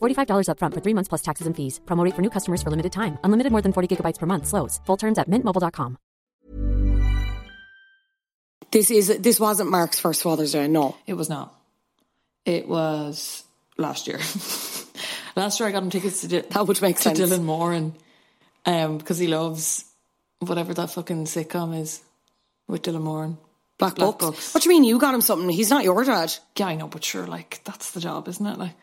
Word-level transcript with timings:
$45 0.00 0.48
upfront 0.48 0.74
for 0.74 0.80
three 0.80 0.94
months 0.94 1.08
plus 1.08 1.22
taxes 1.22 1.46
and 1.46 1.54
fees. 1.56 1.80
Promo 1.86 2.04
rate 2.04 2.14
for 2.14 2.22
new 2.22 2.30
customers 2.30 2.62
for 2.62 2.70
limited 2.70 2.92
time. 2.92 3.18
Unlimited 3.24 3.52
more 3.52 3.62
than 3.62 3.72
40 3.72 3.96
gigabytes 3.96 4.18
per 4.18 4.26
month. 4.26 4.46
Slows. 4.46 4.80
Full 4.86 4.96
terms 4.96 5.18
at 5.18 5.28
mintmobile.com. 5.30 5.96
This 8.72 8.90
is 8.90 9.18
this 9.18 9.38
wasn't 9.40 9.70
Mark's 9.70 10.00
first 10.00 10.22
Father's 10.22 10.52
Day. 10.52 10.68
No, 10.68 10.96
It 11.06 11.14
was 11.14 11.28
not. 11.28 11.54
It 12.44 12.68
was 12.68 13.44
last 13.78 14.06
year. 14.06 14.18
last 15.36 15.60
year 15.60 15.68
I 15.68 15.72
got 15.72 15.82
him 15.82 15.90
tickets 15.90 16.20
to, 16.22 16.28
Di- 16.28 16.40
that 16.40 16.66
would 16.66 16.82
make 16.82 16.96
to 16.96 17.02
sense. 17.02 17.18
Dylan 17.20 17.42
Moran 17.44 17.94
and 18.64 18.90
um 18.92 18.98
because 18.98 19.18
he 19.18 19.28
loves 19.28 19.84
whatever 20.40 20.74
that 20.74 20.90
fucking 20.90 21.24
sitcom 21.26 21.78
is 21.80 22.02
with 22.68 22.82
Dylan 22.82 23.02
Moran 23.02 23.30
and 23.30 23.36
Black, 23.78 23.94
Black 23.94 24.18
Books. 24.18 24.24
Books. 24.24 24.54
What 24.54 24.62
do 24.62 24.68
you 24.68 24.74
mean? 24.74 24.84
You 24.84 24.98
got 24.98 25.14
him 25.14 25.20
something? 25.20 25.48
He's 25.48 25.70
not 25.70 25.84
your 25.84 26.02
dad. 26.04 26.34
yeah, 26.56 26.66
I 26.66 26.74
know, 26.74 26.88
but 26.88 27.04
sure, 27.04 27.26
like 27.26 27.60
that's 27.64 27.92
the 27.92 28.00
job, 28.00 28.26
isn't 28.28 28.46
it? 28.46 28.58
Like 28.58 28.74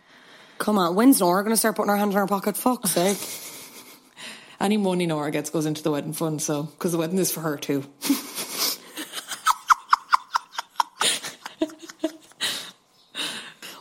Come 0.64 0.78
on, 0.78 0.96
when's 0.96 1.20
Nora 1.20 1.44
going 1.44 1.52
to 1.52 1.58
start 1.58 1.76
putting 1.76 1.90
her 1.90 1.98
hand 1.98 2.12
in 2.14 2.18
her 2.18 2.26
pocket? 2.26 2.56
Fuck's 2.56 2.92
sake. 2.92 3.18
any 4.62 4.78
money 4.78 5.06
Nora 5.06 5.30
gets 5.30 5.50
goes 5.50 5.66
into 5.66 5.84
the 5.84 5.92
wedding 5.92 6.14
fund, 6.14 6.42
so 6.42 6.64
because 6.64 6.94
the 6.94 6.98
wedding 6.98 7.18
is 7.18 7.34
for 7.34 7.42
her 7.42 7.58
too. 7.58 7.84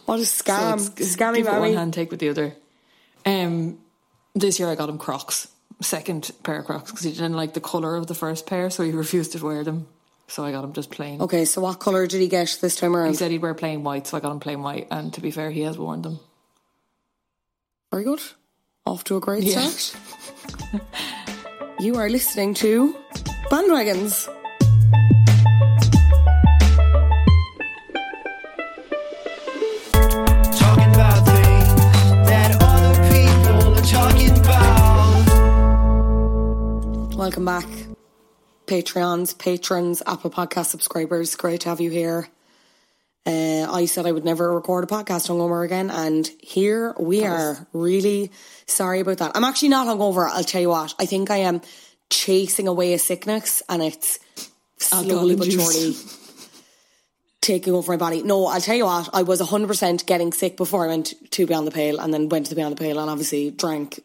What 0.06 0.18
a 0.20 0.26
So 0.26 0.44
scam. 0.44 0.72
it's- 0.74 1.16
Scammy 1.16 1.36
give 1.36 1.46
one 1.46 1.72
hand, 1.74 1.94
take 1.94 2.10
with 2.10 2.20
the 2.20 2.28
other. 2.28 2.54
Um, 3.24 3.78
this 4.34 4.58
year 4.58 4.68
I 4.68 4.74
got 4.74 4.88
him 4.88 4.98
Crocs, 4.98 5.48
second 5.80 6.30
pair 6.42 6.58
of 6.58 6.66
Crocs, 6.66 6.90
because 6.90 7.04
he 7.04 7.12
didn't 7.12 7.34
like 7.34 7.54
the 7.54 7.60
color 7.60 7.94
of 7.96 8.08
the 8.08 8.14
first 8.14 8.46
pair, 8.46 8.68
so 8.70 8.82
he 8.82 8.90
refused 8.90 9.32
to 9.32 9.44
wear 9.44 9.62
them. 9.64 9.86
So 10.26 10.44
I 10.44 10.50
got 10.50 10.64
him 10.64 10.72
just 10.72 10.90
plain. 10.90 11.22
Okay, 11.22 11.44
so 11.44 11.60
what 11.60 11.78
colour 11.78 12.06
did 12.06 12.20
he 12.20 12.28
get 12.28 12.58
this 12.60 12.74
time 12.76 12.96
around? 12.96 13.08
He 13.10 13.14
said 13.14 13.30
he'd 13.30 13.42
wear 13.42 13.54
plain 13.54 13.84
white, 13.84 14.06
so 14.06 14.16
I 14.16 14.20
got 14.20 14.32
him 14.32 14.40
plain 14.40 14.62
white. 14.62 14.88
And 14.90 15.12
to 15.14 15.20
be 15.20 15.30
fair, 15.30 15.50
he 15.50 15.60
has 15.62 15.78
worn 15.78 16.02
them. 16.02 16.18
Very 17.92 18.04
good. 18.04 18.22
Off 18.86 19.04
to 19.04 19.16
a 19.16 19.20
great 19.20 19.44
Yeah. 19.44 19.68
start. 19.68 20.00
you 21.78 21.96
are 21.96 22.08
listening 22.08 22.54
to 22.54 22.96
Bandwagons. 23.50 24.28
Talking 29.92 30.92
about 30.94 31.24
things 31.26 31.74
that 32.28 32.56
other 32.62 32.94
people 33.12 33.74
are 33.78 33.84
talking 33.84 34.30
about. 34.38 35.26
Welcome 37.16 37.44
back, 37.44 37.68
Patreons, 38.66 39.36
patrons, 39.38 40.02
Apple 40.06 40.30
Podcast 40.30 40.66
subscribers. 40.66 41.36
Great 41.36 41.60
to 41.62 41.68
have 41.68 41.80
you 41.80 41.90
here. 41.90 42.28
Uh, 43.24 43.70
I 43.70 43.86
said 43.86 44.04
I 44.04 44.12
would 44.12 44.24
never 44.24 44.52
record 44.52 44.82
a 44.82 44.86
podcast 44.88 45.28
hungover 45.28 45.64
again, 45.64 45.90
and 45.90 46.28
here 46.40 46.94
we 46.98 47.24
are. 47.24 47.68
Really 47.72 48.32
sorry 48.66 49.00
about 49.00 49.18
that. 49.18 49.32
I'm 49.36 49.44
actually 49.44 49.68
not 49.68 49.86
hungover. 49.86 50.28
I'll 50.28 50.42
tell 50.42 50.60
you 50.60 50.70
what. 50.70 50.94
I 50.98 51.06
think 51.06 51.30
I 51.30 51.38
am 51.38 51.60
chasing 52.10 52.66
away 52.66 52.94
a 52.94 52.98
sickness, 52.98 53.62
and 53.68 53.80
it's 53.82 54.18
slowly 54.78 55.36
but 55.36 55.52
surely 55.52 55.94
taking 57.40 57.74
over 57.74 57.92
my 57.92 57.96
body. 57.96 58.22
No, 58.22 58.46
I'll 58.46 58.60
tell 58.60 58.76
you 58.76 58.86
what. 58.86 59.10
I 59.12 59.22
was 59.22 59.40
100% 59.40 60.06
getting 60.06 60.32
sick 60.32 60.56
before 60.56 60.84
I 60.84 60.88
went 60.88 61.14
to 61.32 61.46
Beyond 61.46 61.66
the 61.66 61.72
Pale, 61.72 62.00
and 62.00 62.12
then 62.12 62.28
went 62.28 62.46
to 62.46 62.50
the 62.50 62.56
Beyond 62.56 62.76
the 62.76 62.80
Pale, 62.80 62.98
and 62.98 63.08
obviously 63.08 63.50
drank 63.50 64.02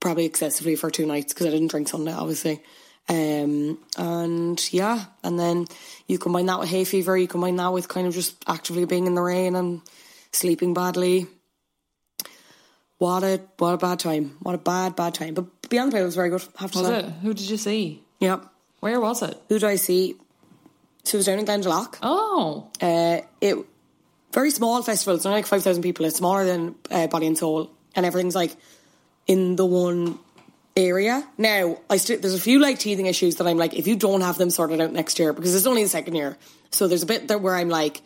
probably 0.00 0.26
excessively 0.26 0.76
for 0.76 0.90
two 0.90 1.06
nights 1.06 1.32
because 1.32 1.46
I 1.46 1.50
didn't 1.50 1.70
drink 1.70 1.88
Sunday, 1.88 2.12
obviously. 2.12 2.62
Um, 3.08 3.78
and 3.96 4.72
yeah, 4.72 5.04
and 5.22 5.38
then 5.38 5.66
you 6.08 6.18
combine 6.18 6.46
that 6.46 6.58
with 6.58 6.68
hay 6.68 6.84
fever, 6.84 7.16
you 7.16 7.28
combine 7.28 7.56
that 7.56 7.72
with 7.72 7.86
kind 7.88 8.06
of 8.06 8.14
just 8.14 8.34
actively 8.48 8.84
being 8.84 9.06
in 9.06 9.14
the 9.14 9.22
rain 9.22 9.54
and 9.54 9.80
sleeping 10.32 10.74
badly. 10.74 11.26
What 12.98 13.22
a 13.22 13.40
what 13.58 13.74
a 13.74 13.76
bad 13.76 13.98
time! 14.00 14.36
What 14.40 14.54
a 14.54 14.58
bad 14.58 14.96
bad 14.96 15.14
time. 15.14 15.34
But 15.34 15.68
Beyond 15.68 15.92
the 15.92 15.96
Pale 15.96 16.04
was 16.06 16.14
very 16.16 16.30
good. 16.30 16.44
Have 16.56 16.72
to 16.72 16.78
Was 16.78 16.88
say. 16.88 16.98
it? 17.00 17.04
Who 17.22 17.34
did 17.34 17.48
you 17.50 17.56
see? 17.58 18.02
Yeah. 18.20 18.40
Where 18.80 19.00
was 19.00 19.22
it? 19.22 19.40
Who 19.48 19.58
do 19.58 19.66
I 19.66 19.76
see? 19.76 20.16
So 21.04 21.16
it 21.16 21.18
was 21.18 21.26
down 21.26 21.38
in 21.38 21.44
Glendalough. 21.46 21.96
Oh, 22.02 22.70
Uh, 22.80 23.20
it 23.40 23.56
very 24.32 24.50
small 24.50 24.82
festival. 24.82 25.14
It's 25.14 25.26
only 25.26 25.38
like 25.38 25.46
five 25.46 25.62
thousand 25.62 25.82
people. 25.82 26.06
It's 26.06 26.16
smaller 26.16 26.44
than 26.44 26.74
uh, 26.90 27.06
Body 27.06 27.26
and 27.26 27.36
Soul, 27.38 27.70
and 27.94 28.04
everything's 28.06 28.34
like 28.34 28.56
in 29.26 29.56
the 29.56 29.66
one 29.66 30.18
area. 30.76 31.26
Now, 31.38 31.78
I 31.88 31.96
still 31.96 32.18
there's 32.20 32.34
a 32.34 32.40
few 32.40 32.58
like 32.58 32.78
teething 32.78 33.06
issues 33.06 33.36
that 33.36 33.46
I'm 33.46 33.56
like, 33.56 33.74
if 33.74 33.86
you 33.86 33.96
don't 33.96 34.20
have 34.20 34.38
them 34.38 34.50
sorted 34.50 34.80
out 34.80 34.92
next 34.92 35.18
year, 35.18 35.32
because 35.32 35.54
it's 35.54 35.66
only 35.66 35.82
the 35.82 35.88
second 35.88 36.14
year, 36.14 36.36
so 36.70 36.86
there's 36.86 37.02
a 37.02 37.06
bit 37.06 37.28
there 37.28 37.38
where 37.38 37.56
I'm 37.56 37.68
like, 37.68 38.02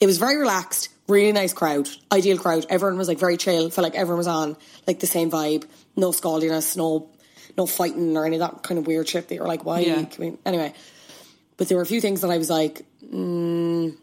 it 0.00 0.06
was 0.06 0.18
very 0.18 0.36
relaxed, 0.36 0.88
really 1.06 1.32
nice 1.32 1.52
crowd, 1.52 1.88
ideal 2.10 2.38
crowd. 2.38 2.66
Everyone 2.68 2.98
was 2.98 3.08
like 3.08 3.18
very 3.18 3.36
chill. 3.36 3.70
Felt 3.70 3.84
like 3.84 3.94
everyone 3.94 4.18
was 4.18 4.26
on 4.26 4.56
like 4.86 5.00
the 5.00 5.06
same 5.06 5.30
vibe. 5.30 5.64
No 5.96 6.10
scaldiness, 6.10 6.76
no 6.76 7.08
no 7.56 7.66
fighting 7.66 8.16
or 8.16 8.24
any 8.24 8.36
of 8.36 8.40
that 8.40 8.62
kind 8.62 8.78
of 8.78 8.86
weird 8.86 9.08
shit 9.08 9.28
that 9.28 9.34
you're 9.34 9.46
like, 9.46 9.64
why? 9.64 9.80
Yeah. 9.80 10.04
Can 10.04 10.24
we, 10.24 10.38
anyway. 10.46 10.72
But 11.56 11.68
there 11.68 11.76
were 11.76 11.82
a 11.82 11.86
few 11.86 12.00
things 12.00 12.20
that 12.20 12.30
I 12.30 12.38
was 12.38 12.48
like, 12.48 12.82
mm, 13.04 13.96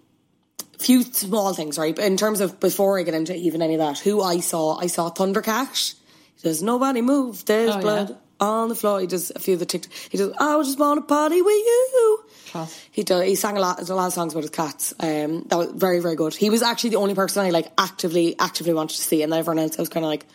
few 0.78 1.04
small 1.04 1.54
things, 1.54 1.78
right? 1.78 1.96
But 1.96 2.04
in 2.06 2.18
terms 2.18 2.42
of 2.42 2.60
before 2.60 3.00
I 3.00 3.04
get 3.04 3.14
into 3.14 3.34
even 3.34 3.62
any 3.62 3.76
of 3.76 3.80
that, 3.80 3.98
who 4.00 4.22
I 4.22 4.42
saw, 4.42 4.78
I 4.78 4.88
saw 4.88 5.10
Thundercat. 5.10 5.96
He 6.46 6.50
does 6.52 6.62
nobody 6.62 7.02
move, 7.02 7.44
there's 7.46 7.76
Oh, 7.76 7.82
blood 7.82 8.10
yeah. 8.12 8.16
on 8.48 8.70
the 8.70 8.76
floor. 8.76 9.00
He 9.02 9.08
does 9.08 9.32
a 9.36 9.40
few 9.40 9.56
of 9.56 9.60
the 9.60 9.66
tick. 9.66 9.88
He 10.12 10.18
does. 10.20 10.32
I 10.40 10.62
just 10.62 10.78
want 10.78 11.00
to 11.02 11.06
party 11.08 11.42
with 11.42 11.54
you. 11.56 12.24
Class. 12.52 12.80
He 12.92 13.02
does. 13.04 13.24
He 13.24 13.34
sang 13.36 13.58
a 13.58 13.60
lot. 13.60 13.78
There's 13.78 13.90
a 13.90 13.96
lot 13.96 14.08
of 14.08 14.14
songs 14.14 14.34
about 14.34 14.44
his 14.44 14.52
cats. 14.52 14.94
Um, 15.00 15.44
that 15.50 15.58
was 15.58 15.72
very 15.72 16.00
very 16.02 16.16
good. 16.16 16.36
He 16.36 16.52
was 16.52 16.62
actually 16.62 16.92
the 16.92 16.98
only 16.98 17.16
person 17.16 17.44
I 17.46 17.50
like 17.50 17.72
actively 17.80 18.36
actively 18.38 18.74
wanted 18.74 18.96
to 18.98 19.02
see, 19.02 19.24
and 19.24 19.32
then 19.32 19.40
everyone 19.40 19.60
else 19.64 19.78
I 19.80 19.82
was 19.82 19.90
kind 19.90 20.06
of 20.06 20.10
like 20.12 20.26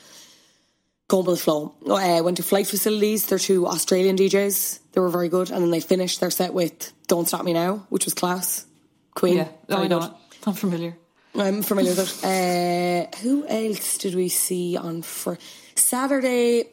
going 1.08 1.26
with 1.26 1.38
the 1.38 1.42
flow. 1.44 1.74
Uh, 1.86 2.22
went 2.24 2.36
to 2.38 2.42
Flight 2.42 2.66
Facilities. 2.66 3.26
They're 3.26 3.38
two 3.38 3.66
Australian 3.68 4.16
DJs. 4.16 4.80
They 4.92 5.00
were 5.00 5.10
very 5.10 5.28
good, 5.28 5.50
and 5.50 5.62
then 5.62 5.70
they 5.70 5.80
finished 5.80 6.18
their 6.20 6.30
set 6.30 6.52
with 6.52 6.92
"Don't 7.06 7.28
Stop 7.28 7.44
Me 7.44 7.52
Now," 7.52 7.86
which 7.88 8.04
was 8.04 8.14
class. 8.14 8.66
Queen. 9.14 9.36
yeah. 9.36 9.48
Oh, 9.68 9.82
I 9.82 9.86
know 9.88 10.00
good. 10.00 10.10
I'm 10.46 10.54
familiar. 10.54 10.96
I'm 11.34 11.62
familiar 11.62 11.94
with 11.94 12.24
it. 12.24 12.26
Uh, 12.26 13.16
who 13.22 13.46
else 13.46 13.98
did 13.98 14.14
we 14.16 14.28
see 14.28 14.76
on 14.76 15.02
for 15.02 15.38
Saturday? 15.80 16.66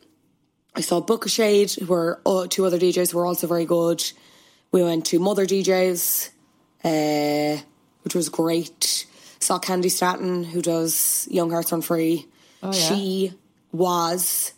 I 0.75 0.81
saw 0.81 1.01
Booka 1.01 1.29
Shade, 1.29 1.71
who 1.71 1.87
were 1.87 2.21
uh, 2.25 2.47
two 2.47 2.65
other 2.65 2.77
DJs 2.77 3.11
who 3.11 3.17
were 3.17 3.25
also 3.25 3.47
very 3.47 3.65
good. 3.65 4.03
We 4.71 4.83
went 4.83 5.05
to 5.07 5.19
Mother 5.19 5.45
DJs, 5.45 6.29
uh, 6.83 7.61
which 8.03 8.13
was 8.13 8.29
great. 8.29 9.05
Saw 9.39 9.59
Candi 9.59 9.89
Staton, 9.89 10.43
who 10.43 10.61
does 10.61 11.27
Young 11.31 11.49
Hearts 11.49 11.71
Run 11.71 11.81
Free. 11.81 12.27
Oh, 12.61 12.71
yeah. 12.73 12.79
She 12.79 13.33
was 13.71 14.53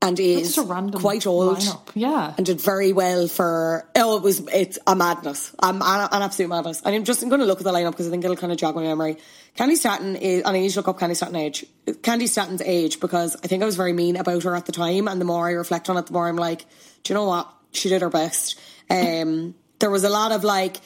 and 0.00 0.18
is 0.20 0.56
a 0.56 0.62
random 0.62 1.00
quite 1.00 1.26
old. 1.26 1.58
lineup, 1.58 1.88
yeah. 1.94 2.32
and 2.36 2.46
did 2.46 2.60
very 2.60 2.92
well 2.92 3.26
for. 3.26 3.88
Oh, 3.96 4.16
it 4.16 4.22
was 4.22 4.40
it's 4.52 4.78
a 4.86 4.94
madness. 4.94 5.52
I'm 5.58 5.82
an, 5.82 6.08
an 6.12 6.22
absolute 6.22 6.48
madness. 6.48 6.82
And 6.82 6.94
I'm 6.94 7.04
just 7.04 7.20
going 7.20 7.40
to 7.40 7.46
look 7.46 7.58
at 7.58 7.64
the 7.64 7.72
lineup 7.72 7.90
because 7.90 8.06
I 8.06 8.10
think 8.10 8.24
it'll 8.24 8.36
kind 8.36 8.52
of 8.52 8.58
jog 8.58 8.76
my 8.76 8.82
memory. 8.82 9.16
Candi 9.56 9.74
Staton 9.74 10.14
is, 10.14 10.42
and 10.44 10.56
I 10.56 10.60
need 10.60 10.70
to 10.70 10.78
look 10.78 10.86
up 10.88 11.00
Candi 11.00 11.16
Staton 11.16 11.34
age. 11.34 11.66
Candi 11.86 12.28
Staton's 12.28 12.62
age 12.62 13.00
because 13.00 13.34
I 13.42 13.48
think 13.48 13.62
I 13.62 13.66
was 13.66 13.74
very 13.76 13.92
mean 13.92 14.14
about 14.16 14.44
her 14.44 14.54
at 14.54 14.66
the 14.66 14.72
time, 14.72 15.08
and 15.08 15.20
the 15.20 15.24
more 15.24 15.48
I 15.48 15.52
reflect 15.52 15.90
on 15.90 15.96
it, 15.96 16.06
the 16.06 16.12
more 16.12 16.28
I'm 16.28 16.36
like, 16.36 16.60
do 17.02 17.12
you 17.12 17.14
know 17.14 17.24
what? 17.24 17.52
She 17.72 17.88
did 17.88 18.02
her 18.02 18.08
best. 18.10 18.58
Um, 18.88 19.56
there 19.80 19.90
was 19.90 20.04
a 20.04 20.10
lot 20.10 20.30
of 20.32 20.44
like. 20.44 20.76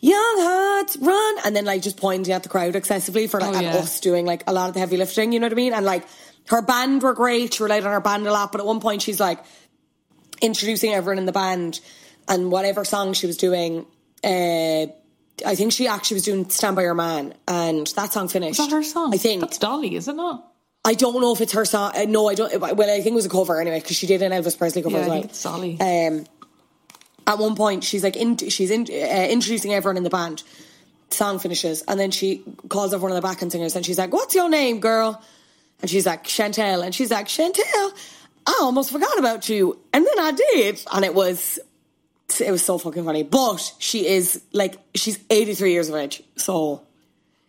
Young 0.00 0.36
hearts 0.36 0.98
run, 0.98 1.36
and 1.46 1.56
then 1.56 1.64
like 1.64 1.80
just 1.80 1.96
pointing 1.96 2.34
at 2.34 2.42
the 2.42 2.50
crowd 2.50 2.76
excessively 2.76 3.26
for 3.26 3.40
like 3.40 3.56
Oh, 3.56 3.60
yeah. 3.60 3.76
us 3.76 4.00
doing 4.00 4.26
like 4.26 4.44
a 4.46 4.52
lot 4.52 4.68
of 4.68 4.74
the 4.74 4.80
heavy 4.80 4.98
lifting. 4.98 5.32
You 5.32 5.40
know 5.40 5.46
what 5.46 5.52
I 5.52 5.56
mean? 5.56 5.72
And 5.72 5.86
like 5.86 6.04
her 6.48 6.62
band 6.62 7.02
were 7.02 7.14
great. 7.14 7.54
She 7.54 7.62
relied 7.62 7.84
on 7.84 7.92
her 7.92 8.00
band 8.00 8.26
a 8.26 8.32
lot, 8.32 8.52
but 8.52 8.60
at 8.60 8.66
one 8.66 8.80
point 8.80 9.02
she's 9.02 9.20
like, 9.20 9.42
introducing 10.40 10.92
everyone 10.92 11.18
in 11.18 11.26
the 11.26 11.32
band 11.32 11.80
and 12.28 12.50
whatever 12.50 12.84
song 12.84 13.12
she 13.14 13.26
was 13.26 13.36
doing 13.36 13.86
uh 14.24 14.86
I 15.44 15.54
think 15.56 15.72
she 15.72 15.88
actually 15.88 16.16
was 16.16 16.24
doing 16.24 16.48
Stand 16.48 16.76
By 16.76 16.82
Your 16.82 16.94
Man 16.94 17.34
and 17.48 17.86
that 17.88 18.12
song 18.12 18.28
finished. 18.28 18.60
Is 18.60 18.68
that 18.68 18.72
her 18.72 18.82
song? 18.84 19.12
I 19.12 19.16
think. 19.16 19.40
That's 19.40 19.58
Dolly, 19.58 19.96
is 19.96 20.06
it 20.06 20.14
not? 20.14 20.52
I 20.84 20.94
don't 20.94 21.20
know 21.20 21.32
if 21.32 21.40
it's 21.40 21.52
her 21.54 21.64
song. 21.64 21.92
Uh, 21.96 22.04
no, 22.06 22.28
I 22.28 22.34
don't. 22.34 22.60
Well, 22.60 22.90
I 22.90 23.00
think 23.00 23.08
it 23.08 23.14
was 23.14 23.26
a 23.26 23.30
cover 23.30 23.60
anyway 23.60 23.80
because 23.80 23.96
she 23.96 24.06
did 24.06 24.22
an 24.22 24.32
Elvis 24.32 24.56
Presley 24.56 24.82
cover 24.82 24.96
Yeah, 24.96 25.02
as 25.02 25.08
I 25.08 25.10
think 25.10 25.24
it's 25.26 25.42
Dolly. 25.42 25.80
Um, 25.80 26.26
at 27.26 27.38
one 27.38 27.56
point, 27.56 27.82
she's 27.82 28.04
like, 28.04 28.16
in, 28.16 28.36
she's 28.36 28.70
in, 28.70 28.82
uh, 28.82 29.26
introducing 29.28 29.72
everyone 29.72 29.96
in 29.96 30.02
the 30.04 30.10
band. 30.10 30.42
Song 31.10 31.38
finishes, 31.38 31.82
and 31.88 31.98
then 31.98 32.10
she 32.10 32.42
calls 32.68 32.92
up 32.92 33.00
one 33.00 33.10
of 33.10 33.14
the 33.14 33.22
backing 33.22 33.50
singers, 33.50 33.76
and 33.76 33.84
she's 33.84 33.98
like, 33.98 34.12
"What's 34.12 34.34
your 34.34 34.48
name, 34.48 34.80
girl?" 34.80 35.22
And 35.82 35.90
she's 35.90 36.06
like, 36.06 36.24
"Chantel," 36.24 36.82
and 36.84 36.94
she's 36.94 37.10
like, 37.10 37.26
"Chantel, 37.28 37.92
I 38.46 38.58
almost 38.62 38.90
forgot 38.90 39.18
about 39.18 39.48
you," 39.48 39.78
and 39.92 40.06
then 40.06 40.18
I 40.18 40.32
did, 40.32 40.82
and 40.92 41.04
it 41.04 41.14
was, 41.14 41.58
it 42.40 42.50
was 42.50 42.64
so 42.64 42.78
fucking 42.78 43.04
funny. 43.04 43.22
But 43.22 43.72
she 43.78 44.06
is 44.06 44.42
like, 44.52 44.76
she's 44.94 45.18
eighty 45.30 45.54
three 45.54 45.72
years 45.72 45.88
of 45.88 45.94
age, 45.96 46.22
so. 46.36 46.82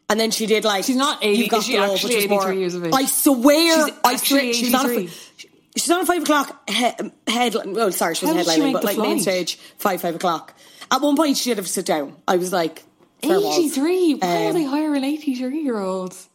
And 0.08 0.20
then 0.20 0.30
she 0.30 0.46
did 0.46 0.64
like 0.64 0.84
She's 0.84 0.96
not 0.98 1.24
80, 1.26 1.40
You've 1.42 1.50
Got 1.50 1.58
is 1.58 1.66
she 1.66 1.78
actually 1.78 2.16
which 2.28 2.30
was 2.30 2.46
83 2.46 2.60
years 2.60 2.76
of 2.76 2.86
age? 2.86 2.94
I 2.94 3.06
swear, 3.06 3.86
She's 3.88 3.96
I 4.04 4.16
swear, 4.18 4.54
she's 4.54 4.72
not 4.72 4.86
a, 4.86 4.92
83. 5.00 5.12
she's 5.78 5.90
on 5.90 6.02
a 6.02 6.06
five 6.06 6.22
o'clock 6.22 6.70
he- 6.70 6.92
headline. 7.28 7.74
Well, 7.74 7.92
sorry, 7.92 8.14
she 8.14 8.28
did 8.28 8.46
she 8.46 8.52
headlining, 8.62 8.74
but 8.74 8.84
like 8.84 9.00
main 9.00 9.20
stage 9.20 9.56
five 9.80 10.02
five 10.02 10.14
o'clock. 10.14 10.54
At 10.92 11.02
one 11.02 11.16
point, 11.16 11.38
she 11.38 11.50
had 11.50 11.58
to 11.58 11.64
sit 11.64 11.88
down. 11.88 12.16
I 12.28 12.36
was 12.36 12.54
like, 12.54 12.84
83. 13.24 14.14
Why 14.16 14.46
are 14.46 14.48
Um, 14.50 14.54
they 14.54 14.64
hiring 14.64 15.04
83 15.04 15.60
year 15.62 15.80
olds? 15.80 16.30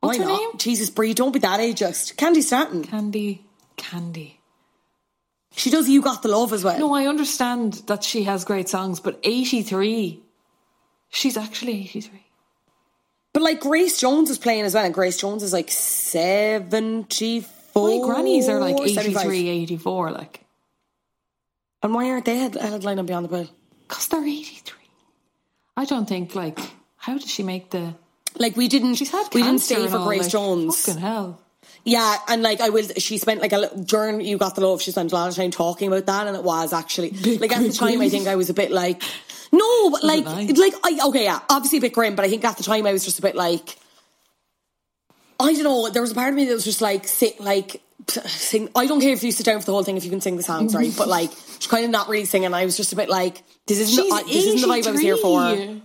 What's 0.00 0.18
Why 0.18 0.24
her 0.24 0.30
not? 0.30 0.38
name? 0.40 0.50
Jesus, 0.58 0.90
Brie, 0.90 1.14
don't 1.14 1.32
be 1.32 1.38
that 1.40 1.60
ageist. 1.60 2.16
Candy 2.16 2.42
Stanton. 2.42 2.84
Candy. 2.84 3.44
Candy. 3.76 4.40
She 5.56 5.70
does 5.70 5.88
You 5.88 6.00
Got 6.00 6.22
the 6.22 6.28
Love 6.28 6.52
as 6.52 6.64
well. 6.64 6.78
No, 6.78 6.94
I 6.94 7.06
understand 7.06 7.74
that 7.86 8.04
she 8.04 8.24
has 8.24 8.44
great 8.44 8.68
songs, 8.68 9.00
but 9.00 9.18
83. 9.22 10.22
She's 11.10 11.36
actually 11.36 11.80
83. 11.82 12.24
But 13.32 13.42
like 13.42 13.60
Grace 13.60 14.00
Jones 14.00 14.30
is 14.30 14.38
playing 14.38 14.62
as 14.64 14.74
well, 14.74 14.84
and 14.84 14.94
Grace 14.94 15.16
Jones 15.18 15.42
is 15.42 15.52
like 15.52 15.70
74. 15.70 18.00
My 18.00 18.06
grannies 18.06 18.48
are 18.48 18.60
like 18.60 18.76
75. 18.76 19.26
83, 19.26 19.48
84, 19.48 20.10
like. 20.12 20.40
And 21.82 21.94
why 21.94 22.10
aren't 22.10 22.24
they 22.26 22.36
head- 22.36 22.52
headlining 22.54 23.06
Beyond 23.06 23.26
the 23.26 23.28
Pale? 23.28 23.48
Because 23.88 24.08
they're 24.08 24.24
83. 24.24 24.76
I 25.76 25.84
don't 25.84 26.08
think, 26.08 26.34
like, 26.34 26.58
how 26.96 27.14
did 27.18 27.28
she 27.28 27.42
make 27.42 27.70
the. 27.70 27.94
Like 28.38 28.56
we 28.56 28.68
didn't, 28.68 28.94
She's 28.94 29.10
had 29.10 29.28
we 29.34 29.42
didn't 29.42 29.60
stay 29.60 29.86
for 29.88 29.98
all, 29.98 30.06
Grace 30.06 30.22
like, 30.22 30.30
Jones. 30.30 30.84
Fucking 30.84 31.00
hell. 31.00 31.40
Yeah, 31.84 32.16
and 32.28 32.42
like 32.42 32.60
I 32.60 32.68
will, 32.68 32.86
she 32.96 33.18
spent 33.18 33.40
like 33.40 33.52
a 33.52 33.70
during 33.76 34.20
you 34.20 34.36
got 34.36 34.54
the 34.54 34.66
love. 34.66 34.82
She 34.82 34.90
spent 34.90 35.12
a 35.12 35.14
lot 35.14 35.28
of 35.28 35.36
time 35.36 35.50
talking 35.50 35.88
about 35.88 36.06
that, 36.06 36.26
and 36.26 36.36
it 36.36 36.42
was 36.42 36.72
actually 36.72 37.10
like 37.38 37.52
at 37.52 37.62
the 37.62 37.72
time. 37.72 38.00
I 38.00 38.08
think 38.08 38.28
I 38.28 38.36
was 38.36 38.50
a 38.50 38.54
bit 38.54 38.70
like, 38.70 39.02
no, 39.50 39.90
but 39.90 40.04
like, 40.04 40.26
like 40.26 40.74
I 40.84 41.00
okay, 41.08 41.24
yeah, 41.24 41.40
obviously 41.48 41.78
a 41.78 41.80
bit 41.80 41.94
grim, 41.94 42.16
but 42.16 42.24
I 42.24 42.28
think 42.28 42.44
at 42.44 42.56
the 42.56 42.62
time 42.62 42.86
I 42.86 42.92
was 42.92 43.04
just 43.04 43.18
a 43.18 43.22
bit 43.22 43.34
like, 43.34 43.78
I 45.40 45.52
don't 45.54 45.64
know. 45.64 45.88
There 45.88 46.02
was 46.02 46.12
a 46.12 46.14
part 46.14 46.28
of 46.28 46.34
me 46.34 46.44
that 46.46 46.54
was 46.54 46.64
just 46.64 46.82
like, 46.82 47.08
sit, 47.08 47.40
like, 47.40 47.80
sing. 48.08 48.68
I 48.76 48.86
don't 48.86 49.00
care 49.00 49.12
if 49.12 49.22
you 49.24 49.32
sit 49.32 49.46
down 49.46 49.60
for 49.60 49.66
the 49.66 49.72
whole 49.72 49.82
thing 49.82 49.96
if 49.96 50.04
you 50.04 50.10
can 50.10 50.20
sing 50.20 50.36
the 50.36 50.42
songs 50.42 50.74
right, 50.74 50.92
but 50.96 51.08
like, 51.08 51.30
she's 51.58 51.66
kind 51.66 51.84
of 51.84 51.90
not 51.90 52.08
really 52.08 52.26
singing. 52.26 52.52
I 52.52 52.66
was 52.66 52.76
just 52.76 52.92
a 52.92 52.96
bit 52.96 53.08
like, 53.08 53.42
this 53.66 53.78
isn't 53.78 54.12
I, 54.12 54.22
this 54.24 54.44
isn't 54.46 54.60
the 54.60 54.74
vibe 54.74 54.86
I 54.86 54.90
was 54.92 55.00
here 55.00 55.16
for. 55.16 55.80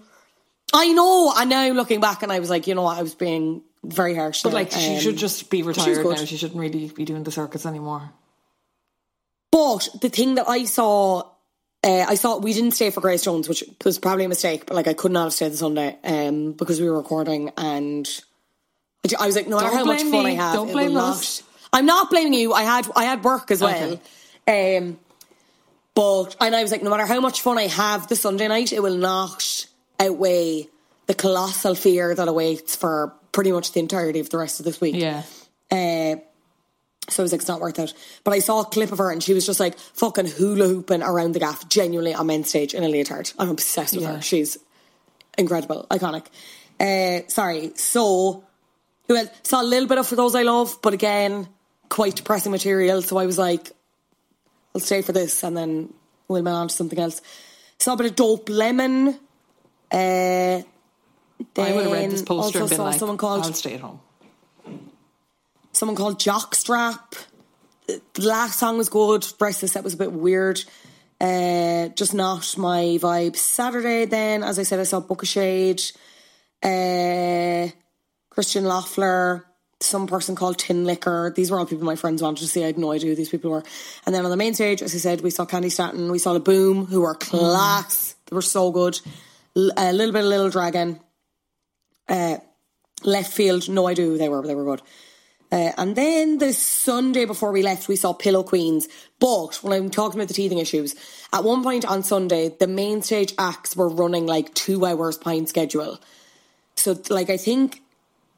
83. 0.75 0.89
I 0.89 0.93
know, 0.93 1.33
and 1.35 1.49
now 1.49 1.69
looking 1.71 1.99
back, 1.99 2.23
and 2.23 2.31
I 2.31 2.39
was 2.39 2.49
like, 2.49 2.67
you 2.67 2.75
know 2.75 2.83
what, 2.83 2.97
I 2.97 3.01
was 3.01 3.15
being 3.15 3.61
very 3.83 4.15
harsh. 4.15 4.41
But, 4.43 4.49
there. 4.49 4.59
like, 4.61 4.71
she 4.71 4.95
Um, 4.95 4.99
should 5.01 5.17
just 5.17 5.49
be 5.49 5.63
retired 5.63 6.05
now. 6.05 6.15
She 6.25 6.37
shouldn't 6.37 6.59
really 6.59 6.87
be 6.89 7.05
doing 7.05 7.23
the 7.23 7.31
circuits 7.31 7.65
anymore. 7.65 8.11
But 9.51 9.87
the 10.01 10.09
thing 10.09 10.35
that 10.35 10.49
I 10.49 10.65
saw, 10.65 11.23
uh, 11.83 12.05
I 12.07 12.15
saw 12.15 12.37
we 12.37 12.51
didn't 12.53 12.71
stay 12.71 12.89
for 12.89 12.99
Grace 13.01 13.23
Jones, 13.23 13.47
which 13.47 13.63
was 13.85 13.99
probably 13.99 14.25
a 14.25 14.29
mistake. 14.29 14.65
But 14.65 14.75
like, 14.75 14.87
I 14.87 14.93
could 14.93 15.11
not 15.11 15.23
have 15.25 15.33
stayed 15.33 15.53
the 15.53 15.57
Sunday 15.57 15.97
um, 16.03 16.51
because 16.53 16.81
we 16.81 16.89
were 16.89 16.97
recording, 16.97 17.51
and 17.57 18.09
I 19.19 19.27
was 19.27 19.35
like, 19.35 19.47
no 19.47 19.57
matter 19.57 19.73
how 19.75 19.85
much 19.85 20.01
fun 20.01 20.11
me. 20.11 20.31
I 20.31 20.35
have, 20.35 20.55
Don't 20.55 20.69
it 20.69 20.73
blame 20.73 20.93
will 20.93 21.01
us. 21.01 21.41
not. 21.41 21.49
I'm 21.79 21.85
not 21.85 22.09
blaming 22.09 22.33
you. 22.33 22.53
I 22.53 22.63
had 22.63 22.87
I 22.95 23.05
had 23.05 23.23
work 23.23 23.51
as 23.51 23.61
well. 23.61 23.99
Um, 24.47 24.97
but 25.93 26.35
and 26.41 26.55
I 26.55 26.61
was 26.61 26.71
like, 26.71 26.83
no 26.83 26.89
matter 26.89 27.05
how 27.05 27.19
much 27.21 27.41
fun 27.41 27.57
I 27.57 27.67
have 27.67 28.07
the 28.07 28.15
Sunday 28.15 28.47
night, 28.47 28.73
it 28.73 28.81
will 28.81 28.97
not 28.97 29.65
outweigh 29.99 30.67
the 31.07 31.13
colossal 31.13 31.75
fear 31.75 32.13
that 32.15 32.27
awaits 32.27 32.75
for 32.75 33.13
pretty 33.31 33.51
much 33.51 33.73
the 33.73 33.79
entirety 33.79 34.19
of 34.19 34.29
the 34.29 34.37
rest 34.37 34.59
of 34.59 34.65
this 34.65 34.79
week. 34.81 34.95
Yeah. 34.95 35.23
Uh, 35.71 36.15
so 37.07 37.21
I 37.21 37.23
was 37.23 37.31
like, 37.31 37.41
it's 37.41 37.47
not 37.47 37.61
worth 37.61 37.77
it. 37.77 37.93
But 38.23 38.33
I 38.33 38.39
saw 38.39 38.61
a 38.61 38.65
clip 38.65 38.91
of 38.91 38.97
her 38.97 39.11
and 39.11 39.21
she 39.21 39.33
was 39.33 39.45
just 39.45 39.59
like 39.59 39.77
fucking 39.77 40.25
hula 40.25 40.67
hooping 40.67 41.03
around 41.03 41.33
the 41.33 41.39
gaff, 41.39 41.67
genuinely 41.69 42.13
on 42.15 42.27
men's 42.27 42.49
stage 42.49 42.73
in 42.73 42.83
a 42.83 42.87
leotard. 42.89 43.31
I'm 43.37 43.49
obsessed 43.49 43.93
with 43.93 44.03
Yeah. 44.03 44.15
her. 44.15 44.21
She's 44.21 44.57
incredible, 45.37 45.85
iconic. 45.91 46.25
Uh, 46.79 47.27
sorry. 47.27 47.73
So, 47.75 48.43
who 49.07 49.15
else? 49.15 49.29
Saw 49.43 49.61
a 49.61 49.63
little 49.63 49.87
bit 49.87 49.99
of 49.99 50.07
For 50.07 50.15
Those 50.15 50.33
I 50.33 50.41
Love, 50.41 50.77
but 50.81 50.93
again, 50.93 51.47
quite 51.89 52.15
depressing 52.15 52.51
material. 52.51 53.01
So 53.03 53.17
I 53.17 53.27
was 53.27 53.37
like, 53.37 53.71
I'll 54.73 54.81
stay 54.81 55.03
for 55.03 55.11
this 55.11 55.43
and 55.43 55.55
then 55.55 55.93
we'll 56.27 56.41
move 56.41 56.53
on 56.53 56.67
to 56.69 56.73
something 56.75 56.97
else. 56.97 57.21
Saw 57.77 57.93
a 57.93 57.97
bit 57.97 58.07
of 58.07 58.15
Dope 58.15 58.49
Lemon. 58.49 59.19
Uh, 59.95 60.61
I 61.57 61.73
would 61.73 61.83
have 61.83 61.91
read 61.93 62.11
this 62.11 62.21
poster 62.21 62.59
and 62.59 62.69
been 62.69 62.79
like, 62.79 62.99
someone 62.99 63.17
called 63.17 63.45
I'll 63.45 63.53
stay 63.53 63.75
at 63.75 63.79
home. 63.79 64.01
someone 65.71 65.95
called 65.95 66.19
Jockstrap. 66.19 66.99
The 67.87 68.01
last 68.17 68.59
song 68.59 68.77
was 68.77 68.89
good. 68.89 69.23
The 69.23 69.35
rest 69.39 69.57
of 69.57 69.61
the 69.61 69.67
set 69.69 69.83
was 69.85 69.93
a 69.93 69.97
bit 69.97 70.11
weird. 70.11 70.61
Uh, 71.21 71.87
just 71.89 72.13
not 72.13 72.57
my 72.57 72.97
vibe. 72.99 73.37
Saturday, 73.37 74.03
then, 74.03 74.43
as 74.43 74.59
I 74.59 74.63
said, 74.63 74.81
I 74.81 74.83
saw 74.83 74.99
Booka 74.99 75.25
Shade, 75.25 75.81
uh, 76.61 77.71
Christian 78.29 78.65
Loeffler, 78.65 79.45
some 79.79 80.07
person 80.07 80.35
called 80.35 80.57
Tinlicker. 80.57 81.33
These 81.35 81.51
were 81.51 81.59
all 81.59 81.65
people 81.65 81.85
my 81.85 81.95
friends 81.95 82.21
wanted 82.21 82.41
to 82.41 82.47
see. 82.47 82.63
I 82.63 82.67
had 82.67 82.77
no 82.77 82.91
idea 82.91 83.11
who 83.11 83.15
these 83.15 83.29
people 83.29 83.51
were. 83.51 83.63
And 84.05 84.13
then 84.13 84.25
on 84.25 84.31
the 84.31 84.37
main 84.37 84.55
stage, 84.55 84.81
as 84.81 84.93
I 84.93 84.97
said, 84.97 85.21
we 85.21 85.29
saw 85.29 85.45
Candi 85.45 85.71
Staton, 85.71 86.11
we 86.11 86.19
saw 86.19 86.33
The 86.33 86.41
Boom, 86.41 86.85
who 86.85 87.01
were 87.01 87.15
class. 87.15 88.15
They 88.25 88.35
were 88.35 88.41
so 88.41 88.71
good. 88.71 88.99
A 89.55 89.93
little 89.93 90.11
bit 90.11 90.23
of 90.23 90.29
Little 90.29 90.49
Dragon. 90.49 90.99
Uh, 92.09 92.37
left 93.03 93.31
field, 93.31 93.69
no 93.69 93.87
I 93.87 93.93
do. 93.93 94.17
they 94.17 94.29
were, 94.29 94.45
they 94.45 94.55
were 94.55 94.65
good. 94.65 94.81
Uh, 95.51 95.71
and 95.77 95.95
then 95.95 96.39
the 96.39 96.51
Sunday 96.51 97.23
before 97.25 97.51
we 97.51 97.63
left, 97.63 97.87
we 97.87 97.95
saw 97.95 98.13
Pillow 98.13 98.43
Queens. 98.43 98.87
But 99.19 99.63
when 99.63 99.73
I'm 99.73 99.89
talking 99.89 100.19
about 100.19 100.27
the 100.27 100.33
teething 100.33 100.57
issues, 100.57 100.95
at 101.31 101.43
one 101.43 101.63
point 101.63 101.85
on 101.85 102.03
Sunday, 102.03 102.49
the 102.59 102.67
main 102.67 103.01
stage 103.01 103.33
acts 103.37 103.75
were 103.75 103.87
running 103.87 104.25
like 104.25 104.53
two 104.53 104.85
hours 104.85 105.17
behind 105.17 105.47
schedule. 105.47 105.99
So, 106.75 106.99
like, 107.09 107.29
I 107.29 107.37
think 107.37 107.81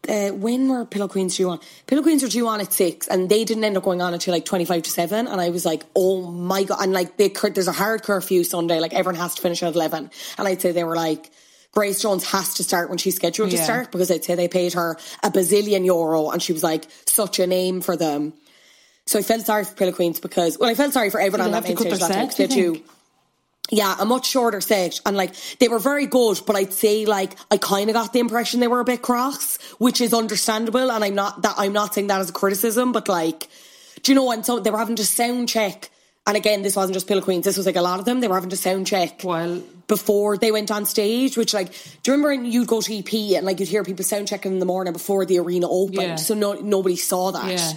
uh, 0.07 0.29
when 0.29 0.69
were 0.69 0.85
Pillow 0.85 1.07
Queens 1.07 1.35
due 1.37 1.49
on? 1.49 1.59
Pillow 1.85 2.01
Queens 2.01 2.23
were 2.23 2.29
due 2.29 2.47
on 2.47 2.61
at 2.61 2.71
six, 2.73 3.07
and 3.07 3.29
they 3.29 3.43
didn't 3.43 3.63
end 3.63 3.77
up 3.77 3.83
going 3.83 4.01
on 4.01 4.13
until 4.13 4.33
like 4.33 4.45
twenty 4.45 4.65
five 4.65 4.83
to 4.83 4.89
seven. 4.89 5.27
And 5.27 5.41
I 5.41 5.49
was 5.49 5.65
like, 5.65 5.83
oh 5.95 6.29
my 6.31 6.63
god! 6.63 6.81
And 6.81 6.93
like, 6.93 7.17
they, 7.17 7.29
there's 7.29 7.67
a 7.67 7.71
hard 7.73 8.03
curfew 8.03 8.43
Sunday. 8.43 8.79
Like, 8.79 8.93
everyone 8.93 9.19
has 9.19 9.35
to 9.35 9.41
finish 9.41 9.61
at 9.63 9.75
eleven. 9.75 10.09
And 10.37 10.47
I'd 10.47 10.61
say 10.61 10.71
they 10.71 10.83
were 10.83 10.95
like. 10.95 11.31
Grace 11.73 12.01
Jones 12.01 12.23
has 12.31 12.55
to 12.55 12.63
start 12.63 12.89
when 12.89 12.97
she's 12.97 13.15
scheduled 13.17 13.51
to 13.51 13.57
start 13.63 13.91
because 13.91 14.09
I'd 14.09 14.23
say 14.23 14.33
they 14.33 14.47
paid 14.47 14.73
her 14.73 14.97
a 15.21 15.29
bazillion 15.29 15.85
euro 15.85 16.31
and 16.31 16.41
she 16.41 16.51
was 16.51 16.63
like 16.63 16.87
such 17.05 17.37
a 17.37 17.45
name 17.45 17.81
for 17.81 17.95
them. 17.95 18.33
So 19.05 19.19
I 19.19 19.21
felt 19.21 19.45
sorry 19.45 19.63
for 19.63 19.75
Pillow 19.75 19.91
Queens 19.91 20.19
because, 20.19 20.57
well, 20.57 20.71
I 20.71 20.73
felt 20.73 20.93
sorry 20.93 21.11
for 21.11 21.19
everyone 21.19 21.41
on 21.41 21.51
that 21.51 21.63
main 21.69 21.77
stage 21.77 21.99
that 21.99 22.07
day. 22.09 22.15
'cause 22.47 22.55
do 22.55 22.59
you 22.59 22.73
They. 22.73 22.83
Yeah, 23.69 23.95
a 23.99 24.05
much 24.05 24.27
shorter 24.27 24.61
set. 24.61 25.01
And 25.05 25.17
like, 25.17 25.33
they 25.59 25.67
were 25.67 25.79
very 25.79 26.05
good, 26.05 26.39
but 26.45 26.55
I'd 26.55 26.71
say 26.73 27.05
like, 27.05 27.33
I 27.51 27.57
kind 27.57 27.89
of 27.89 27.93
got 27.95 28.13
the 28.13 28.19
impression 28.19 28.59
they 28.61 28.67
were 28.67 28.79
a 28.79 28.85
bit 28.85 29.01
cross, 29.01 29.57
which 29.77 29.99
is 29.99 30.13
understandable. 30.13 30.89
And 30.91 31.03
I'm 31.03 31.15
not 31.15 31.41
that, 31.41 31.55
I'm 31.57 31.73
not 31.73 31.93
saying 31.93 32.07
that 32.07 32.21
as 32.21 32.29
a 32.29 32.33
criticism, 32.33 32.91
but 32.93 33.09
like, 33.09 33.47
do 34.03 34.11
you 34.11 34.15
know, 34.15 34.31
and 34.31 34.45
so 34.45 34.59
they 34.59 34.71
were 34.71 34.77
having 34.77 34.95
to 34.97 35.05
sound 35.05 35.49
check. 35.49 35.89
And 36.25 36.35
again, 36.37 36.61
this 36.61 36.75
wasn't 36.75 36.93
just 36.93 37.07
Pillow 37.07 37.21
Queens, 37.21 37.45
this 37.45 37.57
was 37.57 37.65
like 37.65 37.75
a 37.77 37.81
lot 37.81 37.99
of 37.99 38.05
them. 38.05 38.19
They 38.19 38.27
were 38.27 38.35
having 38.35 38.49
to 38.51 38.57
sound 38.57 38.87
check 38.87 39.21
While- 39.23 39.61
before 39.87 40.37
they 40.37 40.51
went 40.51 40.71
on 40.71 40.85
stage, 40.85 41.37
which 41.37 41.53
like, 41.53 41.71
do 42.03 42.11
you 42.11 42.13
remember 42.13 42.29
when 42.29 42.45
you'd 42.45 42.67
go 42.67 42.81
to 42.81 42.97
EP 42.97 43.13
and 43.37 43.45
like 43.45 43.59
you'd 43.59 43.69
hear 43.69 43.83
people 43.83 44.03
sound 44.03 44.27
checking 44.27 44.51
in 44.51 44.59
the 44.59 44.65
morning 44.65 44.91
before 44.93 45.25
the 45.25 45.39
arena 45.39 45.67
opened? 45.69 46.01
Yeah. 46.01 46.15
So 46.15 46.33
no, 46.33 46.53
nobody 46.53 46.97
saw 46.97 47.31
that. 47.31 47.49
Yeah. 47.51 47.73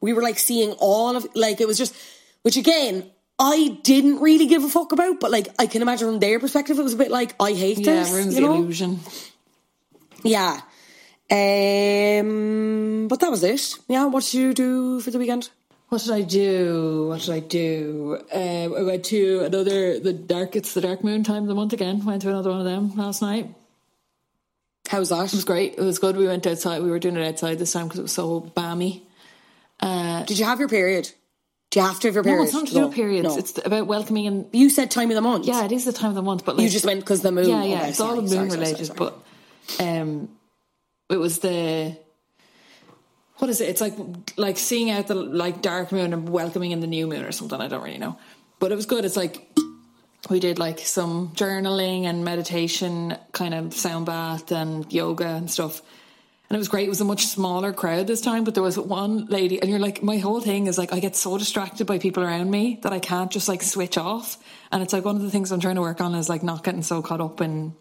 we 0.00 0.12
were 0.12 0.22
like 0.22 0.38
seeing 0.38 0.72
all 0.72 1.16
of 1.16 1.26
like 1.34 1.60
it 1.62 1.66
was 1.66 1.78
just 1.78 1.94
which 2.42 2.58
again 2.58 3.10
I 3.38 3.78
didn't 3.82 4.20
really 4.20 4.46
give 4.46 4.62
a 4.64 4.68
fuck 4.68 4.92
about, 4.92 5.18
but 5.20 5.30
like 5.30 5.48
I 5.58 5.66
can 5.66 5.82
imagine 5.82 6.08
from 6.08 6.18
their 6.20 6.38
perspective, 6.38 6.78
it 6.78 6.82
was 6.82 6.94
a 6.94 6.96
bit 6.96 7.10
like 7.10 7.34
I 7.40 7.52
hate 7.52 7.78
Yeah, 7.78 7.94
this. 8.04 8.12
ruins 8.12 8.34
you 8.36 8.40
the 8.42 8.46
know? 8.46 8.54
illusion. 8.54 9.00
Yeah. 10.22 10.60
Um, 11.30 13.08
but 13.08 13.20
that 13.20 13.30
was 13.30 13.42
it. 13.42 13.74
Yeah. 13.88 14.06
What 14.06 14.24
did 14.24 14.34
you 14.34 14.54
do 14.54 15.00
for 15.00 15.10
the 15.10 15.18
weekend? 15.18 15.50
What 15.88 16.02
did 16.02 16.12
I 16.12 16.22
do? 16.22 17.06
What 17.08 17.20
did 17.20 17.30
I 17.30 17.40
do? 17.40 18.18
Um, 18.32 18.74
I 18.74 18.82
went 18.82 19.04
to 19.06 19.40
another 19.40 19.98
the 20.00 20.12
dark. 20.12 20.56
It's 20.56 20.74
the 20.74 20.80
dark 20.80 21.04
moon 21.04 21.24
time 21.24 21.42
of 21.42 21.48
the 21.48 21.54
month 21.54 21.72
again. 21.72 22.04
Went 22.04 22.22
to 22.22 22.28
another 22.30 22.50
one 22.50 22.60
of 22.60 22.64
them 22.64 22.96
last 22.96 23.20
night. 23.22 23.54
How's 24.88 25.08
that? 25.10 25.24
It 25.26 25.32
was 25.34 25.44
great. 25.44 25.74
It 25.78 25.80
was 25.82 25.98
good. 25.98 26.16
We 26.16 26.26
went 26.26 26.46
outside. 26.46 26.82
We 26.82 26.90
were 26.90 26.98
doing 26.98 27.16
it 27.16 27.26
outside 27.26 27.58
this 27.58 27.72
time 27.72 27.86
because 27.86 27.98
it 28.00 28.02
was 28.02 28.12
so 28.12 28.40
balmy. 28.40 29.02
Did 29.80 30.38
you 30.38 30.44
have 30.44 30.58
your 30.60 30.68
period? 30.68 31.10
Do 31.74 31.80
you 31.80 31.86
have 31.86 31.98
to 31.98 32.06
have 32.08 32.14
your 32.14 32.22
period? 32.22 32.38
No, 32.38 32.44
it's 32.44 32.52
not 32.52 32.66
to 32.68 32.74
No, 32.82 32.88
periods. 32.88 33.28
no. 33.30 33.36
It's 33.36 33.58
about 33.66 33.88
welcoming 33.88 34.28
and 34.28 34.46
you 34.52 34.70
said 34.70 34.92
time 34.92 35.10
of 35.10 35.16
the 35.16 35.20
month. 35.20 35.44
yeah, 35.44 35.64
it 35.64 35.72
is 35.72 35.84
the 35.84 35.92
time 35.92 36.10
of 36.10 36.14
the 36.14 36.22
month. 36.22 36.44
But 36.44 36.54
like, 36.56 36.62
You 36.62 36.70
just 36.70 36.84
went 36.84 37.00
because 37.00 37.20
the 37.22 37.32
moon. 37.32 37.48
Yeah, 37.48 37.64
yeah. 37.64 37.76
Okay, 37.78 37.88
it's 37.88 37.98
sorry, 37.98 38.10
all 38.10 38.20
moon 38.22 38.28
sorry, 38.28 38.48
related, 38.48 38.86
sorry. 38.86 38.96
but 38.96 39.18
um, 39.80 40.28
it 41.10 41.16
was 41.16 41.40
the 41.40 41.98
what 43.38 43.50
is 43.50 43.60
it? 43.60 43.70
It's 43.70 43.80
like 43.80 43.94
like 44.36 44.56
seeing 44.56 44.88
out 44.90 45.08
the 45.08 45.16
like 45.16 45.62
dark 45.62 45.90
moon 45.90 46.12
and 46.12 46.28
welcoming 46.28 46.70
in 46.70 46.78
the 46.78 46.86
new 46.86 47.08
moon 47.08 47.24
or 47.24 47.32
something. 47.32 47.60
I 47.60 47.66
don't 47.66 47.82
really 47.82 47.98
know, 47.98 48.20
but 48.60 48.70
it 48.70 48.76
was 48.76 48.86
good. 48.86 49.04
It's 49.04 49.16
like 49.16 49.50
we 50.30 50.38
did 50.38 50.60
like 50.60 50.78
some 50.78 51.30
journaling 51.34 52.04
and 52.04 52.24
meditation, 52.24 53.16
kind 53.32 53.52
of 53.52 53.74
sound 53.74 54.06
bath 54.06 54.52
and 54.52 54.92
yoga 54.92 55.26
and 55.26 55.50
stuff. 55.50 55.82
And 56.48 56.56
it 56.56 56.58
was 56.58 56.68
great. 56.68 56.86
It 56.86 56.90
was 56.90 57.00
a 57.00 57.06
much 57.06 57.26
smaller 57.26 57.72
crowd 57.72 58.06
this 58.06 58.20
time, 58.20 58.44
but 58.44 58.54
there 58.54 58.62
was 58.62 58.78
one 58.78 59.26
lady, 59.26 59.60
and 59.60 59.70
you're 59.70 59.78
like, 59.78 60.02
my 60.02 60.18
whole 60.18 60.40
thing 60.40 60.66
is 60.66 60.76
like, 60.76 60.92
I 60.92 61.00
get 61.00 61.16
so 61.16 61.38
distracted 61.38 61.86
by 61.86 61.98
people 61.98 62.22
around 62.22 62.50
me 62.50 62.78
that 62.82 62.92
I 62.92 62.98
can't 62.98 63.30
just 63.30 63.48
like 63.48 63.62
switch 63.62 63.96
off. 63.96 64.36
And 64.70 64.82
it's 64.82 64.92
like 64.92 65.04
one 65.04 65.16
of 65.16 65.22
the 65.22 65.30
things 65.30 65.50
I'm 65.50 65.60
trying 65.60 65.76
to 65.76 65.80
work 65.80 66.00
on 66.00 66.14
is 66.14 66.28
like 66.28 66.42
not 66.42 66.62
getting 66.62 66.82
so 66.82 67.00
caught 67.00 67.20
up 67.20 67.40
in 67.40 67.74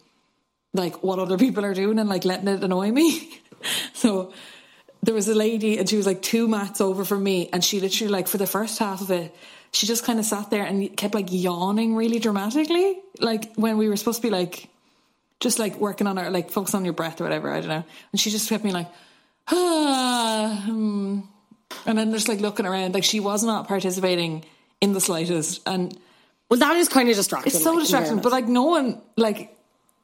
like 0.73 1.03
what 1.03 1.19
other 1.19 1.37
people 1.37 1.65
are 1.65 1.73
doing 1.73 1.99
and 1.99 2.09
like 2.09 2.25
letting 2.25 2.47
it 2.47 2.63
annoy 2.63 2.91
me. 2.91 3.41
so 3.93 4.33
there 5.03 5.13
was 5.13 5.27
a 5.27 5.35
lady 5.35 5.77
and 5.77 5.87
she 5.87 5.97
was 5.97 6.05
like 6.05 6.21
two 6.21 6.47
mats 6.47 6.81
over 6.81 7.03
from 7.05 7.23
me 7.23 7.49
and 7.51 7.63
she 7.63 7.79
literally 7.79 8.11
like 8.11 8.27
for 8.27 8.37
the 8.37 8.47
first 8.47 8.79
half 8.79 9.01
of 9.01 9.11
it 9.11 9.35
she 9.73 9.85
just 9.85 10.05
kind 10.05 10.17
of 10.17 10.25
sat 10.25 10.49
there 10.49 10.63
and 10.63 10.95
kept 10.95 11.13
like 11.13 11.27
yawning 11.29 11.95
really 11.95 12.19
dramatically 12.19 12.99
like 13.19 13.53
when 13.55 13.77
we 13.77 13.89
were 13.89 13.97
supposed 13.97 14.21
to 14.21 14.27
be 14.27 14.29
like 14.29 14.69
just 15.43 15.59
like 15.59 15.75
working 15.77 16.07
on 16.07 16.17
our 16.17 16.31
like 16.31 16.49
focus 16.49 16.73
on 16.73 16.83
your 16.85 16.93
breath 16.93 17.21
or 17.21 17.25
whatever 17.25 17.51
I 17.51 17.59
don't 17.59 17.69
know 17.69 17.83
and 18.11 18.19
she 18.19 18.31
just 18.31 18.49
kept 18.49 18.63
me 18.63 18.71
like 18.71 18.89
ah 19.51 20.63
hmm. 20.65 21.19
and 21.85 21.97
then 21.97 22.11
just 22.11 22.27
like 22.27 22.39
looking 22.39 22.65
around 22.65 22.95
like 22.95 23.03
she 23.03 23.19
was 23.19 23.43
not 23.43 23.67
participating 23.67 24.43
in 24.81 24.93
the 24.93 25.01
slightest 25.01 25.61
and 25.67 25.95
Well, 26.49 26.59
that 26.59 26.75
is 26.75 26.89
kind 26.89 27.09
of 27.09 27.15
distracting. 27.15 27.51
it's 27.51 27.63
so 27.63 27.71
like, 27.71 27.79
distracting. 27.81 28.19
But 28.19 28.31
like 28.31 28.47
no 28.47 28.63
one, 28.63 29.01
like 29.17 29.57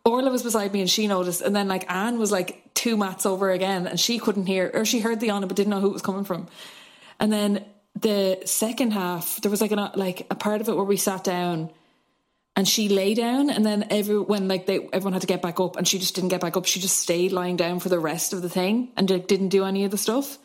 Orla 0.03 0.31
was 0.31 0.41
beside 0.41 0.73
me 0.73 0.81
and 0.81 0.89
she 0.89 1.05
noticed, 1.07 1.41
and 1.41 1.55
then 1.55 1.67
like 1.67 1.85
Anne 1.91 2.17
was 2.17 2.31
like 2.31 2.63
two 2.73 2.97
mats 2.97 3.27
over 3.27 3.51
again, 3.51 3.85
and 3.85 3.99
she 3.99 4.17
couldn't 4.17 4.47
hear, 4.47 4.71
or 4.73 4.83
she 4.83 4.99
heard 4.99 5.19
the 5.19 5.29
Anna 5.29 5.45
but 5.45 5.55
didn't 5.55 5.69
know 5.69 5.79
who 5.79 5.89
it 5.89 5.93
was 5.93 6.01
coming 6.01 6.23
from. 6.23 6.47
And 7.19 7.31
then 7.31 7.65
the 7.99 8.39
second 8.45 8.93
half, 8.93 9.39
there 9.41 9.51
was 9.51 9.61
like 9.61 9.71
an 9.71 9.91
like 9.95 10.25
a 10.31 10.35
part 10.35 10.61
of 10.61 10.69
it 10.69 10.75
where 10.75 10.85
we 10.85 10.97
sat 10.97 11.23
down. 11.23 11.69
And 12.59 12.67
she 12.67 12.89
lay 12.89 13.13
down, 13.13 13.49
and 13.49 13.65
then 13.65 13.87
every 13.89 14.19
when 14.19 14.49
like 14.49 14.65
they 14.65 14.89
everyone 14.91 15.13
had 15.13 15.21
to 15.21 15.27
get 15.27 15.41
back 15.41 15.61
up, 15.61 15.77
and 15.77 15.87
she 15.87 15.97
just 15.97 16.13
didn't 16.13 16.27
get 16.27 16.41
back 16.41 16.57
up. 16.57 16.65
She 16.65 16.81
just 16.81 16.97
stayed 16.97 17.31
lying 17.31 17.55
down 17.55 17.79
for 17.79 17.87
the 17.87 17.99
rest 17.99 18.33
of 18.33 18.41
the 18.41 18.49
thing, 18.49 18.89
and 18.97 19.09
like, 19.09 19.27
didn't 19.27 19.47
do 19.47 19.63
any 19.63 19.85
of 19.85 19.91
the 19.91 19.97
stuff. 19.97 20.37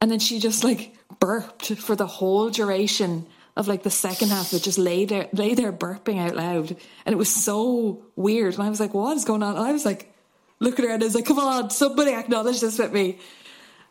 And 0.00 0.08
then 0.08 0.20
she 0.20 0.38
just 0.38 0.62
like 0.62 0.94
burped 1.18 1.72
for 1.74 1.96
the 1.96 2.06
whole 2.06 2.50
duration 2.50 3.26
of 3.56 3.66
like 3.66 3.82
the 3.82 3.90
second 3.90 4.28
half. 4.28 4.52
It 4.52 4.62
just 4.62 4.78
lay 4.78 5.06
there, 5.06 5.28
lay 5.32 5.54
there 5.54 5.72
burping 5.72 6.20
out 6.20 6.36
loud, 6.36 6.76
and 7.04 7.12
it 7.12 7.16
was 7.18 7.34
so 7.34 8.00
weird. 8.14 8.54
And 8.54 8.62
I 8.62 8.68
was 8.68 8.78
like, 8.78 8.94
"What 8.94 9.16
is 9.16 9.24
going 9.24 9.42
on?" 9.42 9.56
And 9.56 9.66
I 9.66 9.72
was 9.72 9.84
like, 9.84 10.14
looking 10.60 10.84
around. 10.84 10.94
and 10.94 11.02
I 11.02 11.06
was 11.06 11.16
like, 11.16 11.26
"Come 11.26 11.40
on, 11.40 11.70
somebody 11.70 12.12
acknowledge 12.12 12.60
this 12.60 12.78
with 12.78 12.92
me." 12.92 13.18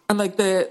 And 0.08 0.18
like 0.18 0.38
the 0.38 0.70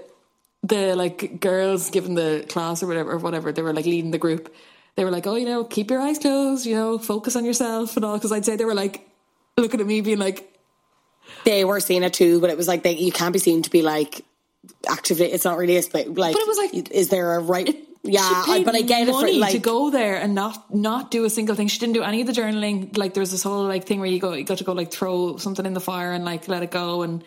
the 0.63 0.95
like 0.95 1.39
girls 1.39 1.91
giving 1.91 2.15
the 2.15 2.47
class 2.49 2.81
or 2.81 2.87
whatever 2.87 3.11
or 3.11 3.19
whatever, 3.19 3.51
they 3.51 3.61
were 3.61 3.75
like 3.75 3.85
leading 3.85 4.09
the 4.09 4.17
group. 4.17 4.51
They 4.95 5.03
were 5.03 5.11
like, 5.11 5.27
"Oh, 5.27 5.35
you 5.35 5.45
know, 5.45 5.63
keep 5.63 5.91
your 5.91 6.01
eyes 6.01 6.19
closed. 6.19 6.65
You 6.65 6.75
know, 6.75 6.97
focus 6.97 7.35
on 7.35 7.45
yourself 7.45 7.95
and 7.95 8.05
all." 8.05 8.15
Because 8.15 8.31
I'd 8.31 8.45
say 8.45 8.55
they 8.55 8.65
were 8.65 8.73
like 8.73 9.07
looking 9.57 9.79
at 9.81 9.85
me, 9.87 10.01
being 10.01 10.19
like, 10.19 10.51
they 11.43 11.65
were 11.65 11.79
seeing 11.79 12.03
it 12.03 12.13
too, 12.13 12.39
but 12.39 12.49
it 12.49 12.57
was 12.57 12.67
like 12.67 12.83
they, 12.83 12.95
you 12.95 13.11
can't 13.11 13.33
be 13.33 13.39
seen 13.39 13.61
to 13.63 13.69
be 13.69 13.81
like 13.81 14.23
actively. 14.89 15.31
It's 15.31 15.45
not 15.45 15.57
really 15.57 15.77
a 15.77 15.81
split. 15.81 16.13
Like, 16.15 16.33
But 16.33 16.41
it 16.41 16.47
was 16.47 16.57
like- 16.57 16.91
is 16.91 17.09
there 17.09 17.35
a 17.35 17.39
right? 17.39 17.75
yeah, 18.03 18.43
she 18.45 18.51
I, 18.51 18.63
but 18.63 18.75
I 18.75 18.81
get 18.81 19.07
it 19.07 19.11
for 19.11 19.31
like 19.33 19.51
to 19.51 19.59
go 19.59 19.89
there 19.89 20.15
and 20.17 20.33
not 20.35 20.73
not 20.73 21.11
do 21.11 21.25
a 21.25 21.29
single 21.29 21.55
thing. 21.55 21.67
She 21.67 21.79
didn't 21.79 21.93
do 21.93 22.03
any 22.03 22.21
of 22.21 22.27
the 22.27 22.33
journaling. 22.33 22.97
Like 22.97 23.13
there 23.13 23.21
was 23.21 23.31
this 23.31 23.43
whole 23.43 23.63
like 23.63 23.85
thing 23.85 23.99
where 23.99 24.09
you 24.09 24.19
go 24.19 24.33
you 24.33 24.43
got 24.43 24.59
to 24.59 24.63
go 24.63 24.73
like 24.73 24.91
throw 24.91 25.37
something 25.37 25.65
in 25.65 25.73
the 25.73 25.79
fire 25.81 26.11
and 26.13 26.23
like 26.23 26.47
let 26.47 26.63
it 26.63 26.71
go 26.71 27.01
and 27.01 27.23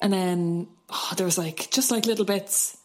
and 0.00 0.12
then 0.12 0.68
oh, 0.90 1.12
there 1.16 1.24
was 1.24 1.38
like 1.38 1.70
just 1.70 1.90
like 1.90 2.06
little 2.06 2.24
bits. 2.24 2.77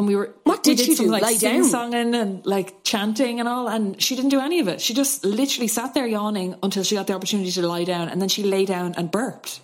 And 0.00 0.08
we 0.08 0.16
were 0.16 0.34
What 0.44 0.66
we 0.66 0.76
did 0.76 0.86
she 0.86 0.94
do? 0.94 1.08
Like 1.10 1.20
Lie 1.20 1.36
down? 1.36 1.62
singing 1.62 2.14
and 2.14 2.46
like 2.46 2.84
chanting 2.84 3.38
and 3.38 3.46
all, 3.46 3.68
and 3.68 4.00
she 4.00 4.16
didn't 4.16 4.30
do 4.30 4.40
any 4.40 4.58
of 4.60 4.66
it. 4.66 4.80
She 4.80 4.94
just 4.94 5.26
literally 5.26 5.68
sat 5.68 5.92
there 5.92 6.06
yawning 6.06 6.54
until 6.62 6.82
she 6.84 6.94
got 6.94 7.06
the 7.06 7.12
opportunity 7.12 7.50
to 7.52 7.66
lie 7.66 7.84
down, 7.84 8.08
and 8.08 8.18
then 8.18 8.30
she 8.30 8.42
lay 8.42 8.64
down 8.64 8.94
and 8.96 9.10
burped 9.10 9.60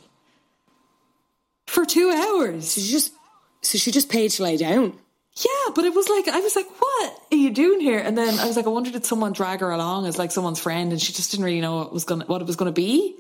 for 1.67 1.87
two 1.87 2.11
hours. 2.11 2.75
she 2.75 2.83
just 2.83 3.15
so 3.63 3.79
she 3.79 3.91
just 3.91 4.11
paid 4.11 4.31
to 4.33 4.43
lay 4.43 4.59
down. 4.59 4.93
Yeah, 5.37 5.73
but 5.75 5.87
it 5.87 5.95
was 5.95 6.07
like 6.11 6.29
I 6.29 6.41
was 6.41 6.55
like, 6.55 6.69
"What 6.83 7.19
are 7.33 7.37
you 7.39 7.49
doing 7.49 7.81
here?" 7.81 7.99
And 7.99 8.19
then 8.19 8.39
I 8.39 8.45
was 8.45 8.57
like, 8.57 8.67
"I 8.67 8.69
wonder 8.69 8.91
did 8.91 9.07
someone 9.07 9.33
drag 9.33 9.61
her 9.61 9.71
along 9.71 10.07
as 10.07 10.19
like 10.19 10.33
someone's 10.33 10.61
friend?" 10.61 10.93
And 10.93 11.01
she 11.01 11.15
just 11.15 11.31
didn't 11.31 11.47
really 11.47 11.63
know 11.63 11.77
what 11.77 11.95
was 11.95 12.05
gonna 12.05 12.27
what 12.27 12.43
it 12.43 12.47
was 12.47 12.57
gonna 12.57 12.73
be. 12.73 13.17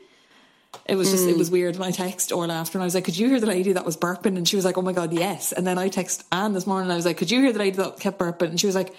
It 0.84 0.96
was 0.96 1.10
just 1.10 1.26
it 1.26 1.36
was 1.36 1.50
weird. 1.50 1.74
And 1.76 1.84
I 1.84 1.90
text 1.90 2.32
Orla 2.32 2.54
after, 2.54 2.78
and 2.78 2.82
I 2.82 2.86
was 2.86 2.94
like, 2.94 3.04
"Could 3.04 3.16
you 3.16 3.28
hear 3.28 3.40
the 3.40 3.46
lady 3.46 3.72
that 3.72 3.84
was 3.84 3.96
burping?" 3.96 4.36
And 4.36 4.46
she 4.46 4.56
was 4.56 4.64
like, 4.64 4.76
"Oh 4.76 4.82
my 4.82 4.92
god, 4.92 5.12
yes." 5.12 5.52
And 5.52 5.66
then 5.66 5.78
I 5.78 5.88
text 5.88 6.24
Anne 6.30 6.52
this 6.52 6.66
morning, 6.66 6.84
and 6.84 6.92
I 6.92 6.96
was 6.96 7.06
like, 7.06 7.16
"Could 7.16 7.30
you 7.30 7.40
hear 7.40 7.52
the 7.52 7.58
lady 7.58 7.76
that 7.78 8.00
kept 8.00 8.18
burping?" 8.18 8.50
And 8.50 8.60
she 8.60 8.66
was 8.66 8.76
like, 8.76 8.94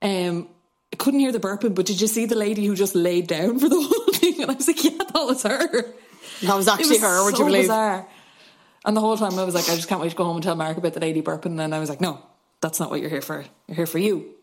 "Um." 0.00 0.48
I 0.92 0.96
couldn't 0.96 1.20
hear 1.20 1.32
the 1.32 1.40
burping, 1.40 1.74
but 1.74 1.86
did 1.86 2.02
you 2.02 2.06
see 2.06 2.26
the 2.26 2.34
lady 2.34 2.66
who 2.66 2.74
just 2.74 2.94
laid 2.94 3.26
down 3.26 3.58
for 3.58 3.66
the 3.66 3.76
whole 3.80 4.12
thing? 4.12 4.42
And 4.42 4.50
I 4.50 4.54
was 4.54 4.68
like, 4.68 4.84
yeah, 4.84 4.90
that 4.98 5.14
was 5.14 5.42
her. 5.42 5.94
That 6.42 6.54
was 6.54 6.68
actually 6.68 6.90
was 6.90 7.00
her. 7.00 7.24
Would 7.24 7.36
so 7.36 7.40
you 7.40 7.46
believe? 7.46 7.62
Bizarre. 7.62 8.06
And 8.84 8.96
the 8.96 9.00
whole 9.00 9.16
time 9.16 9.38
I 9.38 9.44
was 9.44 9.54
like, 9.54 9.68
I 9.70 9.76
just 9.76 9.88
can't 9.88 10.00
wait 10.00 10.10
to 10.10 10.16
go 10.16 10.24
home 10.24 10.36
and 10.36 10.42
tell 10.42 10.56
Mark 10.56 10.76
about 10.76 10.92
the 10.92 11.00
lady 11.00 11.22
burping. 11.22 11.46
And 11.46 11.58
then 11.58 11.72
I 11.72 11.78
was 11.78 11.88
like, 11.88 12.00
no, 12.00 12.20
that's 12.60 12.80
not 12.80 12.90
what 12.90 13.00
you're 13.00 13.10
here 13.10 13.22
for. 13.22 13.44
You're 13.68 13.76
here 13.76 13.86
for 13.86 13.98
you. 13.98 14.34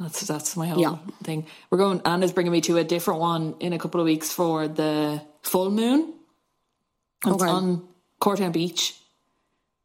That's 0.00 0.22
that's 0.22 0.56
my 0.56 0.66
whole 0.68 0.80
Yeah. 0.80 0.96
thing. 1.22 1.46
We're 1.70 1.78
going. 1.78 2.00
Anna's 2.04 2.32
bringing 2.32 2.52
me 2.52 2.60
to 2.62 2.78
a 2.78 2.84
different 2.84 3.20
one 3.20 3.54
in 3.60 3.72
a 3.72 3.78
couple 3.78 4.00
of 4.00 4.04
weeks 4.06 4.32
for 4.32 4.66
the 4.66 5.22
full 5.42 5.70
moon. 5.70 6.14
It's 7.24 7.42
Okay. 7.42 7.48
on 7.50 7.86
Courtown 8.20 8.52
Beach, 8.52 8.94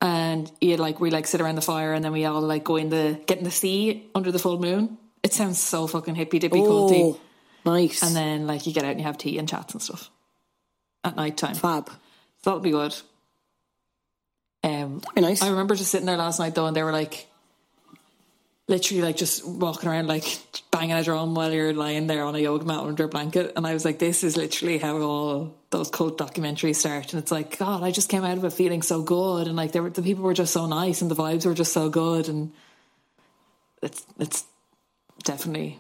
and 0.02 0.52
you 0.62 0.78
like 0.78 1.00
we 1.00 1.12
like 1.12 1.28
sit 1.28 1.42
around 1.42 1.56
the 1.56 1.62
fire, 1.62 1.94
and 1.94 2.04
then 2.04 2.12
we 2.12 2.26
all 2.26 2.42
like 2.42 2.64
go 2.64 2.76
in 2.76 2.90
the 2.90 3.20
get 3.28 3.38
in 3.38 3.44
the 3.44 3.52
sea 3.52 4.10
under 4.16 4.32
the 4.32 4.40
full 4.40 4.60
moon. 4.60 4.98
It 5.22 5.34
sounds 5.34 5.60
so 5.60 5.86
fucking 5.86 6.16
hippy 6.16 6.40
dippy 6.40 6.60
Oh, 6.62 6.88
culty. 6.90 7.20
nice. 7.66 8.02
And 8.02 8.16
then 8.16 8.48
like 8.48 8.66
you 8.66 8.74
get 8.74 8.84
out 8.86 8.92
and 8.92 9.00
you 9.00 9.06
have 9.06 9.18
tea 9.18 9.38
and 9.38 9.48
chats 9.48 9.74
and 9.74 9.82
stuff 9.82 10.10
at 11.04 11.16
night 11.18 11.38
time. 11.38 11.56
fab. 11.56 11.88
So 11.88 11.96
that'll 12.46 12.60
be 12.62 12.72
good. 12.72 12.96
Um, 14.64 15.02
Very 15.16 15.28
nice. 15.28 15.42
I 15.42 15.50
remember 15.50 15.76
just 15.76 15.92
sitting 15.92 16.06
there 16.08 16.18
last 16.18 16.40
night 16.40 16.56
though, 16.56 16.66
and 16.66 16.76
they 16.76 16.84
were 16.84 16.92
like, 16.92 17.28
literally 18.70 19.02
like 19.02 19.18
just 19.18 19.46
walking 19.46 19.90
around 19.90 20.08
like 20.08 20.40
banging 20.72 20.94
a 20.94 21.04
drum 21.04 21.36
while 21.36 21.52
you're 21.52 21.74
lying 21.74 22.08
there 22.08 22.24
on 22.24 22.36
a 22.36 22.40
yoga 22.40 22.64
mat 22.66 22.80
under 22.80 23.04
a 23.06 23.08
blanket, 23.08 23.54
and 23.56 23.66
I 23.68 23.74
was 23.74 23.84
like, 23.84 24.00
this 24.00 24.24
is 24.24 24.38
literally 24.38 24.78
how 24.78 24.98
all 25.02 25.56
those 25.72 25.90
cult 25.90 26.18
documentaries 26.18 26.76
start, 26.78 27.14
and 27.14 27.22
it's 27.22 27.32
like, 27.32 27.58
God, 27.58 27.84
I 27.84 27.92
just 27.92 28.10
came 28.10 28.24
out 28.24 28.38
of 28.38 28.46
it 28.46 28.54
feeling 28.54 28.82
so 28.82 29.02
good, 29.02 29.48
and 29.48 29.56
like 29.56 29.74
were, 29.74 29.90
the 29.90 30.02
people 30.02 30.24
were 30.24 30.34
just 30.34 30.54
so 30.54 30.66
nice, 30.68 31.02
and 31.02 31.10
the 31.12 31.16
vibes 31.16 31.46
were 31.46 31.54
just 31.54 31.74
so 31.74 31.90
good, 31.90 32.30
and 32.30 32.52
it's 33.82 34.06
it's 34.20 34.46
definitely. 35.24 35.80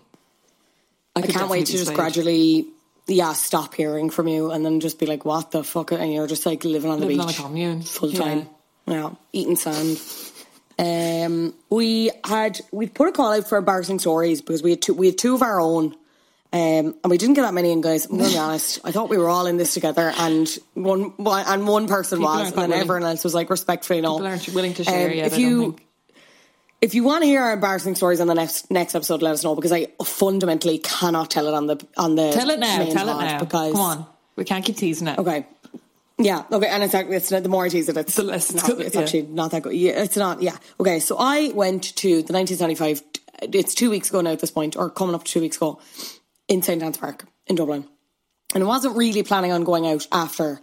I 1.15 1.21
could 1.21 1.31
can't 1.31 1.49
wait 1.49 1.65
to 1.65 1.71
just 1.73 1.93
gradually, 1.93 2.67
yeah, 3.07 3.33
stop 3.33 3.73
hearing 3.73 4.09
from 4.09 4.27
you 4.27 4.51
and 4.51 4.65
then 4.65 4.79
just 4.79 4.99
be 4.99 5.05
like, 5.05 5.25
what 5.25 5.51
the 5.51 5.63
fuck? 5.63 5.91
And 5.91 6.13
you're 6.13 6.27
just 6.27 6.45
like 6.45 6.63
living 6.63 6.89
on 6.91 6.99
the 6.99 7.07
Living 7.07 7.19
on 7.19 7.27
beach. 7.27 7.39
a 7.39 7.41
commune. 7.41 7.81
Full 7.81 8.11
Yeah. 8.11 8.19
time. 8.19 8.49
Yeah. 8.87 9.09
Eating 9.33 9.55
sand. 9.57 9.99
Um, 10.79 11.53
we 11.69 12.09
had, 12.23 12.59
we 12.71 12.87
put 12.87 13.09
a 13.09 13.11
call 13.11 13.33
out 13.33 13.47
for 13.49 13.57
embarrassing 13.57 13.99
stories 13.99 14.41
because 14.41 14.63
we 14.63 14.71
had 14.71 14.81
two, 14.81 14.93
we 14.93 15.07
had 15.07 15.17
two 15.17 15.35
of 15.35 15.41
our 15.41 15.59
own. 15.59 15.95
Um, 16.51 16.95
and 17.03 17.09
we 17.09 17.17
didn't 17.19 17.35
get 17.35 17.43
that 17.43 17.53
many 17.53 17.71
in, 17.71 17.81
guys. 17.81 18.05
I'm 18.07 18.17
going 18.17 18.29
to 18.29 18.35
be 18.35 18.39
honest. 18.47 18.79
I 18.83 18.91
thought 18.91 19.09
we 19.09 19.17
were 19.17 19.29
all 19.29 19.45
in 19.45 19.57
this 19.57 19.73
together, 19.75 20.11
and 20.17 20.49
one, 20.73 21.13
and 21.19 21.67
one 21.67 21.87
person 21.87 22.19
People 22.19 22.33
was, 22.33 22.47
and 22.47 22.57
then 22.57 22.69
willing. 22.69 22.81
everyone 22.81 23.03
else 23.03 23.23
was 23.23 23.35
like 23.35 23.49
respectfully 23.51 24.01
no. 24.01 24.15
People 24.15 24.27
aren't 24.27 24.49
willing 24.55 24.73
to 24.75 24.83
share 24.83 25.09
Um, 25.11 25.15
yet. 25.15 25.27
if 25.27 25.37
you 25.37 25.75
if 26.81 26.95
you 26.95 27.03
want 27.03 27.21
to 27.23 27.27
hear 27.27 27.41
our 27.43 27.53
embarrassing 27.53 27.93
stories 27.95 28.19
on 28.21 28.25
the 28.27 28.33
next 28.33 28.71
next 28.71 28.95
episode, 28.95 29.21
let 29.21 29.33
us 29.33 29.43
know 29.43 29.53
because 29.53 29.71
I 29.71 29.87
fundamentally 30.03 30.79
cannot 30.79 31.29
tell 31.29 31.47
it 31.47 31.53
on 31.53 31.67
the 31.67 31.85
on 31.97 32.15
the 32.15 32.31
Tell 32.31 32.49
it 32.49 32.57
now. 32.59 32.77
Tell 32.85 33.09
it 33.09 33.21
now. 33.25 33.39
because 33.39 33.73
Come 33.73 33.81
on. 33.81 34.05
We 34.35 34.43
can't 34.45 34.65
keep 34.65 34.77
teasing 34.77 35.07
it. 35.07 35.19
okay 35.19 35.45
Yeah, 36.21 36.43
okay, 36.51 36.67
and 36.67 36.83
it's 36.83 36.93
actually, 36.93 37.15
it's 37.15 37.31
not, 37.31 37.43
the 37.43 37.49
more 37.49 37.65
I 37.65 37.69
tease 37.69 37.87
it, 37.87 37.95
it's, 37.95 38.15
The 38.15 38.23
less 38.23 38.49
it's 38.49 38.61
not, 38.61 38.77
good, 38.77 38.85
it's 38.85 38.95
yeah. 38.95 39.01
actually 39.01 39.21
not 39.23 39.51
that 39.51 39.63
good. 39.63 39.73
Yeah, 39.73 40.03
it's 40.03 40.17
not, 40.17 40.41
yeah. 40.41 40.57
Okay, 40.77 40.99
so 40.99 41.15
I 41.17 41.51
went 41.55 41.95
to 41.95 42.07
the 42.07 42.33
1975, 42.33 43.01
it's 43.53 43.73
two 43.73 43.89
weeks 43.89 44.09
ago 44.09 44.19
now 44.19 44.31
at 44.31 44.39
this 44.39 44.51
point, 44.51 44.75
or 44.75 44.89
coming 44.89 45.15
up 45.15 45.23
to 45.23 45.31
two 45.31 45.39
weeks 45.39 45.55
ago, 45.55 45.79
in 46.49 46.61
St. 46.61 46.83
Anne's 46.83 46.97
Park 46.97 47.25
in 47.47 47.55
Dublin. 47.55 47.85
And 48.53 48.63
I 48.63 48.67
wasn't 48.67 48.97
really 48.97 49.23
planning 49.23 49.53
on 49.53 49.63
going 49.63 49.87
out 49.87 50.07
after. 50.11 50.59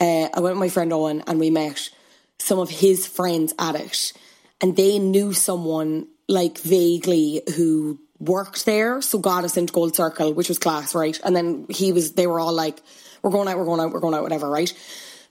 Uh, 0.00 0.28
I 0.32 0.40
went 0.40 0.54
with 0.54 0.60
my 0.60 0.68
friend 0.68 0.92
Owen 0.92 1.24
and 1.26 1.40
we 1.40 1.50
met 1.50 1.90
some 2.38 2.58
of 2.58 2.70
his 2.70 3.06
friends 3.06 3.54
at 3.58 3.74
it. 3.74 4.12
And 4.60 4.76
they 4.76 4.98
knew 4.98 5.32
someone, 5.32 6.06
like, 6.28 6.58
vaguely 6.58 7.42
who 7.56 7.98
worked 8.22 8.64
there, 8.66 9.02
so 9.02 9.18
got 9.18 9.44
us 9.44 9.56
into 9.56 9.72
Gold 9.72 9.94
Circle, 9.96 10.32
which 10.34 10.48
was 10.48 10.58
class, 10.58 10.94
right? 10.94 11.18
And 11.24 11.34
then 11.34 11.66
he 11.68 11.92
was, 11.92 12.12
they 12.12 12.26
were 12.26 12.38
all 12.40 12.52
like, 12.52 12.80
we're 13.22 13.30
going 13.30 13.48
out, 13.48 13.58
we're 13.58 13.64
going 13.64 13.80
out, 13.80 13.92
we're 13.92 14.00
going 14.00 14.14
out, 14.14 14.22
whatever, 14.22 14.48
right? 14.48 14.72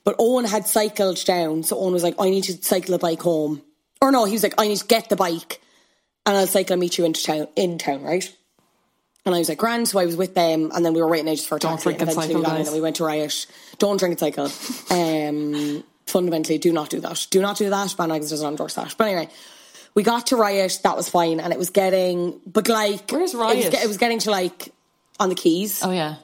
But 0.03 0.15
Owen 0.19 0.45
had 0.45 0.67
cycled 0.67 1.23
down, 1.25 1.63
so 1.63 1.77
Owen 1.79 1.93
was 1.93 2.03
like, 2.03 2.15
I 2.19 2.29
need 2.29 2.43
to 2.45 2.53
cycle 2.63 2.95
a 2.95 2.99
bike 2.99 3.21
home. 3.21 3.61
Or 4.01 4.11
no, 4.11 4.25
he 4.25 4.33
was 4.33 4.43
like, 4.43 4.55
I 4.57 4.67
need 4.67 4.77
to 4.77 4.85
get 4.87 5.09
the 5.09 5.15
bike 5.15 5.61
and 6.25 6.35
I'll 6.37 6.47
cycle 6.47 6.73
and 6.73 6.79
meet 6.81 6.97
you 6.97 7.05
into 7.05 7.23
town, 7.23 7.47
in 7.55 7.77
town, 7.77 8.03
right? 8.03 8.35
And 9.25 9.35
I 9.35 9.39
was 9.39 9.49
like, 9.49 9.59
grand, 9.59 9.87
so 9.87 9.99
I 9.99 10.05
was 10.05 10.15
with 10.15 10.33
them, 10.33 10.71
and 10.73 10.83
then 10.83 10.93
we 10.93 11.01
were 11.01 11.07
waiting 11.07 11.27
ages 11.27 11.45
for 11.45 11.57
a 11.57 11.59
Don't 11.59 11.73
taxi. 11.73 11.83
drink 11.83 12.01
and 12.01 12.11
cycle, 12.11 12.37
we 12.37 12.43
guys. 12.43 12.67
and 12.67 12.75
we 12.75 12.81
went 12.81 12.95
to 12.95 13.03
Riot. 13.05 13.45
Don't 13.77 13.97
drink 13.97 14.19
and 14.19 14.19
cycle. 14.19 14.49
Um, 14.91 15.83
fundamentally, 16.07 16.57
do 16.57 16.73
not 16.73 16.89
do 16.89 16.99
that. 17.01 17.27
Do 17.29 17.39
not 17.41 17.57
do 17.57 17.69
that. 17.69 17.87
Bandwagons 17.89 18.31
doesn't 18.31 18.47
endorse 18.47 18.73
that. 18.73 18.95
But 18.97 19.07
anyway, 19.07 19.29
we 19.93 20.03
got 20.03 20.27
to 20.27 20.35
Riot, 20.35 20.79
that 20.83 20.95
was 20.95 21.09
fine, 21.09 21.39
and 21.39 21.51
it 21.51 21.59
was 21.59 21.69
getting, 21.69 22.39
but 22.45 22.67
like, 22.67 23.11
Where's 23.11 23.33
It 23.33 23.71
was, 23.71 23.83
it 23.83 23.87
was 23.87 23.97
getting 23.97 24.19
to 24.19 24.31
like 24.31 24.73
on 25.19 25.29
the 25.29 25.35
keys 25.35 25.83
Oh 25.83 25.91
yeah. 25.91 26.15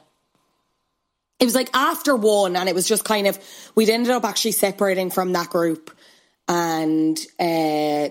it 1.38 1.44
was 1.44 1.54
like 1.54 1.70
after 1.74 2.16
one 2.16 2.56
and 2.56 2.68
it 2.68 2.74
was 2.74 2.88
just 2.88 3.04
kind 3.04 3.26
of 3.28 3.38
we'd 3.76 3.88
ended 3.90 4.10
up 4.10 4.24
actually 4.24 4.52
separating 4.52 5.10
from 5.10 5.32
that 5.34 5.48
group 5.50 5.96
and 6.48 7.18
uh 7.38 8.08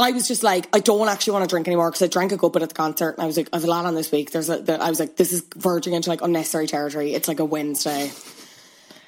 I 0.00 0.12
was 0.12 0.28
just 0.28 0.44
like, 0.44 0.68
I 0.72 0.78
don't 0.78 1.08
actually 1.08 1.32
want 1.32 1.42
to 1.42 1.52
drink 1.52 1.66
anymore 1.66 1.90
because 1.90 2.02
I 2.02 2.06
drank 2.06 2.30
a 2.30 2.36
good 2.36 2.52
bit 2.52 2.62
at 2.62 2.68
the 2.68 2.74
concert 2.76 3.14
and 3.16 3.22
I 3.22 3.26
was 3.26 3.36
like, 3.36 3.48
I 3.52 3.56
have 3.56 3.64
a 3.64 3.66
lot 3.68 3.84
on 3.84 3.96
this 3.96 4.12
week. 4.12 4.30
There's 4.30 4.48
a, 4.48 4.58
there, 4.58 4.80
I 4.80 4.90
was 4.90 5.00
like, 5.00 5.16
this 5.16 5.32
is 5.32 5.42
verging 5.56 5.92
into 5.92 6.08
like 6.08 6.22
unnecessary 6.22 6.68
territory. 6.68 7.14
It's 7.14 7.26
like 7.26 7.40
a 7.40 7.44
Wednesday. 7.44 8.12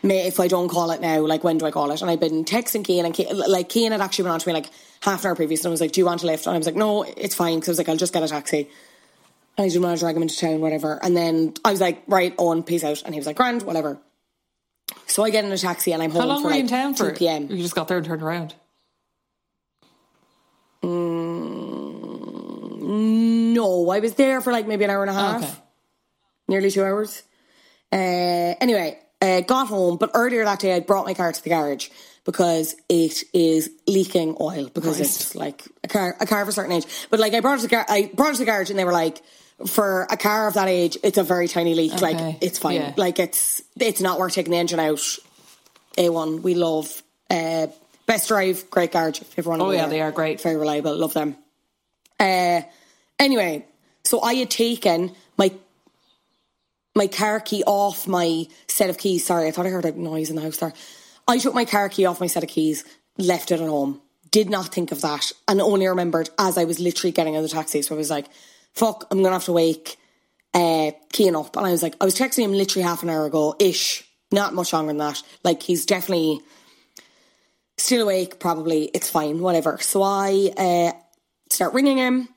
If 0.02 0.40
I 0.40 0.48
don't 0.48 0.68
call 0.68 0.90
it 0.92 1.00
now, 1.00 1.20
like 1.26 1.44
when 1.44 1.58
do 1.58 1.66
I 1.66 1.70
call 1.70 1.90
it? 1.90 2.00
And 2.00 2.10
I've 2.10 2.20
been 2.20 2.44
texting 2.44 2.82
Kian 2.84 3.04
and 3.04 3.14
Kian, 3.14 3.46
like 3.48 3.68
Kian 3.68 3.90
had 3.92 4.00
actually 4.00 4.24
been 4.24 4.32
on 4.32 4.40
to 4.40 4.48
me 4.48 4.54
like 4.54 4.70
half 5.02 5.24
an 5.24 5.28
hour 5.28 5.34
previous 5.36 5.60
and 5.64 5.68
I 5.68 5.72
was 5.72 5.80
like, 5.80 5.92
do 5.92 6.00
you 6.00 6.06
want 6.06 6.22
a 6.22 6.26
lift? 6.26 6.46
And 6.46 6.54
I 6.54 6.58
was 6.58 6.66
like, 6.66 6.76
no, 6.76 7.02
it's 7.02 7.34
fine 7.34 7.56
because 7.56 7.68
I 7.68 7.72
was 7.72 7.78
like, 7.78 7.88
I'll 7.90 7.96
just 7.96 8.12
get 8.14 8.22
a 8.22 8.28
taxi. 8.28 8.68
And 9.58 9.64
I 9.64 9.68
didn't 9.68 9.82
want 9.82 9.98
to 9.98 10.02
drag 10.04 10.16
him 10.16 10.22
into 10.22 10.36
town, 10.38 10.60
whatever. 10.60 10.98
And 11.02 11.14
then 11.16 11.52
I 11.64 11.70
was 11.72 11.80
like, 11.80 12.02
right, 12.06 12.34
on, 12.38 12.62
peace 12.62 12.82
out. 12.84 13.02
And 13.04 13.14
he 13.14 13.18
was 13.20 13.26
like, 13.26 13.36
grand, 13.36 13.62
whatever. 13.62 13.98
So 15.06 15.22
I 15.22 15.30
get 15.30 15.44
in 15.44 15.52
a 15.52 15.58
taxi 15.58 15.92
and 15.92 16.02
I'm 16.02 16.10
home 16.12 16.22
How 16.22 16.28
long 16.28 16.40
for 16.42 16.44
were 16.44 16.50
like 16.50 16.58
you 16.58 16.64
in 16.64 16.68
town 16.68 16.94
2 16.94 17.04
for? 17.04 17.14
p.m. 17.14 17.48
You 17.50 17.58
just 17.58 17.74
got 17.74 17.88
there 17.88 17.98
and 17.98 18.06
turned 18.06 18.22
around. 18.22 18.54
No, 22.72 23.90
I 23.90 23.98
was 24.00 24.14
there 24.14 24.40
for 24.40 24.52
like 24.52 24.66
maybe 24.66 24.84
an 24.84 24.90
hour 24.90 25.02
and 25.02 25.10
a 25.10 25.14
half, 25.14 25.42
Okay. 25.42 25.52
nearly 26.48 26.70
two 26.70 26.82
hours. 26.82 27.22
Uh, 27.92 27.96
anyway, 28.60 28.98
uh, 29.22 29.40
got 29.42 29.68
home, 29.68 29.96
but 29.96 30.10
earlier 30.14 30.44
that 30.44 30.60
day 30.60 30.74
I 30.74 30.80
brought 30.80 31.04
my 31.06 31.14
car 31.14 31.32
to 31.32 31.42
the 31.42 31.48
garage 31.50 31.88
because 32.24 32.74
it 32.88 33.22
is 33.32 33.70
leaking 33.86 34.36
oil 34.40 34.68
because 34.72 34.96
Christ. 34.96 35.20
it's 35.20 35.34
like 35.34 35.64
a 35.84 35.88
car, 35.88 36.16
a 36.20 36.26
car 36.26 36.42
of 36.42 36.48
a 36.48 36.52
certain 36.52 36.72
age. 36.72 36.86
But 37.10 37.20
like 37.20 37.34
I 37.34 37.40
brought 37.40 37.54
it 37.58 37.62
to 37.62 37.68
the 37.68 37.68
gar- 37.68 37.86
I 37.88 38.10
brought 38.14 38.30
it 38.30 38.32
to 38.34 38.38
the 38.40 38.44
garage 38.46 38.70
and 38.70 38.78
they 38.78 38.84
were 38.84 38.92
like, 38.92 39.22
for 39.66 40.06
a 40.10 40.16
car 40.16 40.48
of 40.48 40.54
that 40.54 40.68
age, 40.68 40.96
it's 41.02 41.18
a 41.18 41.22
very 41.22 41.48
tiny 41.48 41.74
leak. 41.74 41.92
Okay. 41.94 42.00
Like 42.14 42.38
it's 42.42 42.58
fine. 42.58 42.76
Yeah. 42.76 42.94
Like 42.96 43.18
it's 43.18 43.62
it's 43.78 44.00
not 44.00 44.18
worth 44.18 44.32
taking 44.34 44.52
the 44.52 44.58
engine 44.58 44.80
out. 44.80 45.00
A1, 45.98 46.40
we 46.42 46.54
love. 46.54 47.02
Uh, 47.28 47.66
best 48.06 48.28
drive, 48.28 48.70
great 48.70 48.92
garage. 48.92 49.20
If 49.20 49.38
everyone 49.38 49.60
Oh, 49.60 49.70
yeah, 49.70 49.86
they 49.86 50.00
are 50.00 50.12
great. 50.12 50.40
very 50.40 50.56
reliable. 50.56 50.96
Love 50.96 51.12
them. 51.14 51.36
Uh, 52.18 52.62
anyway, 53.18 53.66
so 54.04 54.20
I 54.22 54.34
had 54.34 54.50
taken 54.50 55.14
my 55.36 55.52
my 57.00 57.06
car 57.06 57.40
key 57.40 57.64
off 57.66 58.06
my 58.06 58.46
set 58.68 58.90
of 58.90 58.98
keys. 58.98 59.24
Sorry, 59.24 59.48
I 59.48 59.52
thought 59.52 59.64
I 59.64 59.70
heard 59.70 59.86
a 59.86 59.92
noise 59.92 60.28
in 60.28 60.36
the 60.36 60.42
house 60.42 60.58
there. 60.58 60.74
I 61.26 61.38
took 61.38 61.54
my 61.54 61.64
car 61.64 61.88
key 61.88 62.04
off 62.04 62.20
my 62.20 62.26
set 62.26 62.42
of 62.42 62.50
keys, 62.50 62.84
left 63.16 63.50
it 63.50 63.58
at 63.58 63.68
home. 63.70 64.02
Did 64.30 64.50
not 64.50 64.66
think 64.66 64.92
of 64.92 65.00
that, 65.00 65.32
and 65.48 65.62
only 65.62 65.86
remembered 65.88 66.28
as 66.38 66.58
I 66.58 66.64
was 66.64 66.78
literally 66.78 67.10
getting 67.10 67.32
in 67.32 67.42
the 67.42 67.48
taxi. 67.48 67.80
So 67.80 67.94
I 67.94 67.98
was 67.98 68.10
like, 68.10 68.26
"Fuck, 68.74 69.06
I'm 69.10 69.22
gonna 69.22 69.36
have 69.36 69.46
to 69.46 69.52
wake 69.52 69.96
uh, 70.52 70.88
up." 70.88 71.56
And 71.56 71.66
I 71.66 71.70
was 71.70 71.82
like, 71.82 71.96
I 72.02 72.04
was 72.04 72.18
texting 72.18 72.44
him 72.44 72.52
literally 72.52 72.86
half 72.86 73.02
an 73.02 73.08
hour 73.08 73.24
ago, 73.24 73.56
ish, 73.58 74.04
not 74.30 74.52
much 74.52 74.74
longer 74.74 74.90
than 74.90 74.98
that. 74.98 75.22
Like 75.42 75.62
he's 75.62 75.86
definitely 75.86 76.42
still 77.78 78.02
awake. 78.02 78.38
Probably 78.38 78.90
it's 78.92 79.08
fine, 79.08 79.40
whatever. 79.40 79.78
So 79.80 80.02
I 80.02 80.52
uh, 80.54 80.92
start 81.48 81.72
ringing 81.72 81.96
him 81.96 82.28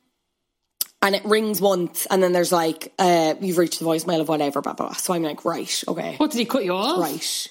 and 1.03 1.13
it 1.15 1.23
rings 1.25 1.61
once 1.61 2.07
and 2.07 2.23
then 2.23 2.31
there's 2.33 2.51
like 2.51 2.91
uh 2.97 3.35
you've 3.41 3.57
reached 3.59 3.79
the 3.79 3.85
voicemail 3.85 4.19
of 4.21 4.27
whatever 4.29 4.61
blah 4.61 4.73
blah, 4.73 4.87
blah. 4.87 4.95
so 4.95 5.13
i'm 5.13 5.21
like 5.21 5.43
right 5.45 5.83
okay 5.87 6.15
What 6.17 6.31
did 6.31 6.39
he 6.39 6.45
cut 6.45 6.63
you 6.65 6.73
off? 6.73 6.99
right 6.99 7.47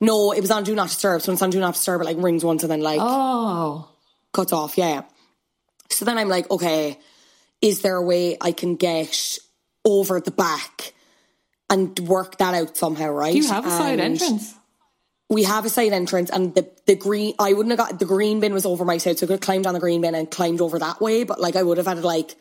no 0.00 0.32
it 0.32 0.40
was 0.40 0.50
on 0.50 0.62
do 0.64 0.74
not 0.74 0.88
disturb 0.88 1.22
so 1.22 1.28
when 1.30 1.34
it's 1.34 1.42
on 1.42 1.50
do 1.50 1.58
not 1.60 1.74
disturb 1.74 2.00
it 2.00 2.04
like 2.04 2.16
rings 2.20 2.44
once 2.44 2.62
and 2.62 2.70
then 2.70 2.80
like 2.82 3.00
Oh. 3.02 3.88
cuts 4.32 4.52
off 4.52 4.78
yeah 4.78 5.02
so 5.90 6.04
then 6.04 6.18
i'm 6.18 6.28
like 6.28 6.48
okay 6.50 6.98
is 7.60 7.82
there 7.82 7.96
a 7.96 8.02
way 8.02 8.36
i 8.40 8.52
can 8.52 8.76
get 8.76 9.38
over 9.84 10.20
the 10.20 10.30
back 10.30 10.92
and 11.70 11.98
work 12.00 12.38
that 12.38 12.54
out 12.54 12.76
somehow 12.76 13.08
right 13.10 13.32
Do 13.32 13.38
you 13.38 13.48
have 13.48 13.66
a 13.66 13.70
side 13.70 13.98
And- 14.00 14.20
entrance? 14.20 14.54
we 15.30 15.42
have 15.44 15.64
a 15.66 15.68
side 15.68 15.92
entrance 15.92 16.30
and 16.30 16.54
the 16.54 16.66
the 16.86 16.94
green 16.96 17.34
I 17.38 17.52
wouldn't 17.52 17.70
have 17.78 17.78
got 17.90 17.98
the 17.98 18.06
green 18.06 18.40
bin 18.40 18.54
was 18.54 18.64
over 18.64 18.84
my 18.86 18.96
side 18.96 19.18
so 19.18 19.24
I 19.24 19.28
could 19.28 19.32
have 19.34 19.40
climbed 19.40 19.66
on 19.66 19.74
the 19.74 19.80
green 19.80 20.00
bin 20.00 20.14
and 20.14 20.30
climbed 20.30 20.60
over 20.62 20.78
that 20.78 21.00
way 21.02 21.24
but 21.24 21.38
like 21.38 21.54
I 21.56 21.62
would 21.62 21.76
have 21.76 21.86
had 21.86 22.02
like 22.02 22.34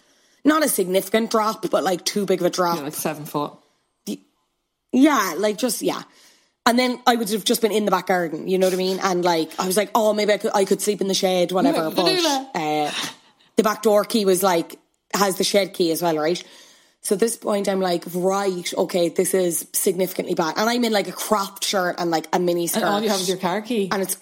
not 0.48 0.64
a 0.66 0.70
significant 0.70 1.30
drop 1.30 1.70
but 1.70 1.84
like 1.84 2.04
too 2.06 2.26
big 2.26 2.40
of 2.42 2.46
a 2.48 2.50
drop 2.50 2.78
Yeah, 2.78 2.84
like 2.84 2.96
seven 2.96 3.26
foot. 3.26 3.54
yeah 4.92 5.36
like 5.38 5.58
just 5.58 5.82
yeah 5.82 6.02
and 6.66 6.78
then 6.78 7.00
I 7.06 7.16
would 7.16 7.30
have 7.30 7.44
just 7.44 7.62
been 7.62 7.72
in 7.72 7.86
the 7.86 7.92
back 7.92 8.08
garden 8.08 8.48
you 8.48 8.58
know 8.58 8.68
what 8.68 8.74
I 8.74 8.78
mean 8.78 9.00
and 9.02 9.24
like 9.24 9.52
I 9.60 9.66
was 9.68 9.78
like 9.78 9.92
oh 9.96 10.14
maybe 10.14 10.34
I 10.34 10.38
could 10.38 10.52
I 10.56 10.66
could 10.66 10.82
sleep 10.82 11.02
in 11.02 11.08
the 11.08 11.14
shed 11.14 11.52
whatever 11.52 11.90
but 11.92 12.08
uh, 12.56 12.92
the 13.56 13.64
back 13.64 13.82
door 13.84 14.04
key 14.06 14.26
was 14.26 14.42
like 14.44 14.80
has 15.14 15.38
the 15.38 15.44
shed 15.44 15.74
key 15.74 15.92
as 15.92 16.02
well 16.02 16.18
right 16.18 16.42
so 17.02 17.14
at 17.16 17.20
this 17.20 17.38
point 17.38 17.68
I'm 17.70 17.80
like 17.80 18.04
right 18.14 18.74
okay 18.74 19.10
this 19.10 19.34
is 19.34 19.68
significantly 19.74 20.34
bad 20.36 20.56
and 20.58 20.70
I'm 20.70 20.84
in 20.84 20.92
like 20.94 21.08
a 21.08 21.14
cropped 21.14 21.64
shirt 21.66 21.96
and 22.00 22.10
like 22.12 22.28
a 22.34 22.40
mini 22.40 22.68
skirt 22.68 22.84
And 22.84 22.90
all 22.90 23.02
you 23.02 23.10
have 23.10 23.20
is 23.20 23.30
your 23.30 23.38
car 23.38 23.62
key. 23.62 23.90
and 23.92 24.02
it's 24.02 24.18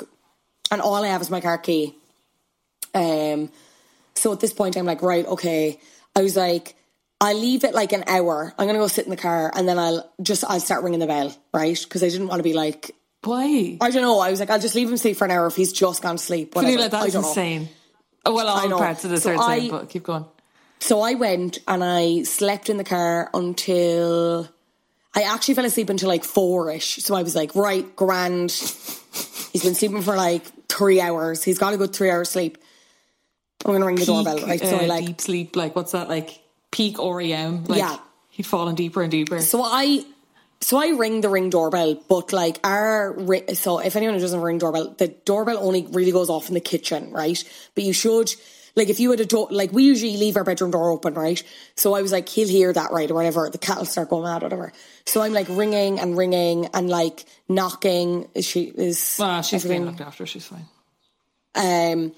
and 0.72 0.82
all 0.82 1.04
I 1.04 1.08
have 1.10 1.22
is 1.22 1.30
my 1.30 1.42
car 1.42 1.60
key. 1.60 1.96
Um, 2.96 3.52
so 4.16 4.32
at 4.34 4.40
this 4.40 4.52
point, 4.52 4.78
I'm 4.78 4.86
like, 4.86 5.02
right, 5.04 5.26
okay. 5.28 5.80
I 6.16 6.22
was 6.22 6.36
like, 6.36 6.76
I'll 7.22 7.38
leave 7.38 7.64
it 7.64 7.74
like 7.74 7.92
an 7.94 8.04
hour. 8.08 8.54
I'm 8.58 8.68
gonna 8.68 8.80
go 8.80 8.88
sit 8.88 9.06
in 9.06 9.12
the 9.12 9.18
car, 9.18 9.52
and 9.56 9.68
then 9.68 9.78
I'll 9.80 10.10
just 10.22 10.44
I'll 10.48 10.60
start 10.60 10.84
ringing 10.84 11.00
the 11.00 11.08
bell, 11.08 11.36
right? 11.54 11.80
Because 11.82 12.04
I 12.04 12.10
didn't 12.10 12.28
want 12.28 12.40
to 12.40 12.44
be 12.44 12.54
like, 12.54 12.92
Why? 13.24 13.78
I 13.82 13.90
don't 13.92 14.02
know. 14.02 14.20
I 14.20 14.30
was 14.32 14.40
like, 14.40 14.50
I'll 14.50 14.60
just 14.60 14.76
leave 14.76 14.90
him 14.90 14.98
sleep 14.98 15.18
for 15.18 15.26
an 15.26 15.32
hour 15.32 15.48
if 15.48 15.56
he's 15.56 15.74
just 15.74 16.02
gone 16.02 16.18
to 16.18 16.24
sleep. 16.24 16.56
I 16.58 16.62
feel 16.62 16.70
Whatever. 16.72 16.82
like 16.84 16.94
I 16.94 17.04
that's 17.10 17.16
insane. 17.16 17.70
Oh, 18.26 18.34
well, 18.34 18.48
I 18.48 18.64
all 18.64 18.70
know. 18.70 18.78
parts 18.78 19.06
of 19.06 19.18
So 19.20 19.30
are 19.32 19.34
insane, 19.34 19.68
I- 19.74 19.80
but 19.80 19.90
keep 19.90 20.04
going. 20.04 20.26
So 20.80 21.02
I 21.02 21.14
went 21.14 21.60
and 21.68 21.84
I 21.84 22.24
slept 22.24 22.70
in 22.70 22.78
the 22.78 22.84
car 22.84 23.30
until 23.34 24.48
I 25.16 25.22
actually 25.24 25.54
fell 25.56 25.66
asleep 25.66 25.90
until 25.90 26.10
like 26.10 26.24
four 26.26 26.70
ish. 26.70 26.98
So 26.98 27.16
I 27.16 27.24
was 27.24 27.34
like, 27.36 27.56
right, 27.56 27.96
grand. 27.96 28.52
He's 28.52 29.64
been 29.64 29.74
sleeping 29.74 30.02
for 30.02 30.16
like 30.18 30.44
three 30.68 31.00
hours. 31.00 31.44
He's 31.44 31.58
got 31.60 31.74
a 31.74 31.78
good 31.78 31.94
three 31.96 32.12
hours 32.12 32.30
sleep. 32.30 32.58
I'm 33.66 33.72
gonna 33.74 33.86
ring 33.86 33.96
the 33.96 34.06
doorbell, 34.06 34.40
right? 34.42 34.60
So 34.60 34.80
uh, 34.80 34.84
like 34.84 35.06
deep 35.06 35.22
sleep, 35.22 35.56
like 35.56 35.76
what's 35.76 35.92
that 35.94 36.08
like? 36.08 36.40
Peak 36.72 36.98
REM, 37.00 37.64
like 37.66 37.80
Yeah. 37.80 37.98
he'd 38.30 38.46
fallen 38.46 38.76
deeper 38.76 39.02
and 39.02 39.10
deeper. 39.10 39.40
So 39.40 39.64
I, 39.64 40.04
so 40.60 40.78
I 40.78 40.90
ring 40.90 41.22
the 41.22 41.30
ring 41.30 41.50
doorbell, 41.50 41.96
but 42.10 42.34
like 42.34 42.60
our, 42.66 43.16
so 43.54 43.80
if 43.80 43.96
anyone 43.96 44.16
who 44.16 44.22
doesn't 44.22 44.42
ring 44.42 44.58
doorbell, 44.58 44.94
the 44.98 45.08
doorbell 45.08 45.58
only 45.60 45.88
really 45.92 46.12
goes 46.12 46.30
off 46.30 46.50
in 46.50 46.54
the 46.54 46.60
kitchen, 46.60 47.12
right? 47.12 47.42
But 47.76 47.86
you 47.86 47.94
should, 47.94 48.34
like 48.76 48.90
if 48.90 49.00
you 49.00 49.10
had 49.12 49.22
a 49.22 49.26
door, 49.26 49.48
like 49.52 49.72
we 49.72 49.84
usually 49.84 50.18
leave 50.18 50.36
our 50.36 50.44
bedroom 50.44 50.72
door 50.72 50.90
open, 50.92 51.14
right? 51.14 51.42
So 51.76 51.94
I 51.94 52.02
was 52.02 52.12
like, 52.12 52.28
he'll 52.28 52.50
hear 52.50 52.74
that, 52.74 52.92
right? 52.92 53.10
Or 53.10 53.14
whatever, 53.14 53.50
the 53.50 53.58
cat 53.58 53.78
will 53.78 53.86
start 53.86 54.10
going 54.10 54.24
mad, 54.24 54.42
whatever. 54.44 54.74
So 55.06 55.22
I'm 55.22 55.32
like 55.32 55.48
ringing 55.50 56.00
and 56.02 56.18
ringing 56.18 56.66
and 56.74 56.90
like 56.90 57.24
knocking. 57.48 58.28
Is 58.36 58.46
she, 58.46 58.64
is 58.64 59.18
Ah, 59.22 59.40
she's 59.42 59.64
being 59.64 59.86
looked 59.86 60.02
after. 60.02 60.26
She's 60.26 60.46
fine. 60.46 60.66
um, 61.56 62.12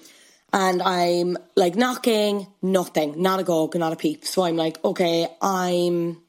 and 0.53 0.81
I'm 0.81 1.38
like 1.55 1.75
knocking, 1.75 2.47
nothing, 2.62 3.21
not 3.21 3.39
a 3.39 3.43
go, 3.43 3.69
not 3.73 3.93
a 3.93 3.97
peep. 3.97 4.25
So 4.25 4.43
I'm 4.43 4.55
like, 4.55 4.83
okay, 4.83 5.27
I'm 5.41 6.21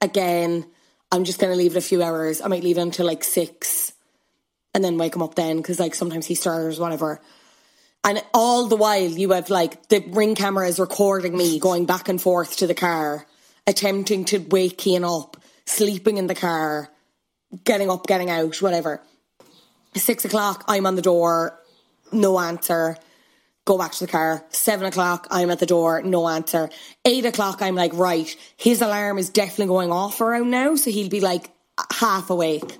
again, 0.00 0.66
I'm 1.10 1.24
just 1.24 1.40
gonna 1.40 1.54
leave 1.54 1.74
it 1.74 1.78
a 1.78 1.82
few 1.82 2.02
hours. 2.02 2.40
I 2.40 2.48
might 2.48 2.62
leave 2.62 2.78
it 2.78 2.82
until 2.82 3.06
like 3.06 3.24
six, 3.24 3.92
and 4.74 4.84
then 4.84 4.98
wake 4.98 5.14
him 5.14 5.22
up 5.22 5.34
then 5.34 5.56
because 5.56 5.80
like 5.80 5.94
sometimes 5.94 6.26
he 6.26 6.34
stirs, 6.34 6.78
whatever. 6.78 7.20
And 8.04 8.22
all 8.32 8.68
the 8.68 8.76
while, 8.76 9.00
you 9.00 9.32
have 9.32 9.50
like 9.50 9.88
the 9.88 10.00
ring 10.08 10.34
camera 10.34 10.68
is 10.68 10.78
recording 10.78 11.36
me 11.36 11.58
going 11.58 11.84
back 11.84 12.08
and 12.08 12.22
forth 12.22 12.56
to 12.58 12.66
the 12.66 12.74
car, 12.74 13.26
attempting 13.66 14.24
to 14.26 14.38
wake 14.38 14.78
Kian 14.78 15.04
up, 15.04 15.36
sleeping 15.66 16.16
in 16.16 16.28
the 16.28 16.34
car, 16.34 16.90
getting 17.64 17.90
up, 17.90 18.06
getting 18.06 18.30
out, 18.30 18.62
whatever. 18.62 19.02
Six 19.96 20.24
o'clock, 20.24 20.64
I'm 20.68 20.86
on 20.86 20.94
the 20.94 21.02
door, 21.02 21.58
no 22.12 22.38
answer. 22.38 22.96
Go 23.68 23.76
back 23.76 23.92
to 23.92 24.06
the 24.06 24.10
car. 24.10 24.46
Seven 24.48 24.86
o'clock, 24.86 25.26
I'm 25.30 25.50
at 25.50 25.58
the 25.58 25.66
door, 25.66 26.00
no 26.00 26.26
answer. 26.26 26.70
Eight 27.04 27.26
o'clock, 27.26 27.60
I'm 27.60 27.74
like, 27.74 27.92
right, 27.92 28.34
his 28.56 28.80
alarm 28.80 29.18
is 29.18 29.28
definitely 29.28 29.66
going 29.66 29.92
off 29.92 30.22
around 30.22 30.48
now, 30.48 30.74
so 30.76 30.90
he'll 30.90 31.10
be 31.10 31.20
like 31.20 31.50
half 31.92 32.30
awake. 32.30 32.78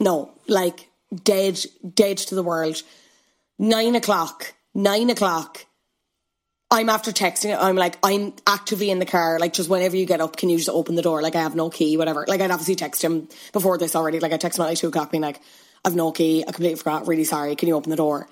No, 0.00 0.32
like 0.48 0.88
dead, 1.14 1.64
dead 1.94 2.16
to 2.16 2.34
the 2.34 2.42
world. 2.42 2.82
Nine 3.56 3.94
o'clock, 3.94 4.52
nine 4.74 5.10
o'clock. 5.10 5.64
I'm 6.68 6.88
after 6.88 7.12
texting. 7.12 7.56
I'm 7.56 7.76
like, 7.76 7.98
I'm 8.02 8.32
actively 8.48 8.90
in 8.90 8.98
the 8.98 9.06
car. 9.06 9.38
Like, 9.38 9.52
just 9.52 9.70
whenever 9.70 9.96
you 9.96 10.06
get 10.06 10.20
up, 10.20 10.36
can 10.36 10.48
you 10.48 10.56
just 10.56 10.70
open 10.70 10.96
the 10.96 11.02
door? 11.02 11.22
Like, 11.22 11.36
I 11.36 11.40
have 11.42 11.54
no 11.54 11.70
key, 11.70 11.96
whatever. 11.96 12.24
Like, 12.26 12.40
I'd 12.40 12.50
obviously 12.50 12.74
text 12.74 13.00
him 13.00 13.28
before 13.52 13.78
this 13.78 13.94
already. 13.94 14.18
Like, 14.18 14.32
I 14.32 14.38
texted 14.38 14.56
him 14.56 14.62
at 14.62 14.70
like 14.70 14.78
two 14.78 14.88
o'clock, 14.88 15.12
being 15.12 15.22
like, 15.22 15.40
I've 15.84 15.94
no 15.94 16.10
key. 16.10 16.42
I 16.42 16.50
completely 16.50 16.78
forgot. 16.78 17.06
Really 17.06 17.22
sorry. 17.22 17.54
Can 17.54 17.68
you 17.68 17.76
open 17.76 17.90
the 17.90 17.96
door? 17.96 18.28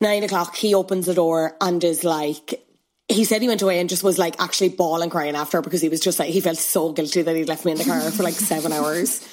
Nine 0.00 0.22
o'clock, 0.22 0.56
he 0.56 0.74
opens 0.74 1.06
the 1.06 1.14
door 1.14 1.56
and 1.60 1.82
is 1.82 2.04
like, 2.04 2.64
he 3.08 3.24
said 3.24 3.42
he 3.42 3.48
went 3.48 3.62
away 3.62 3.80
and 3.80 3.88
just 3.88 4.02
was 4.02 4.18
like 4.18 4.40
actually 4.40 4.70
bawling 4.70 5.10
crying 5.10 5.36
after 5.36 5.62
because 5.62 5.80
he 5.80 5.88
was 5.88 6.00
just 6.00 6.18
like, 6.18 6.30
he 6.30 6.40
felt 6.40 6.58
so 6.58 6.92
guilty 6.92 7.22
that 7.22 7.36
he 7.36 7.44
left 7.44 7.64
me 7.64 7.72
in 7.72 7.78
the 7.78 7.84
car 7.84 8.00
for 8.10 8.22
like 8.22 8.34
seven 8.34 8.72
hours. 8.72 9.26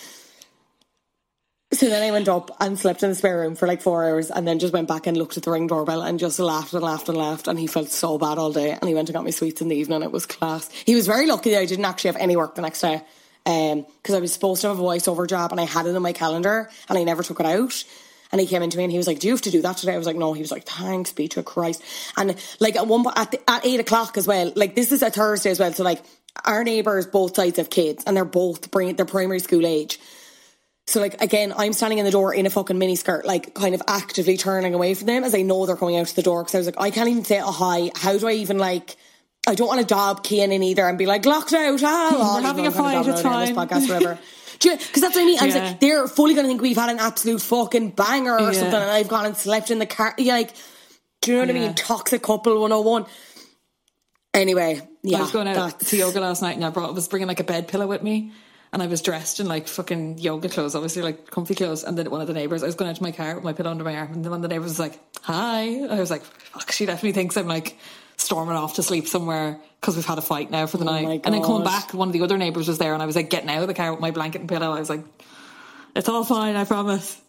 So 1.73 1.87
then 1.87 2.03
I 2.03 2.11
went 2.11 2.27
up 2.27 2.51
and 2.59 2.77
slept 2.77 3.01
in 3.01 3.09
the 3.09 3.15
spare 3.15 3.39
room 3.39 3.55
for 3.55 3.65
like 3.65 3.81
four 3.81 4.03
hours 4.03 4.29
and 4.29 4.45
then 4.45 4.59
just 4.59 4.73
went 4.73 4.89
back 4.89 5.07
and 5.07 5.15
looked 5.15 5.37
at 5.37 5.43
the 5.43 5.51
ring 5.51 5.67
doorbell 5.67 6.01
and 6.01 6.19
just 6.19 6.37
laughed 6.37 6.73
and 6.73 6.83
laughed 6.83 7.07
and 7.07 7.17
laughed 7.17 7.47
and 7.47 7.57
he 7.57 7.65
felt 7.65 7.89
so 7.89 8.17
bad 8.17 8.37
all 8.37 8.51
day 8.51 8.71
and 8.71 8.89
he 8.89 8.93
went 8.93 9.07
and 9.07 9.13
got 9.13 9.23
me 9.23 9.31
sweets 9.31 9.61
in 9.61 9.69
the 9.69 9.77
evening. 9.77 10.03
It 10.03 10.11
was 10.11 10.25
class. 10.25 10.69
He 10.85 10.95
was 10.95 11.07
very 11.07 11.27
lucky 11.27 11.51
that 11.51 11.61
I 11.61 11.65
didn't 11.65 11.85
actually 11.85 12.09
have 12.09 12.17
any 12.17 12.35
work 12.35 12.55
the 12.55 12.61
next 12.61 12.81
day 12.81 13.01
um, 13.45 13.85
because 14.01 14.15
I 14.15 14.19
was 14.19 14.33
supposed 14.33 14.61
to 14.61 14.67
have 14.67 14.79
a 14.79 14.83
voiceover 14.83 15.27
job 15.27 15.51
and 15.51 15.61
I 15.61 15.65
had 15.65 15.85
it 15.85 15.95
in 15.95 16.01
my 16.01 16.11
calendar 16.11 16.69
and 16.89 16.97
I 16.97 17.03
never 17.03 17.23
took 17.23 17.39
it 17.39 17.45
out. 17.45 17.83
And 18.31 18.39
he 18.39 18.47
came 18.47 18.63
into 18.63 18.77
me 18.77 18.83
and 18.85 18.91
he 18.91 18.97
was 18.97 19.07
like, 19.07 19.19
"Do 19.19 19.27
you 19.27 19.33
have 19.33 19.41
to 19.41 19.51
do 19.51 19.61
that 19.61 19.77
today?" 19.77 19.93
I 19.93 19.97
was 19.97 20.07
like, 20.07 20.15
"No." 20.15 20.33
He 20.33 20.41
was 20.41 20.51
like, 20.51 20.65
"Thanks 20.65 21.11
be 21.11 21.27
to 21.29 21.43
Christ." 21.43 21.83
And 22.15 22.35
like 22.59 22.75
at 22.75 22.87
one 22.87 23.05
at, 23.15 23.31
the, 23.31 23.49
at 23.49 23.65
eight 23.65 23.79
o'clock 23.79 24.17
as 24.17 24.27
well. 24.27 24.51
Like 24.55 24.75
this 24.75 24.91
is 24.91 25.01
a 25.01 25.09
Thursday 25.09 25.51
as 25.51 25.59
well. 25.59 25.73
So 25.73 25.83
like 25.83 26.01
our 26.45 26.63
neighbours 26.63 27.05
both 27.05 27.35
sides 27.35 27.57
have 27.57 27.69
kids 27.69 28.03
and 28.05 28.15
they're 28.15 28.25
both 28.25 28.71
bring 28.71 28.95
they're 28.95 29.05
primary 29.05 29.39
school 29.39 29.65
age. 29.65 29.99
So 30.87 30.99
like 30.99 31.21
again, 31.21 31.53
I'm 31.55 31.73
standing 31.73 31.99
in 31.99 32.05
the 32.05 32.11
door 32.11 32.33
in 32.33 32.45
a 32.45 32.49
fucking 32.49 32.77
mini 32.77 32.95
skirt, 32.95 33.25
like 33.25 33.53
kind 33.53 33.75
of 33.75 33.81
actively 33.87 34.37
turning 34.37 34.73
away 34.73 34.93
from 34.93 35.07
them 35.07 35.23
as 35.23 35.35
I 35.35 35.41
know 35.41 35.65
they're 35.65 35.75
coming 35.75 35.97
out 35.97 36.07
to 36.07 36.15
the 36.15 36.23
door. 36.23 36.43
Because 36.43 36.55
I 36.55 36.57
was 36.59 36.67
like, 36.67 36.79
I 36.79 36.89
can't 36.89 37.09
even 37.09 37.25
say 37.25 37.37
a 37.37 37.45
hi. 37.45 37.91
How 37.95 38.17
do 38.17 38.27
I 38.27 38.33
even 38.33 38.57
like? 38.57 38.95
I 39.47 39.55
don't 39.55 39.67
want 39.67 39.79
to 39.81 39.87
dob 39.87 40.23
Kian 40.23 40.51
in 40.53 40.61
either 40.61 40.87
and 40.87 40.97
be 40.97 41.05
like 41.07 41.25
locked 41.25 41.53
out. 41.53 41.81
Ah, 41.83 42.09
well, 42.11 42.35
We're 42.35 42.41
having 42.41 42.67
a 42.67 42.71
fight, 42.71 43.07
it's 43.07 43.21
fine. 43.21 43.47
This 43.47 43.57
podcast, 43.57 43.89
whatever. 43.89 44.19
Because 44.61 45.01
that's 45.01 45.15
what 45.15 45.21
I 45.21 45.25
mean. 45.25 45.39
I 45.39 45.45
was 45.45 45.55
Yeah. 45.55 45.63
like, 45.69 45.79
they're 45.79 46.07
fully 46.07 46.33
going 46.33 46.45
to 46.45 46.47
think 46.49 46.61
we've 46.61 46.77
had 46.77 46.89
an 46.89 46.99
absolute 46.99 47.41
fucking 47.41 47.91
banger 47.91 48.35
or 48.37 48.51
Yeah. 48.51 48.59
something, 48.59 48.79
and 48.81 48.91
I've 48.91 49.07
gone 49.07 49.25
and 49.25 49.35
slept 49.35 49.71
in 49.71 49.79
the 49.79 49.85
car. 49.85 50.13
You're 50.17 50.35
like, 50.35 50.53
do 51.21 51.31
you 51.31 51.37
know 51.37 51.43
what 51.43 51.49
I 51.55 51.59
mean? 51.59 51.73
Toxic 51.75 52.21
couple 52.23 52.59
101. 52.59 53.05
Anyway, 54.33 54.81
yeah, 55.03 55.17
I 55.17 55.21
was 55.21 55.31
going 55.31 55.47
out 55.47 55.79
to 55.79 55.97
yoga 55.97 56.21
last 56.21 56.41
night 56.41 56.55
and 56.55 56.63
I 56.63 56.69
brought 56.69 56.93
was 56.95 57.07
bringing 57.07 57.27
like 57.27 57.41
a 57.41 57.43
bed 57.43 57.67
pillow 57.67 57.85
with 57.87 58.01
me. 58.01 58.31
And 58.73 58.81
I 58.81 58.87
was 58.87 59.01
dressed 59.01 59.41
in 59.41 59.47
like 59.49 59.67
fucking 59.67 60.19
yoga 60.19 60.47
clothes, 60.47 60.75
obviously 60.75 61.01
like 61.01 61.29
comfy 61.29 61.53
clothes. 61.55 61.83
And 61.83 61.97
then 61.97 62.09
one 62.09 62.21
of 62.21 62.27
the 62.27 62.33
neighbours, 62.33 62.63
I 62.63 62.67
was 62.67 62.75
going 62.75 62.89
out 62.89 62.95
to 62.95 63.03
my 63.03 63.11
car 63.11 63.35
with 63.35 63.43
my 63.43 63.51
pillow 63.51 63.69
under 63.69 63.83
my 63.83 63.95
arm, 63.97 64.13
and 64.13 64.23
then 64.23 64.31
one 64.31 64.37
of 64.37 64.43
the 64.43 64.47
neighbours 64.47 64.69
was 64.71 64.79
like, 64.79 64.97
"Hi." 65.23 65.83
I 65.89 65.99
was 65.99 66.09
like, 66.09 66.23
"Fuck." 66.23 66.71
She 66.71 66.85
definitely 66.85 67.11
thinks 67.11 67.35
I'm 67.35 67.47
like 67.49 67.77
storming 68.21 68.55
off 68.55 68.75
to 68.75 68.83
sleep 68.83 69.07
somewhere 69.07 69.59
because 69.79 69.95
we've 69.95 70.05
had 70.05 70.17
a 70.17 70.21
fight 70.21 70.51
now 70.51 70.67
for 70.67 70.77
the 70.77 70.85
oh 70.85 70.91
night. 70.91 71.05
Oh 71.05 71.09
my 71.09 71.21
And 71.23 71.33
then 71.33 71.43
coming 71.43 71.63
back, 71.63 71.93
one 71.93 72.09
of 72.09 72.13
the 72.13 72.21
other 72.21 72.37
neighbours 72.37 72.67
was 72.67 72.77
there, 72.77 72.93
and 72.93 73.01
I 73.01 73.05
was 73.05 73.15
like 73.15 73.29
getting 73.29 73.49
out 73.49 73.61
of 73.61 73.67
the 73.67 73.73
car 73.73 73.91
with 73.91 73.99
my 73.99 74.11
blanket 74.11 74.41
and 74.41 74.49
pillow. 74.49 74.71
I 74.71 74.79
was 74.79 74.89
like, 74.89 75.03
"It's 75.95 76.07
all 76.07 76.23
fine, 76.23 76.55
I 76.55 76.65
promise." 76.65 77.19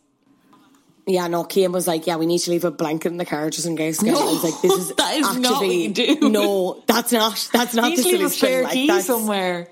Yeah, 1.06 1.26
no, 1.26 1.42
Kian 1.42 1.72
was 1.72 1.88
like, 1.88 2.06
yeah, 2.06 2.14
we 2.16 2.26
need 2.26 2.38
to 2.40 2.50
leave 2.52 2.64
a 2.64 2.70
blanket 2.70 3.08
in 3.10 3.16
the 3.16 3.24
car 3.24 3.50
just 3.50 3.66
in 3.66 3.76
case. 3.76 4.02
No, 4.02 4.12
I 4.12 4.24
was 4.32 4.44
like, 4.44 4.62
this 4.62 4.72
is 4.72 4.94
that 4.96 5.16
is 5.16 5.26
actively, 5.26 5.42
not 5.42 5.62
what 5.62 5.74
you 5.74 5.92
do. 5.92 6.30
No, 6.30 6.84
that's 6.86 7.10
not. 7.10 7.48
That's 7.52 7.74
not 7.74 7.82
the 7.82 7.88
need 7.90 7.96
to 7.96 8.02
leave 8.04 8.14
a 8.14 8.28
solution. 8.28 8.30
spare 8.30 8.62
Like, 8.62 8.72
key 8.72 9.00
somewhere. 9.00 9.68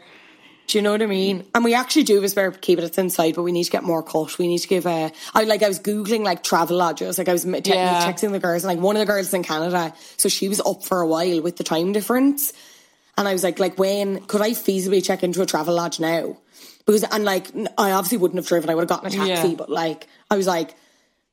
Do 0.71 0.79
you 0.79 0.83
know 0.83 0.93
what 0.93 1.03
I 1.03 1.07
mean? 1.07 1.45
And 1.53 1.65
we 1.65 1.75
actually 1.75 2.05
do 2.05 2.15
have 2.15 2.23
a 2.23 2.29
spare 2.29 2.51
key, 2.53 2.77
but 2.77 2.85
it's 2.85 2.97
inside. 2.97 3.35
But 3.35 3.43
we 3.43 3.51
need 3.51 3.65
to 3.65 3.71
get 3.73 3.83
more 3.83 4.05
cut. 4.05 4.39
We 4.39 4.47
need 4.47 4.59
to 4.59 4.69
give 4.69 4.87
a. 4.87 5.11
I 5.35 5.43
like. 5.45 5.65
I 5.65 5.69
was 5.69 5.81
googling 5.81 6.23
like 6.23 6.45
travel 6.45 6.77
lodges. 6.77 7.19
Like 7.19 7.29
I 7.29 7.33
was 7.33 7.43
te- 7.43 7.61
Yeah. 7.65 8.01
texting 8.09 8.31
the 8.31 8.39
girls, 8.39 8.63
and 8.63 8.73
like 8.73 8.79
one 8.83 8.95
of 8.95 9.01
the 9.01 9.07
girls 9.07 9.27
is 9.29 9.35
in 9.35 9.43
Canada, 9.43 9.93
so 10.17 10.29
she 10.29 10.49
was 10.49 10.61
up 10.61 10.85
for 10.85 11.01
a 11.01 11.07
while 11.09 11.43
with 11.43 11.57
the 11.57 11.65
time 11.65 11.91
difference. 11.93 12.53
And 13.19 13.27
I 13.27 13.33
was 13.33 13.43
like, 13.43 13.59
like 13.59 13.79
when 13.81 14.21
could 14.27 14.41
I 14.43 14.51
feasibly 14.53 15.05
check 15.05 15.25
into 15.25 15.43
a 15.43 15.47
travel 15.47 15.75
lodge 15.75 15.99
now? 15.99 16.37
Because 16.87 17.03
and 17.03 17.25
like 17.25 17.49
I 17.77 17.91
obviously 17.91 18.19
wouldn't 18.19 18.39
have 18.39 18.47
driven. 18.47 18.71
I 18.71 18.77
would 18.77 18.83
have 18.83 18.89
gotten 18.89 19.09
a 19.09 19.27
taxi, 19.27 19.49
Yeah. 19.49 19.55
but 19.57 19.71
like 19.71 20.07
I 20.31 20.37
was 20.37 20.47
like, 20.47 20.77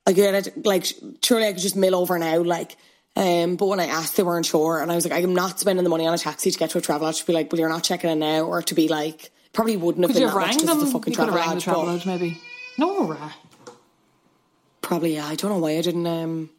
I 0.08 0.14
could 0.14 0.66
like 0.66 0.86
surely 1.24 1.46
I 1.46 1.54
could 1.54 1.62
just 1.62 1.76
mill 1.76 1.96
over 1.96 2.18
now, 2.18 2.42
like. 2.42 2.76
Um, 3.18 3.56
but 3.56 3.66
when 3.66 3.80
I 3.80 3.88
asked, 3.88 4.16
they 4.16 4.22
weren't 4.24 4.46
sure, 4.46 4.80
and 4.80 4.92
I 4.92 4.96
was 4.96 5.04
like, 5.10 5.24
I'm 5.24 5.34
not 5.34 5.60
spending 5.60 5.84
the 5.84 5.90
money 5.90 6.06
on 6.06 6.14
a 6.14 6.18
taxi 6.20 6.52
to 6.52 6.60
get 6.60 6.70
to 6.72 6.78
a 6.78 6.82
travel 6.82 7.06
lodge. 7.08 7.20
To 7.22 7.26
be 7.26 7.34
like, 7.34 7.52
well, 7.52 7.60
you're 7.60 7.70
not 7.70 7.84
checking 7.84 8.10
in 8.12 8.20
now, 8.20 8.42
or 8.44 8.62
to 8.62 8.76
be 8.76 8.88
like, 8.88 9.32
probably 9.54 9.76
wouldn't 9.76 10.04
have 10.04 10.10
Could 10.10 10.22
been 10.22 10.22
you 10.22 10.28
that 10.30 10.34
have 10.40 10.42
much 10.42 10.50
rang 10.50 10.60
'cause 10.60 10.68
them? 10.68 10.80
it's 10.82 10.90
a 10.90 10.94
fucking 10.94 11.14
you 11.14 11.18
could 11.18 11.30
have 11.30 11.34
travel 11.34 11.40
rang 11.40 11.50
the 11.50 11.54
lodge. 11.56 11.64
travel 11.64 11.86
lodge, 11.86 12.06
maybe. 12.06 12.42
No, 12.78 13.08
rah. 13.08 13.32
Probably, 14.82 15.16
yeah. 15.16 15.26
I 15.28 15.36
don't 15.36 15.52
know 15.52 15.58
why 15.58 15.78
I 15.78 15.82
didn't 15.82 16.06
um, 16.08 16.50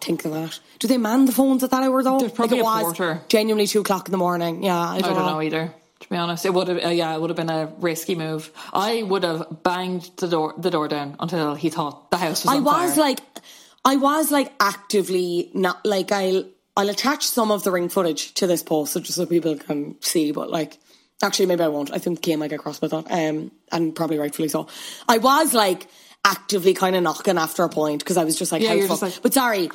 think 0.00 0.24
of 0.24 0.32
that. 0.32 0.58
Do 0.80 0.88
they 0.88 0.98
man 0.98 1.24
the 1.24 1.32
phones 1.32 1.62
at 1.64 1.70
that 1.70 1.82
hour 1.82 2.02
though? 2.02 2.18
There's 2.18 2.32
probably 2.32 2.60
like 2.60 2.80
it 2.80 2.82
a 2.82 2.86
was 2.88 2.96
porter. 2.96 3.20
genuinely 3.28 3.66
two 3.66 3.80
o'clock 3.80 4.08
in 4.08 4.12
the 4.12 4.18
morning. 4.18 4.62
Yeah, 4.62 4.76
I 4.78 4.96
I 4.96 5.00
don't, 5.00 5.14
don't 5.14 5.26
know 5.26 5.40
either. 5.40 5.72
To 6.00 6.08
be 6.10 6.16
honest, 6.16 6.44
it 6.44 6.52
would 6.52 6.68
have. 6.68 6.84
Uh, 6.84 6.88
yeah, 6.88 7.14
it 7.14 7.20
would 7.20 7.30
have 7.30 7.36
been 7.36 7.48
a 7.48 7.72
risky 7.78 8.14
move. 8.14 8.50
I 8.74 9.02
would 9.04 9.22
have 9.22 9.62
banged 9.62 10.10
the 10.18 10.28
door, 10.28 10.52
the 10.58 10.70
door 10.70 10.88
down 10.88 11.16
until 11.20 11.54
he 11.54 11.70
thought 11.70 12.10
the 12.10 12.18
house 12.18 12.44
was. 12.44 12.52
I 12.52 12.56
on 12.58 12.64
was 12.64 12.94
fire. 12.94 13.00
like, 13.00 13.20
I 13.84 13.96
was 13.96 14.30
like 14.30 14.52
actively 14.60 15.50
not 15.54 15.84
like 15.84 16.10
I'll 16.12 16.44
I'll 16.76 16.88
attach 16.88 17.26
some 17.26 17.50
of 17.52 17.62
the 17.64 17.70
ring 17.70 17.88
footage 17.88 18.34
to 18.34 18.46
this 18.46 18.62
post 18.62 18.92
so 18.94 19.00
just 19.00 19.16
so 19.16 19.26
people 19.26 19.56
can 19.56 19.96
see. 20.00 20.32
But 20.32 20.50
like, 20.50 20.78
actually, 21.22 21.46
maybe 21.46 21.62
I 21.62 21.68
won't. 21.68 21.92
I 21.92 21.98
think 21.98 22.22
Kim 22.22 22.40
might 22.40 22.50
get 22.50 22.60
cross 22.60 22.80
with 22.80 22.90
that, 22.92 23.10
um, 23.10 23.50
and 23.70 23.94
probably 23.94 24.18
rightfully 24.18 24.48
so. 24.48 24.66
I 25.08 25.18
was 25.18 25.54
like 25.54 25.86
actively 26.24 26.72
kind 26.74 26.96
of 26.96 27.02
knocking 27.02 27.36
after 27.38 27.62
a 27.64 27.68
point 27.68 28.00
because 28.00 28.16
I 28.16 28.24
was 28.24 28.36
just 28.36 28.50
like, 28.50 28.62
Yeah, 28.62 28.72
you're 28.72 28.88
fuck? 28.88 29.00
just 29.00 29.16
like- 29.16 29.22
but 29.22 29.34
sorry. 29.34 29.70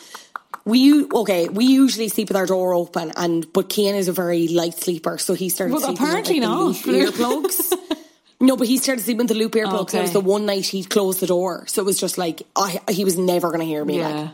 We 0.65 1.06
okay. 1.06 1.48
We 1.48 1.65
usually 1.65 2.10
sleep 2.10 2.28
with 2.30 2.36
our 2.38 2.45
door 2.48 2.74
open, 2.74 3.12
and 3.15 3.52
but 3.54 3.69
Kian 3.69 3.93
is 3.93 4.08
a 4.08 4.12
very 4.12 4.48
light 4.48 4.74
sleeper, 4.74 5.17
so 5.19 5.34
he 5.36 5.48
started 5.50 5.74
Well, 5.74 5.82
sleeping 5.82 6.04
apparently 6.06 6.39
with, 6.39 6.50
like, 6.86 6.86
not. 6.88 7.13
earplugs. 7.13 7.74
No, 8.41 8.56
but 8.56 8.67
he 8.67 8.78
started 8.78 9.04
sleeping 9.04 9.19
with 9.19 9.30
the 9.30 9.36
loop 9.36 9.54
earplugs. 9.54 9.93
and 9.93 9.99
It 9.99 10.02
was 10.02 10.13
the 10.13 10.21
one 10.21 10.45
night 10.45 10.65
he 10.65 10.84
closed 10.84 11.19
the 11.19 11.28
door, 11.28 11.65
so 11.67 11.82
it 11.82 11.86
was 11.86 11.99
just 11.99 12.17
like 12.17 12.41
I, 12.56 12.80
he 12.89 13.04
was 13.04 13.17
never 13.17 13.49
going 13.49 13.60
to 13.60 13.65
hear 13.65 13.84
me. 13.84 14.02
Like, 14.02 14.13
yeah. 14.13 14.30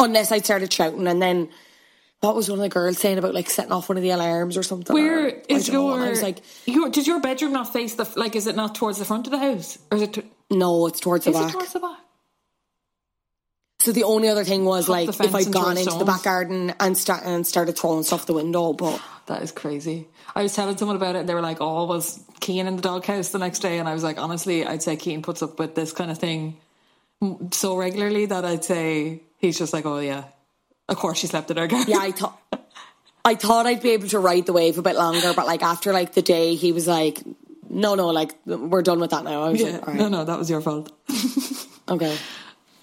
unless 0.00 0.32
I 0.32 0.38
started 0.38 0.72
shouting. 0.72 1.06
And 1.06 1.22
then 1.22 1.48
what 2.20 2.34
was 2.34 2.48
one 2.48 2.58
of 2.58 2.62
the 2.64 2.68
girls 2.68 2.98
saying 2.98 3.18
about 3.18 3.34
like 3.34 3.48
setting 3.50 3.70
off 3.70 3.88
one 3.88 3.98
of 3.98 4.02
the 4.02 4.10
alarms 4.10 4.56
or 4.56 4.64
something? 4.64 4.94
Where 4.94 5.26
or- 5.26 5.42
is 5.48 5.68
know. 5.70 5.88
your? 5.90 5.94
And 5.94 6.04
I 6.04 6.10
was 6.10 6.22
like, 6.22 6.38
your? 6.66 6.88
Does 6.88 7.06
your 7.06 7.20
bedroom 7.20 7.52
not 7.52 7.72
face 7.72 7.94
the? 7.94 8.10
Like, 8.16 8.34
is 8.34 8.48
it 8.48 8.56
not 8.56 8.74
towards 8.74 8.98
the 8.98 9.04
front 9.04 9.26
of 9.28 9.30
the 9.30 9.38
house, 9.38 9.78
or 9.92 9.96
is 9.96 10.02
it? 10.02 10.12
To, 10.14 10.24
no, 10.50 10.86
it's 10.86 10.98
towards 10.98 11.24
the 11.24 11.30
is 11.30 11.36
it 11.36 11.40
back. 11.40 11.52
towards 11.52 11.72
the 11.72 11.80
back? 11.80 11.98
so 13.86 13.92
the 13.92 14.02
only 14.02 14.28
other 14.28 14.42
thing 14.42 14.64
was 14.64 14.88
like 14.88 15.08
if 15.08 15.34
I'd 15.34 15.52
gone 15.52 15.78
into 15.78 15.96
the 15.96 16.04
back 16.04 16.24
garden 16.24 16.74
and, 16.80 16.98
start, 16.98 17.22
and 17.24 17.46
started 17.46 17.78
throwing 17.78 18.02
stuff 18.02 18.26
the 18.26 18.32
window, 18.32 18.72
but 18.72 19.00
That 19.26 19.42
is 19.42 19.52
crazy. 19.52 20.08
I 20.36 20.42
was 20.42 20.54
telling 20.54 20.76
someone 20.76 20.96
about 20.96 21.16
it, 21.16 21.20
and 21.20 21.28
they 21.28 21.34
were 21.34 21.40
like, 21.40 21.58
"Oh, 21.60 21.86
was 21.86 22.20
Kian 22.40 22.66
in 22.66 22.76
the 22.76 22.82
doghouse 22.82 23.30
the 23.30 23.38
next 23.38 23.60
day?" 23.60 23.78
And 23.78 23.88
I 23.88 23.94
was 23.94 24.02
like, 24.04 24.18
"Honestly, 24.18 24.66
I'd 24.66 24.82
say 24.82 24.96
Kian 24.96 25.22
puts 25.22 25.42
up 25.42 25.58
with 25.58 25.74
this 25.74 25.92
kind 25.92 26.10
of 26.10 26.18
thing 26.18 26.58
so 27.52 27.76
regularly 27.76 28.26
that 28.26 28.44
I'd 28.44 28.62
say 28.62 29.22
he's 29.38 29.56
just 29.58 29.72
like, 29.72 29.86
oh 29.86 29.98
yeah, 29.98 30.24
of 30.90 30.96
course 30.98 31.18
she 31.18 31.26
slept 31.26 31.50
in 31.50 31.58
our 31.58 31.66
garden." 31.66 31.90
yeah, 31.90 31.98
I 32.00 32.12
thought. 32.12 32.38
I 33.24 33.34
thought 33.34 33.66
I'd 33.66 33.82
be 33.82 33.90
able 33.90 34.06
to 34.08 34.18
ride 34.20 34.46
the 34.46 34.52
wave 34.52 34.78
a 34.78 34.82
bit 34.82 34.94
longer, 34.94 35.32
but 35.34 35.46
like 35.46 35.62
after 35.62 35.92
like 35.92 36.12
the 36.12 36.22
day, 36.22 36.54
he 36.54 36.70
was 36.72 36.86
like, 36.86 37.22
"No, 37.70 37.94
no, 37.96 38.08
like 38.08 38.34
we're 38.44 38.82
done 38.82 39.00
with 39.00 39.10
that 39.10 39.24
now." 39.24 39.42
I 39.42 39.48
was 39.48 39.60
Yeah. 39.62 39.70
like, 39.70 39.88
"All 39.88 39.94
right, 39.94 40.00
No, 40.02 40.08
no, 40.08 40.24
that 40.24 40.38
was 40.38 40.50
your 40.50 40.60
fault. 40.60 40.92
okay." 41.88 42.16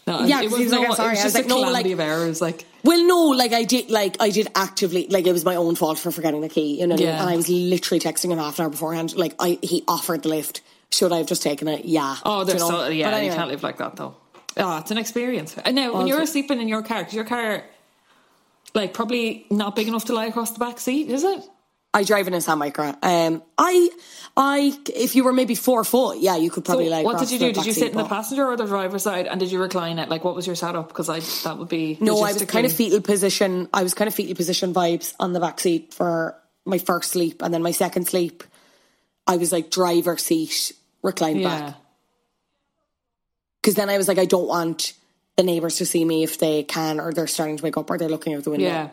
No, 0.06 0.26
Yeah, 0.26 0.42
it 0.42 0.52
was, 0.52 0.60
was 0.60 0.72
no, 0.72 0.80
like, 0.80 0.88
"I'm 0.88 0.92
it 0.92 0.96
sorry." 0.98 1.10
was 1.12 1.20
I 1.20 1.24
was 1.24 1.34
just 1.34 1.36
like, 1.36 1.46
a 1.46 1.48
"No, 1.48 1.60
like- 1.72 1.86
of 1.86 2.00
errors. 2.00 2.42
Like, 2.42 2.66
Well, 2.84 3.06
no, 3.08 3.28
like 3.30 3.54
I 3.54 3.64
did, 3.64 3.90
like 3.90 4.18
I 4.20 4.30
did 4.30 4.50
actively, 4.56 5.08
like 5.08 5.26
it 5.26 5.32
was 5.32 5.46
my 5.46 5.56
own 5.56 5.76
fault 5.76 5.98
for 6.00 6.12
forgetting 6.12 6.42
the 6.42 6.50
key, 6.50 6.80
you 6.80 6.88
know. 6.88 6.96
Yeah. 6.98 7.22
And 7.22 7.30
I 7.30 7.36
was 7.38 7.48
literally 7.48 8.00
texting 8.02 8.32
him 8.32 8.38
half 8.38 8.60
an 8.60 8.66
hour 8.66 8.70
beforehand. 8.70 9.16
Like 9.16 9.36
I, 9.40 9.60
he 9.62 9.84
offered 9.88 10.24
the 10.24 10.30
lift. 10.30 10.62
Should 10.92 11.12
I 11.14 11.18
have 11.18 11.28
just 11.28 11.42
taken 11.42 11.68
it? 11.68 11.86
Yeah. 11.86 12.18
oh, 12.26 12.44
there's 12.44 12.62
you 12.62 12.70
know? 12.70 12.80
so 12.82 12.88
yeah, 12.90 13.10
But 13.10 13.24
you 13.24 13.32
can't 13.32 13.50
live 13.50 13.64
like 13.64 13.78
that 13.78 13.96
though. 13.96 14.16
Oh, 14.58 14.78
it's 14.78 14.92
an 14.92 14.98
experience. 15.00 15.56
And 15.66 15.76
now, 15.76 15.94
when 15.98 16.06
you're 16.08 16.26
sleeping 16.28 16.62
in 16.62 16.68
your 16.68 16.84
car, 16.84 17.00
because 17.00 17.16
your 17.16 17.26
car, 17.26 17.64
like, 18.76 18.94
probably 18.94 19.46
not 19.50 19.76
big 19.76 19.88
enough 19.88 20.06
to 20.06 20.14
lie 20.14 20.26
across 20.28 20.52
the 20.52 20.60
back 20.60 20.80
seat, 20.80 21.10
is 21.10 21.24
it? 21.24 21.44
I 21.94 22.04
drive 22.04 22.28
in 22.28 22.34
a 22.34 22.38
Nissan 22.38 22.58
Micra. 22.58 22.98
Um, 23.04 23.44
I, 23.56 23.90
I, 24.36 24.80
if 24.96 25.16
you 25.16 25.24
were 25.24 25.34
maybe 25.34 25.54
four 25.54 25.84
foot, 25.84 26.18
yeah, 26.18 26.36
you 26.36 26.50
could 26.50 26.66
probably 26.66 26.86
So 26.86 26.92
like. 26.92 27.06
what 27.06 27.20
did 27.20 27.30
you 27.30 27.38
do? 27.38 27.52
Did 27.52 27.68
you 27.68 27.74
sit 27.74 27.92
in 27.92 27.98
the 27.98 28.08
passenger 28.08 28.48
or 28.48 28.58
the 28.58 28.66
driver's 28.66 29.04
side, 29.04 29.28
and 29.28 29.40
did 29.40 29.52
you 29.52 29.62
recline 29.62 30.00
it? 30.00 30.10
Like, 30.10 30.24
what 30.24 30.36
was 30.36 30.48
your 30.48 30.56
setup? 30.56 30.88
Because 30.88 31.08
I 31.08 31.20
that 31.48 31.60
would 31.60 31.70
be 31.70 31.98
No, 32.02 32.24
I 32.24 32.34
was 32.34 32.44
kind 32.46 32.66
of 32.66 32.74
fetal 32.74 33.00
position. 33.00 33.70
I 33.74 33.84
was 33.84 33.94
kind 33.94 34.08
of 34.08 34.16
fetal 34.16 34.36
position 34.36 34.74
vibes 34.74 35.14
on 35.20 35.34
the 35.34 35.40
back 35.40 35.60
seat 35.60 35.94
for 35.94 36.36
my 36.66 36.80
first 36.80 37.12
sleep, 37.12 37.44
and 37.44 37.54
then 37.54 37.62
my 37.62 37.72
second 37.72 38.08
sleep, 38.08 38.44
I 39.28 39.38
was 39.38 39.52
like 39.52 39.70
driver 39.70 40.18
seat 40.18 40.72
reclined 41.04 41.42
yeah. 41.42 41.60
back. 41.60 41.76
Because 43.62 43.76
then 43.76 43.90
I 43.90 43.98
was 43.98 44.08
like, 44.08 44.18
I 44.18 44.26
don't 44.26 44.48
want 44.48 44.94
the 45.38 45.44
neighbours 45.44 45.78
to 45.78 45.86
see 45.86 46.04
me 46.04 46.24
if 46.24 46.40
they 46.40 46.64
can, 46.64 47.00
or 47.00 47.14
they're 47.14 47.28
starting 47.28 47.58
to 47.58 47.64
wake 47.64 47.78
up, 47.78 47.90
or 47.90 48.00
they're 48.00 48.10
looking 48.10 48.34
out 48.34 48.44
the 48.44 48.50
window. 48.50 48.66
Yeah. 48.66 48.90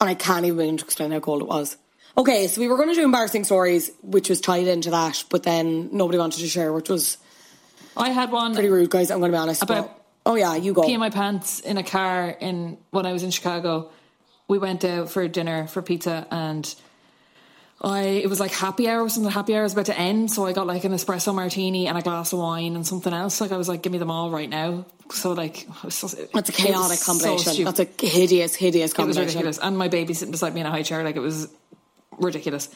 And 0.00 0.10
I 0.10 0.14
can't 0.14 0.44
even 0.44 0.74
explain 0.74 1.12
how 1.12 1.20
cold 1.20 1.40
it 1.40 1.48
was. 1.48 1.76
Okay, 2.16 2.46
so 2.46 2.60
we 2.60 2.68
were 2.68 2.76
going 2.76 2.90
to 2.90 2.94
do 2.94 3.04
embarrassing 3.04 3.44
stories, 3.44 3.90
which 4.02 4.28
was 4.28 4.40
tied 4.40 4.66
into 4.68 4.90
that, 4.90 5.24
but 5.30 5.42
then 5.42 5.88
nobody 5.92 6.18
wanted 6.18 6.40
to 6.40 6.46
share, 6.48 6.72
which 6.72 6.88
was 6.88 7.18
I 7.96 8.10
had 8.10 8.30
one 8.30 8.54
pretty 8.54 8.68
rude, 8.68 8.90
guys. 8.90 9.10
I'm 9.10 9.18
going 9.18 9.32
to 9.32 9.36
be 9.36 9.40
honest. 9.40 9.62
About 9.62 9.88
but- 9.88 10.04
oh 10.26 10.34
yeah, 10.36 10.54
you 10.54 10.72
go. 10.72 10.82
peeing 10.82 10.98
my 10.98 11.10
pants 11.10 11.60
in 11.60 11.76
a 11.76 11.82
car 11.82 12.28
in 12.28 12.78
when 12.90 13.06
I 13.06 13.12
was 13.12 13.22
in 13.22 13.30
Chicago. 13.30 13.90
We 14.46 14.58
went 14.58 14.84
out 14.84 15.10
for 15.10 15.26
dinner 15.26 15.66
for 15.66 15.80
pizza 15.82 16.26
and 16.30 16.72
I 17.80 18.02
it 18.02 18.28
was 18.28 18.40
like 18.40 18.52
happy 18.52 18.88
hour 18.88 19.02
or 19.02 19.08
something. 19.08 19.32
Happy 19.32 19.54
hour 19.56 19.62
was 19.62 19.72
about 19.72 19.86
to 19.86 19.98
end, 19.98 20.30
so 20.30 20.46
I 20.46 20.52
got 20.52 20.66
like 20.66 20.84
an 20.84 20.92
espresso 20.92 21.34
martini 21.34 21.86
and 21.86 21.98
a 21.98 22.02
glass 22.02 22.32
of 22.32 22.38
wine 22.38 22.76
and 22.76 22.86
something 22.86 23.12
else. 23.12 23.40
Like 23.40 23.52
I 23.52 23.56
was 23.56 23.68
like, 23.68 23.82
give 23.82 23.92
me 23.92 23.98
them 23.98 24.10
all 24.10 24.30
right 24.30 24.48
now. 24.48 24.86
So 25.10 25.32
like, 25.32 25.66
so, 25.88 26.08
That's 26.32 26.48
a 26.48 26.52
chaotic 26.52 26.90
was 26.90 27.00
so 27.00 27.12
combination. 27.12 27.64
That's 27.64 27.80
a 27.80 28.06
hideous, 28.06 28.54
hideous 28.54 28.92
It 28.92 28.92
was 28.92 28.92
combination. 28.94 29.26
ridiculous. 29.26 29.58
And 29.58 29.76
my 29.76 29.88
baby 29.88 30.14
sitting 30.14 30.32
beside 30.32 30.54
me 30.54 30.60
in 30.60 30.66
a 30.66 30.70
high 30.70 30.82
chair, 30.82 31.02
like 31.04 31.16
it 31.16 31.20
was 31.20 31.48
ridiculous. 32.18 32.68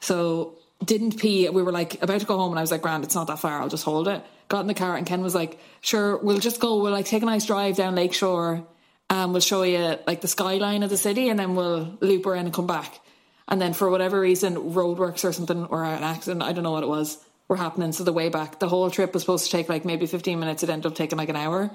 So 0.00 0.54
didn't 0.84 1.18
pee. 1.18 1.48
We 1.48 1.62
were 1.62 1.72
like 1.72 2.02
about 2.02 2.20
to 2.20 2.26
go 2.26 2.38
home, 2.38 2.52
and 2.52 2.58
I 2.58 2.62
was 2.62 2.70
like, 2.70 2.82
"Grand, 2.82 3.04
it's 3.04 3.14
not 3.14 3.26
that 3.26 3.40
far. 3.40 3.60
I'll 3.60 3.68
just 3.68 3.84
hold 3.84 4.08
it." 4.08 4.22
Got 4.48 4.60
in 4.60 4.66
the 4.66 4.74
car, 4.74 4.96
and 4.96 5.06
Ken 5.06 5.22
was 5.22 5.34
like, 5.34 5.58
"Sure, 5.80 6.16
we'll 6.18 6.38
just 6.38 6.60
go. 6.60 6.80
We'll 6.80 6.92
like 6.92 7.06
take 7.06 7.22
a 7.22 7.26
nice 7.26 7.46
drive 7.46 7.76
down 7.76 7.94
Lakeshore, 7.94 8.64
and 9.10 9.32
we'll 9.32 9.40
show 9.40 9.62
you 9.62 9.98
like 10.06 10.20
the 10.20 10.28
skyline 10.28 10.82
of 10.82 10.90
the 10.90 10.96
city, 10.96 11.28
and 11.28 11.38
then 11.38 11.54
we'll 11.54 11.98
loop 12.00 12.26
around 12.26 12.46
and 12.46 12.54
come 12.54 12.66
back." 12.66 13.00
And 13.48 13.60
then 13.60 13.72
for 13.72 13.90
whatever 13.90 14.20
reason, 14.20 14.56
roadworks 14.56 15.24
or 15.24 15.32
something, 15.32 15.64
or 15.66 15.82
an 15.82 16.02
accident, 16.02 16.42
I 16.42 16.52
don't 16.52 16.64
know 16.64 16.72
what 16.72 16.82
it 16.82 16.88
was, 16.88 17.18
were 17.48 17.56
happening. 17.56 17.92
So 17.92 18.04
the 18.04 18.12
way 18.12 18.28
back, 18.28 18.58
the 18.58 18.68
whole 18.68 18.90
trip 18.90 19.14
was 19.14 19.22
supposed 19.22 19.46
to 19.46 19.50
take 19.50 19.68
like 19.68 19.84
maybe 19.84 20.06
fifteen 20.06 20.38
minutes. 20.38 20.62
It 20.62 20.70
ended 20.70 20.86
up 20.86 20.94
taking 20.94 21.18
like 21.18 21.30
an 21.30 21.36
hour. 21.36 21.70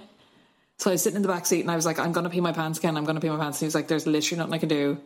So 0.78 0.90
I 0.90 0.94
was 0.94 1.04
sitting 1.04 1.18
in 1.18 1.22
the 1.22 1.28
back 1.28 1.46
seat 1.46 1.62
and 1.62 1.72
I 1.72 1.76
was 1.76 1.86
like, 1.86 2.00
I'm 2.00 2.12
gonna 2.12 2.30
pee 2.30 2.42
my 2.42 2.52
pants, 2.52 2.80
Ken. 2.80 2.98
I'm 2.98 3.06
gonna 3.06 3.20
pee 3.20 3.30
my 3.30 3.38
pants. 3.38 3.58
And 3.58 3.62
he 3.62 3.68
was 3.68 3.76
like, 3.76 3.88
There's 3.88 4.08
literally 4.08 4.40
nothing 4.40 4.54
I 4.54 4.58
can 4.58 4.70
do. 4.70 4.98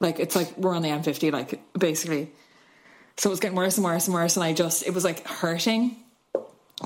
Like 0.00 0.20
it's 0.20 0.36
like 0.36 0.56
we're 0.56 0.74
on 0.74 0.82
the 0.82 0.88
M50, 0.88 1.32
like 1.32 1.60
basically. 1.76 2.30
So 3.16 3.30
it 3.30 3.32
was 3.32 3.40
getting 3.40 3.56
worse 3.56 3.76
and 3.76 3.84
worse 3.84 4.06
and 4.06 4.14
worse, 4.14 4.36
and 4.36 4.44
I 4.44 4.52
just 4.52 4.86
it 4.86 4.94
was 4.94 5.04
like 5.04 5.26
hurting. 5.26 5.96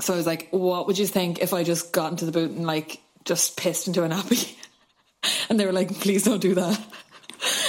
So 0.00 0.14
I 0.14 0.16
was 0.16 0.26
like, 0.26 0.48
What 0.50 0.86
would 0.86 0.98
you 0.98 1.06
think 1.06 1.40
if 1.40 1.52
I 1.52 1.64
just 1.64 1.92
got 1.92 2.10
into 2.10 2.24
the 2.24 2.32
boot 2.32 2.50
and 2.50 2.66
like 2.66 3.00
just 3.24 3.56
pissed 3.56 3.86
into 3.86 4.04
a 4.04 4.08
nappy? 4.08 4.56
and 5.50 5.60
they 5.60 5.66
were 5.66 5.72
like, 5.72 6.00
Please 6.00 6.24
don't 6.24 6.40
do 6.40 6.54
that. 6.54 6.80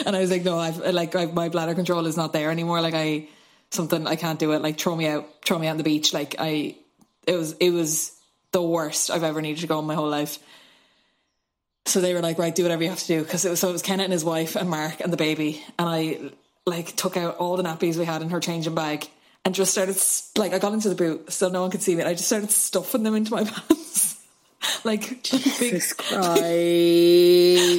And 0.06 0.16
I 0.16 0.20
was 0.20 0.30
like, 0.30 0.44
No, 0.44 0.60
I've 0.60 0.78
like 0.78 1.16
I, 1.16 1.26
my 1.26 1.50
bladder 1.50 1.74
control 1.74 2.06
is 2.06 2.16
not 2.16 2.32
there 2.32 2.52
anymore. 2.52 2.80
Like 2.80 2.94
I 2.94 3.28
something 3.72 4.06
I 4.06 4.16
can't 4.16 4.40
do 4.40 4.52
it. 4.54 4.62
Like 4.62 4.78
throw 4.80 4.96
me 4.96 5.08
out, 5.08 5.28
throw 5.44 5.58
me 5.58 5.68
out 5.68 5.72
on 5.72 5.78
the 5.78 5.84
beach. 5.84 6.14
Like 6.14 6.36
I, 6.40 6.76
it 7.26 7.36
was 7.36 7.54
it 7.54 7.72
was 7.72 8.12
the 8.52 8.62
worst 8.62 9.10
I've 9.10 9.24
ever 9.24 9.42
needed 9.42 9.62
to 9.62 9.68
go 9.68 9.80
in 9.80 9.86
my 9.86 9.96
whole 9.96 10.10
life. 10.10 10.40
So 11.86 12.00
they 12.00 12.14
were 12.14 12.22
like, 12.22 12.38
right, 12.40 12.56
do 12.56 12.64
whatever 12.64 12.84
you 12.84 12.90
have 12.90 13.00
to 13.00 13.08
do. 13.08 13.24
Because 13.24 13.44
it 13.46 13.50
was, 13.50 13.60
so 13.60 13.70
it 13.70 13.74
was 13.74 13.82
Kenneth 13.82 14.06
and 14.06 14.14
his 14.14 14.24
wife 14.24 14.56
and 14.56 14.70
Mark 14.70 15.02
and 15.02 15.12
the 15.12 15.18
baby. 15.18 15.62
And 15.78 15.90
I 15.90 16.20
like 16.66 16.96
took 16.96 17.18
out 17.18 17.38
all 17.38 17.58
the 17.58 17.64
nappies 17.64 17.98
we 17.98 18.06
had 18.06 18.22
in 18.22 18.30
her 18.30 18.40
changing 18.40 18.74
bag 18.74 19.08
and 19.44 19.54
just 19.54 19.72
started, 19.72 19.98
like, 20.38 20.54
I 20.54 20.60
got 20.60 20.74
into 20.74 20.88
the 20.88 20.96
boot 20.96 21.32
so 21.34 21.50
no 21.50 21.62
one 21.62 21.72
could 21.72 21.82
see 21.82 21.94
me. 21.96 22.02
And 22.02 22.10
I 22.10 22.14
just 22.14 22.28
started 22.28 22.52
stuffing 22.52 23.04
them 23.04 23.16
into 23.16 23.32
my 23.32 23.44
pants. 23.70 24.24
like, 24.86 25.10
big, 25.10 25.24
Jesus 25.24 25.94
Christ. 25.98 26.24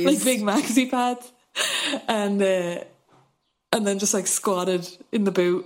like 0.04 0.24
big 0.24 0.42
maxi 0.42 0.90
pads. 0.90 1.32
And, 2.06 2.42
uh, 2.42 2.84
and 3.72 3.86
then 3.86 3.98
just 3.98 4.12
like 4.12 4.26
squatted 4.26 4.86
in 5.12 5.24
the 5.24 5.32
boot 5.32 5.64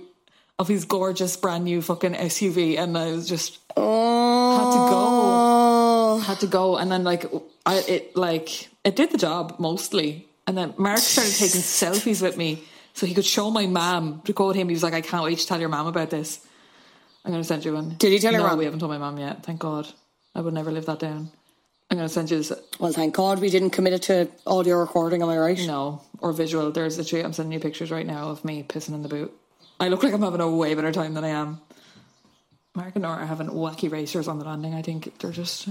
of 0.57 0.69
his 0.69 0.85
gorgeous 0.85 1.35
brand 1.35 1.65
new 1.65 1.81
fucking 1.81 2.13
SUV. 2.13 2.77
And 2.77 2.97
I 2.97 3.11
was 3.11 3.27
just, 3.27 3.59
had 3.75 3.75
to 3.75 4.89
go 4.89 5.29
had 6.29 6.39
to 6.41 6.47
go 6.47 6.77
and 6.77 6.91
then 6.91 7.03
like 7.03 7.25
I 7.69 7.83
it 7.87 8.15
like 8.15 8.67
it 8.83 8.95
did 8.95 9.11
the 9.11 9.17
job 9.17 9.55
mostly. 9.59 10.27
And 10.47 10.57
then 10.57 10.73
Mark 10.77 10.97
started 10.97 11.33
taking 11.35 11.61
selfies 11.81 12.21
with 12.21 12.35
me 12.35 12.63
so 12.93 13.05
he 13.05 13.13
could 13.13 13.25
show 13.25 13.51
my 13.51 13.67
mom 13.67 14.21
to 14.25 14.33
quote 14.33 14.55
him. 14.55 14.67
He 14.69 14.73
was 14.73 14.81
like 14.81 14.95
I 14.95 15.01
can't 15.01 15.23
wait 15.23 15.37
to 15.37 15.45
tell 15.45 15.59
your 15.59 15.69
mom 15.69 15.85
about 15.85 16.09
this. 16.09 16.45
I'm 17.23 17.31
gonna 17.31 17.43
send 17.43 17.65
you 17.65 17.73
one. 17.73 17.95
Did 17.99 18.11
he 18.11 18.19
tell 18.19 18.31
your 18.31 18.41
no, 18.41 18.47
mum? 18.47 18.57
we 18.57 18.65
haven't 18.65 18.79
told 18.79 18.91
my 18.91 18.97
mom 18.97 19.19
yet. 19.19 19.43
Thank 19.43 19.59
God. 19.59 19.87
I 20.33 20.41
would 20.41 20.53
never 20.53 20.71
live 20.71 20.87
that 20.87 20.99
down. 20.99 21.31
I'm 21.91 21.97
gonna 21.97 22.09
send 22.09 22.31
you 22.31 22.37
this. 22.37 22.51
Well, 22.79 22.91
thank 22.91 23.13
God 23.13 23.39
we 23.39 23.51
didn't 23.51 23.71
commit 23.71 23.93
it 23.93 24.01
to 24.03 24.29
audio 24.47 24.77
recording, 24.77 25.21
am 25.21 25.29
I 25.29 25.37
right? 25.37 25.59
no 25.67 26.01
or 26.19 26.33
visual. 26.33 26.71
There's 26.71 26.97
literally 26.97 27.23
I'm 27.23 27.33
sending 27.33 27.53
you 27.53 27.59
pictures 27.59 27.91
right 27.91 28.05
now 28.05 28.29
of 28.29 28.43
me 28.43 28.63
pissing 28.63 28.95
in 28.95 29.03
the 29.03 29.09
boot. 29.09 29.31
I 29.79 29.89
look 29.89 30.01
like 30.01 30.13
I'm 30.13 30.21
having 30.23 30.41
a 30.41 30.49
way 30.49 30.73
better 30.73 30.91
time 30.91 31.13
than 31.13 31.23
I 31.23 31.29
am. 31.29 31.61
Mark 32.73 32.95
and 32.95 33.03
Nora 33.03 33.17
are 33.17 33.25
having 33.25 33.49
wacky 33.49 33.91
racers 33.91 34.27
on 34.27 34.39
the 34.39 34.45
landing 34.45 34.73
I 34.73 34.81
think. 34.81 35.19
They're 35.19 35.31
just 35.31 35.67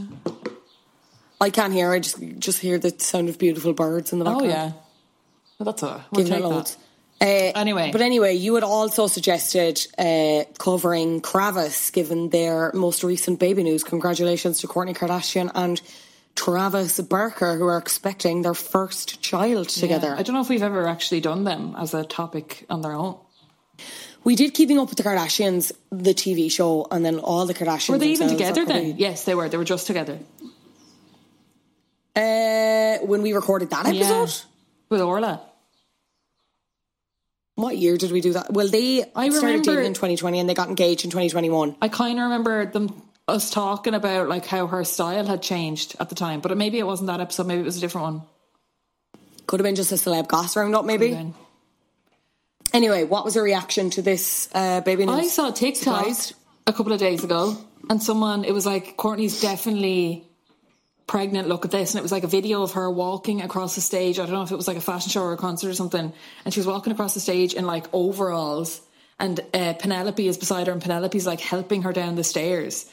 I 1.41 1.51
can't 1.51 1.73
hear. 1.73 1.93
I 1.93 1.99
just 2.01 2.21
just 2.39 2.61
hear 2.61 2.79
the 2.79 2.95
sound 2.99 3.29
of 3.29 3.39
beautiful 3.39 3.73
birds 3.73 4.13
in 4.13 4.19
the 4.19 4.25
background. 4.25 4.47
Oh 4.47 4.49
background. 4.55 4.75
yeah, 4.75 5.55
well, 5.59 5.65
that's 5.65 5.83
a 5.83 6.05
we'll 6.11 6.27
it 6.27 6.29
take 6.29 6.43
that. 6.43 6.77
Uh, 7.21 7.59
Anyway. 7.59 7.91
but 7.91 8.01
anyway, 8.01 8.35
you 8.35 8.55
had 8.55 8.63
also 8.63 9.09
suggested 9.09 9.85
uh, 9.99 10.45
covering 10.59 11.21
Kravis, 11.21 11.93
given 11.93 12.31
their 12.31 12.71
most 12.75 13.03
recent 13.03 13.41
baby 13.41 13.65
news. 13.65 13.83
Congratulations 13.83 14.61
to 14.61 14.69
Kourtney 14.69 14.97
Kardashian 14.97 15.51
and 15.55 15.81
Travis 16.37 17.01
Barker, 17.01 17.57
who 17.57 17.67
are 17.67 17.79
expecting 17.79 18.43
their 18.43 18.55
first 18.55 19.21
child 19.21 19.69
together. 19.69 20.15
I 20.17 20.23
don't 20.23 20.35
know 20.35 20.43
if 20.43 20.49
we've 20.49 20.63
ever 20.63 20.87
actually 20.87 21.21
done 21.21 21.43
them 21.43 21.75
as 21.77 21.93
a 21.93 22.05
topic 22.05 22.65
on 22.71 22.83
their 22.83 22.93
own. 22.93 23.17
We 24.23 24.37
did 24.37 24.55
Keeping 24.55 24.79
Up 24.79 24.89
with 24.89 24.99
the 24.99 25.03
Kardashians, 25.05 25.73
the 25.91 26.15
TV 26.15 26.51
show, 26.53 26.87
and 26.91 27.05
then 27.05 27.19
all 27.19 27.47
the 27.47 27.55
Kardashians. 27.55 27.89
Were 27.91 27.99
they 27.99 28.11
even 28.11 28.29
together 28.29 28.65
then? 28.65 28.95
Yes, 28.97 29.25
they 29.25 29.35
were. 29.35 29.49
They 29.49 29.57
were 29.57 29.65
just 29.65 29.89
together. 29.89 30.19
Uh, 32.19 32.99
when 33.07 33.23
we 33.23 33.33
recorded 33.33 33.71
that 33.71 33.87
episode, 33.87 34.29
Yeah. 34.29 34.45
With 34.91 35.01
Orla. 35.03 35.41
what 37.55 37.77
year 37.77 37.97
did 37.97 38.11
we 38.13 38.21
do 38.21 38.33
that? 38.33 38.53
Well, 38.53 38.69
they 38.69 39.03
I 39.15 39.29
started 39.29 39.35
remember- 39.47 39.65
dating 39.75 39.87
in 39.87 39.95
2020 39.95 40.39
and 40.41 40.49
they 40.49 40.55
got 40.55 40.69
engaged 40.69 41.05
in 41.05 41.11
2021. 41.11 41.77
I 41.83 41.89
kind 41.89 42.19
of 42.19 42.25
remember 42.25 42.67
them 42.67 43.03
us 43.27 43.51
talking 43.51 43.95
about 43.95 44.29
like 44.29 44.47
how 44.47 44.67
her 44.69 44.85
style 44.85 45.27
had 45.27 45.43
changed 45.43 45.95
at 46.01 46.09
the 46.09 46.15
time, 46.15 46.41
but 46.41 46.57
maybe 46.57 46.79
it 46.79 46.87
wasn't 46.87 47.09
that 47.09 47.21
episode. 47.21 47.47
Maybe 47.47 47.61
it 47.61 47.65
was 47.65 47.77
a 47.77 47.81
different 47.81 48.05
one. 48.07 48.23
Could 49.47 49.61
have 49.61 49.65
been 49.65 49.75
just 49.77 49.93
a 49.93 49.97
celeb 49.97 50.29
goss 50.29 50.57
roundup, 50.57 50.85
maybe. 50.85 51.33
Anyway, 52.73 53.05
what 53.05 53.25
was 53.25 53.35
your 53.35 53.45
reaction 53.45 53.91
to 53.91 54.03
this 54.03 54.49
uh, 54.55 54.81
baby 54.83 55.05
news? 55.07 55.15
I 55.19 55.27
saw 55.27 55.51
TikTok 55.51 55.99
Surprised? 55.99 56.35
a 56.67 56.73
couple 56.73 56.93
of 56.93 57.01
days 57.01 57.25
ago, 57.25 57.57
and 57.91 58.03
someone 58.03 58.45
it 58.45 58.53
was 58.53 58.67
like 58.67 58.97
Kourtney's 58.97 59.41
definitely 59.41 60.28
pregnant. 61.09 61.49
Look 61.49 61.65
at 61.65 61.73
this, 61.73 61.93
and 61.93 61.99
it 61.99 62.03
was 62.03 62.13
like 62.13 62.23
a 62.23 62.29
video 62.29 62.63
of 62.63 62.73
her 62.73 62.89
walking 62.89 63.43
across 63.43 63.75
the 63.75 63.81
stage. 63.81 64.21
I 64.21 64.23
don't 64.27 64.35
know 64.35 64.43
if 64.43 64.53
it 64.53 64.57
was 64.57 64.69
like 64.69 64.77
a 64.77 64.81
fashion 64.81 65.11
show 65.11 65.23
or 65.23 65.33
a 65.33 65.37
concert 65.37 65.71
or 65.71 65.75
something, 65.75 66.13
and 66.45 66.55
she 66.55 66.61
was 66.61 66.67
walking 66.69 66.93
across 66.93 67.15
the 67.15 67.21
stage 67.21 67.55
in 67.55 67.67
like 67.67 67.87
overalls, 67.93 68.81
and 69.19 69.41
uh, 69.53 69.75
Penelope 69.75 70.29
is 70.29 70.39
beside 70.39 70.69
her, 70.69 70.73
and 70.73 70.81
Penelope's 70.83 71.27
like 71.27 71.41
helping 71.41 71.83
her 71.83 71.93
down 71.93 72.15
the 72.15 72.23
stairs, 72.23 72.89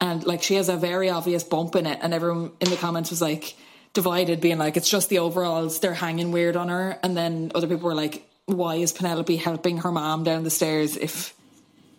and 0.00 0.24
like 0.24 0.42
she 0.42 0.54
has 0.54 0.68
a 0.68 0.76
very 0.76 1.10
obvious 1.10 1.42
bump 1.42 1.74
in 1.74 1.86
it, 1.86 1.98
and 2.02 2.14
everyone 2.14 2.52
in 2.60 2.70
the 2.70 2.76
comments 2.76 3.10
was 3.10 3.20
like 3.20 3.56
divided, 3.94 4.40
being 4.40 4.58
like 4.58 4.76
it's 4.76 4.90
just 4.90 5.08
the 5.08 5.18
overalls, 5.18 5.80
they're 5.80 5.94
hanging 5.94 6.30
weird 6.30 6.54
on 6.54 6.68
her, 6.68 6.98
and 7.02 7.16
then 7.16 7.50
other 7.54 7.66
people 7.66 7.88
were 7.88 7.94
like, 7.94 8.28
why 8.44 8.76
is 8.76 8.92
Penelope 8.92 9.34
helping 9.36 9.78
her 9.78 9.90
mom 9.90 10.22
down 10.22 10.44
the 10.44 10.50
stairs 10.50 10.96
if 10.96 11.34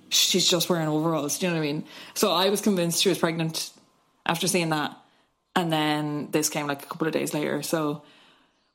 she's 0.09 0.47
just 0.47 0.69
wearing 0.69 0.87
overalls. 0.87 1.39
Do 1.39 1.45
you 1.45 1.51
know 1.51 1.59
what 1.59 1.63
I 1.65 1.71
mean? 1.71 1.83
So 2.13 2.31
I 2.31 2.49
was 2.49 2.61
convinced 2.61 3.01
she 3.01 3.09
was 3.09 3.17
pregnant 3.17 3.71
after 4.25 4.47
seeing 4.47 4.69
that. 4.69 4.95
And 5.57 5.73
then 5.73 6.29
this 6.29 6.49
came 6.49 6.67
like 6.67 6.83
a 6.83 6.85
couple 6.85 7.07
of 7.07 7.13
days 7.13 7.33
later. 7.33 7.63
So 7.63 8.03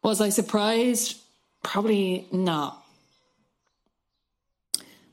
was 0.03 0.21
I 0.21 0.31
surprised? 0.31 1.17
Probably 1.63 2.27
not. 2.33 2.85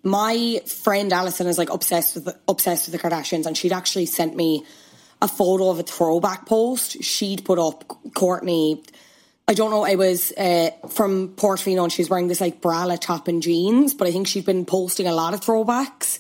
My 0.01 0.61
friend 0.65 1.13
Alison 1.13 1.45
is 1.45 1.59
like 1.59 1.69
obsessed 1.69 2.15
with 2.15 2.25
the, 2.25 2.39
obsessed 2.47 2.89
with 2.89 2.99
the 2.99 3.07
Kardashians, 3.07 3.45
and 3.45 3.55
she'd 3.55 3.71
actually 3.71 4.07
sent 4.07 4.35
me 4.35 4.65
a 5.21 5.27
photo 5.27 5.69
of 5.69 5.77
a 5.77 5.83
throwback 5.83 6.47
post 6.47 7.03
she'd 7.03 7.45
put 7.45 7.59
up. 7.59 7.87
Kourtney, 8.13 8.83
I 9.47 9.53
don't 9.53 9.69
know, 9.69 9.85
it 9.85 9.97
was 9.97 10.31
uh, 10.31 10.71
from 10.89 11.35
Portofino, 11.35 11.83
and 11.83 11.93
she's 11.93 12.09
wearing 12.09 12.29
this 12.29 12.41
like 12.41 12.61
bralette 12.61 13.01
top 13.01 13.27
and 13.27 13.43
jeans, 13.43 13.93
but 13.93 14.07
I 14.07 14.11
think 14.11 14.25
she'd 14.25 14.45
been 14.45 14.65
posting 14.65 15.05
a 15.05 15.13
lot 15.13 15.35
of 15.35 15.41
throwbacks. 15.41 16.17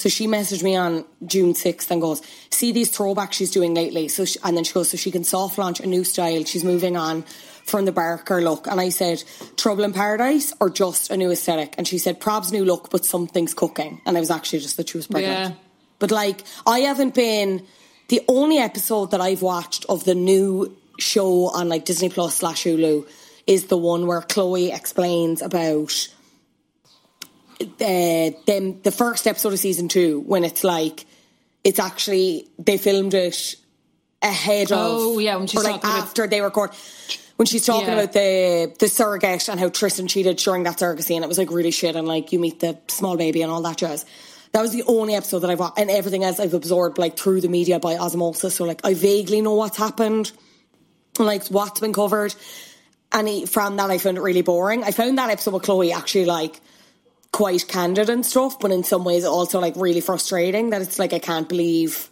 So 0.00 0.08
she 0.08 0.26
messaged 0.26 0.62
me 0.62 0.76
on 0.76 1.04
June 1.26 1.52
6th 1.52 1.90
and 1.90 2.00
goes, 2.00 2.22
see 2.48 2.72
these 2.72 2.90
throwbacks 2.90 3.34
she's 3.34 3.50
doing 3.50 3.74
lately. 3.74 4.08
So 4.08 4.24
she, 4.24 4.38
And 4.42 4.56
then 4.56 4.64
she 4.64 4.72
goes, 4.72 4.88
so 4.88 4.96
she 4.96 5.10
can 5.10 5.24
soft 5.24 5.58
launch 5.58 5.78
a 5.78 5.86
new 5.86 6.04
style. 6.04 6.42
She's 6.44 6.64
moving 6.64 6.96
on 6.96 7.20
from 7.66 7.84
the 7.84 7.92
Barker 7.92 8.40
look. 8.40 8.66
And 8.66 8.80
I 8.80 8.88
said, 8.88 9.22
Trouble 9.58 9.84
in 9.84 9.92
Paradise 9.92 10.54
or 10.58 10.70
just 10.70 11.10
a 11.10 11.18
new 11.18 11.30
aesthetic? 11.30 11.74
And 11.76 11.86
she 11.86 11.98
said, 11.98 12.18
Prob's 12.18 12.50
new 12.50 12.64
look, 12.64 12.88
but 12.88 13.04
something's 13.04 13.52
cooking. 13.52 14.00
And 14.06 14.16
I 14.16 14.20
was 14.20 14.30
actually 14.30 14.60
just 14.60 14.78
that 14.78 14.88
she 14.88 14.96
was 14.96 15.06
pregnant. 15.06 15.50
Yeah. 15.50 15.56
But 15.98 16.10
like, 16.10 16.44
I 16.66 16.78
haven't 16.78 17.14
been, 17.14 17.66
the 18.08 18.22
only 18.26 18.56
episode 18.56 19.10
that 19.10 19.20
I've 19.20 19.42
watched 19.42 19.84
of 19.90 20.04
the 20.04 20.14
new 20.14 20.74
show 20.98 21.48
on 21.48 21.68
like 21.68 21.84
Disney 21.84 22.08
Plus 22.08 22.36
slash 22.36 22.64
Hulu 22.64 23.06
is 23.46 23.66
the 23.66 23.76
one 23.76 24.06
where 24.06 24.22
Khloé 24.22 24.74
explains 24.74 25.42
about 25.42 26.08
uh, 27.60 28.30
them 28.46 28.80
the 28.82 28.90
first 28.90 29.26
episode 29.26 29.52
of 29.52 29.58
season 29.58 29.88
two 29.88 30.20
when 30.20 30.44
it's 30.44 30.64
like 30.64 31.04
it's 31.64 31.78
actually 31.78 32.48
they 32.58 32.78
filmed 32.78 33.14
it 33.14 33.56
ahead 34.22 34.72
of 34.72 34.78
Oh, 34.80 35.18
yeah, 35.18 35.36
when 35.36 35.46
she's 35.46 35.60
or 35.60 35.64
like 35.64 35.80
talking 35.80 35.90
about- 35.90 36.02
after 36.04 36.26
they 36.26 36.40
record 36.40 36.70
when 37.36 37.46
she's 37.46 37.64
talking 37.64 37.88
Yeah. 37.88 37.94
about 38.00 38.12
the 38.12 38.72
the 38.78 38.88
surrogate 38.88 39.48
and 39.48 39.58
how 39.60 39.68
Tristan 39.68 40.08
cheated 40.08 40.36
during 40.36 40.64
that 40.64 40.78
surrogacy 40.78 41.14
and 41.14 41.24
it 41.24 41.28
was 41.28 41.38
like 41.38 41.50
really 41.50 41.70
shit 41.70 41.96
and 41.96 42.06
like 42.08 42.32
you 42.32 42.38
meet 42.38 42.60
the 42.60 42.78
small 42.88 43.16
baby 43.16 43.42
and 43.42 43.50
all 43.50 43.62
that 43.62 43.76
jazz. 43.78 44.04
That 44.52 44.62
was 44.62 44.72
the 44.72 44.82
only 44.84 45.14
episode 45.14 45.40
that 45.40 45.50
I've 45.50 45.60
watched 45.60 45.78
and 45.78 45.90
everything 45.90 46.24
else 46.24 46.40
I've 46.40 46.54
absorbed 46.54 46.98
like 46.98 47.16
through 47.18 47.40
the 47.40 47.48
media 47.48 47.78
by 47.78 47.96
osmosis. 47.96 48.56
So 48.56 48.64
like 48.64 48.80
I 48.84 48.94
vaguely 48.94 49.40
know 49.42 49.54
what's 49.54 49.76
happened, 49.78 50.32
and, 51.18 51.26
like 51.26 51.46
what's 51.48 51.80
been 51.80 51.92
covered. 51.92 52.34
And 53.12 53.26
he, 53.26 53.46
from 53.46 53.76
that 53.76 53.90
I 53.90 53.98
found 53.98 54.18
it 54.18 54.20
really 54.22 54.42
boring. 54.42 54.84
I 54.84 54.90
found 54.92 55.18
that 55.18 55.30
episode 55.30 55.54
with 55.54 55.62
Khloé 55.64 55.92
actually 55.94 56.26
like 56.26 56.60
quite 57.32 57.68
candid 57.68 58.10
and 58.10 58.24
stuff, 58.26 58.58
but 58.58 58.70
in 58.72 58.82
some 58.84 59.04
ways 59.04 59.24
also 59.24 59.60
like 59.60 59.74
really 59.76 60.00
frustrating 60.00 60.70
that 60.70 60.82
it's 60.82 60.98
like 60.98 61.12
I 61.12 61.18
can't 61.18 61.48
believe 61.48 62.08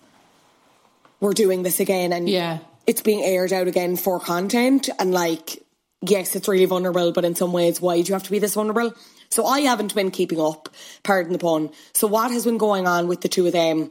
we're 1.21 1.33
doing 1.35 1.63
this 1.65 1.81
again 1.81 2.13
and 2.13 2.29
Yeah. 2.29 2.59
it's 2.87 3.03
being 3.03 3.23
aired 3.23 3.53
out 3.53 3.67
again 3.67 3.97
for 3.97 4.21
content. 4.21 4.89
And 4.99 5.13
like 5.13 5.63
yes 6.01 6.37
it's 6.37 6.47
really 6.47 6.65
vulnerable 6.65 7.11
but 7.11 7.25
in 7.25 7.35
some 7.35 7.53
ways 7.53 7.81
why 7.81 8.01
do 8.01 8.07
you 8.09 8.15
have 8.15 8.23
to 8.23 8.31
be 8.31 8.39
this 8.39 8.55
vulnerable? 8.55 8.95
So 9.31 9.45
i 9.45 9.61
haven't 9.61 9.95
been 9.95 10.11
keeping 10.13 10.41
up 10.41 10.69
pardon 11.03 11.33
the 11.33 11.39
pun. 11.39 11.71
So 11.95 12.07
what 12.07 12.31
has 12.31 12.45
been 12.45 12.59
going 12.59 12.87
on 12.87 13.09
with 13.09 13.21
the 13.21 13.29
two 13.29 13.47
of 13.47 13.53
them 13.53 13.91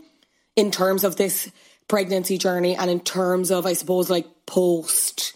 in 0.56 0.72
terms 0.72 1.04
of 1.04 1.18
this 1.18 1.52
pregnancy 1.90 2.38
journey 2.38 2.76
and 2.76 2.90
in 2.90 3.00
terms 3.02 3.52
of 3.52 3.66
i 3.66 3.74
suppose 3.74 4.10
like 4.10 4.26
post 4.46 5.34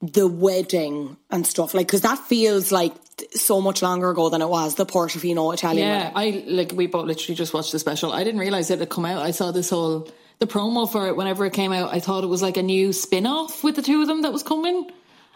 the 0.00 0.28
wedding 0.28 1.16
and 1.30 1.44
stuff? 1.46 1.74
Like 1.74 1.88
because 1.88 2.02
that 2.02 2.18
feels 2.20 2.70
like 2.70 2.92
so 3.34 3.60
much 3.60 3.82
longer 3.82 4.10
ago 4.10 4.28
than 4.28 4.42
it 4.42 4.48
was 4.48 4.74
the 4.74 4.84
portofino 4.86 5.52
italian 5.54 5.86
Yeah, 5.88 6.12
wedding. 6.12 6.44
I 6.48 6.50
like 6.52 6.72
we 6.72 6.86
both 6.86 7.06
literally 7.06 7.34
just 7.34 7.54
watched 7.54 7.72
the 7.72 7.78
special. 7.78 8.12
I 8.12 8.24
didn't 8.24 8.40
realize 8.40 8.70
it 8.70 8.78
had 8.78 8.88
come 8.90 9.04
out. 9.06 9.22
I 9.22 9.30
saw 9.30 9.52
this 9.52 9.70
whole 9.70 10.08
the 10.38 10.46
promo 10.46 10.90
for 10.90 11.06
it 11.08 11.16
whenever 11.16 11.46
it 11.46 11.52
came 11.54 11.72
out. 11.72 11.92
I 11.94 12.00
thought 12.00 12.24
it 12.24 12.28
was 12.28 12.42
like 12.42 12.56
a 12.58 12.62
new 12.62 12.92
spin 12.92 13.26
off 13.26 13.64
with 13.64 13.76
the 13.76 13.82
two 13.82 14.02
of 14.02 14.06
them 14.08 14.22
that 14.22 14.32
was 14.32 14.42
coming. 14.42 14.90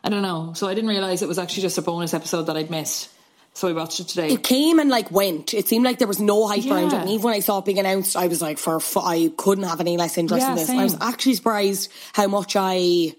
I 0.05 0.11
don't 0.11 0.23
know. 0.23 0.53
So 0.55 0.69
I 0.69 0.75
didn't 0.75 0.91
realize 0.91 1.23
it 1.23 1.29
was 1.29 1.39
actually 1.39 1.63
just 1.63 1.79
a 1.79 1.83
bonus 1.83 2.13
episode 2.13 2.43
that 2.45 2.57
I'd 2.57 2.71
missed. 2.71 3.09
So 3.53 3.67
we 3.67 3.73
watched 3.75 3.99
it 3.99 4.09
today. 4.09 4.29
it 4.29 4.45
came 4.45 4.79
and 4.79 4.91
like 4.91 5.11
went. 5.11 5.55
It 5.55 5.67
seemed 5.67 5.85
like 5.85 5.99
there 5.99 6.07
was 6.09 6.21
no 6.21 6.47
hype 6.47 6.65
around 6.67 6.89
it. 6.89 6.93
Yeah. 6.93 7.01
And 7.01 7.11
even 7.11 7.25
when 7.25 7.35
I 7.35 7.41
saw 7.41 7.59
it 7.59 7.65
being 7.65 7.79
announced, 7.81 8.15
I 8.17 8.29
was 8.29 8.41
like, 8.41 8.59
for 8.59 8.77
f- 8.77 8.97
I 8.99 9.29
couldn't 9.37 9.65
have 9.65 9.81
any 9.81 9.97
less 9.97 10.17
interest 10.19 10.43
Yeah, 10.43 10.51
in 10.53 10.57
this. 10.57 10.71
I 10.71 10.83
was 10.85 10.97
actually 11.01 11.35
surprised 11.35 11.91
how 12.13 12.29
much 12.29 12.55
I 12.57 13.15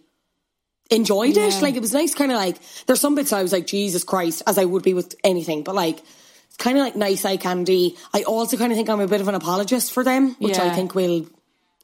enjoyed 0.91 1.37
it. 1.37 1.61
Like 1.61 1.75
it 1.75 1.81
was 1.81 1.93
nice, 1.93 2.13
kind 2.13 2.31
of 2.31 2.37
like 2.37 2.57
there's 2.85 2.99
some 3.01 3.15
bits 3.15 3.33
I 3.33 3.41
was 3.41 3.51
like, 3.53 3.65
Jesus 3.65 4.03
Christ, 4.03 4.43
as 4.45 4.57
I 4.57 4.65
would 4.65 4.83
be 4.83 4.93
with 4.93 5.15
anything, 5.23 5.63
but 5.63 5.73
like. 5.75 5.99
it's 5.99 6.57
Kind 6.57 6.77
of 6.77 6.83
like 6.83 6.95
nice 6.95 7.25
eye 7.25 7.37
candy. 7.37 7.95
I 8.13 8.23
also 8.23 8.57
kind 8.57 8.71
of 8.71 8.77
think 8.77 8.89
I'm 8.89 8.99
a 8.99 9.07
bit 9.07 9.21
of 9.21 9.27
an 9.27 9.35
apologist 9.35 9.93
for 9.93 10.03
them, 10.03 10.35
which 10.37 10.59
I 10.59 10.75
think 10.75 10.93
we'll 10.93 11.25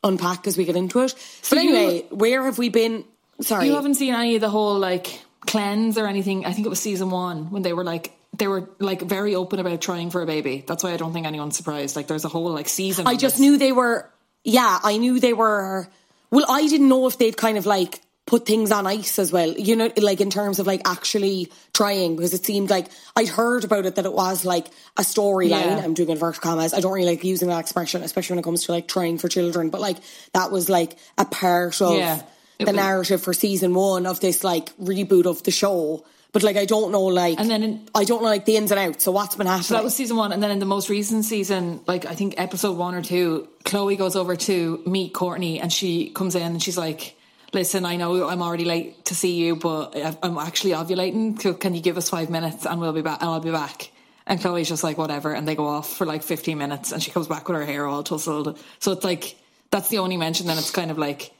unpack 0.03 0.45
as 0.45 0.57
we 0.57 0.65
get 0.65 0.75
into 0.75 0.99
it. 0.99 1.15
but 1.49 1.63
you- 1.63 1.75
anyway, 1.75 2.05
where 2.11 2.43
have 2.43 2.57
we 2.59 2.69
been? 2.69 3.03
Sorry, 3.41 3.67
You 3.67 3.73
haven't 3.75 3.95
seen 3.95 4.13
any 4.13 4.35
of 4.35 4.41
the 4.41 4.49
whole 4.49 4.77
like 4.77 5.19
cleanse 5.41 5.97
or 5.97 6.05
anything. 6.07 6.45
I 6.45 6.53
think 6.53 6.65
it 6.67 6.69
was 6.69 6.79
season 6.79 7.09
one 7.09 7.49
when 7.51 7.61
they 7.63 7.73
were 7.73 7.83
like 7.83 8.11
they 8.35 8.47
were 8.47 8.69
like 8.79 9.01
very 9.01 9.33
open 9.35 9.59
about 9.59 9.79
trying 9.81 10.09
for 10.11 10.21
a 10.21 10.25
baby. 10.25 10.63
That's 10.67 10.83
why 10.83 10.91
I 10.93 10.97
don't 10.97 11.13
think 11.13 11.25
anyone's 11.25 11.55
surprised. 11.57 11.95
Like 11.95 12.07
there's 12.07 12.25
a 12.25 12.29
whole 12.29 12.51
like 12.51 12.67
season. 12.67 13.07
I 13.07 13.15
just 13.15 13.35
this. 13.35 13.41
knew 13.41 13.57
they 13.57 13.71
were. 13.71 14.09
Yeah, 14.43 14.79
I 14.83 14.97
knew 14.97 15.19
they 15.19 15.33
were. 15.33 15.87
Well, 16.29 16.45
I 16.49 16.67
didn't 16.67 16.89
know 16.89 17.07
if 17.07 17.17
they'd 17.17 17.37
kind 17.37 17.57
of 17.57 17.65
like 17.65 18.01
put 18.27 18.45
things 18.45 18.71
on 18.71 18.85
ice 18.85 19.17
as 19.17 19.31
well. 19.31 19.49
You 19.49 19.75
know, 19.75 19.89
like 19.97 20.21
in 20.21 20.29
terms 20.29 20.59
of 20.59 20.67
like 20.67 20.81
actually 20.85 21.49
trying, 21.73 22.15
because 22.17 22.33
it 22.35 22.45
seemed 22.45 22.69
like 22.69 22.87
I'd 23.15 23.29
heard 23.29 23.63
about 23.63 23.85
it 23.87 23.95
that 23.95 24.05
it 24.05 24.13
was 24.13 24.45
like 24.45 24.67
a 24.97 25.01
storyline. 25.01 25.49
Yeah. 25.49 25.81
I'm 25.83 25.95
doing 25.95 26.09
inverted 26.09 26.41
commas. 26.41 26.73
I 26.73 26.81
don't 26.81 26.91
really 26.91 27.07
like 27.09 27.23
using 27.23 27.47
that 27.47 27.59
expression, 27.61 28.03
especially 28.03 28.33
when 28.35 28.39
it 28.39 28.43
comes 28.43 28.65
to 28.65 28.73
like 28.73 28.87
trying 28.87 29.17
for 29.17 29.29
children. 29.29 29.69
But 29.71 29.81
like 29.81 29.97
that 30.33 30.51
was 30.51 30.69
like 30.69 30.97
a 31.17 31.25
part 31.25 31.81
of 31.81 31.95
Yeah, 31.97 32.21
the 32.59 32.65
was- 32.65 32.75
narrative 32.75 33.21
for 33.23 33.33
season 33.33 33.73
one 33.73 34.05
of 34.05 34.19
this 34.19 34.43
like 34.43 34.75
reboot 34.77 35.25
of 35.25 35.41
the 35.43 35.51
show. 35.51 36.05
But 36.33 36.43
like 36.43 36.57
I 36.57 36.65
don't 36.65 36.91
know 36.91 37.03
like 37.05 37.39
And 37.39 37.49
then 37.49 37.63
in- 37.63 37.89
I 37.95 38.03
don't 38.03 38.21
know 38.21 38.27
like 38.27 38.43
the 38.45 38.57
ins 38.57 38.71
and 38.71 38.79
outs. 38.79 39.05
So 39.05 39.11
what's 39.13 39.35
been 39.35 39.47
happening? 39.47 39.63
So 39.63 39.75
that 39.75 39.83
was 39.85 39.95
season 39.95 40.17
one, 40.17 40.33
and 40.33 40.43
then 40.43 40.51
in 40.51 40.59
the 40.59 40.65
most 40.65 40.89
recent 40.89 41.23
season, 41.23 41.79
like 41.87 42.05
I 42.05 42.13
think 42.13 42.35
episode 42.37 42.75
one 42.77 42.93
or 42.93 43.01
two, 43.01 43.47
Khloé 43.63 43.97
goes 43.97 44.17
over 44.17 44.35
to 44.35 44.83
meet 44.85 45.13
Kourtney, 45.13 45.61
and 45.61 45.71
she 45.71 46.09
comes 46.09 46.35
in 46.35 46.41
and 46.43 46.61
she's 46.61 46.77
like, 46.77 47.15
"Listen, 47.53 47.85
I 47.85 47.95
know 47.95 48.27
I'm 48.27 48.41
already 48.41 48.65
late 48.65 49.05
to 49.05 49.15
see 49.15 49.35
you, 49.35 49.55
but 49.55 49.95
I'm 50.23 50.37
actually 50.37 50.71
ovulating. 50.71 51.41
So 51.41 51.53
can 51.53 51.73
you 51.73 51.81
give 51.81 51.97
us 51.97 52.09
five 52.09 52.29
minutes, 52.29 52.65
and 52.65 52.79
we'll 52.81 52.93
be 52.93 53.01
back? 53.01 53.21
And 53.21 53.29
I'll 53.29 53.39
be 53.39 53.51
back." 53.51 53.91
And 54.25 54.39
Khloé's 54.39 54.67
just 54.67 54.83
like, 54.83 54.97
"Whatever," 54.97 55.33
and 55.33 55.47
they 55.47 55.55
go 55.55 55.67
off 55.67 55.95
for 55.95 56.05
like 56.05 56.23
15 56.23 56.57
minutes, 56.57 56.91
and 56.91 57.01
she 57.01 57.11
comes 57.11 57.27
back 57.27 57.47
with 57.47 57.57
her 57.57 57.65
hair 57.65 57.85
all 57.87 58.03
tousled. 58.03 58.57
So 58.79 58.91
it's 58.91 59.03
like 59.03 59.37
that's 59.71 59.89
the 59.89 59.99
only 59.99 60.17
mention. 60.17 60.47
Then 60.47 60.57
it's 60.57 60.71
kind 60.71 60.91
of 60.91 60.97
like 60.97 61.31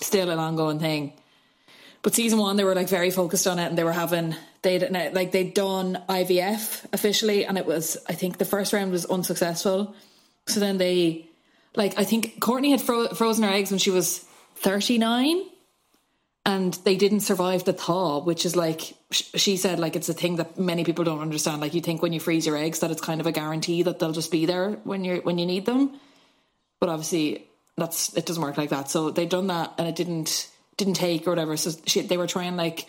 still 0.00 0.30
an 0.30 0.38
ongoing 0.38 0.78
thing. 0.78 1.12
But 2.02 2.14
season 2.14 2.38
one, 2.38 2.56
they 2.56 2.64
were 2.64 2.74
like 2.74 2.88
very 2.88 3.10
focused 3.10 3.46
on 3.46 3.58
it, 3.58 3.66
and 3.66 3.76
they 3.76 3.84
were 3.84 3.92
having 3.92 4.34
they 4.62 4.78
like 5.10 5.32
they'd 5.32 5.54
done 5.54 6.02
IVF 6.08 6.86
officially, 6.92 7.44
and 7.44 7.58
it 7.58 7.66
was 7.66 7.96
I 8.08 8.12
think 8.12 8.38
the 8.38 8.44
first 8.44 8.72
round 8.72 8.92
was 8.92 9.04
unsuccessful. 9.06 9.94
So 10.46 10.60
then 10.60 10.78
they 10.78 11.28
like 11.74 11.98
I 11.98 12.04
think 12.04 12.40
Kourtney 12.40 12.70
had 12.70 12.80
fro- 12.80 13.08
frozen 13.08 13.44
her 13.44 13.50
eggs 13.50 13.70
when 13.70 13.78
she 13.78 13.90
was 13.90 14.24
thirty 14.56 14.98
nine, 14.98 15.44
and 16.44 16.74
they 16.84 16.96
didn't 16.96 17.20
survive 17.20 17.64
the 17.64 17.72
thaw, 17.72 18.20
which 18.20 18.44
is 18.46 18.56
like 18.56 18.94
she 19.10 19.56
said 19.56 19.78
like 19.78 19.96
it's 19.96 20.08
a 20.08 20.14
thing 20.14 20.36
that 20.36 20.58
many 20.58 20.84
people 20.84 21.04
don't 21.04 21.20
understand. 21.20 21.60
Like 21.60 21.74
you 21.74 21.80
think 21.80 22.02
when 22.02 22.12
you 22.12 22.20
freeze 22.20 22.46
your 22.46 22.56
eggs 22.56 22.80
that 22.80 22.90
it's 22.90 23.00
kind 23.00 23.20
of 23.20 23.26
a 23.26 23.32
guarantee 23.32 23.82
that 23.82 23.98
they'll 23.98 24.12
just 24.12 24.30
be 24.30 24.46
there 24.46 24.72
when 24.84 25.04
you 25.04 25.14
are 25.14 25.18
when 25.18 25.38
you 25.38 25.46
need 25.46 25.66
them, 25.66 25.98
but 26.80 26.88
obviously 26.88 27.46
that's 27.76 28.16
it 28.16 28.26
doesn't 28.26 28.42
work 28.42 28.56
like 28.56 28.70
that. 28.70 28.88
So 28.88 29.10
they'd 29.10 29.28
done 29.28 29.48
that 29.48 29.74
and 29.78 29.86
it 29.88 29.96
didn't 29.96 30.50
didn't 30.76 30.94
take 30.94 31.26
or 31.26 31.30
whatever. 31.30 31.56
So 31.56 31.72
she, 31.86 32.02
they 32.02 32.16
were 32.16 32.26
trying 32.26 32.56
like 32.56 32.86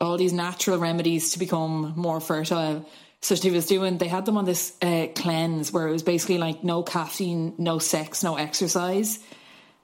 all 0.00 0.16
these 0.16 0.32
natural 0.32 0.78
remedies 0.78 1.32
to 1.32 1.38
become 1.38 1.94
more 1.96 2.20
fertile. 2.20 2.88
So 3.20 3.34
she 3.36 3.50
was 3.50 3.66
doing. 3.66 3.98
They 3.98 4.08
had 4.08 4.26
them 4.26 4.36
on 4.36 4.44
this 4.44 4.76
uh, 4.82 5.06
cleanse 5.14 5.72
where 5.72 5.86
it 5.86 5.92
was 5.92 6.02
basically 6.02 6.38
like 6.38 6.64
no 6.64 6.82
caffeine, 6.82 7.54
no 7.56 7.78
sex, 7.78 8.24
no 8.24 8.36
exercise. 8.36 9.18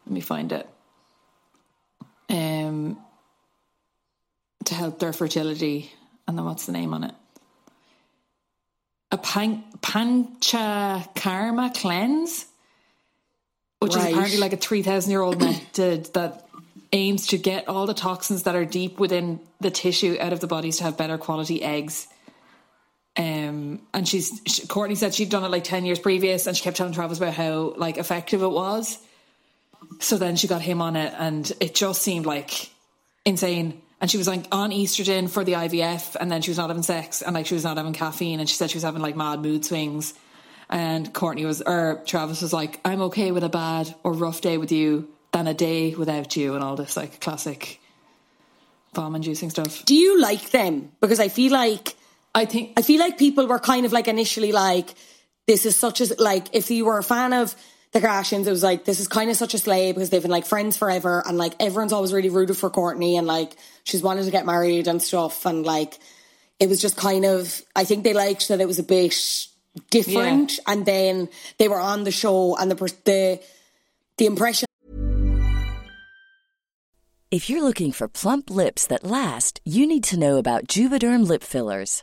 Let 0.06 0.12
me 0.12 0.20
find 0.20 0.52
it. 0.52 0.68
Um, 2.30 2.98
to 4.64 4.74
help 4.74 4.98
their 4.98 5.12
fertility, 5.12 5.90
and 6.26 6.36
then 6.36 6.44
what's 6.44 6.66
the 6.66 6.72
name 6.72 6.92
on 6.92 7.04
it? 7.04 7.14
A 9.10 9.16
pan- 9.16 9.64
pancha 9.80 11.08
karma 11.14 11.72
cleanse 11.74 12.44
which 13.80 13.94
Right. 13.94 14.06
is 14.08 14.12
apparently 14.12 14.38
like 14.38 14.52
a 14.52 14.56
3,000 14.56 15.10
year 15.10 15.22
old 15.22 15.38
method 15.40 16.06
that 16.14 16.48
aims 16.92 17.28
to 17.28 17.38
get 17.38 17.68
all 17.68 17.86
the 17.86 17.94
toxins 17.94 18.42
that 18.44 18.56
are 18.56 18.64
deep 18.64 18.98
within 18.98 19.40
the 19.60 19.70
tissue 19.70 20.16
out 20.20 20.32
of 20.32 20.40
the 20.40 20.46
bodies 20.46 20.78
to 20.78 20.84
have 20.84 20.96
better 20.96 21.18
quality 21.18 21.62
eggs. 21.62 22.08
Um, 23.16 23.80
and 23.92 24.06
she's 24.06 24.40
she, 24.46 24.62
Kourtney 24.62 24.96
said 24.96 25.14
she'd 25.14 25.28
done 25.28 25.44
it 25.44 25.48
like 25.50 25.64
10 25.64 25.84
years 25.84 25.98
previous 25.98 26.46
and 26.46 26.56
she 26.56 26.62
kept 26.62 26.76
telling 26.76 26.92
Travis 26.92 27.18
about 27.18 27.34
how 27.34 27.74
like 27.76 27.98
effective 27.98 28.42
it 28.42 28.48
was. 28.50 28.98
So 30.01 30.16
then 30.16 30.37
she 30.37 30.46
got 30.48 30.62
him 30.62 30.81
on 30.81 30.96
it 30.96 31.12
and 31.16 31.51
it 31.61 31.74
just 31.74 32.03
seemed 32.03 32.27
like 32.27 32.70
insane. 33.24 33.83
And 34.01 34.11
she 34.11 34.16
was 34.16 34.29
like 34.29 34.46
on 34.53 34.70
estrogen 34.70 35.29
for 35.29 35.42
the 35.42 35.55
IVF 35.55 36.16
and 36.18 36.31
then 36.31 36.40
she 36.40 36.51
was 36.51 36.59
not 36.59 36.68
having 36.68 36.85
sex 36.85 37.20
and 37.20 37.35
like 37.35 37.46
she 37.46 37.55
was 37.55 37.64
not 37.64 37.77
having 37.77 37.92
caffeine 37.92 38.38
and 38.38 38.48
she 38.48 38.55
said 38.55 38.70
she 38.70 38.77
was 38.77 38.85
having 38.85 39.03
like 39.03 39.16
mad 39.16 39.40
mood 39.40 39.64
swings. 39.64 40.14
And 40.70 41.12
Kourtney 41.12 41.44
was, 41.46 41.62
or 41.62 42.03
Travis 42.07 42.42
was 42.42 42.53
like, 42.53 42.79
I'm 42.85 43.01
okay 43.03 43.33
with 43.33 43.42
a 43.42 43.48
bad 43.48 43.92
or 44.05 44.12
rough 44.12 44.40
day 44.40 44.59
with 44.59 44.70
you 44.70 45.09
than 45.33 45.46
a 45.46 45.55
day 45.55 45.94
without 45.94 46.37
you 46.37 46.55
and 46.55 46.62
all 46.62 46.77
this 46.77 46.96
like 46.96 47.20
classic 47.20 47.81
bomb 48.94 49.14
inducing 49.14 49.51
stuff. 49.51 49.85
Do 49.85 49.94
you 49.94 50.20
like 50.20 50.51
them? 50.51 50.92
Because 51.01 51.20
I 51.20 51.29
feel 51.29 51.53
like 51.53 51.94
I 52.35 52.44
think 52.44 52.72
I 52.77 52.83
feel 52.83 53.01
like 53.01 53.18
people 53.18 53.46
were 53.46 53.59
kind 53.59 53.87
of 53.87 53.92
like 53.92 54.09
initially 54.09 54.53
like, 54.53 54.94
this 55.46 55.66
is 55.66 55.77
such 55.77 56.01
a 56.01 56.14
like 56.18 56.55
if 56.55 56.70
you 56.70 56.85
were 56.85 56.98
a 56.98 57.03
fan 57.03 57.33
of 57.33 57.55
the 57.92 58.01
Kardashians, 58.01 58.46
it 58.46 58.51
was 58.51 58.62
like 58.62 58.85
this 58.85 59.01
is 59.01 59.09
kind 59.09 59.31
of 59.31 59.37
such 59.37 59.55
a 59.55 59.59
slay 59.59 59.92
because 59.92 60.10
they've 60.10 60.23
been 60.23 60.31
like 60.31 60.46
friends 60.46 60.77
forever 60.77 61.23
and 61.27 61.38
like 61.38 61.54
everyone's 61.58 61.92
always 61.92 62.12
really 62.12 62.29
rooted 62.29 62.56
for 62.56 62.71
Kourtney 62.71 63.17
and 63.17 63.27
like 63.27 63.56
she's 63.85 64.02
wanted 64.02 64.25
to 64.25 64.31
get 64.31 64.44
married 64.44 64.88
and 64.88 65.02
stuff 65.02 65.46
and 65.46 65.65
like 65.65 65.98
it 66.60 66.69
was 66.69 66.81
just 66.81 66.96
kind 66.96 67.25
of 67.25 67.62
I 67.75 67.85
think 67.85 68.04
they 68.04 68.12
liked 68.12 68.48
that 68.48 68.60
it 68.60 68.67
was 68.67 68.79
a 68.79 68.83
bit 68.83 69.15
different 69.90 70.58
and 70.67 70.85
then 70.85 71.29
they 71.58 71.69
were 71.69 71.81
on 71.81 72.04
the 72.04 72.10
show 72.10 72.56
and 72.56 72.71
the 72.71 72.77
the 73.04 73.40
the 74.19 74.27
impression 74.27 74.67
If 77.31 77.50
you're 77.50 77.62
looking 77.62 77.92
for 77.92 78.08
plump 78.08 78.48
lips 78.48 78.87
that 78.87 79.04
last, 79.04 79.60
you 79.65 79.87
need 79.87 80.02
to 80.04 80.19
know 80.19 80.38
about 80.38 80.67
Juvederm 80.67 81.29
lip 81.29 81.42
fillers. 81.42 82.02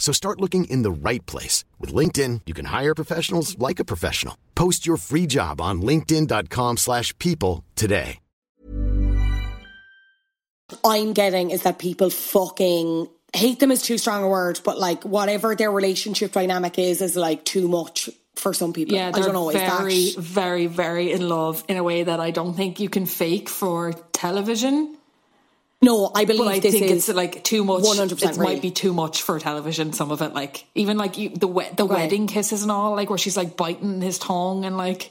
So 0.00 0.12
start 0.12 0.40
looking 0.40 0.64
in 0.64 0.82
the 0.82 0.90
right 0.90 1.24
place. 1.26 1.64
With 1.78 1.94
LinkedIn, 1.94 2.40
you 2.46 2.54
can 2.54 2.64
hire 2.64 2.96
professionals 2.96 3.56
like 3.60 3.78
a 3.78 3.84
professional. 3.84 4.36
Post 4.56 4.88
your 4.88 4.96
free 4.96 5.28
job 5.28 5.60
on 5.60 5.82
linkedin.com 5.82 6.78
slash 6.78 7.16
people 7.18 7.64
today. 7.76 8.18
I'm 10.84 11.12
getting 11.12 11.50
is 11.50 11.62
that 11.64 11.78
people 11.78 12.10
fucking 12.10 13.08
hate 13.34 13.60
them 13.60 13.70
is 13.70 13.82
too 13.82 13.98
strong 13.98 14.22
a 14.22 14.28
word, 14.28 14.60
but 14.64 14.78
like 14.78 15.02
whatever 15.04 15.54
their 15.54 15.70
relationship 15.70 16.32
dynamic 16.32 16.78
is 16.78 17.00
is 17.00 17.16
like 17.16 17.44
too 17.44 17.68
much 17.68 18.08
for 18.34 18.54
some 18.54 18.72
people. 18.72 18.94
Yeah, 18.94 19.08
I 19.08 19.12
they're 19.12 19.24
don't 19.24 19.34
know. 19.34 19.50
Is 19.50 19.56
very, 19.56 20.10
that 20.10 20.16
very, 20.18 20.66
very 20.66 21.12
in 21.12 21.28
love 21.28 21.64
in 21.68 21.76
a 21.76 21.82
way 21.82 22.04
that 22.04 22.20
I 22.20 22.30
don't 22.30 22.54
think 22.54 22.80
you 22.80 22.88
can 22.88 23.06
fake 23.06 23.48
for 23.48 23.92
television. 24.12 24.96
No? 25.82 26.10
I 26.14 26.24
believe 26.24 26.44
But 26.44 26.48
I 26.54 26.58
this 26.60 26.72
think 26.72 26.86
is 26.90 27.08
it's 27.08 27.16
like 27.16 27.42
too 27.44 27.64
much. 27.64 27.82
100% 27.84 28.30
It 28.32 28.38
might 28.38 28.60
be 28.62 28.70
too 28.70 28.92
much 28.92 29.22
for 29.22 29.38
television. 29.38 29.92
Some 29.92 30.10
of 30.10 30.20
it, 30.22 30.34
like 30.34 30.66
even 30.74 30.96
like 30.98 31.18
you, 31.18 31.30
the 31.30 31.48
we- 31.48 31.68
the 31.76 31.86
Right. 31.86 32.00
wedding 32.00 32.26
kisses 32.26 32.62
and 32.62 32.70
all, 32.70 32.94
like 32.94 33.08
where 33.08 33.18
she's 33.18 33.36
like 33.36 33.56
biting 33.56 34.00
his 34.00 34.18
tongue 34.18 34.64
and 34.64 34.76
like, 34.76 35.10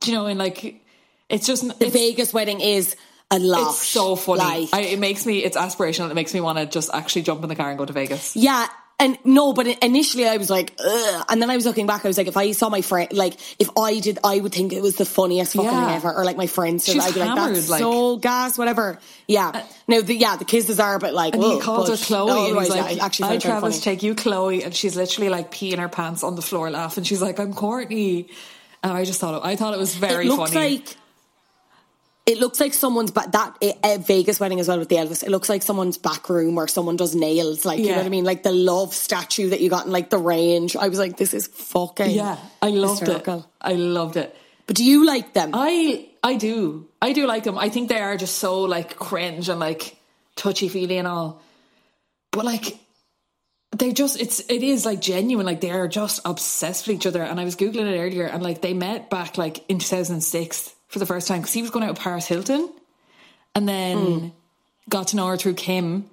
do 0.00 0.10
you 0.10 0.16
know, 0.16 0.26
and 0.26 0.38
like 0.38 0.80
it's 1.28 1.46
just 1.46 1.66
the 1.66 1.86
it's, 1.86 1.92
Vegas 1.94 2.32
wedding 2.32 2.60
is 2.60 2.96
a 3.30 3.38
lot. 3.38 3.70
it's 3.70 3.86
so 3.86 4.16
funny. 4.16 4.40
Like, 4.40 4.68
I, 4.72 4.80
it 4.82 4.98
makes 4.98 5.26
me. 5.26 5.44
It's 5.44 5.56
aspirational. 5.56 6.10
It 6.10 6.14
makes 6.14 6.32
me 6.32 6.40
want 6.40 6.58
to 6.58 6.66
just 6.66 6.88
actually 6.94 7.22
jump 7.22 7.42
in 7.42 7.48
the 7.50 7.56
car 7.56 7.68
and 7.68 7.78
go 7.78 7.84
to 7.84 7.92
Vegas. 7.92 8.34
Yeah, 8.36 8.66
and 9.00 9.16
no, 9.24 9.52
but 9.52 9.66
initially 9.82 10.26
I 10.26 10.36
was 10.38 10.50
like, 10.50 10.74
Ugh. 10.84 11.24
and 11.28 11.40
then 11.40 11.50
I 11.50 11.56
was 11.56 11.64
looking 11.66 11.86
back. 11.86 12.04
I 12.04 12.08
was 12.08 12.18
like, 12.18 12.26
if 12.26 12.36
I 12.36 12.50
saw 12.52 12.68
my 12.68 12.82
friend, 12.82 13.12
like, 13.12 13.34
if 13.60 13.68
I 13.78 14.00
did, 14.00 14.18
I 14.24 14.40
would 14.40 14.52
think 14.52 14.72
it 14.72 14.82
was 14.82 14.96
the 14.96 15.04
funniest 15.04 15.54
fucking 15.54 15.70
Yeah. 15.70 15.86
thing 15.86 15.94
ever. 15.96 16.12
Or 16.12 16.24
like 16.24 16.36
my 16.36 16.46
friends, 16.48 16.84
She's 16.84 17.04
I'd 17.04 17.14
be 17.14 17.20
like, 17.20 17.34
that's 17.36 17.68
like- 17.68 17.80
so 17.80 18.16
gas, 18.16 18.58
whatever. 18.58 18.98
Yeah, 19.28 19.48
uh, 19.54 19.62
no, 19.86 20.00
the, 20.00 20.16
yeah, 20.16 20.36
the 20.36 20.44
kisses 20.44 20.80
are, 20.80 20.98
but 20.98 21.14
like, 21.14 21.34
And 21.34 21.42
he 21.44 21.54
ugh, 21.56 21.62
calls 21.62 21.88
her 21.88 21.94
Khloé, 21.94 22.28
and 22.30 22.38
he's 22.38 22.46
otherwise, 22.70 22.74
yeah, 22.74 23.02
I 23.02 23.06
actually 23.06 23.28
"I 23.28 23.34
it 23.34 23.40
Travis, 23.42 23.80
take 23.80 24.02
you, 24.02 24.14
Khloé," 24.14 24.64
and 24.64 24.74
she's 24.74 24.96
literally 24.96 25.28
like 25.28 25.52
peeing 25.52 25.78
her 25.78 25.88
pants 25.88 26.22
on 26.24 26.34
the 26.34 26.42
floor, 26.42 26.70
laughing. 26.70 27.04
She's 27.04 27.22
like, 27.22 27.38
"I'm 27.38 27.52
Kourtney," 27.54 28.28
and 28.82 28.92
I 28.92 29.04
just 29.04 29.20
thought 29.20 29.34
it, 29.44 29.46
I 29.46 29.54
thought 29.54 29.74
it 29.74 29.78
was 29.78 29.94
very 29.94 30.26
it 30.28 30.34
funny. 30.36 30.54
like 30.54 30.96
it 32.28 32.38
looks 32.38 32.60
like 32.60 32.74
someone's 32.74 33.10
ba- 33.10 33.28
that 33.32 33.56
uh, 33.82 33.96
Vegas 34.02 34.38
wedding 34.38 34.60
as 34.60 34.68
well 34.68 34.78
with 34.78 34.90
the 34.90 34.96
Elvis. 34.96 35.22
It 35.22 35.30
looks 35.30 35.48
like 35.48 35.62
someone's 35.62 35.96
back 35.96 36.28
room 36.28 36.56
where 36.56 36.68
someone 36.68 36.96
does 36.96 37.14
nails, 37.14 37.64
like 37.64 37.78
you 37.78 37.86
know 37.86 37.96
what 37.96 38.04
I 38.04 38.10
mean, 38.10 38.24
like 38.24 38.42
the 38.42 38.52
love 38.52 38.92
statue 38.92 39.48
that 39.48 39.62
you 39.62 39.70
got 39.70 39.86
in 39.86 39.92
like 39.92 40.10
the 40.10 40.18
range. 40.18 40.76
I 40.76 40.88
was 40.88 40.98
like, 40.98 41.16
this 41.16 41.32
is 41.32 41.46
fucking 41.46 42.10
yeah, 42.10 42.36
I 42.60 42.68
loved 42.68 43.00
hysterical. 43.00 43.38
it. 43.38 43.46
I 43.62 43.72
loved 43.72 44.18
it. 44.18 44.36
But 44.66 44.76
do 44.76 44.84
you 44.84 45.06
like 45.06 45.32
them? 45.32 45.52
I 45.54 46.10
I 46.22 46.34
do. 46.34 46.86
I 47.00 47.14
do 47.14 47.26
like 47.26 47.44
them. 47.44 47.56
I 47.56 47.70
think 47.70 47.88
they 47.88 47.98
are 47.98 48.18
just 48.18 48.36
so 48.36 48.60
like 48.60 48.96
cringe 48.96 49.48
and 49.48 49.58
like 49.58 49.96
touchy 50.36 50.68
feely 50.68 50.98
and 50.98 51.08
all. 51.08 51.40
But 52.30 52.44
like 52.44 52.78
they 53.74 53.94
just 53.94 54.20
it's 54.20 54.40
it 54.40 54.62
is 54.62 54.84
like 54.84 55.00
genuine. 55.00 55.46
Like 55.46 55.62
they 55.62 55.70
are 55.70 55.88
just 55.88 56.20
obsessed 56.26 56.88
with 56.88 56.96
each 56.96 57.06
other. 57.06 57.22
And 57.22 57.40
I 57.40 57.44
was 57.44 57.56
googling 57.56 57.90
it 57.90 57.98
earlier, 57.98 58.26
and 58.26 58.42
like 58.42 58.60
they 58.60 58.74
met 58.74 59.08
back 59.08 59.38
like 59.38 59.64
in 59.70 59.78
2006 59.78 60.74
for 60.88 60.98
the 60.98 61.06
first 61.06 61.28
time 61.28 61.40
because 61.40 61.52
he 61.52 61.62
was 61.62 61.70
going 61.70 61.84
out 61.84 61.90
with 61.90 61.98
Paris 61.98 62.26
Hilton, 62.26 62.72
and 63.54 63.68
then 63.68 63.98
hmm. 63.98 64.28
got 64.88 65.08
to 65.08 65.16
know 65.16 65.26
her 65.26 65.36
through 65.36 65.54
Kim, 65.54 66.08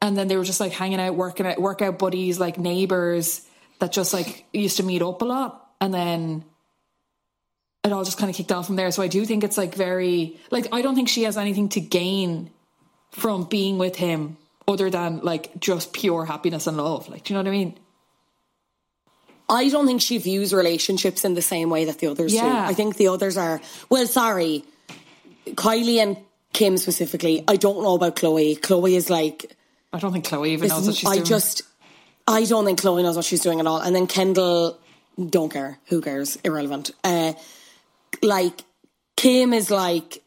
and 0.00 0.16
then 0.16 0.28
they 0.28 0.36
were 0.36 0.44
just 0.44 0.60
like 0.60 0.72
hanging 0.72 1.00
out, 1.00 1.14
working 1.14 1.46
out, 1.46 1.60
workout 1.60 1.98
buddies, 1.98 2.38
like 2.38 2.58
neighbors 2.58 3.46
that 3.80 3.92
just 3.92 4.12
like 4.12 4.44
used 4.52 4.76
to 4.78 4.82
meet 4.82 5.02
up 5.02 5.22
a 5.22 5.24
lot, 5.24 5.70
and 5.80 5.92
then 5.92 6.44
it 7.84 7.92
all 7.92 8.04
just 8.04 8.18
kind 8.18 8.30
of 8.30 8.36
kicked 8.36 8.52
off 8.52 8.66
from 8.66 8.76
there. 8.76 8.90
So 8.90 9.02
I 9.02 9.08
do 9.08 9.24
think 9.26 9.44
it's 9.44 9.58
like 9.58 9.74
very 9.74 10.38
like 10.50 10.68
I 10.72 10.82
don't 10.82 10.94
think 10.94 11.08
she 11.08 11.24
has 11.24 11.36
anything 11.36 11.68
to 11.70 11.80
gain 11.80 12.50
from 13.10 13.44
being 13.44 13.78
with 13.78 13.96
him 13.96 14.36
other 14.66 14.90
than 14.90 15.20
like 15.20 15.58
just 15.60 15.92
pure 15.92 16.24
happiness 16.24 16.66
and 16.66 16.76
love. 16.76 17.08
Like, 17.08 17.24
do 17.24 17.32
you 17.32 17.38
know 17.38 17.42
what 17.42 17.48
I 17.48 17.58
mean? 17.58 17.78
I 19.48 19.68
don't 19.68 19.86
think 19.86 20.00
she 20.00 20.18
views 20.18 20.52
relationships 20.54 21.24
in 21.24 21.34
the 21.34 21.42
same 21.42 21.68
way 21.70 21.84
that 21.84 21.98
the 21.98 22.06
others 22.06 22.32
do. 22.32 22.40
I 22.42 22.72
think 22.72 22.96
the 22.96 23.08
others 23.08 23.36
are 23.36 23.60
well, 23.90 24.06
sorry, 24.06 24.64
Kylie 25.46 26.02
and 26.02 26.16
Kim 26.52 26.78
specifically. 26.78 27.44
I 27.46 27.56
don't 27.56 27.82
know 27.82 27.94
about 27.94 28.16
Khloé. 28.16 28.58
Khloé 28.58 28.92
is 28.92 29.10
like 29.10 29.56
I 29.92 29.98
don't 29.98 30.12
think 30.12 30.24
Khloé 30.24 30.48
even 30.48 30.68
knows 30.68 30.86
what 30.86 30.96
she's 30.96 31.08
I 31.08 31.14
doing. 31.14 31.22
I 31.22 31.28
just 31.28 31.62
I 32.26 32.44
don't 32.44 32.64
think 32.64 32.80
Khloé 32.80 33.02
knows 33.02 33.16
what 33.16 33.24
she's 33.24 33.42
doing 33.42 33.60
at 33.60 33.66
all. 33.66 33.80
And 33.80 33.94
then 33.94 34.06
Kendall, 34.06 34.78
don't 35.18 35.52
care. 35.52 35.78
Who 35.86 36.00
cares? 36.00 36.36
Irrelevant. 36.36 36.90
Uh, 37.02 37.34
like 38.22 38.62
Kim 39.16 39.52
is 39.52 39.70
like. 39.70 40.20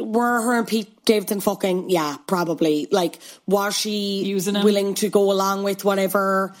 Were 0.00 0.40
her 0.40 0.58
and 0.60 0.66
Pete 0.66 1.04
Davidson 1.04 1.40
fucking? 1.40 1.90
Yeah, 1.90 2.16
probably. 2.26 2.88
Like, 2.90 3.18
was 3.46 3.76
she 3.76 4.24
Using 4.24 4.54
him? 4.54 4.64
willing 4.64 4.94
to 4.94 5.10
go 5.10 5.30
along 5.30 5.62
with 5.62 5.84
whatever 5.84 6.54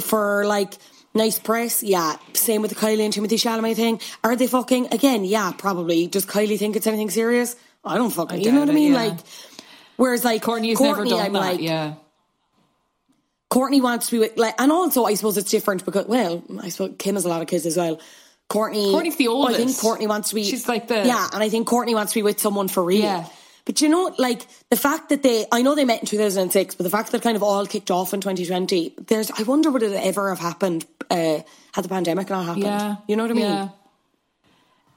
for 0.00 0.46
like 0.46 0.72
nice 1.14 1.38
press? 1.38 1.82
Yeah. 1.82 2.16
Same 2.32 2.62
with 2.62 2.70
the 2.70 2.76
Kylie 2.76 3.04
and 3.04 3.12
Timothée 3.14 3.38
Chalamet 3.38 3.76
thing. 3.76 4.00
Are 4.22 4.36
they 4.36 4.46
fucking 4.46 4.92
again? 4.92 5.24
Yeah, 5.24 5.52
probably. 5.56 6.06
Does 6.06 6.26
Kylie 6.26 6.58
think 6.58 6.76
it's 6.76 6.86
anything 6.86 7.10
serious? 7.10 7.56
I 7.84 7.96
don't 7.96 8.10
fucking. 8.10 8.40
you 8.40 8.52
know 8.52 8.60
what 8.60 8.70
I 8.70 8.72
mean? 8.72 8.92
yeah. 8.92 8.98
Like, 9.04 9.18
whereas 9.96 10.24
like 10.24 10.42
Kourtney's 10.42 10.78
Kourtney, 10.78 10.86
never 10.86 11.04
done 11.04 11.20
I'm 11.26 11.32
that. 11.34 11.38
like, 11.38 11.60
yeah. 11.60 11.94
Kourtney 13.50 13.80
wants 13.80 14.06
to 14.06 14.12
be 14.12 14.18
with, 14.18 14.36
like, 14.36 14.60
and 14.60 14.72
also 14.72 15.04
I 15.04 15.14
suppose 15.14 15.36
it's 15.38 15.50
different 15.50 15.84
because, 15.84 16.06
well, 16.06 16.42
I 16.60 16.70
suppose 16.70 16.96
Kim 16.98 17.14
has 17.14 17.24
a 17.24 17.28
lot 17.28 17.40
of 17.42 17.46
kids 17.48 17.66
as 17.66 17.76
well. 17.76 18.00
Kourtney, 18.50 18.92
Kourtney's 18.92 19.16
the 19.16 19.28
oldest. 19.28 19.60
I 19.60 19.64
think. 19.64 19.76
Kourtney 19.76 20.08
wants 20.08 20.30
to 20.30 20.34
be. 20.34 20.44
She's 20.44 20.66
like 20.68 20.88
the- 20.88 21.06
yeah, 21.06 21.28
and 21.32 21.42
I 21.42 21.48
think 21.48 21.68
Kourtney 21.68 21.94
wants 21.94 22.12
to 22.12 22.18
be 22.18 22.22
with 22.22 22.40
someone 22.40 22.68
for 22.68 22.82
real. 22.82 23.00
Yeah. 23.02 23.26
But 23.64 23.80
you 23.80 23.88
know, 23.88 24.14
like 24.18 24.46
the 24.68 24.76
fact 24.76 25.08
that 25.08 25.22
they, 25.22 25.46
I 25.50 25.62
know 25.62 25.74
they 25.74 25.86
met 25.86 26.00
in 26.00 26.06
2006, 26.06 26.74
but 26.74 26.84
the 26.84 26.90
fact 26.90 27.12
that 27.12 27.22
kind 27.22 27.36
of 27.36 27.42
all 27.42 27.64
kicked 27.66 27.90
off 27.90 28.12
in 28.12 28.20
2020, 28.20 28.94
there's, 29.06 29.30
I 29.30 29.42
wonder 29.44 29.70
would 29.70 29.82
it 29.82 29.92
ever 29.92 30.28
have 30.28 30.38
happened 30.38 30.84
uh, 31.10 31.40
had 31.72 31.84
the 31.84 31.88
pandemic 31.88 32.28
not 32.28 32.44
happened? 32.44 32.64
Yeah. 32.64 32.96
You 33.08 33.16
know 33.16 33.24
what 33.24 33.30
I 33.30 33.34
mean? 33.34 33.42
Yeah. 33.42 33.68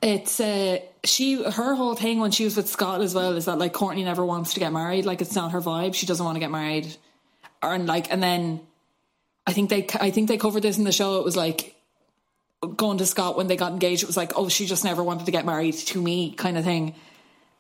It's 0.01 0.39
uh 0.39 0.78
she 1.03 1.41
her 1.41 1.74
whole 1.74 1.95
thing 1.95 2.20
when 2.20 2.30
she 2.32 2.43
was 2.43 2.55
with 2.55 2.70
Scott 2.70 3.01
as 3.01 3.15
well 3.15 3.36
is 3.36 3.45
that 3.45 3.57
like 3.57 3.74
Kourtney 3.74 4.03
never 4.03 4.24
wants 4.24 4.53
to 4.53 4.59
get 4.59 4.72
married. 4.72 5.05
Like 5.05 5.22
it's 5.22 5.36
not 5.36 5.53
her 5.53 5.61
vibe. 5.61 5.95
She 5.95 6.05
doesn't 6.05 6.24
want 6.24 6.36
to 6.36 6.39
get 6.39 6.51
married. 6.51 6.95
And 7.63 7.88
like 7.88 8.11
and 8.11 8.22
then 8.22 8.61
I 9.47 9.53
think 9.53 9.72
they 9.72 9.88
I 9.99 10.11
think 10.11 10.28
they 10.28 10.38
covered 10.38 10.61
this 10.61 10.78
in 10.78 10.84
the 10.84 10.91
show. 10.91 11.18
It 11.18 11.26
was 11.26 11.36
like 11.36 11.76
going 12.76 12.99
to 12.99 13.07
Scott 13.07 13.38
when 13.38 13.47
they 13.47 13.55
got 13.55 13.72
engaged. 13.72 14.03
It 14.03 14.07
was 14.07 14.18
like 14.18 14.34
oh 14.36 14.49
she 14.49 14.68
just 14.68 14.84
never 14.84 15.03
wanted 15.03 15.26
to 15.26 15.32
get 15.32 15.45
married 15.45 15.74
to 15.74 16.01
me 16.01 16.34
kind 16.34 16.59
of 16.59 16.63
thing. 16.63 16.93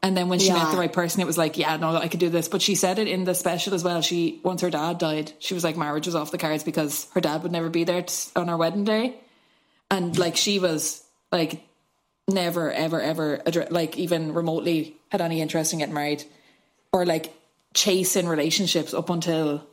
And 0.07 0.15
then 0.15 0.29
when 0.29 0.39
she 0.39 0.53
met 0.53 0.71
the 0.71 0.77
right 0.77 0.93
person, 0.93 1.19
it 1.19 1.27
was 1.27 1.37
like, 1.37 1.57
yeah, 1.57 1.75
no, 1.75 1.93
I 1.93 2.07
could 2.07 2.21
do 2.21 2.29
this. 2.29 2.47
But 2.47 2.61
she 2.61 2.75
said 2.75 2.97
it 2.97 3.09
in 3.09 3.25
the 3.25 3.35
special 3.35 3.73
as 3.73 3.83
well. 3.83 4.01
She 4.01 4.39
once 4.41 4.61
her 4.61 4.69
dad 4.69 4.99
died, 4.99 5.33
she 5.39 5.53
was 5.53 5.65
like, 5.65 5.75
marriage 5.75 6.05
was 6.05 6.15
off 6.15 6.31
the 6.31 6.37
cards 6.37 6.63
because 6.63 7.07
her 7.13 7.19
dad 7.19 7.43
would 7.43 7.51
never 7.51 7.67
be 7.69 7.83
there 7.83 8.03
t- 8.03 8.29
on 8.33 8.47
her 8.47 8.55
wedding 8.55 8.85
day, 8.85 9.15
and 9.91 10.17
like 10.17 10.37
she 10.37 10.59
was 10.59 11.03
like 11.29 11.61
never, 12.25 12.71
ever, 12.71 13.01
ever 13.01 13.39
addre- 13.39 13.69
like 13.69 13.97
even 13.97 14.33
remotely 14.33 14.95
had 15.11 15.19
any 15.19 15.41
interest 15.41 15.73
in 15.73 15.79
getting 15.79 15.93
married 15.93 16.23
or 16.93 17.05
like 17.05 17.33
chasing 17.73 18.29
relationships 18.29 18.93
up 18.93 19.09
until 19.09 19.67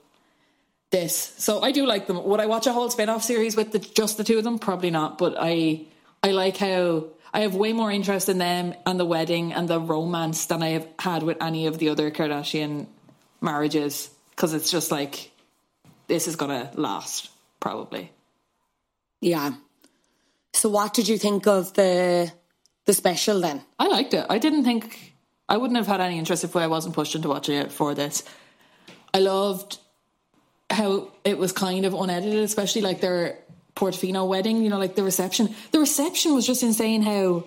this. 0.90 1.32
So 1.38 1.62
I 1.62 1.70
do 1.70 1.86
like 1.86 2.08
them. 2.08 2.24
Would 2.24 2.40
I 2.40 2.46
watch 2.46 2.66
a 2.66 2.72
whole 2.72 2.90
spin 2.90 3.08
off 3.08 3.22
series 3.22 3.54
with 3.54 3.70
the, 3.70 3.78
just 3.78 4.16
the 4.16 4.24
two 4.24 4.38
of 4.38 4.42
them? 4.42 4.58
Probably 4.58 4.90
not. 4.90 5.16
But 5.16 5.36
I 5.38 5.86
I 6.24 6.32
like 6.32 6.56
how 6.56 7.04
I 7.34 7.40
have 7.40 7.56
way 7.56 7.72
more 7.72 7.90
interest 7.90 8.28
in 8.28 8.38
them 8.38 8.74
and 8.86 8.98
the 8.98 9.04
wedding 9.04 9.52
and 9.52 9.66
the 9.66 9.80
romance 9.80 10.46
than 10.46 10.62
I 10.62 10.68
have 10.68 10.88
had 11.00 11.24
with 11.24 11.42
any 11.42 11.66
of 11.66 11.78
the 11.78 11.88
other 11.88 12.12
Kardashian 12.12 12.86
marriages 13.40 14.08
because 14.30 14.54
it's 14.54 14.70
just 14.70 14.92
like 14.92 15.32
this 16.06 16.28
is 16.28 16.36
gonna 16.36 16.70
last 16.74 17.30
probably. 17.58 18.12
Yeah. 19.20 19.54
So 20.52 20.68
what 20.68 20.94
did 20.94 21.08
you 21.08 21.18
think 21.18 21.48
of 21.48 21.74
the 21.74 22.32
the 22.84 22.92
special 22.92 23.40
then? 23.40 23.62
I 23.80 23.88
liked 23.88 24.14
it. 24.14 24.24
I 24.30 24.38
didn't 24.38 24.62
think 24.62 25.14
I 25.48 25.56
wouldn't 25.56 25.76
have 25.76 25.88
had 25.88 26.00
any 26.00 26.18
interest 26.18 26.44
if 26.44 26.54
I 26.54 26.68
wasn't 26.68 26.94
pushed 26.94 27.16
into 27.16 27.28
watching 27.28 27.56
it 27.56 27.72
for 27.72 27.94
this. 27.94 28.22
I 29.12 29.18
loved 29.18 29.78
how 30.70 31.10
it 31.24 31.36
was 31.36 31.52
kind 31.52 31.84
of 31.84 31.94
unedited, 31.94 32.44
especially 32.44 32.82
like 32.82 33.00
their 33.00 33.38
Portofino 33.76 34.28
wedding, 34.28 34.62
you 34.62 34.70
know, 34.70 34.78
like 34.78 34.94
the 34.94 35.02
reception. 35.02 35.54
The 35.72 35.80
reception 35.80 36.34
was 36.34 36.46
just 36.46 36.62
insane 36.62 37.02
how 37.02 37.44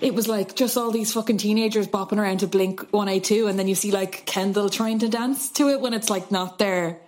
it 0.00 0.14
was 0.14 0.28
like 0.28 0.54
just 0.56 0.76
all 0.76 0.90
these 0.90 1.12
fucking 1.12 1.38
teenagers 1.38 1.86
bopping 1.88 2.18
around 2.18 2.38
to 2.38 2.46
Blink 2.46 2.80
182 2.92 3.48
and 3.48 3.58
then 3.58 3.66
you 3.68 3.74
see 3.74 3.90
like 3.90 4.24
Kendall 4.26 4.70
trying 4.70 5.00
to 5.00 5.08
dance 5.08 5.50
to 5.52 5.68
it 5.68 5.80
when 5.80 5.92
it's 5.92 6.08
like 6.08 6.30
not 6.30 6.58
their 6.58 6.98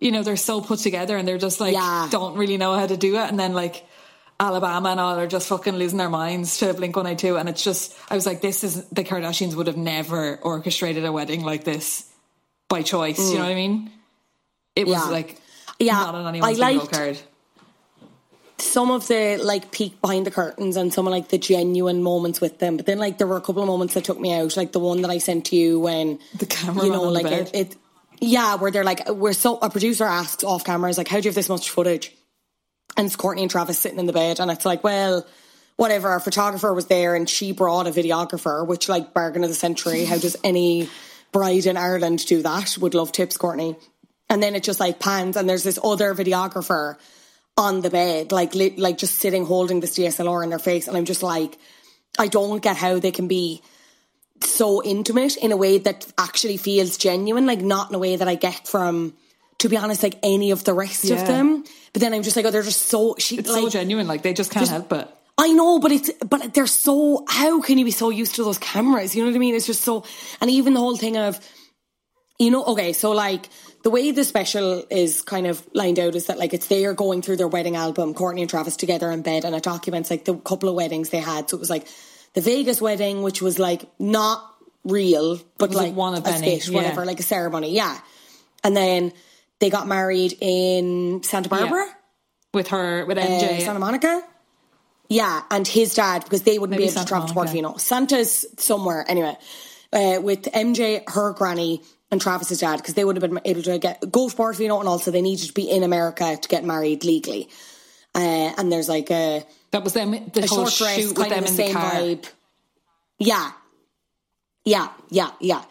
you 0.00 0.10
know, 0.12 0.22
they're 0.22 0.36
so 0.36 0.62
put 0.62 0.78
together 0.78 1.18
and 1.18 1.28
they're 1.28 1.36
just 1.38 1.60
like 1.60 1.74
Yeah. 1.74 2.08
don't 2.10 2.36
really 2.36 2.56
know 2.56 2.74
how 2.74 2.86
to 2.86 2.96
do 2.96 3.16
it 3.16 3.28
and 3.28 3.38
then 3.38 3.52
like 3.52 3.84
Alabama 4.38 4.90
and 4.90 5.00
all 5.00 5.18
are 5.18 5.26
just 5.26 5.48
fucking 5.48 5.74
losing 5.76 5.98
their 5.98 6.08
minds 6.08 6.58
to 6.58 6.72
Blink 6.72 6.96
182 6.96 7.36
and 7.36 7.48
it's 7.48 7.62
just 7.62 7.94
I 8.08 8.14
was 8.14 8.24
like 8.24 8.40
this 8.40 8.64
is 8.64 8.88
the 8.90 9.04
Kardashians 9.04 9.54
would 9.56 9.66
have 9.66 9.76
never 9.76 10.38
orchestrated 10.40 11.04
a 11.04 11.12
wedding 11.12 11.42
like 11.44 11.64
this 11.64 12.08
by 12.68 12.82
choice, 12.82 13.18
you 13.18 13.34
mm. 13.34 13.38
know 13.38 13.44
what 13.44 13.50
I 13.50 13.54
mean? 13.56 13.90
It 14.76 14.86
was 14.86 14.94
Yeah. 14.96 15.10
like 15.10 15.36
Yeah, 15.80 15.94
not 15.94 16.14
on 16.14 16.26
anyone's 16.28 16.58
I 16.60 16.72
liked- 16.72 16.92
card. 16.92 17.18
Some 18.60 18.90
of 18.90 19.08
the 19.08 19.38
like 19.42 19.70
peek 19.70 20.00
behind 20.00 20.26
the 20.26 20.30
curtains 20.30 20.76
and 20.76 20.92
some 20.92 21.06
of 21.06 21.10
like 21.10 21.28
the 21.28 21.38
genuine 21.38 22.02
moments 22.02 22.40
with 22.40 22.58
them. 22.58 22.76
But 22.76 22.86
then 22.86 22.98
like 22.98 23.18
there 23.18 23.26
were 23.26 23.36
a 23.36 23.40
couple 23.40 23.62
of 23.62 23.68
moments 23.68 23.94
that 23.94 24.04
took 24.04 24.20
me 24.20 24.32
out, 24.32 24.56
like 24.56 24.72
the 24.72 24.80
one 24.80 25.02
that 25.02 25.10
I 25.10 25.18
sent 25.18 25.46
to 25.46 25.56
you 25.56 25.80
when 25.80 26.18
The 26.36 26.46
camera, 26.46 26.84
you 26.84 26.92
know, 26.92 27.04
like 27.04 27.26
it, 27.26 27.50
it 27.54 27.76
yeah, 28.20 28.56
where 28.56 28.70
they're 28.70 28.84
like 28.84 29.08
we're 29.08 29.32
so 29.32 29.58
a 29.58 29.70
producer 29.70 30.04
asks 30.04 30.44
off 30.44 30.64
camera 30.64 30.90
is 30.90 30.98
like, 30.98 31.08
How 31.08 31.16
do 31.18 31.24
you 31.24 31.30
have 31.30 31.34
this 31.34 31.48
much 31.48 31.70
footage? 31.70 32.14
And 32.96 33.06
it's 33.06 33.16
Kourtney 33.16 33.42
and 33.42 33.50
Travis 33.50 33.78
sitting 33.78 33.98
in 33.98 34.06
the 34.06 34.12
bed 34.12 34.40
and 34.40 34.50
it's 34.50 34.64
like, 34.64 34.84
well, 34.84 35.26
whatever, 35.76 36.08
our 36.08 36.20
photographer 36.20 36.74
was 36.74 36.86
there 36.86 37.14
and 37.14 37.28
she 37.28 37.52
brought 37.52 37.86
a 37.86 37.90
videographer, 37.90 38.66
which 38.66 38.88
like 38.88 39.14
bargain 39.14 39.42
of 39.44 39.48
the 39.48 39.54
century. 39.54 40.04
How 40.04 40.18
does 40.18 40.36
any 40.44 40.90
bride 41.32 41.66
in 41.66 41.76
Ireland 41.76 42.26
do 42.26 42.42
that? 42.42 42.76
Would 42.78 42.94
love 42.94 43.12
tips, 43.12 43.38
Kourtney. 43.38 43.80
And 44.28 44.42
then 44.42 44.54
it 44.54 44.62
just 44.62 44.80
like 44.80 45.00
pans 45.00 45.36
and 45.36 45.48
there's 45.48 45.64
this 45.64 45.78
other 45.82 46.14
videographer 46.14 46.96
on 47.56 47.80
the 47.82 47.90
bed, 47.90 48.32
like 48.32 48.54
li- 48.54 48.74
like 48.76 48.98
just 48.98 49.18
sitting 49.18 49.44
holding 49.44 49.80
this 49.80 49.96
DSLR 49.98 50.42
in 50.44 50.50
their 50.50 50.58
face, 50.58 50.88
and 50.88 50.96
I'm 50.96 51.04
just 51.04 51.22
like, 51.22 51.58
I 52.18 52.28
don't 52.28 52.62
get 52.62 52.76
how 52.76 52.98
they 52.98 53.10
can 53.10 53.28
be 53.28 53.62
so 54.42 54.82
intimate 54.82 55.36
in 55.36 55.52
a 55.52 55.56
way 55.56 55.78
that 55.78 56.06
actually 56.16 56.56
feels 56.56 56.96
genuine, 56.96 57.46
like 57.46 57.60
not 57.60 57.90
in 57.90 57.94
a 57.94 57.98
way 57.98 58.16
that 58.16 58.26
I 58.28 58.34
get 58.36 58.66
from, 58.66 59.14
to 59.58 59.68
be 59.68 59.76
honest, 59.76 60.02
like 60.02 60.18
any 60.22 60.50
of 60.50 60.64
the 60.64 60.72
rest 60.72 61.04
Yeah. 61.04 61.16
of 61.20 61.26
them. 61.26 61.64
But 61.92 62.00
then 62.00 62.14
I'm 62.14 62.22
just 62.22 62.36
like, 62.36 62.46
oh, 62.46 62.50
they're 62.50 62.62
just 62.62 62.82
so 62.86 63.16
she 63.18 63.36
It's 63.38 63.50
like 63.50 63.62
so 63.62 63.68
genuine, 63.68 64.06
like 64.06 64.22
they 64.22 64.32
just 64.32 64.50
can't 64.50 64.62
just- 64.62 64.72
help 64.72 64.92
it. 64.92 65.08
I 65.38 65.52
know, 65.52 65.78
but 65.78 65.90
it's 65.90 66.10
but 66.28 66.52
they're 66.52 66.66
so. 66.66 67.24
How 67.26 67.62
can 67.62 67.78
you 67.78 67.86
be 67.86 67.90
so 67.92 68.10
used 68.10 68.34
to 68.34 68.44
those 68.44 68.58
cameras? 68.58 69.14
You 69.16 69.22
know 69.24 69.30
what 69.30 69.36
I 69.36 69.38
mean? 69.38 69.54
It's 69.54 69.64
just 69.66 69.80
so, 69.80 70.04
and 70.42 70.50
even 70.50 70.74
the 70.74 70.80
whole 70.80 70.96
thing 70.98 71.16
of, 71.16 71.40
you 72.40 72.50
know, 72.50 72.64
okay, 72.64 72.94
so 72.94 73.12
like 73.12 73.50
the 73.82 73.90
way 73.90 74.10
the 74.12 74.24
special 74.24 74.82
is 74.90 75.20
kind 75.20 75.46
of 75.46 75.62
lined 75.74 75.98
out 75.98 76.14
is 76.14 76.26
that 76.26 76.38
like 76.38 76.54
it's 76.54 76.68
they 76.68 76.86
are 76.86 76.94
going 76.94 77.20
through 77.20 77.36
their 77.36 77.46
wedding 77.46 77.76
album, 77.76 78.14
Kourtney 78.14 78.40
and 78.40 78.48
Travis 78.48 78.76
together 78.76 79.10
in 79.10 79.20
bed, 79.20 79.44
and 79.44 79.54
it 79.54 79.62
documents 79.62 80.10
like 80.10 80.24
the 80.24 80.34
couple 80.36 80.70
of 80.70 80.74
weddings 80.74 81.10
they 81.10 81.18
had. 81.18 81.50
So 81.50 81.58
it 81.58 81.60
was 81.60 81.68
like 81.68 81.86
the 82.32 82.40
Vegas 82.40 82.80
wedding, 82.80 83.22
which 83.22 83.42
was 83.42 83.58
like 83.58 83.84
not 83.98 84.42
real, 84.84 85.38
but 85.58 85.70
like, 85.70 85.88
like 85.88 85.94
one 85.94 86.14
of 86.14 86.26
a 86.26 86.32
skit, 86.32 86.66
whatever, 86.70 87.04
like 87.04 87.20
a 87.20 87.22
ceremony, 87.22 87.72
yeah. 87.74 87.98
And 88.64 88.74
then 88.74 89.12
they 89.58 89.68
got 89.68 89.86
married 89.86 90.34
in 90.40 91.22
Santa 91.22 91.50
Barbara 91.50 91.86
With 92.54 92.68
her, 92.68 93.04
with 93.04 93.18
uh, 93.18 93.20
MJ. 93.20 93.60
Santa 93.60 93.78
Monica. 93.80 94.22
Yeah, 95.10 95.42
and 95.50 95.68
his 95.68 95.94
dad 95.94 96.24
because 96.24 96.42
they 96.42 96.58
wouldn't 96.58 96.70
Maybe 96.70 96.84
be 96.84 96.84
able 96.84 96.92
to 96.92 96.98
Santa 97.00 97.08
travel 97.08 97.28
to 97.28 97.34
Monica. 97.34 97.54
Portofino. 97.54 97.80
Santa's 97.80 98.46
somewhere 98.56 99.04
anyway. 99.06 99.36
Uh, 99.92 100.20
with 100.22 100.44
MJ, 100.44 101.02
her 101.10 101.32
granny, 101.32 101.82
and 102.10 102.20
Travis's 102.20 102.60
dad 102.60 102.76
because 102.76 102.94
they 102.94 103.04
would 103.04 103.16
have 103.20 103.30
been 103.30 103.40
able 103.44 103.62
to 103.62 103.78
get 103.78 104.00
go 104.10 104.28
to 104.28 104.36
Portofino, 104.36 104.78
and 104.80 104.88
also 104.88 105.10
they 105.10 105.22
needed 105.22 105.46
to 105.46 105.52
be 105.52 105.70
in 105.70 105.82
America 105.82 106.36
to 106.36 106.48
get 106.48 106.64
married 106.64 107.04
legally. 107.04 107.48
Uh, 108.14 108.52
and 108.58 108.72
there's 108.72 108.88
like 108.88 109.10
a, 109.10 109.44
that 109.70 109.84
was 109.84 109.92
them, 109.92 110.10
the 110.10 110.46
whole 110.46 110.66
short 110.66 110.74
dress, 110.74 110.96
shoot 110.96 111.08
with 111.16 111.28
kind 111.28 111.32
them 111.32 111.44
of 111.44 111.50
in 111.50 111.56
the 111.56 111.62
the 111.62 111.66
same 111.68 111.74
car. 111.74 111.92
vibe. 111.92 112.30
Yeah, 113.18 113.52
yeah, 114.64 114.88
yeah, 115.10 115.30
yeah. 115.40 115.62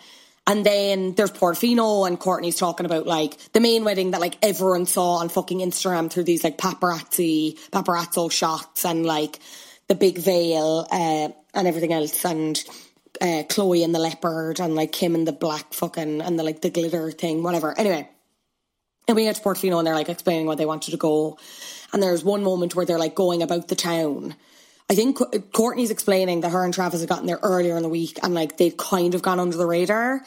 And 0.47 0.65
then 0.65 1.13
there's 1.13 1.31
Portofino 1.31 2.07
and 2.07 2.19
Kourtney's 2.19 2.55
talking 2.57 2.87
about 2.87 3.05
like 3.05 3.37
the 3.53 3.59
main 3.59 3.83
wedding 3.83 4.11
that 4.11 4.21
like 4.21 4.37
everyone 4.41 4.87
saw 4.87 5.17
on 5.17 5.29
fucking 5.29 5.59
Instagram 5.59 6.09
through 6.11 6.23
these 6.23 6.43
like 6.43 6.57
paparazzi 6.57 7.59
paparazzo 7.69 8.31
shots 8.31 8.83
and 8.83 9.05
like 9.05 9.37
the 9.87 9.95
big 9.95 10.17
veil 10.17 10.87
uh, 10.91 11.29
and 11.53 11.67
everything 11.67 11.93
else 11.93 12.25
and 12.25 12.63
uh, 13.21 13.43
Khloé 13.47 13.83
and 13.83 13.93
the 13.93 13.99
leopard 13.99 14.59
and 14.59 14.75
like 14.75 14.91
Kim 14.91 15.15
and 15.15 15.27
the 15.27 15.31
black 15.31 15.73
fucking 15.73 16.21
and 16.21 16.39
the 16.39 16.43
like 16.43 16.61
the 16.61 16.69
glitter 16.69 17.11
thing 17.11 17.43
whatever. 17.43 17.77
Anyway, 17.77 18.09
and 19.07 19.15
we 19.15 19.23
get 19.23 19.35
to 19.35 19.41
Portofino 19.41 19.79
and 19.79 19.87
they're 19.87 19.95
like 19.95 20.09
explaining 20.09 20.45
why 20.45 20.55
they 20.55 20.65
wanted 20.65 20.91
to 20.91 20.97
go. 20.97 21.37
And 21.91 22.01
there's 22.01 22.23
one 22.23 22.43
moment 22.43 22.75
where 22.75 22.85
they're 22.85 22.99
like 22.99 23.15
going 23.15 23.41
about 23.41 23.67
the 23.67 23.75
town. 23.75 24.35
I 24.89 24.95
think 24.95 25.17
Kourtney's 25.17 25.91
explaining 25.91 26.41
that 26.41 26.51
her 26.51 26.63
and 26.63 26.73
Travis 26.73 26.99
had 26.99 27.09
gotten 27.09 27.27
there 27.27 27.39
earlier 27.41 27.75
in 27.75 27.83
the 27.83 27.89
week 27.89 28.19
and 28.23 28.33
like 28.33 28.57
they'd 28.57 28.77
kind 28.77 29.15
of 29.15 29.21
gone 29.21 29.39
under 29.39 29.57
the 29.57 29.65
radar. 29.65 30.21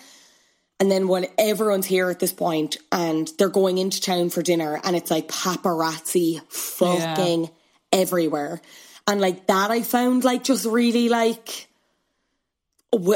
And 0.81 0.91
then 0.91 1.07
when 1.07 1.27
everyone's 1.39 1.87
here 1.87 2.11
at 2.11 2.19
this 2.19 2.33
point 2.33 2.77
and 2.91 3.31
they're 3.39 3.49
going 3.49 3.79
into 3.79 4.01
town 4.01 4.31
for 4.31 4.43
dinner 4.43 4.81
and 4.83 4.97
it's 4.97 5.11
like 5.11 5.29
paparazzi 5.29 6.41
fucking 6.51 7.51
everywhere. 7.93 8.61
And 9.07 9.21
like 9.21 9.47
that 9.47 9.71
I 9.71 9.83
found 9.83 10.25
like 10.25 10.43
just 10.43 10.65
really 10.65 11.09
like 11.09 11.69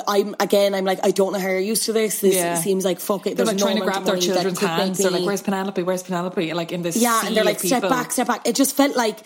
I'm 0.08 0.34
again. 0.40 0.74
I'm 0.74 0.84
like 0.84 1.00
I 1.04 1.10
don't 1.10 1.32
know 1.32 1.38
how 1.38 1.48
you're 1.48 1.58
used 1.60 1.84
to 1.84 1.92
this. 1.92 2.20
This 2.20 2.34
Yeah. 2.34 2.54
seems 2.56 2.84
like 2.84 2.98
fuck 2.98 3.26
it. 3.26 3.36
They're 3.36 3.44
There's 3.44 3.48
like 3.48 3.56
no 3.58 3.64
trying 3.64 3.76
to 3.76 3.84
grab 3.84 4.04
their 4.04 4.16
children's 4.16 4.58
hands. 4.58 4.98
They're 4.98 5.10
like, 5.10 5.24
"Where's 5.24 5.42
Penelope? 5.42 5.82
Where's 5.82 6.02
Penelope?" 6.02 6.54
Like 6.54 6.72
in 6.72 6.82
this. 6.82 6.96
yeah, 6.96 7.22
and 7.26 7.36
they're 7.36 7.44
like 7.44 7.60
step 7.60 7.82
people. 7.82 7.90
back, 7.90 8.10
step 8.12 8.26
back. 8.26 8.46
It 8.48 8.54
just 8.54 8.74
felt 8.74 8.96
like 8.96 9.18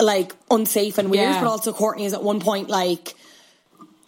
like 0.00 0.34
unsafe 0.50 0.96
and 0.96 1.10
weird. 1.10 1.28
Yeah. 1.28 1.40
But 1.40 1.48
also 1.50 1.72
Kourtney 1.72 2.06
is 2.06 2.14
at 2.14 2.22
one 2.22 2.40
point 2.40 2.68
like. 2.70 3.14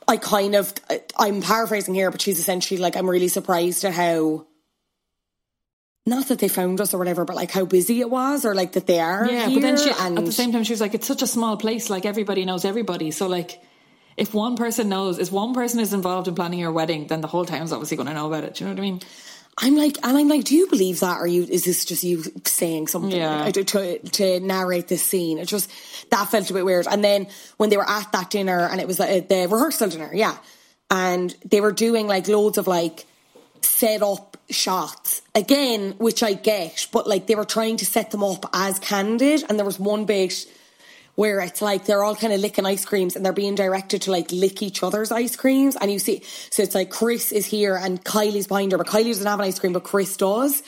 I 0.08 0.18
kind 0.18 0.54
of, 0.54 0.72
I'm 1.18 1.42
paraphrasing 1.42 1.92
here, 1.92 2.12
but 2.12 2.20
she's 2.20 2.38
essentially 2.38 2.78
like, 2.78 2.96
I'm 2.96 3.10
really 3.10 3.26
surprised 3.26 3.84
at 3.84 3.92
how, 3.92 4.46
not 6.06 6.28
that 6.28 6.38
they 6.38 6.46
found 6.46 6.80
us 6.80 6.94
or 6.94 6.98
whatever, 6.98 7.24
but 7.24 7.34
like 7.34 7.50
how 7.50 7.64
busy 7.64 8.00
it 8.00 8.08
was, 8.08 8.44
or 8.44 8.54
like 8.54 8.70
that 8.74 8.86
they 8.86 9.00
are. 9.00 9.28
Yeah, 9.28 9.48
but 9.48 9.62
then 9.62 9.76
she, 9.76 9.90
and 9.98 10.16
at 10.16 10.24
the 10.24 10.30
same 10.30 10.52
time, 10.52 10.62
she 10.62 10.72
was 10.72 10.80
like, 10.80 10.94
"It's 10.94 11.08
such 11.08 11.22
a 11.22 11.26
small 11.26 11.56
place. 11.56 11.90
Like 11.90 12.06
everybody 12.06 12.44
knows 12.44 12.64
everybody. 12.64 13.10
So 13.10 13.26
like, 13.26 13.60
if 14.16 14.32
one 14.34 14.56
person 14.56 14.88
knows, 14.88 15.18
if 15.18 15.30
one 15.30 15.54
person 15.54 15.80
is 15.80 15.92
involved 15.92 16.28
in 16.28 16.34
planning 16.34 16.58
your 16.58 16.72
wedding, 16.72 17.06
then 17.06 17.20
the 17.20 17.26
whole 17.28 17.44
town's 17.44 17.72
obviously 17.72 17.96
going 17.96 18.08
to 18.08 18.14
know 18.14 18.26
about 18.26 18.44
it. 18.44 18.54
Do 18.54 18.64
you 18.64 18.68
know 18.70 18.74
what 18.74 18.80
I 18.80 18.82
mean? 18.82 19.00
I'm 19.58 19.74
like, 19.74 19.96
and 20.02 20.18
I'm 20.18 20.28
like, 20.28 20.44
do 20.44 20.54
you 20.54 20.68
believe 20.68 21.00
that, 21.00 21.18
or 21.18 21.26
you 21.26 21.42
is 21.44 21.64
this 21.64 21.86
just 21.86 22.04
you 22.04 22.22
saying 22.44 22.88
something 22.88 23.10
Yeah. 23.18 23.44
like, 23.44 23.54
to 23.54 23.98
to 23.98 24.40
narrate 24.40 24.88
this 24.88 25.02
scene? 25.02 25.38
It 25.38 25.48
just 25.48 25.70
that 26.10 26.28
felt 26.28 26.50
a 26.50 26.52
bit 26.54 26.64
weird. 26.64 26.86
And 26.86 27.02
then 27.02 27.26
when 27.56 27.70
they 27.70 27.78
were 27.78 27.88
at 27.88 28.12
that 28.12 28.28
dinner, 28.28 28.68
and 28.68 28.80
it 28.80 28.86
was 28.86 29.00
uh, 29.00 29.22
the 29.26 29.48
rehearsal 29.50 29.88
dinner, 29.88 30.10
yeah, 30.12 30.36
and 30.90 31.34
they 31.46 31.62
were 31.62 31.72
doing 31.72 32.06
like 32.06 32.28
loads 32.28 32.58
of 32.58 32.66
like 32.66 33.06
set 33.62 34.02
up 34.02 34.36
shots 34.50 35.22
again, 35.34 35.94
which 35.98 36.22
I 36.22 36.34
get, 36.34 36.86
but 36.92 37.06
like 37.06 37.26
they 37.26 37.34
were 37.34 37.46
trying 37.46 37.78
to 37.78 37.86
set 37.86 38.10
them 38.10 38.22
up 38.22 38.44
as 38.52 38.78
candid, 38.78 39.42
and 39.48 39.58
there 39.58 39.64
was 39.66 39.80
one 39.80 40.04
bit 40.04 40.46
where 41.16 41.40
it's 41.40 41.60
like 41.60 41.86
they're 41.86 42.04
all 42.04 42.14
kind 42.14 42.32
of 42.32 42.40
licking 42.40 42.66
ice 42.66 42.84
creams 42.84 43.16
and 43.16 43.24
they're 43.24 43.32
being 43.32 43.54
directed 43.54 44.02
to 44.02 44.10
like 44.12 44.30
lick 44.30 44.62
each 44.62 44.82
other's 44.82 45.10
ice 45.10 45.34
creams. 45.34 45.74
And 45.74 45.90
you 45.90 45.98
see, 45.98 46.22
so 46.50 46.62
it's 46.62 46.74
like 46.74 46.90
Kris 46.90 47.32
is 47.32 47.46
here 47.46 47.74
and 47.74 48.02
Kylie's 48.04 48.46
behind 48.46 48.72
her, 48.72 48.78
but 48.78 48.86
Kylie 48.86 49.06
doesn't 49.06 49.26
have 49.26 49.40
an 49.40 49.46
ice 49.46 49.58
cream, 49.58 49.72
but 49.72 49.82
Kris 49.82 50.16
does. 50.16 50.62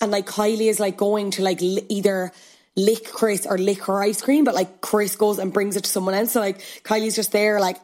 And 0.00 0.10
like 0.10 0.26
Kylie 0.26 0.68
is 0.68 0.78
like 0.78 0.96
going 0.96 1.30
to 1.32 1.42
like 1.42 1.60
li- 1.60 1.86
either 1.88 2.32
lick 2.76 3.06
Kris 3.06 3.46
or 3.46 3.56
lick 3.56 3.84
her 3.84 4.02
ice 4.02 4.20
cream, 4.20 4.44
but 4.44 4.54
like 4.54 4.80
Kris 4.80 5.16
goes 5.16 5.38
and 5.38 5.52
brings 5.52 5.76
it 5.76 5.84
to 5.84 5.90
someone 5.90 6.14
else. 6.14 6.32
So 6.32 6.40
like 6.40 6.58
Kylie's 6.82 7.16
just 7.16 7.30
there, 7.32 7.60
like 7.60 7.78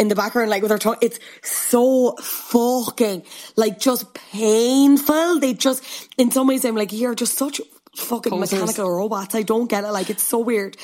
in 0.00 0.08
the 0.08 0.16
background, 0.16 0.50
like 0.50 0.62
with 0.62 0.72
her 0.72 0.78
tongue. 0.78 0.98
It's 1.00 1.20
so 1.42 2.16
fucking 2.16 3.22
like 3.54 3.78
just 3.78 4.12
painful. 4.14 5.38
They 5.38 5.54
just, 5.54 5.84
in 6.18 6.32
some 6.32 6.48
ways, 6.48 6.64
I'm 6.64 6.74
like, 6.74 6.92
you're 6.92 7.14
just 7.14 7.38
such 7.38 7.60
fucking 7.96 8.30
Posers. 8.30 8.52
mechanical 8.60 8.90
robots. 8.90 9.34
I 9.34 9.42
don't 9.42 9.68
get 9.68 9.84
it. 9.84 9.88
Like 9.90 10.10
it's 10.10 10.22
so 10.22 10.38
weird. 10.38 10.76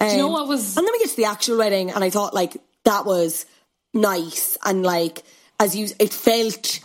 Do 0.00 0.06
you 0.06 0.16
know 0.18 0.26
Um, 0.28 0.32
what 0.32 0.48
was- 0.48 0.76
And 0.76 0.86
then 0.86 0.92
we 0.92 0.98
get 1.00 1.10
to 1.10 1.16
the 1.16 1.24
actual 1.26 1.58
wedding, 1.58 1.90
and 1.90 2.02
I 2.02 2.10
thought 2.10 2.32
like 2.34 2.56
that 2.84 3.04
was 3.04 3.44
nice 3.92 4.56
and 4.64 4.82
like 4.82 5.22
as 5.58 5.76
you, 5.76 5.88
it 5.98 6.12
felt 6.12 6.80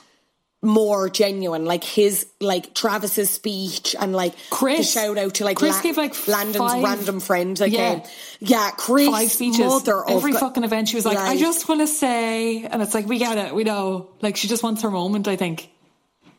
more 0.61 1.09
genuine. 1.09 1.63
Like 1.63 1.83
his, 1.83 2.25
like 2.41 2.73
Travis's 2.73 3.29
speech 3.29 3.95
and 3.99 4.13
like 4.13 4.33
Kris. 4.49 4.79
the 4.79 4.99
shout 4.99 5.17
out 5.17 5.35
to 5.35 5.45
like, 5.45 5.57
Kris 5.57 5.79
gave, 5.81 5.95
like, 5.95 6.27
Landon's 6.27 6.57
five- 6.57 6.83
random 6.83 7.19
friend. 7.19 7.57
Like, 7.59 7.71
Yeah. 7.71 7.89
um, 7.91 8.01
yeah, 8.39 8.71
Kris, 8.71 9.07
five 9.07 9.31
speeches. 9.31 9.61
of 9.71 9.87
Every 10.09 10.31
God- 10.31 10.39
fucking 10.41 10.63
event, 10.63 10.89
she 10.89 10.95
was 10.95 11.05
like, 11.05 11.17
"I 11.19 11.37
just 11.37 11.69
want 11.69 11.81
to 11.81 11.87
say," 11.87 12.63
and 12.65 12.81
it's 12.81 12.93
like, 12.95 13.07
"We 13.07 13.19
get 13.19 13.37
it, 13.37 13.53
we 13.55 13.63
know." 13.63 14.07
Like 14.21 14.35
she 14.37 14.47
just 14.47 14.63
wants 14.63 14.81
her 14.81 14.89
moment. 14.91 15.27
I 15.27 15.35
think. 15.35 15.69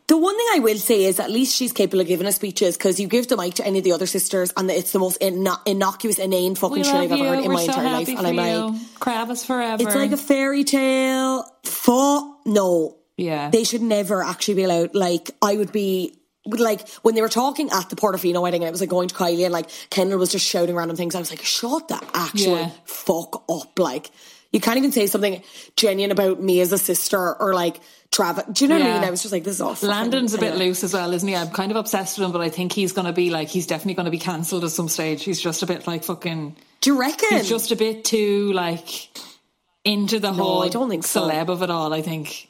The 0.08 0.16
one 0.16 0.36
thing 0.36 0.46
I 0.54 0.58
will 0.60 0.78
say 0.78 1.04
is 1.04 1.18
at 1.18 1.30
least 1.32 1.56
she's 1.56 1.72
capable 1.72 2.00
of 2.00 2.06
giving 2.06 2.28
us 2.28 2.36
speeches 2.36 2.76
because 2.76 3.00
you 3.00 3.08
give 3.08 3.26
the 3.26 3.36
mic 3.36 3.54
to 3.54 3.66
any 3.66 3.78
of 3.78 3.84
the 3.84 3.90
other 3.92 4.06
sisters 4.06 4.52
and 4.56 4.70
it's 4.70 4.92
the 4.92 5.00
most 5.00 5.20
inno- 5.20 5.60
innocuous, 5.66 6.18
inane 6.20 6.54
fucking 6.54 6.84
shit 6.84 6.94
I've 6.94 7.10
ever 7.10 7.24
heard 7.24 7.38
in 7.40 7.46
We're 7.48 7.54
my 7.54 7.64
so 7.66 7.72
entire 7.72 7.90
life. 7.90 8.08
And 8.08 8.18
I'm 8.26 8.34
you. 8.36 8.40
like, 8.40 8.80
Kravis 9.00 9.44
forever. 9.44 9.82
it's 9.82 9.96
like 9.96 10.12
a 10.12 10.16
fairy 10.16 10.62
tale. 10.62 11.44
Fuck 11.64 12.46
no. 12.46 12.96
Yeah. 13.16 13.50
They 13.50 13.64
should 13.64 13.82
never 13.82 14.22
actually 14.22 14.54
be 14.54 14.62
allowed. 14.64 14.94
Like, 14.94 15.30
I 15.42 15.56
would 15.56 15.72
be. 15.72 16.14
Like 16.48 16.88
when 17.02 17.16
they 17.16 17.22
were 17.22 17.28
talking 17.28 17.70
at 17.72 17.90
the 17.90 17.96
Portofino 17.96 18.40
wedding, 18.40 18.62
and 18.62 18.68
it 18.68 18.70
was 18.70 18.80
like 18.80 18.88
going 18.88 19.08
to 19.08 19.14
Kylie, 19.16 19.42
and 19.42 19.52
like 19.52 19.68
Kendall 19.90 20.20
was 20.20 20.30
just 20.30 20.46
shouting 20.46 20.76
random 20.76 20.96
things. 20.96 21.16
I 21.16 21.18
was 21.18 21.30
like, 21.30 21.42
"Shut 21.42 21.88
the 21.88 22.00
actual 22.14 22.56
Yeah. 22.58 22.70
fuck 22.84 23.42
up!" 23.48 23.76
Like, 23.80 24.12
you 24.52 24.60
can't 24.60 24.78
even 24.78 24.92
say 24.92 25.08
something 25.08 25.42
genuine 25.74 26.12
about 26.12 26.40
me 26.40 26.60
as 26.60 26.70
a 26.70 26.78
sister 26.78 27.34
or 27.42 27.52
like 27.52 27.80
Travis. 28.12 28.44
Do 28.52 28.64
you 28.64 28.68
know 28.68 28.78
what 28.78 28.86
I 28.86 28.94
mean? 28.94 29.04
I 29.04 29.10
was 29.10 29.20
just 29.22 29.32
like, 29.32 29.44
"This 29.44 29.56
is 29.56 29.60
all." 29.60 29.74
fucking- 29.74 29.88
Landon's 29.88 30.32
a 30.34 30.38
bit 30.38 30.52
anyway. 30.52 30.66
loose 30.68 30.84
as 30.84 30.94
well, 30.94 31.12
isn't 31.12 31.28
he? 31.28 31.34
I'm 31.36 31.50
kind 31.50 31.70
of 31.70 31.76
obsessed 31.76 32.18
with 32.18 32.26
him, 32.26 32.32
but 32.32 32.40
I 32.40 32.48
think 32.48 32.72
he's 32.72 32.92
going 32.92 33.06
to 33.06 33.12
be 33.12 33.30
like, 33.30 33.48
he's 33.48 33.66
definitely 33.66 33.94
going 33.94 34.04
to 34.06 34.10
be 34.10 34.18
cancelled 34.18 34.64
at 34.64 34.70
some 34.70 34.88
stage. 34.88 35.24
He's 35.24 35.40
just 35.40 35.62
a 35.62 35.66
bit 35.66 35.86
like 35.86 36.04
fucking. 36.04 36.56
Do 36.80 36.90
you 36.90 37.00
reckon? 37.00 37.28
He's 37.36 37.48
just 37.48 37.72
a 37.72 37.76
bit 37.76 38.04
too 38.04 38.52
like 38.52 39.08
into 39.84 40.18
the 40.20 40.32
whole 40.32 40.62
I 40.62 40.68
don't 40.68 40.88
think 40.88 41.04
so. 41.04 41.28
celeb 41.28 41.48
of 41.48 41.62
it 41.62 41.70
all. 41.70 41.92
I 41.92 42.00
think 42.02 42.48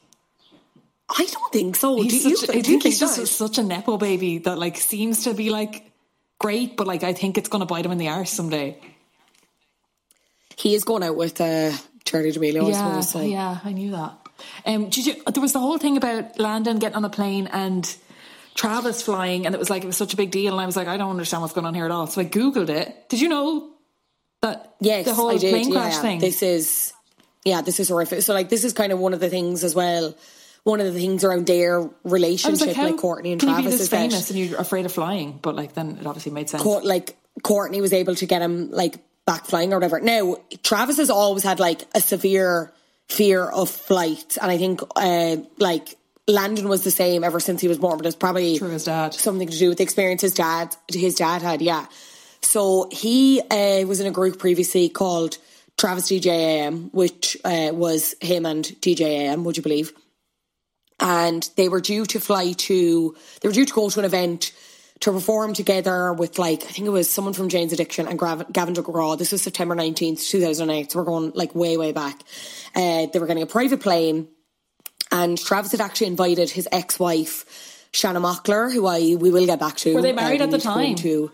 I 1.08 1.26
don't 1.30 1.52
think 1.52 1.76
so. 1.76 2.00
he's 2.02 2.22
do 2.22 2.28
you, 2.30 2.36
such, 2.36 2.46
do 2.48 2.52
I 2.52 2.56
you 2.56 2.62
think 2.62 2.82
he's 2.82 2.98
just 3.00 3.26
such 3.26 3.58
a 3.58 3.62
nepo 3.62 3.96
baby 3.98 4.38
that 4.38 4.58
like 4.58 4.76
seems 4.76 5.24
to 5.24 5.34
be 5.34 5.50
like 5.50 5.90
great, 6.38 6.76
but 6.76 6.86
like 6.86 7.02
I 7.02 7.12
think 7.12 7.38
it's 7.38 7.48
going 7.48 7.60
to 7.60 7.66
bite 7.66 7.84
him 7.86 7.92
in 7.92 7.98
the 7.98 8.08
arse 8.08 8.30
someday. 8.30 8.78
he 10.56 10.74
is 10.74 10.84
going 10.84 11.02
out 11.02 11.16
with 11.16 11.40
uh, 11.40 11.72
Charli 12.04 12.32
D'Amelio. 12.34 12.64
I 12.64 12.68
Yeah, 12.70 13.00
suppose, 13.00 13.10
so. 13.10 13.20
yeah, 13.20 13.58
I 13.64 13.72
knew 13.72 13.90
that. 13.92 14.18
Um, 14.64 14.88
did 14.90 15.06
you? 15.06 15.22
There 15.32 15.42
was 15.42 15.52
the 15.52 15.60
whole 15.60 15.78
thing 15.78 15.96
about 15.96 16.38
Landon 16.38 16.78
getting 16.78 16.96
on 16.96 17.04
a 17.04 17.10
plane 17.10 17.46
and 17.46 17.96
Travis 18.54 19.02
flying, 19.02 19.46
and 19.46 19.54
it 19.54 19.58
was 19.58 19.70
like 19.70 19.84
it 19.84 19.86
was 19.86 19.96
such 19.96 20.14
a 20.14 20.16
big 20.16 20.30
deal, 20.30 20.52
and 20.52 20.60
I 20.60 20.66
was 20.66 20.76
like, 20.76 20.88
I 20.88 20.96
don't 20.96 21.10
understand 21.10 21.42
what's 21.42 21.54
going 21.54 21.66
on 21.66 21.74
here 21.74 21.84
at 21.84 21.90
all. 21.90 22.06
So 22.06 22.20
I 22.20 22.24
googled 22.24 22.68
it. 22.68 23.08
Did 23.08 23.20
you 23.20 23.28
know 23.28 23.70
that? 24.42 24.74
Yes, 24.80 25.06
the 25.06 25.14
whole 25.14 25.38
plane 25.38 25.72
crash 25.72 25.94
yeah, 25.94 26.02
thing. 26.02 26.20
This 26.20 26.42
is, 26.42 26.92
yeah, 27.44 27.62
this 27.62 27.80
is 27.80 27.88
horrific. 27.88 28.22
So, 28.22 28.34
like, 28.34 28.48
this 28.48 28.64
is 28.64 28.72
kind 28.72 28.92
of 28.92 28.98
one 28.98 29.14
of 29.14 29.20
the 29.20 29.30
things 29.30 29.64
as 29.64 29.74
well. 29.74 30.14
One 30.64 30.80
of 30.80 30.92
the 30.92 30.98
things 30.98 31.22
around 31.22 31.46
their 31.46 31.88
relationship, 32.02 32.66
like, 32.66 32.76
like, 32.76 32.96
Kourtney 32.96 33.32
and 33.32 33.40
Travis, 33.40 33.74
is 33.74 33.88
that 33.88 33.96
famous 33.96 34.30
and 34.30 34.38
you're 34.38 34.58
afraid 34.58 34.84
of 34.84 34.90
flying? 34.90 35.38
But 35.40 35.54
like, 35.54 35.74
then 35.74 35.96
it 36.00 36.06
obviously 36.06 36.32
made 36.32 36.50
sense. 36.50 36.60
Court, 36.60 36.84
like 36.84 37.16
Kourtney 37.42 37.80
was 37.80 37.92
able 37.92 38.16
to 38.16 38.26
get 38.26 38.42
him 38.42 38.72
like 38.72 38.98
back 39.26 39.46
flying 39.46 39.72
or 39.72 39.76
whatever. 39.76 40.00
Now, 40.00 40.38
Travis 40.64 40.96
has 40.96 41.08
always 41.08 41.44
had 41.44 41.60
like 41.60 41.82
a 41.94 42.00
severe 42.00 42.72
fear 43.08 43.44
of 43.44 43.70
flight, 43.70 44.36
and 44.40 44.50
I 44.50 44.58
think 44.58 44.80
uh, 44.96 45.36
like 45.58 45.96
Landon 46.28 46.68
was 46.68 46.84
the 46.84 46.90
same 46.90 47.24
ever 47.24 47.40
since 47.40 47.60
he 47.60 47.68
was 47.68 47.78
born. 47.78 47.98
But 47.98 48.06
it's 48.06 48.16
probably 48.16 48.58
True, 48.58 48.70
his 48.70 48.84
dad. 48.84 49.14
something 49.14 49.48
to 49.48 49.58
do 49.58 49.68
with 49.68 49.78
the 49.78 49.84
experience 49.84 50.22
his 50.22 50.34
dad 50.34 50.74
his 50.88 51.14
dad 51.14 51.42
had. 51.42 51.62
Yeah, 51.62 51.86
so 52.42 52.88
he 52.90 53.40
uh, 53.50 53.86
was 53.86 54.00
in 54.00 54.06
a 54.06 54.12
group 54.12 54.38
previously 54.38 54.88
called 54.88 55.38
Travis 55.78 56.10
DJAM, 56.10 56.92
which 56.92 57.36
uh, 57.44 57.70
was 57.72 58.14
him 58.20 58.46
and 58.46 58.64
DJ 58.64 59.00
AM. 59.02 59.44
Would 59.44 59.56
you 59.56 59.62
believe? 59.62 59.92
and 61.00 61.50
they 61.56 61.68
were 61.68 61.80
due 61.80 62.06
to 62.06 62.20
fly 62.20 62.52
to 62.52 63.14
they 63.40 63.48
were 63.48 63.52
due 63.52 63.66
to 63.66 63.72
go 63.72 63.90
to 63.90 63.98
an 63.98 64.04
event 64.04 64.52
to 65.00 65.12
perform 65.12 65.52
together 65.52 66.12
with 66.12 66.38
like 66.38 66.62
I 66.64 66.68
think 66.68 66.86
it 66.86 66.90
was 66.90 67.10
someone 67.10 67.34
from 67.34 67.48
Jane's 67.48 67.72
Addiction 67.72 68.08
and 68.08 68.18
Gavin 68.18 68.74
DeGraw. 68.74 69.18
This 69.18 69.32
was 69.32 69.42
September 69.42 69.74
nineteenth, 69.74 70.24
two 70.24 70.40
thousand 70.40 70.70
eight. 70.70 70.92
So 70.92 70.98
we're 70.98 71.04
going 71.04 71.32
like 71.34 71.54
way 71.54 71.76
way 71.76 71.92
back. 71.92 72.20
Uh, 72.74 73.06
they 73.12 73.18
were 73.18 73.26
getting 73.26 73.42
a 73.42 73.46
private 73.46 73.80
plane, 73.80 74.28
and 75.12 75.38
Travis 75.38 75.72
had 75.72 75.80
actually 75.80 76.08
invited 76.08 76.50
his 76.50 76.68
ex 76.72 76.98
wife 76.98 77.88
Shanna 77.92 78.20
Moakler, 78.20 78.72
who 78.72 78.86
I 78.86 79.16
we 79.16 79.30
will 79.30 79.46
get 79.46 79.60
back 79.60 79.76
to. 79.78 79.94
Were 79.94 80.02
they 80.02 80.12
married 80.12 80.40
at 80.42 80.50
the 80.50 80.58
need 80.58 80.62
to 80.62 80.68
time? 80.68 80.84
into- 80.84 81.32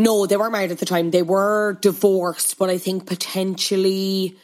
no, 0.00 0.26
they 0.26 0.36
were 0.36 0.48
married 0.48 0.70
at 0.70 0.78
the 0.78 0.86
time. 0.86 1.10
They 1.10 1.22
were 1.22 1.76
divorced, 1.80 2.56
but 2.56 2.70
I 2.70 2.78
think 2.78 3.06
potentially 3.06 4.36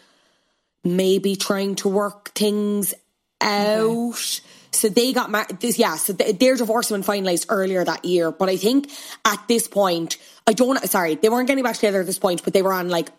maybe 0.82 1.36
trying 1.36 1.76
to 1.76 1.88
work 1.88 2.34
things 2.34 2.92
out. 3.40 4.40
So 4.75 4.89
they 4.89 5.12
got 5.12 5.31
married. 5.31 5.61
This, 5.61 5.79
yeah, 5.79 5.97
so 5.97 6.12
th- 6.12 6.39
their 6.39 6.57
divorce 6.57 6.89
had 6.89 6.97
been 6.97 7.05
finalised 7.05 7.47
earlier 7.49 7.85
that 7.85 8.05
year. 8.05 8.31
But 8.31 8.49
I 8.49 8.57
think 8.57 8.91
at 9.25 9.43
this 9.49 9.68
point, 9.68 10.18
I 10.47 10.53
don't. 10.53 10.79
Sorry, 10.89 11.14
they 11.14 11.29
weren't 11.29 11.49
getting 11.49 11.64
back 11.64 11.77
together 11.77 12.01
at 12.01 12.07
this 12.07 12.18
point, 12.18 12.43
but 12.45 12.53
they 12.53 12.62
were 12.62 12.72
on 12.72 12.89
like 12.89 13.11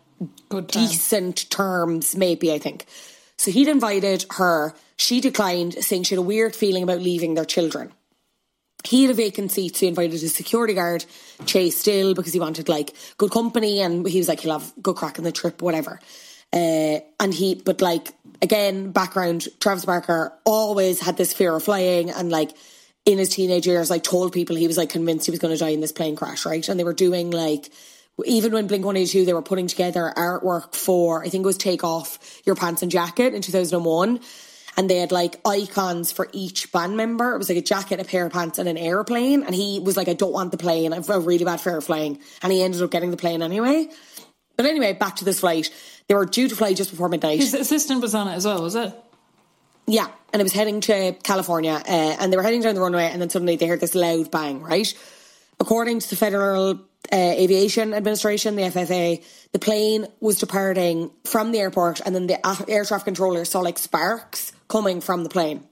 Good 0.50 0.68
decent 0.68 1.50
terms, 1.50 2.16
maybe, 2.16 2.54
I 2.54 2.60
think. 2.60 2.86
So 3.38 3.52
he'd 3.52 3.68
invited 3.68 4.26
her. 4.38 4.74
She 4.96 5.20
declined, 5.20 5.74
saying 5.74 6.04
she 6.04 6.16
had 6.16 6.20
a 6.20 6.26
weird 6.26 6.56
feeling 6.56 6.84
about 6.84 7.02
leaving 7.02 7.34
their 7.34 7.46
children. 7.46 7.92
He 8.86 9.02
had 9.02 9.12
a 9.12 9.16
vacant 9.16 9.52
seat, 9.52 9.76
so 9.76 9.82
he 9.82 9.88
invited 9.88 10.22
his 10.22 10.34
security 10.34 10.74
guard, 10.74 11.06
Chase 11.46 11.78
Still, 11.78 12.14
because 12.14 12.34
he 12.34 12.40
wanted 12.40 12.70
like 12.70 12.94
good 13.18 13.32
company 13.32 13.82
and 13.82 14.08
he 14.08 14.20
was 14.20 14.28
like, 14.28 14.40
he'll 14.42 14.60
have 14.60 14.74
good 14.82 14.96
crack 14.96 15.18
on 15.18 15.26
the 15.26 15.32
trip, 15.32 15.62
whatever. 15.62 16.00
Uh, 16.54 17.00
and 17.20 17.34
he, 17.34 17.56
but 17.56 17.82
like, 17.82 18.14
again, 18.42 18.92
background, 18.92 19.48
Travis 19.60 19.86
Barker 19.86 20.34
always 20.46 21.00
had 21.00 21.18
this 21.18 21.34
fear 21.34 21.56
of 21.56 21.64
flying 21.64 22.12
and 22.12 22.30
like 22.30 22.52
in 23.06 23.18
his 23.18 23.30
teenage 23.30 23.68
years, 23.68 23.90
like 23.90 24.04
told 24.04 24.34
people 24.34 24.56
he 24.56 24.68
was 24.68 24.78
like 24.78 24.90
convinced 24.90 25.26
he 25.26 25.32
was 25.32 25.40
going 25.40 25.54
to 25.54 25.60
die 25.60 25.70
in 25.70 25.82
this 25.82 25.92
plane 25.92 26.16
crash, 26.16 26.46
right? 26.46 26.68
And 26.68 26.80
they 26.80 26.84
were 26.84 26.94
doing 26.94 27.32
like, 27.32 27.72
even 28.24 28.54
when 28.54 28.68
Blink 28.68 28.86
182, 28.86 29.26
they 29.26 29.34
were 29.34 29.42
putting 29.42 29.68
together 29.68 30.12
artwork 30.16 30.74
for, 30.74 31.24
I 31.24 31.30
think 31.30 31.44
it 31.44 31.48
was 31.48 31.58
Take 31.58 31.84
Off 31.84 32.42
Your 32.46 32.56
Pants 32.56 32.82
and 32.82 32.92
Jacket 32.92 33.34
in 33.34 33.42
2001. 33.42 34.20
And 34.78 34.90
they 34.90 34.98
had 34.98 35.12
like 35.12 35.40
icons 35.46 36.12
for 36.12 36.28
each 36.34 36.72
band 36.72 36.98
member. 36.98 37.34
It 37.34 37.38
was 37.38 37.48
like 37.48 37.58
a 37.58 37.62
jacket, 37.62 38.00
a 38.00 38.04
pair 38.04 38.26
of 38.26 38.34
pants, 38.34 38.60
and 38.60 38.68
an 38.68 38.78
airplane. 38.78 39.44
And 39.44 39.56
he 39.56 39.80
was 39.80 39.96
like, 39.96 40.10
I 40.10 40.14
don't 40.14 40.34
want 40.34 40.52
the 40.52 40.58
plane. 40.58 40.92
I've 40.92 41.10
a 41.10 41.20
really 41.20 41.46
bad 41.46 41.62
fear 41.62 41.78
of 41.78 41.86
flying. 41.86 42.20
And 42.42 42.52
he 42.52 42.62
ended 42.62 42.82
up 42.82 42.92
getting 42.92 43.12
the 43.12 43.18
plane 43.18 43.42
anyway. 43.42 43.88
But 44.58 44.66
anyway, 44.66 44.94
back 44.94 45.18
to 45.18 45.26
this 45.26 45.42
flight. 45.42 45.70
They 46.08 46.16
were 46.16 46.26
due 46.26 46.48
to 46.48 46.56
fly 46.56 46.74
just 46.74 46.92
before 46.92 47.10
midnight. 47.10 47.40
His 47.40 47.54
assistant 47.54 48.02
was 48.02 48.14
on 48.14 48.28
it 48.28 48.34
as 48.34 48.46
well, 48.46 48.62
was 48.62 48.76
it? 48.76 48.94
Yeah, 49.88 50.08
and 50.34 50.40
it 50.40 50.44
was 50.44 50.54
heading 50.54 50.82
to 50.82 51.14
California, 51.24 51.74
uh, 51.74 52.18
and 52.20 52.32
they 52.32 52.38
were 52.38 52.44
heading 52.44 52.62
down 52.62 52.76
the 52.76 52.82
runway, 52.82 53.06
and 53.06 53.22
then 53.22 53.30
suddenly 53.30 53.56
they 53.56 53.68
heard 53.68 53.80
this 53.80 53.96
loud 53.96 54.32
bang. 54.32 54.62
Right, 54.62 54.94
according 55.60 56.00
to 56.00 56.10
the 56.10 56.16
Federal 56.16 56.72
uh, 57.12 57.16
Aviation 57.16 57.94
Administration, 57.94 58.56
the 58.56 58.64
FFA, 58.64 59.24
the 59.52 59.60
plane 59.60 60.08
was 60.20 60.40
departing 60.40 61.12
from 61.24 61.52
the 61.52 61.60
airport, 61.60 62.02
and 62.02 62.16
then 62.16 62.28
the 62.28 62.70
air 62.70 62.84
traffic 62.84 63.06
controller 63.06 63.46
saw 63.46 63.60
like 63.60 63.78
sparks 63.78 64.52
coming 64.68 65.02
from 65.02 65.24
the 65.24 65.30
plane. 65.30 65.64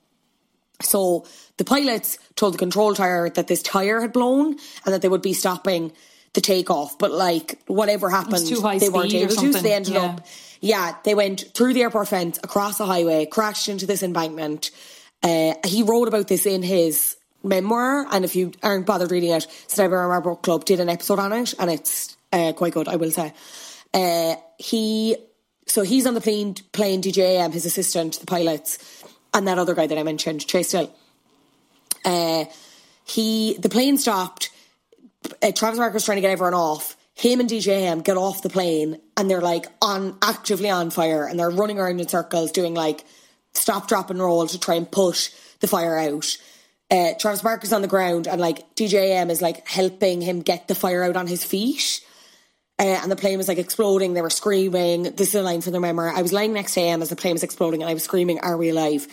So 0.82 1.26
the 1.58 1.64
pilots 1.64 2.18
told 2.36 2.54
the 2.54 2.58
control 2.58 2.94
tower 2.94 3.30
that 3.30 3.48
this 3.48 3.62
tire 3.62 4.02
had 4.02 4.14
blown 4.14 4.58
and 4.86 4.94
that 4.94 5.02
they 5.02 5.08
would 5.08 5.22
be 5.22 5.34
stopping 5.34 5.92
the 6.34 6.42
takeoff. 6.42 6.98
But 6.98 7.12
like 7.12 7.60
whatever 7.68 8.10
happened, 8.10 8.48
they 8.48 8.90
weren't 8.90 9.14
able 9.14 9.36
to. 9.36 9.54
So 9.54 9.60
they 9.60 9.74
ended 9.74 9.94
yeah. 9.94 10.02
up, 10.02 10.26
yeah, 10.62 10.96
they 11.04 11.16
went 11.16 11.52
through 11.54 11.74
the 11.74 11.84
airport 11.84 12.08
fence, 12.08 12.40
across 12.44 12.78
the 12.78 12.86
highway, 12.86 13.26
crashed 13.26 13.70
into 13.70 13.86
this 13.86 14.04
embankment. 14.04 14.72
Uh, 15.22 15.54
he 15.66 15.84
wrote 15.84 16.08
about 16.08 16.28
this 16.28 16.46
in 16.46 16.64
his 16.64 17.16
memoir, 17.44 18.08
and 18.12 18.26
if 18.26 18.36
you 18.36 18.52
aren't 18.62 18.86
bothered 18.86 19.12
reading 19.12 19.32
it, 19.32 19.48
Cyber 19.68 20.24
Book 20.24 20.42
Club 20.42 20.66
did 20.66 20.80
an 20.80 20.90
episode 20.90 21.20
on 21.20 21.34
it, 21.34 21.54
and 21.60 21.70
it's 21.70 22.18
uh, 22.32 22.54
quite 22.54 22.74
good, 22.74 22.88
I 22.88 22.96
will 22.96 23.12
say. 23.12 23.34
Uh, 23.94 24.36
he, 24.58 25.16
so 25.68 25.84
he's 25.84 26.08
on 26.08 26.14
the 26.14 26.22
plane, 26.22 26.56
plane 26.72 27.02
DJM, 27.02 27.54
his 27.54 27.66
assistant, 27.66 28.20
the 28.20 28.26
pilots, 28.26 29.04
and 29.34 29.48
that 29.48 29.58
other 29.58 29.76
guy 29.76 29.88
that 29.88 29.98
I 29.98 30.04
mentioned, 30.04 30.46
Chase 30.48 30.70
Still. 30.70 30.94
Uh, 32.04 32.46
he, 33.06 33.58
the 33.60 33.70
plane 33.70 33.98
stopped. 33.98 34.50
Uh, 35.42 35.52
Travis 35.52 35.80
Barker's 35.80 36.06
trying 36.06 36.18
to 36.18 36.22
get 36.22 36.32
everyone 36.32 36.54
off. 36.54 36.98
Him 37.16 37.40
and 37.40 37.50
DJM 37.50 38.04
get 38.04 38.18
off 38.18 38.42
the 38.42 38.50
plane, 38.50 39.00
and 39.16 39.30
they're 39.30 39.42
like 39.42 39.68
on 39.82 40.18
actively 40.22 40.70
on 40.70 40.90
fire, 40.90 41.26
and 41.26 41.40
they're 41.40 41.50
running 41.50 41.80
around 41.80 42.00
in 42.00 42.08
circles 42.08 42.52
doing 42.52 42.74
like 42.74 43.06
stop, 43.54 43.88
drop, 43.88 44.10
and 44.10 44.20
roll 44.20 44.48
to 44.48 44.60
try 44.60 44.76
and 44.76 44.90
push 44.90 45.32
the 45.60 45.68
fire 45.68 45.98
out. 45.98 46.38
Uh, 46.90 47.14
Travis 47.20 47.42
Barker's 47.42 47.74
on 47.74 47.82
the 47.82 47.88
ground, 47.88 48.28
and 48.28 48.42
like 48.42 48.76
DJM 48.76 49.30
is 49.30 49.42
like 49.42 49.68
helping 49.68 50.22
him 50.22 50.42
get 50.42 50.68
the 50.68 50.76
fire 50.76 51.04
out 51.04 51.16
on 51.16 51.28
his 51.28 51.44
feet. 51.44 52.02
Uh, 52.80 53.00
and 53.02 53.12
the 53.12 53.16
plane 53.16 53.38
was 53.38 53.48
like 53.48 53.60
exploding. 53.60 54.14
They 54.14 54.22
were 54.22 54.32
screaming. 54.32 55.04
This 55.04 55.30
is 55.30 55.36
a 55.36 55.44
line 55.44 55.62
from 55.62 55.74
the 55.74 55.80
memoir. 55.80 56.10
I 56.10 56.24
was 56.24 56.34
lying 56.34 56.54
next 56.54 56.74
to 56.74 56.82
him 56.82 57.02
as 57.02 57.10
the 57.10 57.16
plane 57.16 57.34
was 57.34 57.44
exploding, 57.44 57.82
and 57.84 57.90
I 57.90 57.94
was 57.94 58.04
screaming, 58.04 58.40
"Are 58.40 58.58
we 58.58 58.70
alive?" 58.70 59.08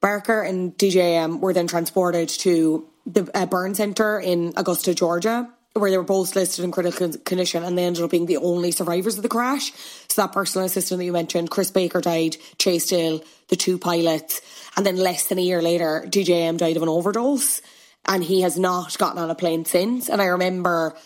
Barker 0.00 0.42
and 0.42 0.76
DJM 0.76 1.40
were 1.40 1.54
then 1.54 1.66
transported 1.66 2.28
to 2.28 2.86
the 3.06 3.30
uh, 3.34 3.46
burn 3.46 3.74
center 3.74 4.20
in 4.20 4.52
Augusta, 4.56 4.94
Georgia, 4.94 5.48
where 5.80 5.90
they 5.90 5.98
were 5.98 6.04
both 6.04 6.34
listed 6.34 6.64
in 6.64 6.70
critical 6.70 7.12
condition 7.18 7.62
and 7.62 7.76
they 7.76 7.84
ended 7.84 8.02
up 8.02 8.10
being 8.10 8.26
the 8.26 8.38
only 8.38 8.70
survivors 8.70 9.16
of 9.16 9.22
the 9.22 9.28
crash. 9.28 9.72
So 10.08 10.22
that 10.22 10.32
personal 10.32 10.66
assistant 10.66 10.98
that 10.98 11.04
you 11.04 11.12
mentioned, 11.12 11.50
Chris 11.50 11.70
Baker 11.70 12.00
died, 12.00 12.36
Chase 12.58 12.88
Dill, 12.88 13.22
the 13.48 13.56
two 13.56 13.78
pilots, 13.78 14.40
and 14.76 14.84
then 14.84 14.96
less 14.96 15.26
than 15.26 15.38
a 15.38 15.42
year 15.42 15.62
later, 15.62 16.04
DJM 16.06 16.58
died 16.58 16.76
of 16.76 16.82
an 16.82 16.88
overdose, 16.88 17.62
and 18.04 18.22
he 18.22 18.42
has 18.42 18.58
not 18.58 18.96
gotten 18.98 19.18
on 19.18 19.30
a 19.30 19.34
plane 19.34 19.64
since. 19.64 20.08
And 20.08 20.20
I 20.20 20.26
remember, 20.26 20.96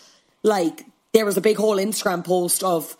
like, 0.43 0.85
there 1.13 1.25
was 1.25 1.37
a 1.37 1.41
big 1.41 1.57
whole 1.57 1.77
Instagram 1.77 2.23
post 2.23 2.63
of 2.63 2.95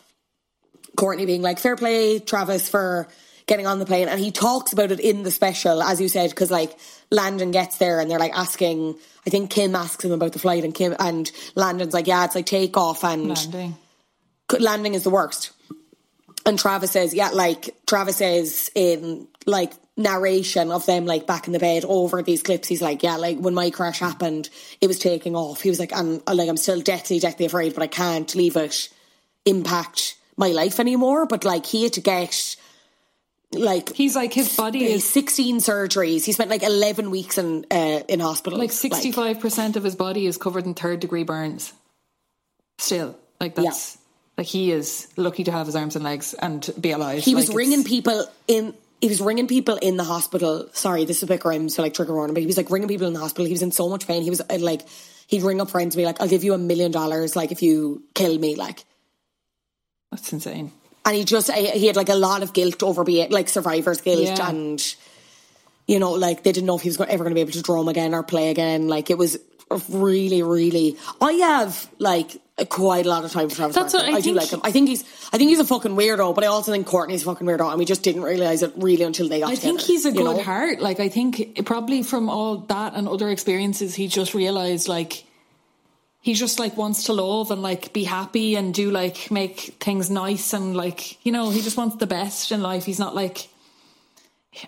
Kourtney 0.96 1.26
being 1.26 1.42
like, 1.42 1.60
fair 1.60 1.76
play, 1.76 2.20
Travis, 2.20 2.70
for 2.70 3.08
getting 3.48 3.68
on 3.68 3.80
the 3.80 3.86
plane. 3.86 4.08
And 4.08 4.20
he 4.20 4.32
talks 4.32 4.74
about 4.74 4.92
it 4.92 5.00
in 5.00 5.24
the 5.24 5.32
special, 5.32 5.82
as 5.82 6.00
you 6.00 6.08
said, 6.08 6.30
because 6.30 6.52
like 6.52 6.78
Landon 7.10 7.52
gets 7.52 7.78
there 7.78 8.00
and 8.00 8.10
they're 8.10 8.20
like 8.20 8.34
asking, 8.34 8.96
I 9.26 9.30
think 9.30 9.50
Kim 9.50 9.76
asks 9.76 10.04
him 10.04 10.12
about 10.12 10.34
the 10.34 10.40
flight 10.40 10.64
and 10.64 10.74
Kim, 10.74 10.96
and 11.00 11.32
Landon's 11.56 11.94
like, 11.94 12.08
yeah, 12.08 12.26
it's 12.26 12.36
like 12.36 12.46
take 12.46 12.76
off 12.78 13.04
and 13.04 13.30
Landing. 13.30 13.76
landing 14.60 14.94
is 14.94 15.04
the 15.04 15.10
worst. 15.10 15.52
And 16.46 16.58
Travis 16.58 16.92
says, 16.92 17.14
yeah, 17.14 17.30
like 17.30 17.76
Travis 17.86 18.18
says 18.18 18.72
in 18.74 19.28
like 19.46 19.74
narration 19.96 20.72
of 20.72 20.86
them 20.86 21.06
like 21.06 21.28
back 21.28 21.46
in 21.46 21.54
the 21.54 21.60
bed 21.60 21.86
over 21.86 22.24
these 22.24 22.42
clips, 22.42 22.68
he's 22.68 22.82
like, 22.82 23.04
yeah, 23.04 23.18
like 23.18 23.38
when 23.38 23.54
my 23.54 23.70
crash 23.70 24.00
happened, 24.00 24.50
it 24.80 24.88
was 24.88 24.98
taking 24.98 25.36
off. 25.36 25.62
He 25.62 25.70
was 25.70 25.80
like, 25.80 25.94
I'm 25.96 26.22
uh, 26.26 26.34
like 26.34 26.50
I'm 26.50 26.58
still 26.58 26.82
deathly, 26.82 27.20
deathly 27.20 27.46
afraid, 27.46 27.74
but 27.76 27.84
I 27.84 27.88
can't 27.88 28.34
leave 28.36 28.56
it 28.58 28.90
impact 29.46 30.16
my 30.38 30.50
life 30.50 30.80
anymore. 30.80 31.28
But 31.28 31.44
like 31.44 31.66
he 31.66 31.84
had 31.84 31.94
to 31.94 32.02
get 32.02 32.56
like 33.54 33.94
He's 33.94 34.16
like 34.16 34.34
his 34.34 34.56
body 34.56 34.86
is 34.86 35.08
16 35.10 35.58
surgeries. 35.58 36.24
He 36.26 36.32
spent 36.32 36.50
like 36.50 36.64
11 36.64 37.12
weeks 37.12 37.38
in 37.38 37.66
uh, 37.72 38.02
in 38.08 38.20
hospital. 38.20 38.58
like 38.60 38.72
sixty 38.72 39.12
five 39.12 39.40
percent 39.40 39.76
of 39.76 39.84
his 39.84 39.96
body 39.96 40.26
is 40.26 40.38
covered 40.38 40.66
in 40.66 40.74
third 40.74 41.00
degree 41.00 41.24
burns. 41.24 41.74
Still, 42.78 43.18
like 43.40 43.56
that's 43.56 43.98
like 44.38 44.48
he 44.48 44.72
is 44.72 45.08
lucky 45.18 45.44
to 45.44 45.52
have 45.52 45.66
his 45.68 45.76
arms 45.76 45.96
and 45.96 46.04
legs 46.04 46.34
and 46.34 46.68
be 46.80 46.92
alive. 46.92 47.20
he 47.24 47.36
was 47.36 47.50
Like, 47.50 47.58
ringing 47.58 47.84
people 47.84 48.26
in 48.48 48.74
he 49.02 49.08
was 49.10 49.20
ringing 49.22 49.48
people 49.48 49.76
in 49.78 49.98
the 49.98 50.04
hospital 50.04 50.68
sorry 50.74 51.06
this 51.06 51.18
is 51.18 51.24
a 51.24 51.28
bit 51.28 51.42
grim 51.42 51.70
so 51.70 51.82
like 51.82 51.94
trigger 51.94 52.14
warning 52.14 52.34
but 52.34 52.42
he 52.42 52.48
was 52.48 52.56
like 52.58 52.70
ringing 52.72 52.88
people 52.88 53.08
in 53.08 53.14
the 53.14 53.20
hospital 53.20 53.46
he 53.46 53.52
was 53.52 53.62
in 53.62 53.72
so 53.72 53.90
much 53.90 54.08
pain 54.08 54.22
he 54.24 54.30
was 54.30 54.42
uh, 54.42 54.58
like 54.60 54.82
he'd 55.28 55.42
ring 55.44 55.60
up 55.60 55.70
friends 55.70 55.96
and 55.96 56.02
be 56.02 56.06
like 56.06 56.22
i'll 56.22 56.28
give 56.28 56.44
you 56.44 56.54
a 56.54 56.58
million 56.58 56.92
dollars 56.92 57.36
like 57.36 57.52
if 57.52 57.62
you 57.64 58.04
kill 58.14 58.38
me 58.38 58.56
like 58.56 58.86
That's 60.12 60.32
insane. 60.34 60.72
And 61.06 61.16
he 61.16 61.24
just 61.24 61.50
eh, 61.50 61.72
he 61.78 61.88
had 61.88 61.96
like 61.96 62.10
a 62.10 62.16
lot 62.16 62.44
of 62.44 62.54
guilt 62.54 62.84
over 62.84 63.04
being 63.04 63.32
like 63.32 63.50
survivor's 63.50 64.02
guilt 64.02 64.22
Yeah. 64.38 64.50
and 64.50 64.96
you 65.88 66.00
know 66.00 66.12
like 66.12 66.44
they 66.44 66.52
didn't 66.52 66.68
know 66.68 66.76
if 66.76 66.84
he 66.84 66.90
was 66.90 67.00
ever 67.02 67.24
going 67.24 67.32
to 67.32 67.36
be 67.36 67.42
able 67.42 67.52
to 67.54 67.62
drum 67.64 67.88
again 67.88 68.14
or 68.14 68.22
play 68.24 68.50
again 68.52 68.88
like 68.88 69.10
it 69.10 69.18
was 69.18 69.38
really 69.90 70.44
really 70.44 70.96
i 71.20 71.32
have 71.34 71.90
like 71.98 72.38
quite 72.70 73.06
a 73.06 73.10
lot 73.10 73.26
of 73.26 73.32
time 73.32 73.50
for 73.50 73.56
Travis 73.56 73.76
That's 73.76 73.94
what 73.94 74.06
I 74.06 74.20
do 74.22 74.34
like 74.34 74.50
him 74.50 74.62
i 74.64 74.72
think 74.72 74.90
he's 74.90 75.02
i 75.34 75.38
think 75.38 75.50
he's 75.50 75.60
a 75.60 75.66
fucking 75.66 75.94
weirdo 75.94 76.36
but 76.36 76.44
i 76.44 76.48
also 76.48 76.72
think 76.72 76.86
Kourtney's 76.86 77.24
a 77.24 77.26
fucking 77.26 77.48
weirdo 77.48 77.70
and 77.70 77.80
we 77.80 77.86
just 77.86 78.04
didn't 78.04 78.22
realize 78.22 78.62
it 78.62 78.72
really 78.78 79.04
until 79.04 79.28
they 79.28 79.40
got 79.40 79.52
I 79.52 79.56
think 79.56 79.82
he's 79.82 80.06
a 80.06 80.12
good 80.12 80.24
know? 80.24 80.44
heart. 80.44 80.82
Like 80.82 81.00
I 81.00 81.10
think 81.10 81.66
probably 81.66 82.04
from 82.04 82.30
all 82.30 82.58
that 82.58 82.94
and 82.94 83.08
other 83.08 83.30
experiences, 83.30 83.96
he 83.96 84.08
just 84.08 84.34
realized 84.36 84.88
like 84.88 85.24
he 86.22 86.34
just 86.36 86.60
like 86.60 86.78
wants 86.78 87.06
to 87.06 87.14
love 87.14 87.50
and 87.52 87.62
like 87.64 87.94
be 87.94 88.04
happy 88.04 88.56
and 88.56 88.74
do 88.74 88.92
like 88.92 89.32
make 89.32 89.60
things 89.80 90.10
nice 90.10 90.54
and 90.54 90.78
like 90.78 91.24
you 91.26 91.32
know 91.32 91.50
he 91.50 91.62
just 91.62 91.78
wants 91.78 91.96
the 91.98 92.08
best 92.08 92.52
in 92.52 92.62
life. 92.62 92.86
He's 92.86 93.00
not 93.00 93.16
like 93.16 93.48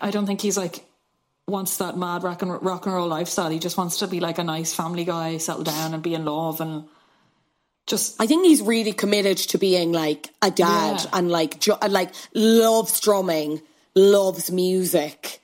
I 0.01 0.11
don't 0.11 0.25
think 0.25 0.41
he's 0.41 0.57
like 0.57 0.83
wants 1.47 1.77
that 1.77 1.97
mad 1.97 2.23
rock 2.23 2.41
and 2.41 2.61
rock 2.63 2.85
and 2.85 2.95
roll 2.95 3.07
lifestyle. 3.07 3.49
He 3.49 3.59
just 3.59 3.77
wants 3.77 3.99
to 3.99 4.07
be 4.07 4.19
like 4.19 4.37
a 4.39 4.43
nice 4.43 4.73
family 4.73 5.03
guy, 5.05 5.37
settle 5.37 5.63
down 5.63 5.93
and 5.93 6.01
be 6.01 6.13
in 6.15 6.25
love 6.25 6.59
and 6.61 6.85
just 7.85 8.19
I 8.21 8.27
think 8.27 8.45
he's 8.45 8.61
really 8.61 8.93
committed 8.93 9.37
to 9.49 9.57
being 9.57 9.91
like 9.91 10.29
a 10.41 10.49
dad 10.49 11.01
Yeah. 11.01 11.09
and 11.13 11.29
like 11.29 11.59
jo- 11.59 11.77
and, 11.81 11.91
uh, 11.91 11.93
like 11.93 12.11
loves 12.33 12.99
drumming, 13.01 13.61
loves 13.93 14.49
music. 14.51 15.41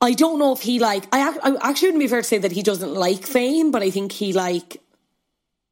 I 0.00 0.12
don't 0.12 0.38
know 0.38 0.52
if 0.52 0.60
he 0.62 0.80
like 0.80 1.06
I, 1.12 1.20
I 1.42 1.70
actually 1.70 1.88
wouldn't 1.88 2.02
be 2.02 2.08
fair 2.08 2.20
to 2.22 2.28
say 2.28 2.38
that 2.38 2.52
he 2.52 2.62
doesn't 2.62 2.92
like 2.92 3.24
fame, 3.24 3.70
but 3.70 3.82
I 3.82 3.90
think 3.90 4.10
he 4.12 4.32
like 4.32 4.82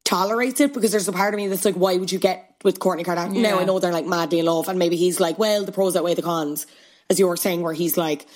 tolerates 0.05 0.61
it 0.61 0.75
because 0.75 0.91
there's 0.91 1.09
a 1.09 1.13
part 1.13 1.35
of 1.35 1.39
me 1.39 1.49
that's 1.49 1.65
like, 1.65 1.75
why 1.75 1.97
would 1.97 2.11
you 2.13 2.19
get 2.19 2.57
with 2.65 2.79
Kourtney 2.79 3.05
Kardashian? 3.05 3.41
Now 3.43 3.59
I 3.59 3.65
know 3.65 3.79
they're 3.79 3.93
like 3.93 4.07
madly 4.07 4.39
in 4.41 4.47
love, 4.47 4.69
and 4.69 4.79
maybe 4.79 4.97
he's 4.97 5.21
like, 5.21 5.39
well, 5.39 5.65
the 5.65 5.73
pros 5.73 5.97
outweigh 5.97 6.15
the 6.15 6.23
cons, 6.23 6.67
as 7.11 7.19
you 7.19 7.27
were 7.29 7.37
saying, 7.37 7.63
where 7.63 7.73
he's 7.73 7.97
like, 7.97 8.27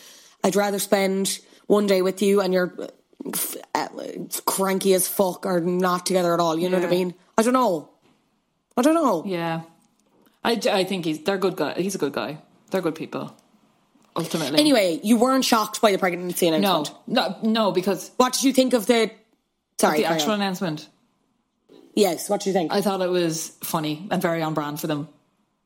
I'd 0.45 0.57
rather 0.57 0.79
spend 0.79 1.39
one 1.67 1.87
day 1.87 2.03
with 2.03 2.23
you 2.23 2.41
and 2.41 2.53
you're 2.55 2.73
uh, 3.75 3.89
cranky 4.45 4.95
as 4.95 5.09
fuck 5.09 5.45
or 5.47 5.61
not 5.61 6.07
together 6.07 6.33
at 6.33 6.41
all. 6.41 6.59
You 6.59 6.69
know 6.71 6.79
what 6.79 6.87
I 6.87 6.91
mean? 6.91 7.15
I 7.37 7.43
don't 7.43 7.53
know. 7.55 7.91
I 8.77 8.83
don't 8.83 8.95
know. 8.95 9.25
yeah. 9.27 9.63
I, 10.45 10.61
I 10.71 10.85
think 10.85 11.05
he's 11.05 11.25
they're 11.25 11.39
good 11.39 11.57
guy. 11.57 11.75
He's 11.75 11.97
a 11.97 11.99
good 11.99 12.13
guy. 12.13 12.39
They're 12.71 12.81
good 12.83 12.95
people. 12.95 13.35
Ultimately, 14.15 14.59
Anyway, 14.61 15.01
you 15.03 15.17
weren't 15.17 15.45
shocked 15.45 15.81
by 15.81 15.91
the 15.93 15.99
pregnancy 15.99 16.49
no, 16.51 16.57
announcement. 16.57 16.99
no, 17.09 17.37
no, 17.43 17.51
no, 17.51 17.73
because 17.73 18.13
What 18.17 18.33
did 18.33 18.45
you 18.45 18.53
think 18.53 18.73
of 18.73 18.87
the? 18.87 19.11
Sorry, 19.81 19.99
the 19.99 20.05
actual 20.07 20.33
announcement. 20.33 20.89
Yes. 21.97 22.31
What 22.31 22.43
do 22.43 22.51
you 22.51 22.55
think? 22.55 22.73
I 22.73 22.81
thought 22.83 23.01
it 23.01 23.11
was 23.11 23.49
funny 23.63 24.07
and 24.11 24.23
very 24.23 24.43
on 24.43 24.55
brand 24.55 24.79
for 24.81 24.87
them, 24.87 25.09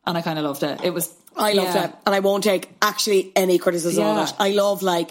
and 0.06 0.16
I 0.16 0.22
kind 0.22 0.38
of 0.38 0.44
loved 0.46 0.62
it. 0.62 0.80
It 0.82 0.94
was. 0.94 1.12
I 1.36 1.52
loved 1.52 1.74
yeah. 1.74 1.84
it, 1.86 1.94
and 2.06 2.14
I 2.14 2.20
won't 2.20 2.44
take 2.44 2.70
actually 2.80 3.32
any 3.36 3.58
criticism 3.58 4.02
Yeah. 4.02 4.22
of 4.22 4.28
it. 4.28 4.34
I 4.38 4.50
love 4.50 4.82
like, 4.82 5.10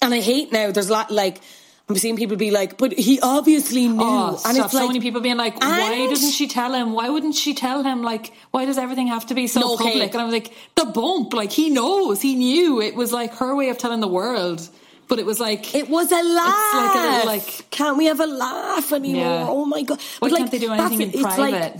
and 0.00 0.14
I 0.14 0.20
hate 0.20 0.52
now. 0.52 0.70
There's 0.70 0.88
a 0.88 0.92
lot 0.92 1.10
like 1.10 1.40
I'm 1.88 1.96
seeing 1.96 2.16
people 2.16 2.36
be 2.36 2.50
like, 2.50 2.78
but 2.78 2.92
he 2.92 3.20
obviously 3.20 3.86
knew, 3.88 4.02
Oh, 4.02 4.40
and 4.46 4.56
it's 4.56 4.72
like 4.72 4.82
so 4.82 4.86
many 4.86 5.00
people 5.00 5.20
being 5.20 5.36
like, 5.36 5.60
why 5.60 6.06
didn't 6.08 6.30
she 6.30 6.48
tell 6.48 6.72
him? 6.72 6.92
Why 6.92 7.08
wouldn't 7.08 7.34
she 7.34 7.54
tell 7.54 7.82
him? 7.82 8.02
Like, 8.02 8.32
why 8.50 8.64
does 8.64 8.78
everything 8.78 9.08
have 9.08 9.26
to 9.26 9.34
be 9.34 9.46
so 9.46 9.60
No, 9.60 9.76
public? 9.76 10.12
And 10.12 10.20
I 10.20 10.24
was 10.24 10.32
like, 10.32 10.54
the 10.76 10.86
bump, 10.86 11.34
like 11.34 11.50
he 11.50 11.70
knows, 11.70 12.22
he 12.22 12.34
knew. 12.34 12.80
It 12.80 12.94
was 12.94 13.12
like 13.12 13.34
her 13.34 13.54
way 13.54 13.68
of 13.68 13.78
telling 13.78 14.00
the 14.00 14.08
world, 14.08 14.66
but 15.12 15.18
it 15.18 15.26
was 15.26 15.38
like 15.40 15.74
It 15.74 15.88
was 15.90 16.10
a 16.10 16.22
laugh. 16.22 16.74
like 16.74 17.24
a- 17.24 17.26
like- 17.26 17.70
can't 17.70 17.96
we 18.00 18.06
have 18.06 18.20
a 18.20 18.26
laugh 18.26 18.92
anymore? 18.92 19.24
Yeah. 19.40 19.46
Oh 19.56 19.64
my 19.66 19.82
god! 19.82 20.00
Why 20.20 20.30
But, 20.30 20.38
can't 20.38 20.50
they 20.50 20.58
do 20.58 20.72
anything 20.72 21.00
in 21.02 21.08
It's 21.10 21.22
like- 21.22 21.52
private? 21.52 21.74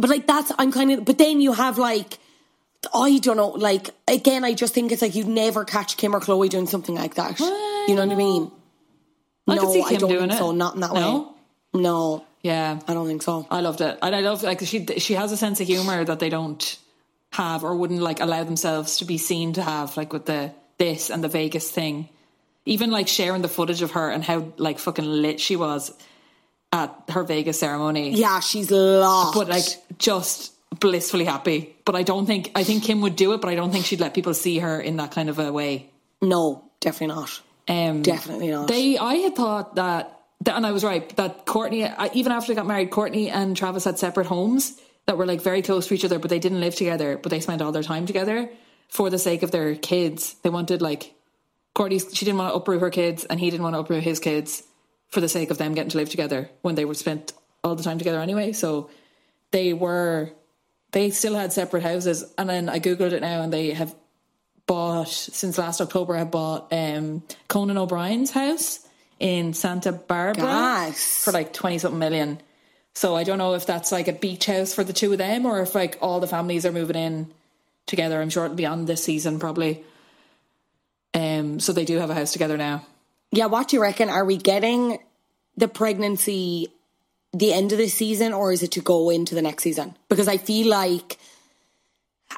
but 0.00 0.10
like 0.10 0.26
that's 0.26 0.50
I'm 0.58 0.72
kind 0.72 0.90
of. 0.92 1.04
But 1.04 1.18
then 1.18 1.40
you 1.40 1.52
have 1.52 1.78
like. 1.78 2.18
I 2.92 3.18
don't 3.18 3.36
know. 3.36 3.50
Like 3.50 3.90
again, 4.08 4.42
I 4.44 4.54
just 4.54 4.74
think 4.74 4.90
it's 4.90 5.02
like 5.02 5.14
you'd 5.14 5.28
never 5.28 5.64
catch 5.64 5.96
Kim 5.96 6.16
or 6.16 6.20
Khloé 6.20 6.48
doing 6.50 6.66
something 6.66 6.96
like 6.96 7.14
that. 7.14 7.38
you 7.38 7.94
know 7.94 8.04
what 8.04 8.12
I 8.12 8.16
mean? 8.16 8.50
I 9.46 9.54
no, 9.54 9.62
I 9.84 9.94
don't 9.94 10.08
doing 10.10 10.20
think 10.30 10.32
it. 10.32 10.38
so. 10.38 10.50
Not 10.50 10.74
in 10.74 10.80
that 10.80 10.92
No? 10.92 11.18
way. 11.74 11.80
No, 11.80 12.24
yeah. 12.42 12.80
I 12.88 12.92
don't 12.94 13.06
think 13.06 13.22
so. 13.22 13.46
I 13.50 13.60
loved 13.60 13.80
it, 13.80 13.98
and 14.02 14.16
I 14.16 14.20
love 14.20 14.42
like 14.42 14.60
she 14.72 14.84
she 14.98 15.14
has 15.14 15.30
a 15.30 15.36
sense 15.36 15.60
of 15.60 15.68
humor 15.68 16.04
that 16.04 16.18
they 16.18 16.28
don't 16.28 16.62
have 17.30 17.62
or 17.64 17.76
wouldn't 17.76 18.02
like 18.02 18.18
allow 18.20 18.42
themselves 18.44 18.96
to 18.98 19.04
be 19.04 19.16
seen 19.16 19.52
to 19.54 19.62
have, 19.62 19.96
like 19.96 20.12
with 20.12 20.26
the 20.26 20.50
this 20.78 21.08
and 21.10 21.22
the 21.22 21.28
Vegas 21.28 21.70
thing. 21.70 22.08
Even 22.64 22.90
like 22.90 23.08
sharing 23.08 23.42
the 23.42 23.48
footage 23.48 23.82
of 23.82 23.92
her 23.92 24.10
and 24.10 24.22
how 24.22 24.52
like 24.56 24.78
fucking 24.78 25.04
lit 25.04 25.40
she 25.40 25.56
was 25.56 25.92
at 26.72 26.94
her 27.10 27.24
Vegas 27.24 27.58
ceremony. 27.58 28.10
Yeah, 28.14 28.40
she's 28.40 28.70
lost. 28.70 29.34
but 29.34 29.48
like 29.48 29.64
just 29.98 30.52
blissfully 30.78 31.24
happy. 31.24 31.74
But 31.84 31.96
I 31.96 32.02
don't 32.02 32.26
think 32.26 32.52
I 32.54 32.64
think 32.64 32.84
Kim 32.84 33.00
would 33.02 33.16
do 33.16 33.32
it, 33.32 33.40
but 33.40 33.50
I 33.50 33.54
don't 33.54 33.72
think 33.72 33.84
she'd 33.84 34.00
let 34.00 34.14
people 34.14 34.32
see 34.34 34.58
her 34.60 34.80
in 34.80 34.96
that 34.98 35.10
kind 35.12 35.28
of 35.28 35.38
a 35.38 35.52
way. 35.52 35.90
no, 36.20 36.64
definitely 36.80 37.14
not. 37.16 37.40
Um, 37.68 38.02
Definitely 38.02 38.50
not. 38.50 38.66
They, 38.66 38.98
I 38.98 39.14
had 39.14 39.36
thought 39.36 39.76
that, 39.76 40.20
that, 40.40 40.56
and 40.56 40.66
I 40.66 40.72
was 40.72 40.82
right 40.82 41.08
that 41.16 41.46
Kourtney, 41.46 41.92
I, 41.96 42.10
even 42.12 42.32
after 42.32 42.48
they 42.48 42.56
got 42.56 42.66
married, 42.66 42.90
Kourtney 42.90 43.30
and 43.30 43.56
Travis 43.56 43.84
had 43.84 44.00
separate 44.00 44.26
homes 44.26 44.80
that 45.06 45.16
were 45.16 45.26
like 45.26 45.40
very 45.40 45.62
close 45.62 45.86
to 45.86 45.94
each 45.94 46.04
other, 46.04 46.18
but 46.18 46.28
they 46.28 46.40
didn't 46.40 46.60
live 46.60 46.74
together. 46.74 47.16
But 47.16 47.30
they 47.30 47.38
spent 47.38 47.62
all 47.62 47.70
their 47.70 47.84
time 47.84 48.04
together 48.06 48.50
for 48.88 49.10
the 49.10 49.18
sake 49.18 49.44
of 49.44 49.52
their 49.52 49.76
kids. 49.76 50.34
They 50.42 50.50
wanted 50.50 50.82
like 50.82 51.14
Kourtney, 51.74 52.00
she 52.14 52.24
didn't 52.24 52.38
want 52.38 52.52
to 52.52 52.56
uproot 52.56 52.80
her 52.80 52.90
kids, 52.90 53.24
and 53.24 53.40
he 53.40 53.50
didn't 53.50 53.62
want 53.62 53.74
to 53.74 53.80
uproot 53.80 54.02
his 54.02 54.20
kids 54.20 54.62
for 55.08 55.20
the 55.20 55.28
sake 55.28 55.50
of 55.50 55.58
them 55.58 55.74
getting 55.74 55.90
to 55.90 55.98
live 55.98 56.10
together 56.10 56.50
when 56.62 56.74
they 56.74 56.84
were 56.84 56.94
spent 56.94 57.32
all 57.64 57.74
the 57.74 57.82
time 57.82 57.98
together 57.98 58.20
anyway. 58.20 58.52
So 58.52 58.90
they 59.50 59.72
were, 59.72 60.30
they 60.92 61.10
still 61.10 61.34
had 61.34 61.52
separate 61.52 61.82
houses. 61.82 62.24
And 62.36 62.48
then 62.48 62.68
I 62.68 62.78
googled 62.78 63.12
it 63.12 63.20
now, 63.22 63.42
and 63.42 63.52
they 63.52 63.70
have 63.70 63.94
bought 64.66 65.08
since 65.08 65.58
last 65.58 65.80
October. 65.80 66.14
Have 66.16 66.30
bought 66.30 66.72
um, 66.72 67.22
Conan 67.48 67.78
O'Brien's 67.78 68.30
house 68.30 68.80
in 69.18 69.54
Santa 69.54 69.92
Barbara 69.92 70.42
Gas. 70.42 71.24
for 71.24 71.32
like 71.32 71.52
twenty 71.52 71.78
something 71.78 71.98
million. 71.98 72.40
So 72.94 73.16
I 73.16 73.24
don't 73.24 73.38
know 73.38 73.54
if 73.54 73.64
that's 73.66 73.90
like 73.90 74.08
a 74.08 74.12
beach 74.12 74.46
house 74.46 74.74
for 74.74 74.84
the 74.84 74.92
two 74.92 75.12
of 75.12 75.18
them, 75.18 75.46
or 75.46 75.60
if 75.60 75.74
like 75.74 75.98
all 76.00 76.20
the 76.20 76.26
families 76.26 76.66
are 76.66 76.72
moving 76.72 76.96
in 76.96 77.32
together. 77.86 78.20
I'm 78.20 78.30
sure 78.30 78.44
it'll 78.44 78.56
be 78.56 78.66
on 78.66 78.84
this 78.84 79.04
season 79.04 79.38
probably. 79.38 79.84
Um, 81.14 81.60
so 81.60 81.72
they 81.72 81.84
do 81.84 81.98
have 81.98 82.10
a 82.10 82.14
house 82.14 82.32
together 82.32 82.56
now. 82.56 82.84
Yeah, 83.30 83.46
what 83.46 83.68
do 83.68 83.76
you 83.76 83.82
reckon? 83.82 84.08
Are 84.10 84.24
we 84.24 84.36
getting 84.36 84.98
the 85.56 85.68
pregnancy 85.68 86.68
the 87.34 87.52
end 87.52 87.72
of 87.72 87.78
this 87.78 87.94
season 87.94 88.32
or 88.32 88.52
is 88.52 88.62
it 88.62 88.72
to 88.72 88.80
go 88.80 89.08
into 89.10 89.34
the 89.34 89.42
next 89.42 89.62
season? 89.62 89.96
Because 90.08 90.28
I 90.28 90.36
feel 90.36 90.68
like 90.68 91.18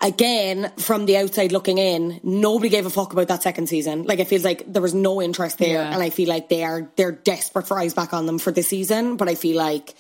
again, 0.03 0.73
from 0.77 1.07
the 1.07 1.17
outside 1.17 1.53
looking 1.53 1.79
in, 1.79 2.21
nobody 2.23 2.69
gave 2.69 2.87
a 2.87 2.91
fuck 2.91 3.13
about 3.13 3.29
that 3.29 3.43
second 3.43 3.69
season. 3.69 4.05
Like 4.05 4.19
it 4.19 4.29
feels 4.29 4.45
like 4.45 4.65
there 4.73 4.83
was 4.83 4.95
no 4.95 5.23
interest 5.23 5.59
there 5.59 5.83
Yeah. 5.83 5.93
and 5.93 6.03
I 6.03 6.11
feel 6.11 6.29
like 6.29 6.49
they 6.49 6.65
are 6.65 6.91
they're 6.97 7.13
desperate 7.13 7.67
for 7.69 7.79
eyes 7.79 7.95
back 7.95 8.13
on 8.13 8.27
them 8.27 8.39
for 8.39 8.51
this 8.53 8.69
season. 8.69 9.17
But 9.17 9.29
I 9.29 9.35
feel 9.35 9.57
like 9.57 9.95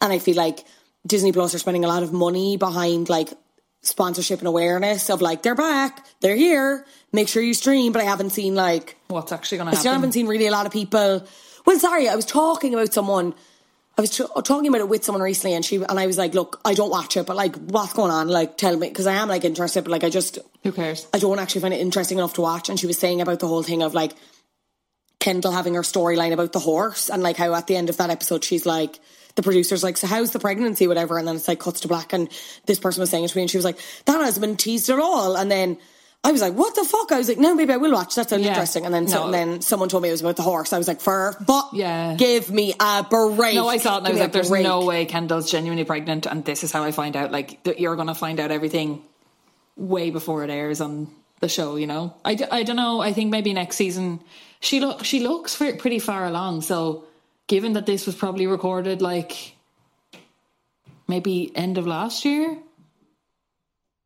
and 0.00 0.12
I 0.12 0.18
feel 0.18 0.36
like 0.36 0.64
Disney 1.06 1.32
Plus 1.32 1.54
are 1.54 1.58
spending 1.58 1.84
a 1.84 1.88
lot 1.88 2.02
of 2.02 2.12
money 2.12 2.56
behind 2.56 3.08
like 3.08 3.30
sponsorship 3.86 4.38
and 4.40 4.48
awareness 4.48 5.08
of 5.10 5.20
like 5.22 5.42
they're 5.42 5.54
back, 5.54 6.04
they're 6.20 6.36
here. 6.36 6.86
Make 7.12 7.28
sure 7.28 7.42
you 7.42 7.54
stream. 7.54 7.92
But 7.92 8.02
I 8.02 8.04
haven't 8.04 8.30
seen 8.30 8.54
like 8.54 8.96
What's 9.08 9.32
actually 9.32 9.58
going 9.58 9.68
I 9.68 9.72
to 9.72 9.76
still 9.76 9.92
happen? 9.92 10.02
haven't 10.02 10.12
seen 10.12 10.26
really 10.26 10.46
a 10.46 10.50
lot 10.52 10.66
of 10.66 10.72
people. 10.72 11.26
Well, 11.64 11.78
sorry, 11.78 12.08
I 12.08 12.14
was 12.16 12.24
talking 12.26 12.74
about 12.74 12.92
someone. 12.92 13.34
I 13.98 14.02
was 14.02 14.10
t- 14.10 14.24
talking 14.44 14.68
about 14.68 14.82
it 14.82 14.88
with 14.90 15.04
someone 15.04 15.22
recently, 15.22 15.54
and 15.56 15.64
she 15.64 15.76
and 15.76 15.98
I 15.98 16.06
was 16.06 16.18
like, 16.18 16.34
"Look, 16.34 16.60
I 16.66 16.74
don't 16.74 16.90
watch 16.90 17.16
it, 17.16 17.24
but 17.26 17.34
like, 17.34 17.56
what's 17.56 17.94
going 17.94 18.10
on? 18.10 18.28
Like, 18.28 18.58
tell 18.58 18.76
me, 18.76 18.88
because 18.88 19.06
I 19.06 19.14
am 19.14 19.28
like 19.28 19.44
interested, 19.44 19.84
but 19.84 19.90
like, 19.90 20.04
I 20.04 20.10
just 20.10 20.38
Who 20.64 20.72
cares? 20.72 21.06
I 21.14 21.18
don't 21.18 21.38
actually 21.38 21.62
find 21.62 21.72
it 21.72 21.80
interesting 21.80 22.18
enough 22.18 22.34
to 22.34 22.42
watch." 22.42 22.68
And 22.68 22.78
she 22.78 22.86
was 22.86 22.98
saying 22.98 23.22
about 23.22 23.40
the 23.40 23.48
whole 23.48 23.62
thing 23.62 23.82
of 23.82 23.94
like 23.94 24.12
Kendall 25.18 25.52
having 25.52 25.74
her 25.74 25.80
storyline 25.82 26.32
about 26.32 26.52
the 26.52 26.58
horse, 26.58 27.08
and 27.08 27.22
like 27.22 27.36
how 27.38 27.54
at 27.54 27.66
the 27.68 27.76
end 27.76 27.88
of 27.88 27.96
that 27.96 28.10
episode, 28.10 28.44
she's 28.44 28.66
like. 28.66 29.00
The 29.36 29.42
producer's 29.42 29.84
like, 29.84 29.96
so 29.96 30.06
how's 30.06 30.32
the 30.32 30.38
pregnancy, 30.40 30.86
whatever, 30.88 31.18
and 31.18 31.28
then 31.28 31.36
it's 31.36 31.46
like 31.48 31.60
cuts 31.60 31.80
to 31.80 31.88
black, 31.88 32.12
and 32.12 32.28
this 32.66 32.78
person 32.78 33.00
was 33.00 33.10
saying 33.10 33.24
it 33.24 33.28
to 33.28 33.36
me, 33.36 33.42
and 33.42 33.50
she 33.50 33.58
was 33.58 33.64
like, 33.64 33.78
that 34.06 34.18
hasn't 34.20 34.40
been 34.44 34.56
teased 34.56 34.90
at 34.90 34.98
all, 34.98 35.36
and 35.36 35.50
then 35.50 35.76
I 36.24 36.32
was 36.32 36.40
like, 36.40 36.54
what 36.54 36.74
the 36.74 36.82
fuck? 36.84 37.12
I 37.12 37.18
was 37.18 37.28
like, 37.28 37.38
no, 37.38 37.54
maybe 37.54 37.72
I 37.72 37.76
will 37.76 37.92
watch. 37.92 38.16
That 38.16 38.28
sounds 38.30 38.42
Yeah. 38.42 38.48
interesting. 38.48 38.84
And 38.84 38.92
then, 38.92 39.06
so, 39.06 39.18
No. 39.18 39.24
and 39.26 39.34
then 39.34 39.60
someone 39.60 39.88
told 39.88 40.02
me 40.02 40.08
it 40.08 40.12
was 40.12 40.22
about 40.22 40.34
the 40.36 40.42
horse. 40.42 40.72
I 40.72 40.78
was 40.78 40.88
like, 40.88 41.00
for 41.00 41.36
but 41.46 41.68
Yeah. 41.72 42.14
give 42.16 42.50
me 42.50 42.74
a 42.80 43.06
break. 43.08 43.54
No, 43.54 43.68
I 43.68 43.76
saw 43.76 43.96
it 43.96 43.98
and 43.98 44.06
I 44.08 44.10
was 44.10 44.20
like, 44.20 44.32
there's 44.32 44.48
break. 44.48 44.64
no 44.64 44.84
way 44.84 45.04
Kendall's 45.04 45.48
genuinely 45.48 45.84
pregnant, 45.84 46.26
and 46.26 46.44
this 46.44 46.64
is 46.64 46.72
how 46.72 46.82
I 46.82 46.90
find 46.90 47.14
out. 47.14 47.30
Like, 47.30 47.62
that 47.64 47.78
you're 47.78 47.94
going 47.94 48.08
to 48.08 48.14
find 48.14 48.40
out 48.40 48.50
everything 48.50 49.02
way 49.76 50.10
before 50.10 50.42
it 50.42 50.50
airs 50.50 50.80
on 50.80 51.08
the 51.40 51.48
show, 51.48 51.76
you 51.76 51.86
know? 51.86 52.14
I, 52.24 52.36
I 52.50 52.62
don't 52.64 52.76
know. 52.76 53.00
I 53.00 53.12
think 53.12 53.30
maybe 53.30 53.52
next 53.52 53.76
season, 53.76 54.18
she, 54.58 54.80
look, 54.80 55.04
she 55.04 55.20
looks 55.20 55.54
pretty 55.54 55.98
far 56.00 56.26
along. 56.26 56.62
So, 56.62 57.04
given 57.46 57.74
that 57.74 57.86
this 57.86 58.06
was 58.06 58.14
probably 58.14 58.46
recorded 58.46 59.02
like 59.02 59.54
maybe 61.08 61.52
end 61.54 61.78
of 61.78 61.86
last 61.86 62.24
year, 62.24 62.58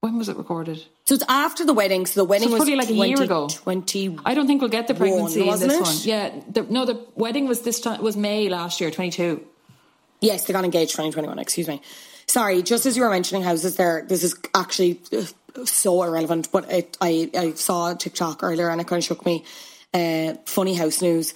when 0.01 0.17
was 0.17 0.29
it 0.29 0.37
recorded? 0.37 0.83
So 1.05 1.15
it's 1.15 1.25
after 1.29 1.65
the 1.65 1.75
wedding. 1.75 2.07
So 2.07 2.21
the 2.21 2.25
wedding 2.25 2.49
So 2.49 2.55
was 2.55 2.61
probably 2.61 2.77
like 2.77 2.91
a 2.91 2.95
year 2.95 3.23
ago. 3.23 3.49
20, 3.49 4.19
I 4.25 4.35
don't 4.35 4.47
think 4.47 4.61
we'll 4.61 4.71
get 4.71 4.87
the 4.87 4.95
pregnancy 4.95 5.47
in 5.47 5.59
this 5.59 5.63
it? 5.63 5.83
one. 5.83 5.97
Yeah, 6.03 6.43
the, 6.49 6.63
no, 6.63 6.85
the 6.87 7.05
wedding 7.17 7.49
was 7.49 7.63
this 7.63 7.81
time 7.81 8.03
was 8.03 8.17
May 8.17 8.49
last 8.49 8.81
year, 8.81 8.91
twenty 8.91 9.11
two. 9.11 9.45
Yes, 10.21 10.45
they 10.45 10.53
got 10.53 10.65
engaged 10.65 10.93
2021. 10.93 11.39
Excuse 11.39 11.67
me. 11.67 11.81
Sorry, 12.27 12.63
just 12.63 12.87
as 12.87 12.97
you 12.97 13.03
were 13.03 13.11
mentioning 13.11 13.43
houses 13.43 13.77
there, 13.77 14.05
this 14.07 14.23
is 14.23 14.37
actually 14.55 15.01
uh, 15.13 15.25
so 15.65 16.03
irrelevant, 16.03 16.53
but 16.53 16.71
it, 16.71 16.97
I, 17.01 17.31
I 17.37 17.53
saw 17.55 17.93
a 17.93 17.95
TikTok 17.97 18.43
earlier 18.43 18.69
and 18.69 18.81
it 18.81 18.87
kind 18.87 19.01
of 19.01 19.05
shook 19.05 19.25
me. 19.27 19.45
Uh, 19.93 20.35
funny 20.45 20.75
house 20.75 21.03
news. 21.03 21.35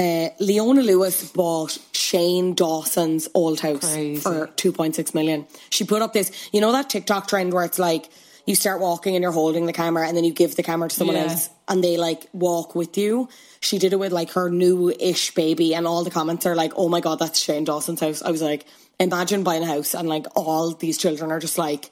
Uh, 0.00 0.30
Leona 0.40 0.80
Lewis 0.80 1.30
bought 1.32 1.76
Shane 1.92 2.54
Dawson's 2.54 3.28
old 3.34 3.60
house 3.60 3.92
Crazy. 3.92 4.20
for 4.20 4.46
2.6 4.56 5.14
million. 5.14 5.46
She 5.68 5.84
put 5.84 6.00
up 6.00 6.14
this, 6.14 6.32
you 6.52 6.60
know, 6.62 6.72
that 6.72 6.88
TikTok 6.88 7.28
trend 7.28 7.52
where 7.52 7.64
it's 7.66 7.78
like 7.78 8.08
you 8.46 8.54
start 8.54 8.80
walking 8.80 9.14
and 9.14 9.22
you're 9.22 9.30
holding 9.30 9.66
the 9.66 9.74
camera 9.74 10.08
and 10.08 10.16
then 10.16 10.24
you 10.24 10.32
give 10.32 10.56
the 10.56 10.62
camera 10.62 10.88
to 10.88 10.94
someone 10.94 11.16
Yeah. 11.16 11.24
else 11.24 11.50
and 11.68 11.84
they 11.84 11.98
like 11.98 12.26
walk 12.32 12.74
with 12.74 12.96
you. 12.96 13.28
She 13.60 13.78
did 13.78 13.92
it 13.92 13.96
with 13.98 14.10
like 14.10 14.30
her 14.32 14.48
new 14.48 14.88
ish 14.88 15.34
baby, 15.34 15.74
and 15.74 15.86
all 15.86 16.02
the 16.02 16.10
comments 16.10 16.46
are 16.46 16.54
like, 16.56 16.72
oh 16.76 16.88
my 16.88 17.00
god, 17.00 17.18
that's 17.18 17.38
Shane 17.38 17.64
Dawson's 17.64 18.00
house. 18.00 18.22
I 18.22 18.30
was 18.30 18.40
like, 18.40 18.64
imagine 18.98 19.42
buying 19.44 19.62
a 19.62 19.66
house 19.66 19.94
and 19.94 20.08
like 20.08 20.26
all 20.34 20.70
these 20.72 20.96
children 20.96 21.30
are 21.30 21.40
just 21.40 21.58
like 21.58 21.90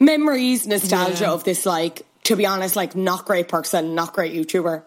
memories, 0.00 0.66
nostalgia 0.66 1.24
Yeah. 1.24 1.32
of 1.32 1.44
this, 1.44 1.66
like, 1.66 2.06
to 2.24 2.36
be 2.36 2.46
honest, 2.46 2.74
like 2.74 2.96
not 2.96 3.26
great 3.26 3.48
person, 3.48 3.94
not 3.94 4.14
great 4.14 4.32
YouTuber. 4.32 4.82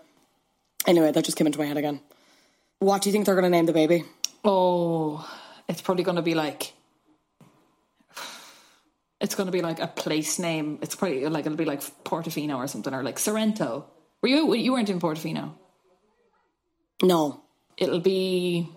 Anyway, 0.87 1.11
that 1.11 1.23
just 1.23 1.37
came 1.37 1.45
into 1.45 1.59
my 1.59 1.65
head 1.65 1.77
again. 1.77 1.99
What 2.79 3.01
do 3.01 3.09
you 3.09 3.13
think 3.13 3.25
they're 3.25 3.35
going 3.35 3.43
to 3.43 3.49
name 3.49 3.65
the 3.65 3.73
baby? 3.73 4.03
Oh, 4.43 5.27
it's 5.67 5.81
probably 5.81 6.03
going 6.03 6.17
to 6.17 6.21
be 6.21 6.35
like. 6.35 6.73
It's 9.19 9.33
going 9.33 9.47
to 9.47 9.51
be 9.51 9.61
like 9.61 9.79
a 9.79 9.87
place 9.87 10.37
name. 10.37 10.77
It's 10.81 10.95
probably 10.95 11.25
like 11.27 11.45
it'll 11.45 11.57
be 11.57 11.65
like 11.65 11.81
Portofino 12.03 12.57
or 12.57 12.67
something, 12.67 12.93
or 12.93 13.01
like 13.01 13.17
Sorrento. 13.17 13.85
Were 14.21 14.29
you 14.29 14.53
you 14.53 14.73
weren't 14.73 14.89
in 14.89 14.99
Portofino? 14.99 15.53
No. 17.01 17.41
It'll 17.77 17.99
be, 17.99 18.69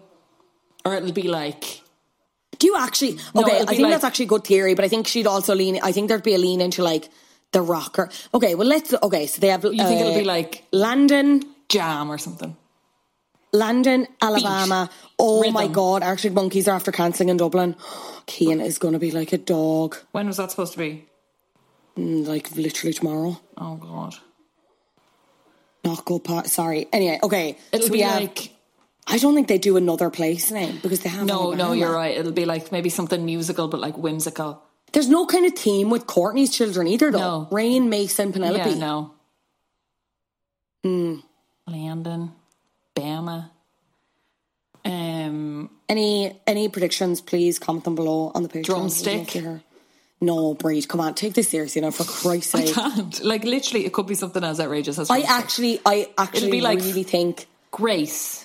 or 0.85 0.95
it'll 0.95 1.13
be 1.13 1.29
like 1.29 1.81
Do 2.59 2.67
you 2.67 2.77
actually? 2.77 3.19
No, 3.35 3.43
Okay, 3.43 3.61
I 3.61 3.65
think 3.67 3.81
like- 3.81 3.93
that's 3.93 4.05
actually 4.05 4.27
a 4.27 4.29
good 4.29 4.45
theory, 4.45 4.75
but 4.75 4.85
I 4.85 4.89
think 4.89 5.07
she'd 5.07 5.27
also 5.27 5.55
lean. 5.55 5.79
I 5.83 5.93
think 5.93 6.09
there'd 6.09 6.23
be 6.23 6.35
a 6.35 6.39
lean 6.39 6.61
into 6.63 6.83
like 6.83 7.11
the 7.53 7.61
rocker. 7.61 8.09
Okay, 8.33 8.55
well 8.55 8.67
let's. 8.67 8.95
Okay, 9.03 9.27
so 9.27 9.41
they 9.41 9.49
have. 9.49 9.65
you 9.65 9.77
think 9.77 10.01
it'll 10.01 10.13
uh, 10.13 10.19
be 10.19 10.25
like 10.25 10.65
Landon, 10.73 11.43
jam 11.69 12.11
or 12.11 12.17
something. 12.17 12.57
Landon, 13.53 14.07
Alabama. 14.21 14.89
Oh 15.19 15.51
my 15.51 15.67
God, 15.67 16.03
Arctic 16.03 16.33
Monkeys 16.33 16.69
are 16.69 16.77
after 16.77 16.93
cancelling 16.93 17.31
in 17.31 17.37
Dublin. 17.37 17.75
Kian 18.27 18.65
is 18.65 18.79
going 18.79 18.93
to 18.93 19.01
be 19.01 19.11
like 19.11 19.33
a 19.33 19.39
dog, 19.39 19.97
When 20.13 20.27
was 20.29 20.37
that 20.37 20.51
supposed 20.51 20.73
to 20.75 20.79
be? 20.79 21.07
Mm, 21.99 22.27
like 22.27 22.55
literally 22.55 22.93
tomorrow. 22.95 23.41
Oh 23.59 23.75
god, 23.77 24.15
Not 25.85 26.05
good 26.05 26.23
part. 26.23 26.47
Sorry. 26.47 26.87
Anyway, 26.93 27.19
okay. 27.23 27.59
it'll 27.73 27.89
so 27.89 27.93
be 27.93 28.01
have- 28.03 28.21
like 28.21 28.51
I 29.07 29.19
don't 29.19 29.35
think 29.35 29.49
they 29.49 29.59
do 29.59 29.77
another 29.77 30.09
place 30.11 30.53
name 30.53 30.79
because 30.83 31.01
they 31.01 31.09
have. 31.09 31.27
no, 31.27 31.53
no, 31.53 31.73
you're 31.73 31.93
right. 31.93 32.17
It'll 32.17 32.31
be 32.31 32.45
like 32.45 32.71
maybe 32.71 32.91
something 32.91 33.25
musical, 33.25 33.67
but 33.67 33.81
like 33.81 33.99
whimsical. 33.99 34.63
There's 34.93 35.09
no 35.09 35.27
kind 35.27 35.47
of 35.47 35.55
theme 35.59 35.91
with 35.91 36.07
Kourtney's 36.07 36.51
children 36.51 36.87
either, 36.87 37.11
though. 37.11 37.19
No. 37.19 37.49
Reign, 37.51 37.89
Mason, 37.91 38.33
Penelope. 38.33 38.71
Yeah, 38.71 38.77
no. 38.77 39.15
Hmm. 40.85 41.17
Landon, 41.67 42.33
Um, 44.85 45.71
Any 45.89 46.41
any 46.47 46.69
predictions? 46.69 47.21
Please 47.21 47.59
comment 47.59 47.85
them 47.85 47.95
below 47.95 48.33
on 48.35 48.43
the 48.43 48.49
Patreon. 48.49 48.65
Drumstick? 48.65 49.13
We'd 49.13 49.19
love 49.19 49.27
to 49.29 49.41
hear. 49.41 49.63
No, 50.23 50.55
Bríd, 50.55 50.87
come 50.87 51.01
on, 51.01 51.15
take 51.15 51.33
this 51.35 51.49
seriously 51.49 51.81
now, 51.81 51.91
for 51.91 52.05
Christ's 52.05 52.55
I 52.55 52.65
sake. 52.67 52.75
can't. 52.75 53.25
Like 53.25 53.45
literally, 53.45 53.87
it 53.87 53.93
could 53.95 54.07
be 54.07 54.15
something 54.15 54.45
as 54.45 54.61
outrageous 54.61 54.99
as 54.99 55.11
I 55.11 55.21
actually, 55.21 55.81
I 55.87 56.11
actually 56.19 56.51
be 56.51 56.61
like- 56.61 56.79
really 56.81 57.05
think 57.05 57.47
Grace. 57.71 58.45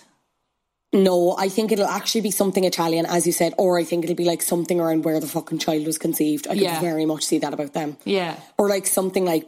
no. 0.94 1.36
I 1.38 1.50
think 1.50 1.72
it'll 1.74 1.86
actually 1.88 2.22
be 2.22 2.32
something 2.32 2.64
Italian, 2.64 3.06
as 3.06 3.26
you 3.28 3.34
said, 3.34 3.54
or 3.58 3.78
I 3.78 3.84
think 3.84 4.06
it'll 4.06 4.16
be 4.16 4.24
like 4.24 4.42
something 4.42 4.80
around 4.80 5.04
where 5.04 5.20
the 5.20 5.28
fucking 5.28 5.60
child 5.60 5.86
was 5.86 5.98
conceived. 5.98 6.48
I 6.48 6.54
Yeah. 6.54 6.80
very 6.80 7.06
much 7.06 7.24
see 7.26 7.40
that 7.40 7.54
about 7.54 7.74
them, 7.74 7.98
Yeah, 8.06 8.36
or 8.58 8.70
like 8.70 8.88
something 8.88 9.26
like 9.26 9.46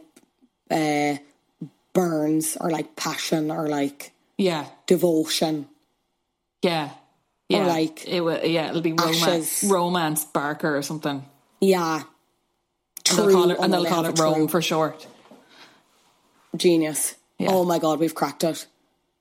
uh, 0.70 1.16
Burns, 1.94 2.58
or 2.60 2.68
like 2.70 2.94
passion, 2.94 3.50
or 3.50 3.68
like 3.68 4.12
yeah, 4.38 4.66
devotion. 4.86 5.68
yeah, 6.62 6.90
yeah. 7.48 7.66
like 7.66 8.06
it 8.08 8.20
will. 8.22 8.42
Yeah, 8.44 8.70
it'll 8.70 8.80
be 8.80 8.92
romance, 8.92 9.64
romance 9.64 10.24
Barker 10.24 10.76
or 10.76 10.82
something. 10.82 11.24
Yeah, 11.60 12.02
And 13.10 13.18
they'll 13.18 13.24
True. 13.26 13.32
call 13.34 13.50
it, 13.50 13.56
Oh, 13.58 13.62
and 13.64 13.72
they'll 13.72 13.84
call 13.84 14.04
it 14.06 14.18
Rome 14.18 14.34
true. 14.34 14.48
for 14.48 14.62
short. 14.62 15.06
genius. 16.56 17.14
Yeah. 17.38 17.50
Oh 17.52 17.64
my 17.64 17.78
god, 17.78 17.98
we've 18.00 18.14
cracked 18.14 18.44
it. 18.44 18.66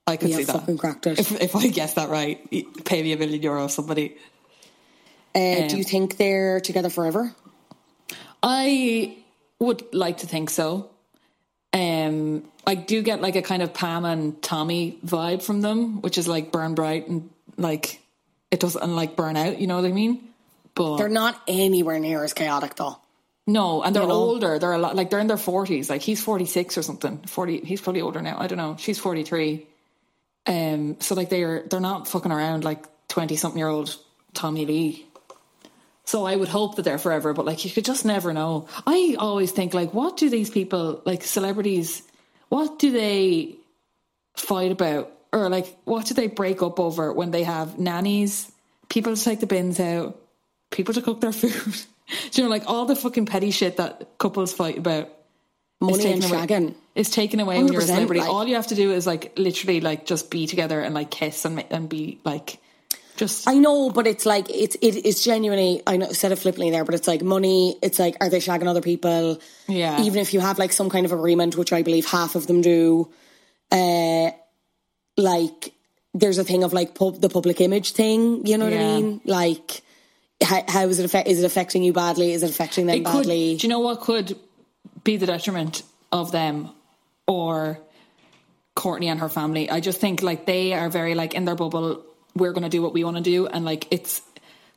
I 0.06 0.16
could 0.18 0.30
We 0.30 0.34
see 0.34 0.40
have 0.44 0.48
that. 0.48 0.60
fucking 0.62 0.78
cracked 0.78 1.08
it. 1.08 1.20
If, 1.20 1.32
if 1.42 1.56
I 1.56 1.68
guess 1.68 1.96
that 1.96 2.10
right, 2.10 2.40
pay 2.86 3.04
me 3.04 3.12
a 3.14 3.18
million 3.18 3.42
euro, 3.44 3.68
somebody. 3.68 4.16
Uh, 5.36 5.68
do 5.68 5.78
you 5.78 5.84
think 5.84 6.18
they're 6.18 6.60
together 6.62 6.90
forever? 6.90 7.34
I 8.42 9.18
would 9.60 9.94
like 9.94 10.20
to 10.20 10.28
think 10.28 10.50
so. 10.50 10.90
Um, 11.74 12.44
I 12.66 12.76
do 12.76 13.02
get 13.02 13.22
like 13.22 13.36
a 13.36 13.42
kind 13.42 13.62
of 13.62 13.74
Pam 13.74 14.06
and 14.06 14.42
Tommy 14.42 14.98
vibe 15.06 15.44
from 15.44 15.62
them, 15.62 16.02
which 16.02 16.18
is 16.18 16.28
like 16.28 16.52
burn 16.52 16.76
bright 16.76 17.08
and 17.08 17.30
like 17.58 18.00
it 18.52 18.60
doesn't 18.60 18.96
like 18.96 19.16
burn 19.16 19.36
out. 19.38 19.60
You 19.60 19.68
know 19.68 19.76
what 19.76 19.86
I 19.86 19.92
mean? 19.92 20.24
But 20.76 20.98
They're 20.98 21.10
not 21.10 21.42
anywhere 21.48 22.00
near 22.00 22.24
as 22.24 22.34
chaotic 22.34 22.76
though. 22.76 22.98
no, 23.48 23.82
and 23.84 23.96
they're 23.96 24.04
You 24.04 24.10
know? 24.10 24.14
older. 24.16 24.60
They're 24.60 24.74
a 24.74 24.78
lot 24.78 24.96
like 24.96 25.10
they're 25.10 25.20
in 25.20 25.28
their 25.28 25.38
forties. 25.38 25.90
Like 25.90 26.02
he's 26.02 26.22
forty 26.24 26.46
six 26.46 26.78
or 26.78 26.84
something. 26.84 27.18
Forty. 27.20 27.60
He's 27.62 27.82
probably 27.82 28.02
older 28.02 28.22
now. 28.22 28.38
I 28.40 28.48
don't 28.48 28.58
know. 28.58 28.76
She's 28.80 29.00
forty 29.00 29.24
three. 29.24 29.68
Um. 30.46 30.98
So 31.02 31.16
like 31.16 31.30
they're 31.30 31.64
they're 31.70 31.80
not 31.80 32.08
fucking 32.08 32.32
around 32.32 32.64
like 32.64 32.86
twenty 33.08 33.36
something 33.38 33.58
year 33.58 33.68
old 33.68 33.96
Tommy 34.34 34.66
Lee. 34.66 35.07
So 36.08 36.26
I 36.26 36.36
would 36.38 36.48
hope 36.48 36.78
that 36.78 36.84
they're 36.84 36.98
forever, 36.98 37.34
but 37.34 37.46
like 37.46 37.66
you 37.66 37.70
could 37.70 37.84
just 37.84 38.06
never 38.06 38.32
know. 38.34 38.68
I 38.88 39.18
always 39.20 39.52
think 39.52 39.74
like, 39.74 39.94
what 39.94 40.16
do 40.16 40.30
these 40.30 40.50
people 40.50 41.02
like 41.06 41.22
celebrities? 41.24 42.02
What 42.48 42.80
do 42.80 42.92
they 42.92 43.56
fight 44.38 44.72
about, 44.72 45.12
or 45.34 45.50
like 45.50 45.68
what 45.84 46.06
do 46.06 46.14
they 46.14 46.28
break 46.28 46.62
up 46.64 46.80
over 46.80 47.12
when 47.12 47.32
they 47.32 47.44
have 47.44 47.78
nannies, 47.78 48.50
people 48.88 49.16
to 49.18 49.22
take 49.22 49.42
the 49.42 49.48
bins 49.48 49.82
out, 49.82 50.18
people 50.72 50.94
to 50.94 51.02
cook 51.02 51.20
their 51.20 51.34
food? 51.42 51.52
do 52.32 52.42
you 52.42 52.44
know, 52.46 52.50
like 52.50 52.64
all 52.68 52.86
the 52.86 52.96
fucking 52.96 53.26
petty 53.26 53.52
shit 53.52 53.76
that 53.78 54.18
couples 54.18 54.54
fight 54.54 54.78
about? 54.78 55.08
is 55.10 55.12
Money 55.82 55.94
and 56.14 56.22
taken 56.24 56.64
away- 56.64 56.76
Is 56.96 57.10
taken 57.10 57.40
away 57.42 57.58
when 57.62 57.72
you're 57.74 57.82
a 57.82 57.84
100%, 57.84 57.88
celebrity. 57.88 58.22
like- 58.22 58.30
all 58.30 58.48
you 58.48 58.56
have 58.56 58.68
to 58.68 58.76
do 58.76 58.94
is 58.94 59.06
like 59.06 59.38
literally 59.38 59.82
like 59.82 60.06
just 60.06 60.32
be 60.32 60.48
together 60.48 60.80
and 60.80 60.96
like 60.96 61.12
kiss 61.12 61.44
and 61.46 61.64
and 61.70 61.88
be 61.90 62.20
like 62.24 62.60
just 63.18 63.48
I 63.48 63.56
know, 63.56 63.90
but 63.90 64.08
it's 64.08 64.26
like 64.26 64.50
it's 64.50 64.76
it 64.82 65.06
is 65.06 65.22
genuinely. 65.24 65.82
I 65.86 65.98
know 65.98 66.12
said 66.14 66.32
it 66.32 66.38
flippantly 66.38 66.70
there, 66.72 66.86
but 66.86 66.96
it's 66.96 67.08
like 67.08 67.22
money. 67.22 67.78
It's 67.82 68.00
like 68.00 68.16
are 68.22 68.30
they 68.30 68.40
shagging 68.40 68.68
other 68.68 68.82
people? 68.82 69.40
Yeah. 69.68 70.02
Even 70.02 70.20
if 70.22 70.34
you 70.34 70.40
have 70.40 70.58
like 70.60 70.72
some 70.72 70.90
kind 70.90 71.06
of 71.06 71.12
agreement, 71.12 71.58
which 71.58 71.74
I 71.74 71.82
believe 71.84 72.06
half 72.06 72.36
of 72.36 72.48
them 72.48 72.62
do, 72.62 73.10
uh, 73.72 74.30
like 75.18 75.74
there's 76.14 76.38
a 76.38 76.44
thing 76.44 76.64
of 76.64 76.74
like 76.74 76.96
pub, 76.96 77.20
the 77.22 77.30
public 77.30 77.60
image 77.62 77.92
thing. 77.92 78.46
You 78.46 78.58
know 78.58 78.66
what 78.66 78.74
Yeah. 78.74 78.82
I 78.82 79.02
mean? 79.02 79.22
Like 79.26 79.82
how, 80.42 80.64
how 80.68 80.88
is 80.88 81.00
it 81.00 81.06
affect? 81.06 81.28
Is 81.28 81.42
it 81.44 81.46
affecting 81.46 81.84
you 81.84 81.94
badly? 81.94 82.32
Is 82.32 82.44
it 82.44 82.50
affecting 82.50 82.86
them 82.86 82.98
It 82.98 83.06
could, 83.06 83.24
badly? 83.24 83.58
do 83.58 83.68
you 83.68 83.70
know 83.70 83.80
what 83.80 84.02
could 84.02 84.38
be 85.04 85.18
the 85.18 85.26
detriment 85.26 85.84
of 86.12 86.32
them 86.32 86.70
or 87.28 87.80
Kourtney 88.76 89.08
and 89.08 89.20
her 89.20 89.30
family? 89.30 89.70
I 89.70 89.80
just 89.80 90.00
think 90.00 90.22
like 90.22 90.46
they 90.46 90.74
are 90.74 90.90
very 90.90 91.16
like 91.16 91.34
in 91.34 91.46
their 91.46 91.56
bubble. 91.56 92.04
We're 92.38 92.54
going 92.54 92.64
to 92.64 92.70
do 92.70 92.82
what 92.82 92.94
we 92.94 93.04
want 93.04 93.18
to 93.18 93.24
do, 93.24 93.48
and 93.48 93.66
like 93.66 93.88
it's 93.92 94.22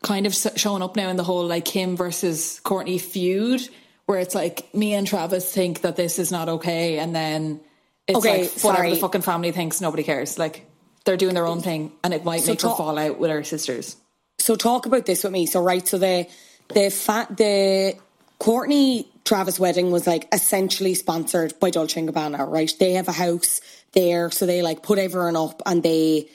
kind 0.02 0.26
of 0.26 0.34
showing 0.34 0.82
up 0.82 0.96
now 0.96 1.08
in 1.10 1.16
the 1.16 1.24
whole 1.24 1.46
like 1.46 1.64
Kim 1.64 1.96
versus 1.96 2.60
Kourtney 2.64 3.00
feud, 3.00 3.60
where 4.06 4.18
it's 4.18 4.34
like 4.34 4.72
me 4.74 4.94
and 4.94 5.06
Travis 5.06 5.52
think 5.52 5.82
that 5.82 5.96
this 5.96 6.18
is 6.18 6.32
not 6.32 6.48
okay, 6.48 6.98
and 6.98 7.14
then 7.14 7.60
it's 8.08 8.18
Okay, 8.18 8.42
like 8.42 8.50
whatever 8.62 8.76
sorry. 8.84 8.90
the 8.90 8.96
fucking 8.96 9.22
family 9.22 9.52
thinks, 9.52 9.80
nobody 9.80 10.02
cares. 10.02 10.38
Like 10.38 10.66
they're 11.04 11.16
doing 11.16 11.34
their 11.34 11.46
own 11.46 11.60
thing, 11.60 11.92
and 12.02 12.12
it 12.14 12.24
might 12.24 12.40
So 12.42 12.52
make 12.52 12.62
her 12.62 12.68
fall 12.68 12.98
out 12.98 13.18
with 13.18 13.30
her 13.30 13.44
sisters. 13.44 13.96
so 14.38 14.56
talk 14.56 14.86
about 14.86 15.06
this 15.06 15.22
with 15.24 15.32
me. 15.32 15.46
So 15.46 15.62
right, 15.62 15.86
so 15.86 15.98
the 15.98 16.26
the 16.74 16.90
fat 16.90 17.36
the 17.36 17.94
Kourtney 18.40 19.06
Travis 19.24 19.60
wedding 19.60 19.90
was 19.90 20.06
like 20.06 20.26
essentially 20.32 20.94
sponsored 20.94 21.58
by 21.60 21.70
Dolce 21.70 22.00
and 22.00 22.08
Gabbana, 22.08 22.48
right? 22.48 22.72
They 22.78 22.94
have 22.94 23.08
a 23.08 23.12
house 23.12 23.60
there, 23.92 24.30
so 24.30 24.46
they 24.46 24.62
like 24.62 24.82
put 24.82 24.98
everyone 24.98 25.36
up 25.36 25.62
and 25.66 25.82
they 25.82 26.28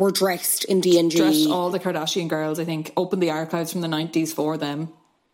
were 0.00 0.10
dressed 0.10 0.64
in 0.64 0.80
D 0.80 0.98
and 0.98 1.10
Dressed 1.10 1.44
G. 1.44 1.50
all 1.50 1.70
the 1.70 1.78
Kardashian 1.78 2.28
girls, 2.28 2.58
I 2.58 2.64
think, 2.64 2.92
opened 2.96 3.22
the 3.22 3.30
archives 3.30 3.70
from 3.70 3.82
the 3.82 3.88
nineties 3.88 4.32
for 4.32 4.56
them. 4.56 4.92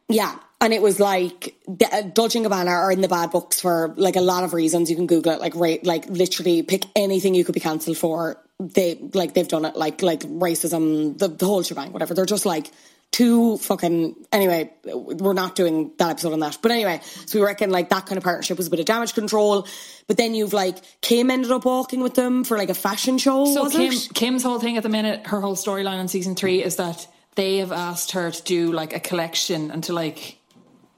Yeah. 0.09 0.37
And 0.61 0.73
it 0.73 0.83
was 0.83 0.99
like 0.99 1.55
uh, 1.69 2.03
Dolce 2.03 2.39
and 2.39 2.47
Gabbana 2.47 2.69
are 2.69 2.91
in 2.91 3.01
the 3.01 3.09
bad 3.09 3.31
books 3.31 3.61
for 3.61 3.95
like 3.97 4.17
a 4.17 4.21
lot 4.21 4.43
of 4.43 4.55
reasons. 4.55 4.91
You 4.91 4.97
can 4.97 5.07
Google 5.07 5.33
it, 5.33 5.41
like 5.41 5.55
right, 5.55 5.85
like 5.85 6.07
literally 6.09 6.63
pick 6.63 6.85
anything 6.97 7.35
you 7.35 7.45
could 7.45 7.55
be 7.55 7.61
cancelled 7.61 7.99
for. 7.99 8.43
They 8.59 8.99
like 9.13 9.35
they've 9.35 9.47
done 9.47 9.67
it, 9.67 9.77
like 9.77 10.03
like 10.03 10.21
racism, 10.21 11.19
the, 11.19 11.29
the 11.29 11.47
whole 11.47 11.63
shebang, 11.63 11.93
whatever. 11.93 12.15
They're 12.15 12.25
just 12.25 12.47
like 12.47 12.71
too 13.13 13.57
fucking. 13.59 14.15
Anyway, 14.31 14.73
we're 14.85 15.33
not 15.33 15.55
doing 15.55 15.93
that 15.99 16.11
episode 16.11 16.33
on 16.33 16.41
that. 16.41 16.59
But 16.61 16.71
anyway, 16.73 17.01
so 17.27 17.39
we 17.39 17.45
reckon 17.45 17.71
like 17.71 17.89
that 17.89 18.07
kind 18.07 18.19
of 18.19 18.25
partnership 18.25 18.59
was 18.59 18.67
a 18.67 18.71
bit 18.71 18.81
of 18.81 18.87
damage 18.87 19.15
control. 19.15 19.67
But 20.07 20.17
then 20.19 20.35
you've 20.35 20.53
like 20.53 20.79
Kim 21.01 21.31
ended 21.31 21.51
up 21.51 21.65
walking 21.65 22.01
with 22.01 22.15
them 22.15 22.45
for 22.45 22.59
like 22.59 22.71
a 22.71 22.75
fashion 22.75 23.19
show. 23.19 23.47
So 23.47 23.71
Kim, 23.71 23.93
it? 23.93 24.09
Kim's 24.13 24.43
whole 24.43 24.59
thing 24.59 24.77
at 24.77 24.83
the 24.83 24.89
minute, 24.89 25.29
her 25.29 25.41
whole 25.41 25.57
storyline 25.57 25.99
on 25.99 26.09
season 26.09 26.35
three 26.35 26.63
is 26.63 26.77
that 26.77 27.07
they 27.37 27.59
have 27.59 27.73
asked 27.73 28.13
her 28.13 28.31
to 28.31 28.43
do 28.43 28.73
like 28.73 28.95
a 28.95 29.01
collection 29.01 29.71
and 29.71 29.85
to 29.85 29.93
like 29.93 30.39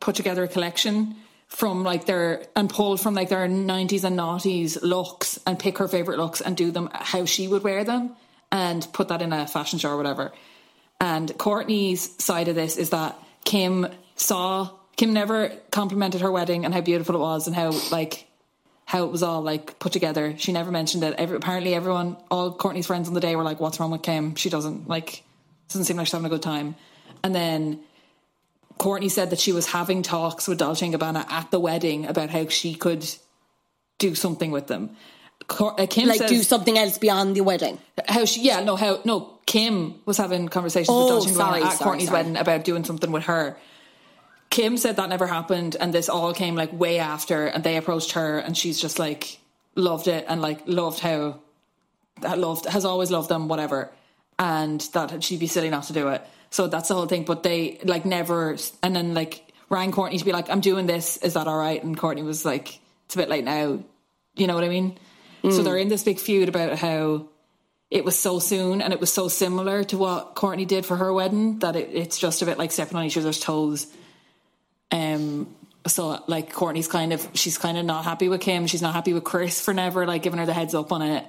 put 0.01 0.17
together 0.17 0.45
a 0.45 0.49
collection 0.49 1.17
from 1.47 1.83
like 1.83 2.05
their 2.05 2.45
and 2.55 2.69
pull 2.69 2.97
from 2.97 3.15
like 3.15 3.29
their 3.29 3.49
nineties 3.49 4.05
and 4.05 4.19
noughties 4.19 4.81
looks 4.83 5.39
and 5.47 5.59
pick 5.59 5.79
her 5.79 5.89
favorite 5.89 6.19
looks 6.19 6.41
and 6.41 6.57
do 6.57 6.71
them 6.71 6.89
how 6.93 7.25
she 7.25 7.49
would 7.49 7.63
wear 7.63 7.85
them 7.85 8.15
and 8.53 8.87
put 8.93 9.09
that 9.09 9.23
in 9.23 9.33
a 9.33 9.47
fashion 9.47 9.79
show 9.79 9.91
or 9.91 9.97
whatever. 9.97 10.33
And 11.01 11.29
Kourtney's 11.31 12.23
side 12.23 12.49
of 12.49 12.55
this 12.55 12.77
is 12.77 12.91
that 12.91 13.17
Kim 13.45 13.87
saw 14.17 14.71
Kim 14.97 15.13
never 15.13 15.51
complimented 15.71 16.23
her 16.23 16.31
wedding 16.31 16.65
and 16.65 16.75
how 16.75 16.81
beautiful 16.81 17.15
it 17.15 17.21
was 17.21 17.47
and 17.47 17.55
how 17.55 17.71
like 17.93 18.27
how 18.85 19.05
it 19.05 19.13
was 19.13 19.23
all 19.23 19.43
like 19.43 19.79
put 19.79 19.93
together. 19.93 20.35
She 20.39 20.53
never 20.53 20.73
mentioned 20.73 21.05
it. 21.05 21.15
Every, 21.19 21.37
apparently, 21.37 21.75
everyone, 21.75 22.17
all 22.31 22.57
Kourtney's 22.57 22.87
friends 22.87 23.07
on 23.07 23.15
the 23.15 23.21
day 23.21 23.37
were 23.37 23.45
like, 23.45 23.61
"What's 23.61 23.79
wrong 23.79 23.93
with 23.93 24.03
Kim? 24.03 24.35
She 24.35 24.51
doesn't 24.51 24.89
like 24.89 25.23
doesn't 25.69 25.85
seem 25.85 25.97
like 25.97 26.07
she's 26.07 26.13
having 26.13 26.27
a 26.27 26.31
good 26.31 26.43
time." 26.43 26.75
And 27.23 27.35
then 27.35 27.81
Kourtney 28.79 29.11
said 29.11 29.31
that 29.31 29.39
she 29.39 29.53
was 29.53 29.67
having 29.67 30.03
talks 30.03 30.49
with 30.49 30.59
Dolce 30.59 30.87
and 30.87 30.95
Gabbana 30.95 31.31
at 31.31 31.51
the 31.51 31.61
wedding 31.61 32.07
about 32.07 32.31
how 32.31 32.49
she 32.49 32.75
could 32.75 33.07
do 33.99 34.15
something 34.15 34.51
with 34.51 34.67
them. 34.67 34.97
Uh, 35.51 35.87
Kim 35.89 36.09
Like 36.09 36.19
says, 36.19 36.31
do 36.31 36.43
something 36.43 36.77
else 36.79 36.99
beyond 36.99 37.35
the 37.35 37.41
wedding. 37.43 37.79
how 38.07 38.25
she 38.25 38.43
yeah 38.43 38.63
no 38.63 38.77
how 38.77 39.01
no 39.05 39.35
Kim 39.47 39.95
was 40.05 40.19
having 40.19 40.49
conversations 40.49 40.89
Oh, 40.91 41.05
with 41.05 41.09
Dolce 41.09 41.29
and 41.31 41.37
Gabbana 41.37 41.41
sorry, 41.41 41.63
at 41.63 41.73
sorry, 41.79 41.97
Kourtney's 41.99 42.07
sorry. 42.09 42.19
wedding 42.19 42.37
about 42.37 42.65
doing 42.65 42.85
something 42.85 43.11
with 43.13 43.25
her. 43.25 43.57
Kim 44.51 44.77
said 44.77 44.97
that 44.97 45.09
never 45.09 45.27
happened, 45.27 45.77
and 45.79 45.93
this 45.93 46.09
all 46.09 46.33
came 46.35 46.55
like 46.55 46.73
way 46.73 46.99
after, 46.99 47.47
and 47.47 47.63
they 47.65 47.77
approached 47.77 48.13
her, 48.13 48.39
and 48.39 48.57
she's 48.57 48.81
just 48.81 48.99
like 48.99 49.39
loved 49.75 50.09
it 50.09 50.25
and 50.29 50.43
like 50.43 50.61
loved 50.67 51.01
how 51.01 51.39
that 52.21 52.39
loved 52.39 52.67
has 52.67 52.85
always 52.85 53.11
loved 53.11 53.29
them, 53.29 53.49
whatever, 53.49 53.91
and 54.39 54.81
that 54.93 55.23
she'd 55.23 55.41
be 55.41 55.47
silly 55.47 55.71
not 55.71 55.85
to 55.85 55.93
do 55.93 56.09
it. 56.09 56.23
So 56.51 56.67
that's 56.67 56.89
the 56.89 56.95
whole 56.95 57.07
thing. 57.07 57.25
But 57.25 57.43
they 57.43 57.79
like 57.85 58.05
never, 58.05 58.57
and 58.83 58.95
then 58.97 59.15
like 59.15 59.45
rang 59.71 59.93
Kourtney 59.93 60.19
to 60.19 60.25
be 60.25 60.33
like, 60.33 60.51
"I'm 60.51 60.61
doing 60.61 60.87
this. 60.87 61.17
Is 61.19 61.35
that 61.35 61.47
all 61.47 61.57
right?" 61.59 61.83
And 61.83 61.97
Kourtney 61.97 62.25
was 62.25 62.45
like, 62.45 62.81
"It's 63.07 63.15
a 63.15 63.19
bit 63.19 63.29
late 63.31 63.45
now." 63.45 63.81
You 64.35 64.47
know 64.47 64.55
what 64.55 64.65
I 64.65 64.69
mean? 64.69 64.99
So 65.43 65.63
they're 65.63 65.79
in 65.79 65.89
this 65.89 66.03
big 66.03 66.19
feud 66.19 66.49
about 66.49 66.79
how 66.79 67.29
it 67.91 68.05
was 68.05 68.19
so 68.19 68.39
soon 68.39 68.83
and 68.83 68.93
it 68.93 69.01
was 69.01 69.13
so 69.13 69.29
similar 69.29 69.85
to 69.85 69.97
what 69.97 70.35
Kourtney 70.35 70.67
did 70.67 70.85
for 70.85 70.97
her 70.97 71.13
wedding 71.13 71.61
that 71.61 71.77
it, 71.77 71.91
it's 71.93 72.19
just 72.19 72.43
a 72.43 72.45
bit 72.45 72.59
like 72.59 72.73
stepping 72.73 72.97
on 72.97 73.05
each 73.05 73.17
other's 73.17 73.41
toes. 73.41 73.87
Um, 74.91 75.55
so 75.87 76.23
like 76.27 76.53
Kourtney's 76.53 76.89
kind 76.89 77.13
of 77.13 77.27
she's 77.35 77.59
kind 77.59 77.79
of 77.79 77.85
not 77.85 78.05
happy 78.05 78.29
with 78.29 78.41
Kim. 78.41 78.67
She's 78.67 78.83
not 78.83 78.95
happy 78.95 79.13
with 79.13 79.25
Kris 79.25 79.61
for 79.61 79.73
never 79.73 80.07
like 80.07 80.23
giving 80.23 80.39
her 80.39 80.47
the 80.47 80.53
heads 80.53 80.75
up 80.75 80.93
on 80.93 81.03
it, 81.03 81.25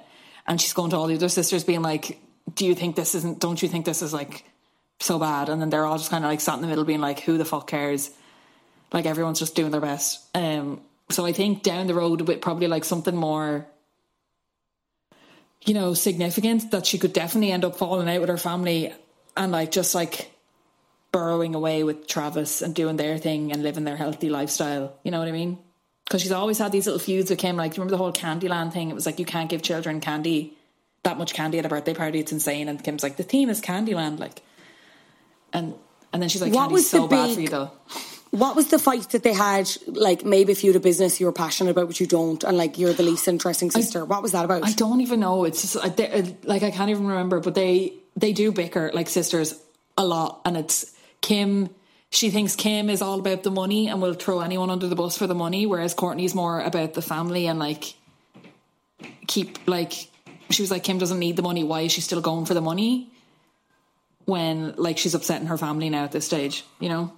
and 0.46 0.60
she's 0.60 0.72
going 0.72 0.90
to 0.90 0.96
all 0.96 1.06
the 1.06 1.14
other 1.14 1.28
sisters 1.28 1.64
being 1.64 1.82
like, 1.82 2.18
"Do 2.54 2.66
you 2.66 2.74
think 2.74 2.96
this 2.96 3.14
isn't? 3.14 3.40
Don't 3.40 3.62
you 3.62 3.68
think 3.68 3.84
this 3.84 4.02
is 4.02 4.12
like 4.12 4.44
so 4.98 5.18
bad?" 5.18 5.48
And 5.48 5.60
then 5.60 5.70
they're 5.70 5.86
all 5.86 5.98
just 5.98 6.10
kind 6.10 6.24
of 6.24 6.30
like 6.30 6.40
sat 6.40 6.56
in 6.56 6.62
the 6.62 6.66
middle, 6.66 6.84
being 6.84 7.00
like, 7.00 7.20
"Who 7.20 7.38
the 7.38 7.44
fuck 7.44 7.66
cares?" 7.66 8.10
Like 8.92 9.06
everyone's 9.06 9.38
just 9.38 9.54
doing 9.54 9.70
their 9.70 9.80
best. 9.80 10.20
Um, 10.34 10.80
so 11.10 11.24
I 11.24 11.32
think 11.32 11.62
down 11.62 11.86
the 11.86 11.94
road 11.94 12.22
with 12.22 12.40
probably 12.40 12.66
like 12.66 12.84
something 12.84 13.14
more 13.14 13.66
you 15.64 15.74
know, 15.74 15.94
significant 15.94 16.70
that 16.70 16.86
she 16.86 16.98
could 16.98 17.12
definitely 17.12 17.52
end 17.52 17.64
up 17.64 17.76
falling 17.76 18.08
out 18.08 18.20
with 18.20 18.30
her 18.30 18.38
family 18.38 18.92
and 19.36 19.52
like 19.52 19.70
just 19.70 19.94
like 19.94 20.30
burrowing 21.12 21.54
away 21.54 21.84
with 21.84 22.06
Travis 22.06 22.62
and 22.62 22.74
doing 22.74 22.96
their 22.96 23.18
thing 23.18 23.52
and 23.52 23.62
living 23.62 23.84
their 23.84 23.96
healthy 23.96 24.30
lifestyle. 24.30 24.96
You 25.02 25.10
know 25.10 25.18
what 25.18 25.28
I 25.28 25.32
mean? 25.32 25.58
Because 26.04 26.22
she's 26.22 26.32
always 26.32 26.58
had 26.58 26.72
these 26.72 26.86
little 26.86 26.98
feuds 26.98 27.30
with 27.30 27.38
Kim. 27.38 27.56
Like, 27.56 27.72
do 27.72 27.76
you 27.76 27.82
remember 27.82 27.96
the 27.96 28.02
whole 28.02 28.12
Candyland 28.12 28.72
thing? 28.72 28.90
It 28.90 28.94
was 28.94 29.06
like 29.06 29.18
you 29.18 29.24
can't 29.24 29.48
give 29.48 29.62
children 29.62 30.00
candy, 30.00 30.56
that 31.02 31.18
much 31.18 31.34
candy 31.34 31.58
at 31.58 31.66
a 31.66 31.68
birthday 31.68 31.94
party. 31.94 32.20
It's 32.20 32.32
insane. 32.32 32.68
And 32.68 32.82
Kim's 32.82 33.02
like, 33.02 33.16
the 33.16 33.22
theme 33.22 33.48
is 33.48 33.60
Candyland. 33.60 34.18
Like, 34.18 34.42
and 35.52 35.74
and 36.12 36.20
then 36.20 36.28
she's 36.28 36.42
like, 36.42 36.52
What 36.52 36.62
candy's 36.62 36.74
was 36.74 36.90
so 36.90 37.02
the 37.02 37.08
bad 37.08 37.34
for 37.34 37.40
you 37.40 37.48
though. 37.48 37.70
What 38.30 38.54
was 38.54 38.68
the 38.68 38.78
fight 38.78 39.08
that 39.10 39.24
they 39.24 39.32
had? 39.32 39.68
Like 39.86 40.24
maybe 40.24 40.52
if 40.52 40.62
you 40.62 40.70
had 40.70 40.76
a 40.76 40.80
business 40.80 41.18
you 41.18 41.26
were 41.26 41.32
passionate 41.32 41.70
about, 41.70 41.88
but 41.88 41.98
you 41.98 42.06
don't, 42.06 42.42
and 42.44 42.56
like 42.56 42.78
you're 42.78 42.92
the 42.92 43.02
least 43.02 43.26
interesting 43.26 43.70
sister. 43.72 44.04
what 44.04 44.22
was 44.22 44.32
that 44.32 44.44
about? 44.44 44.64
I 44.64 44.72
don't 44.72 45.00
even 45.00 45.18
know. 45.20 45.44
It's 45.44 45.62
just 45.62 45.96
they- 45.96 46.10
uh, 46.10 46.26
like 46.44 46.62
I 46.62 46.70
can't 46.70 46.90
even 46.90 47.06
remember. 47.08 47.40
But 47.40 47.54
they 47.54 47.94
they 48.16 48.32
do 48.32 48.52
bicker 48.52 48.90
like 48.94 49.08
sisters 49.08 49.60
a 49.98 50.04
lot, 50.04 50.40
and 50.44 50.56
it's 50.56 50.92
Kim. 51.20 51.70
She 52.12 52.30
thinks 52.30 52.54
Kim 52.56 52.88
is 52.90 53.02
all 53.02 53.18
about 53.18 53.42
the 53.42 53.50
money 53.50 53.88
and 53.88 54.00
will 54.02 54.14
throw 54.14 54.40
anyone 54.40 54.70
under 54.70 54.86
the 54.88 54.96
bus 54.96 55.16
for 55.16 55.26
the 55.26 55.34
money, 55.34 55.66
whereas 55.66 55.94
Kourtney's 55.94 56.34
more 56.34 56.60
about 56.60 56.94
the 56.94 57.02
family 57.02 57.46
and 57.46 57.58
like 57.58 57.94
keep 59.26 59.58
like 59.66 59.92
she 60.50 60.62
was 60.62 60.70
like 60.70 60.84
Kim 60.84 60.98
doesn't 60.98 61.18
need 61.18 61.36
the 61.36 61.42
money. 61.42 61.64
Why 61.64 61.80
is 61.82 61.92
she 61.92 62.00
still 62.00 62.20
going 62.20 62.46
for 62.46 62.54
the 62.54 62.60
money 62.60 63.10
when 64.24 64.74
like 64.76 64.98
she's 64.98 65.14
upsetting 65.14 65.48
her 65.48 65.58
family 65.58 65.90
now 65.90 66.04
at 66.04 66.12
this 66.12 66.26
stage? 66.26 66.64
You 66.78 66.88
know. 66.88 67.12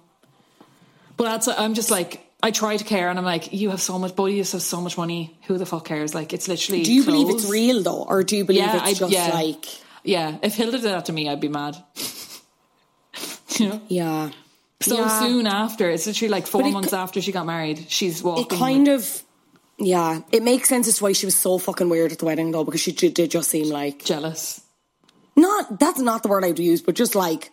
But 1.17 1.23
that's 1.25 1.47
I'm 1.47 1.73
just 1.73 1.91
like 1.91 2.25
I 2.41 2.51
try 2.51 2.75
to 2.75 2.83
care, 2.83 3.09
and 3.09 3.17
I'm 3.17 3.23
like, 3.25 3.53
you 3.53 3.69
have 3.69 3.81
so 3.81 3.97
much, 3.97 4.15
boy, 4.15 4.27
you 4.27 4.37
have 4.39 4.47
so 4.47 4.81
much 4.81 4.97
money. 4.97 5.37
Who 5.47 5.57
the 5.57 5.65
fuck 5.65 5.85
cares? 5.85 6.13
Like, 6.13 6.33
it's 6.33 6.47
literally. 6.49 6.83
do 6.83 6.91
you 6.93 7.03
believe 7.05 7.29
it's 7.29 7.49
real 7.49 7.81
though, 7.83 8.03
or 8.03 8.23
do 8.23 8.35
you 8.35 8.43
believe 8.45 8.63
Yeah, 8.63 8.75
it's 8.75 8.83
I- 8.83 8.93
just 8.93 9.11
yeah. 9.13 9.29
like 9.33 9.65
Yeah, 10.03 10.37
if 10.41 10.55
Hilda 10.55 10.73
did 10.79 10.83
that 10.91 11.05
to 11.05 11.13
me, 11.13 11.29
I'd 11.29 11.39
be 11.39 11.47
mad. 11.47 11.77
you 13.59 13.69
know. 13.69 13.81
yeah? 13.87 14.31
So 14.81 14.97
Yeah. 14.97 15.19
soon 15.21 15.47
after, 15.47 15.89
it's 15.89 16.05
literally 16.05 16.29
like 16.29 16.45
four 16.47 16.61
it 16.67 16.71
months 16.71 16.91
after 16.91 17.21
she 17.21 17.31
got 17.31 17.45
married, 17.45 17.85
she's 17.87 18.21
walking. 18.21 18.43
It 18.45 18.49
kind 18.49 18.87
with- 18.87 19.23
of, 19.79 19.85
yeah, 19.85 20.21
it 20.31 20.43
makes 20.43 20.67
sense 20.67 20.87
as 20.89 20.97
to 20.97 21.03
why 21.03 21.13
she 21.13 21.25
was 21.25 21.35
so 21.37 21.57
fucking 21.57 21.87
weird 21.87 22.11
at 22.11 22.19
the 22.19 22.25
wedding 22.25 22.51
though, 22.51 22.65
because 22.65 22.81
she 22.81 22.91
did, 22.91 23.13
did 23.13 23.31
just 23.31 23.49
seem 23.49 23.69
like 23.69 24.03
jealous. 24.03 24.59
not. 25.37 25.79
That's 25.79 25.99
not 25.99 26.23
the 26.23 26.29
word 26.29 26.43
I'd 26.43 26.59
use, 26.59 26.81
but 26.81 26.95
just 26.95 27.15
like 27.15 27.51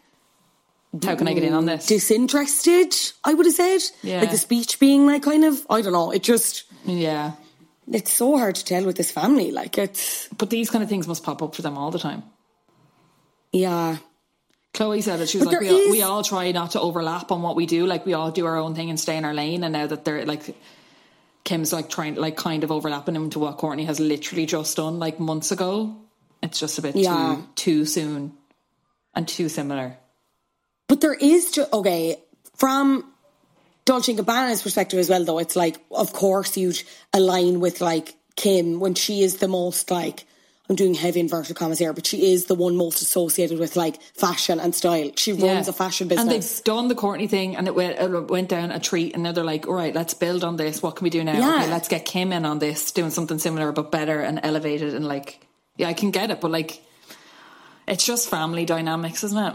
How 1.05 1.15
can 1.15 1.29
I 1.29 1.35
get 1.35 1.45
in 1.45 1.53
on 1.53 1.67
this? 1.67 1.87
disinterested. 1.87 2.95
I 3.23 3.35
would 3.35 3.47
have 3.47 3.55
said, 3.55 3.79
Yeah. 4.03 4.21
like 4.21 4.31
the 4.33 4.39
speech 4.39 4.81
being 4.81 5.07
like 5.07 5.23
kind 5.23 5.45
of. 5.45 5.65
I 5.71 5.83
don't 5.83 5.93
know. 5.93 6.11
It 6.11 6.23
just. 6.23 6.65
Yeah, 6.85 7.33
It's 7.93 8.13
so 8.13 8.37
hard 8.39 8.55
to 8.57 8.65
tell 8.65 8.85
with 8.85 8.97
this 8.97 9.11
family. 9.11 9.51
Like 9.53 9.79
it's 9.79 10.29
but 10.37 10.51
these 10.51 10.71
kind 10.71 10.83
of 10.83 10.89
things 10.89 11.07
must 11.07 11.23
pop 11.23 11.43
up 11.43 11.55
for 11.55 11.63
them 11.63 11.77
all 11.79 11.91
the 11.91 11.99
time. 11.99 12.23
yeah. 13.53 13.99
Khloé 14.73 15.03
said 15.03 15.21
it. 15.21 15.29
She 15.29 15.39
was 15.39 15.47
But 15.47 15.55
like, 15.55 15.61
we 15.63 15.67
there 15.69 15.77
all, 15.85 15.91
we 15.91 16.03
all 16.03 16.23
try 16.23 16.53
not 16.53 16.71
to 16.73 16.81
overlap 16.81 17.33
on 17.33 17.43
what 17.43 17.57
we 17.57 17.67
do. 17.67 17.87
Like 17.87 18.07
we 18.07 18.15
all 18.15 18.31
do 18.31 18.47
our 18.47 18.57
own 18.57 18.75
thing 18.77 18.89
and 18.89 18.99
stay 19.01 19.17
in 19.17 19.25
our 19.25 19.35
lane. 19.35 19.65
And 19.65 19.73
now 19.73 19.87
that 19.89 20.05
they're 20.05 20.25
like, 20.25 20.55
Kim's 21.43 21.73
like 21.73 21.91
trying, 21.91 22.15
like 22.15 22.37
kind 22.37 22.63
of 22.63 22.71
overlapping 22.71 23.17
into 23.17 23.41
what 23.41 23.59
Kourtney 23.59 23.87
has 23.87 23.99
literally 23.99 24.47
just 24.47 24.77
done 24.77 25.01
like 25.01 25.19
months 25.19 25.51
ago. 25.51 25.97
It's 26.41 26.61
just 26.61 26.79
a 26.79 26.83
bit 26.83 26.95
Yeah. 26.95 27.37
too 27.57 27.81
too 27.81 27.85
soon 27.85 28.33
and 29.15 29.27
too 29.27 29.49
similar. 29.49 29.97
But 30.91 31.01
there 31.01 31.15
is 31.15 31.53
ju- 31.53 31.67
okay 31.73 32.17
from 32.57 33.05
Dolce 33.85 34.13
Gabbana's 34.13 34.61
perspective 34.61 34.99
as 34.99 35.09
well. 35.09 35.25
Though 35.25 35.39
it's 35.39 35.55
like, 35.55 35.77
of 35.93 36.13
course, 36.13 36.57
you'd 36.57 36.83
align 37.13 37.61
with 37.61 37.81
like 37.81 38.17
Kim 38.35 38.81
when 38.81 38.95
she 38.97 39.23
is 39.23 39.37
the 39.37 39.47
most 39.47 39.93
like. 39.93 40.27
I'm 40.69 40.75
doing 40.77 40.95
heavy 40.95 41.21
inverted 41.21 41.55
commas 41.57 41.79
here, 41.79 41.93
but 41.93 42.07
she 42.07 42.33
is 42.33 42.47
the 42.47 42.55
one 42.57 42.77
most 42.77 43.03
associated 43.03 43.59
with 43.61 43.77
like 43.77 44.03
fashion 44.15 44.59
and 44.59 44.73
style. 44.75 45.11
She 45.17 45.33
runs 45.33 45.69
a 45.69 45.73
fashion 45.73 46.09
business. 46.09 46.23
And 46.23 46.31
they've 46.31 46.65
done 46.65 46.89
the 46.89 46.95
Kourtney 46.95 47.29
thing 47.29 47.57
and 47.57 47.67
it 47.69 47.75
went, 47.75 47.99
it 47.99 48.31
went 48.31 48.49
down 48.49 48.71
a 48.71 48.79
treat 48.79 49.15
and 49.15 49.25
now 49.25 49.33
they're 49.33 49.43
like, 49.43 49.67
all 49.67 49.75
right, 49.75 49.93
let's 49.93 50.15
build 50.15 50.45
on 50.45 50.57
this. 50.57 50.81
What 50.81 50.95
can 50.95 51.05
we 51.05 51.11
do 51.11 51.25
now? 51.25 51.39
Yeah. 51.39 51.63
Okay, 51.63 51.71
let's 51.71 51.89
get 51.89 52.05
Kim 52.05 52.33
in 52.33 52.45
on 52.45 52.61
this, 52.61 52.93
doing 52.93 53.11
something 53.11 53.39
similar 53.39 53.73
but 53.73 53.91
better 53.91 54.21
and 54.21 54.39
elevated 54.45 54.95
and 54.95 55.05
like, 55.07 55.45
yeah, 55.77 55.89
I 55.89 55.93
can 55.93 56.13
get 56.13 56.31
it, 56.31 56.41
but 56.41 56.53
like, 56.53 56.81
it's 57.89 58.07
just 58.07 58.29
family 58.29 58.65
dynamics, 58.65 59.25
isn't 59.25 59.39
it? 59.39 59.55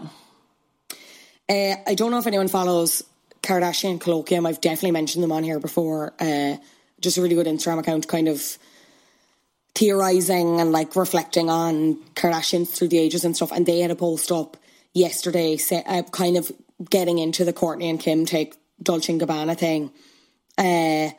Uh, 1.47 1.75
I 1.85 1.93
don't 1.95 2.11
know 2.11 2.17
if 2.17 2.27
anyone 2.27 2.47
follows 2.47 3.03
Kardashian 3.41 3.99
Kolloquium. 3.99 4.47
I've 4.47 4.61
definitely 4.61 4.91
mentioned 4.91 5.23
them 5.23 5.31
on 5.31 5.43
here 5.43 5.59
before. 5.59 6.13
Uh, 6.19 6.57
just 6.99 7.17
a 7.17 7.21
really 7.21 7.35
good 7.35 7.47
Instagram 7.47 7.79
account, 7.79 8.07
kind 8.07 8.27
of 8.27 8.57
theorizing 9.75 10.59
and 10.59 10.71
like 10.71 10.95
reflecting 10.95 11.49
on 11.49 11.95
Kardashians 12.15 12.69
through 12.69 12.87
the 12.87 12.97
ages 12.97 13.25
and 13.25 13.35
stuff. 13.35 13.51
And 13.51 13.65
they 13.65 13.81
had 13.81 13.91
a 13.91 13.95
post 13.95 14.31
up 14.31 14.57
yesterday, 14.93 15.57
say, 15.57 15.83
uh, 15.85 16.03
kind 16.03 16.37
of 16.37 16.51
getting 16.89 17.19
into 17.19 17.45
the 17.45 17.53
Kourtney 17.53 17.89
and 17.89 17.99
Kim 17.99 18.25
take 18.25 18.55
Dolce 18.81 19.11
and 19.13 19.21
Gabbana 19.21 19.57
thing. 19.57 19.91
Uh, 20.57 21.11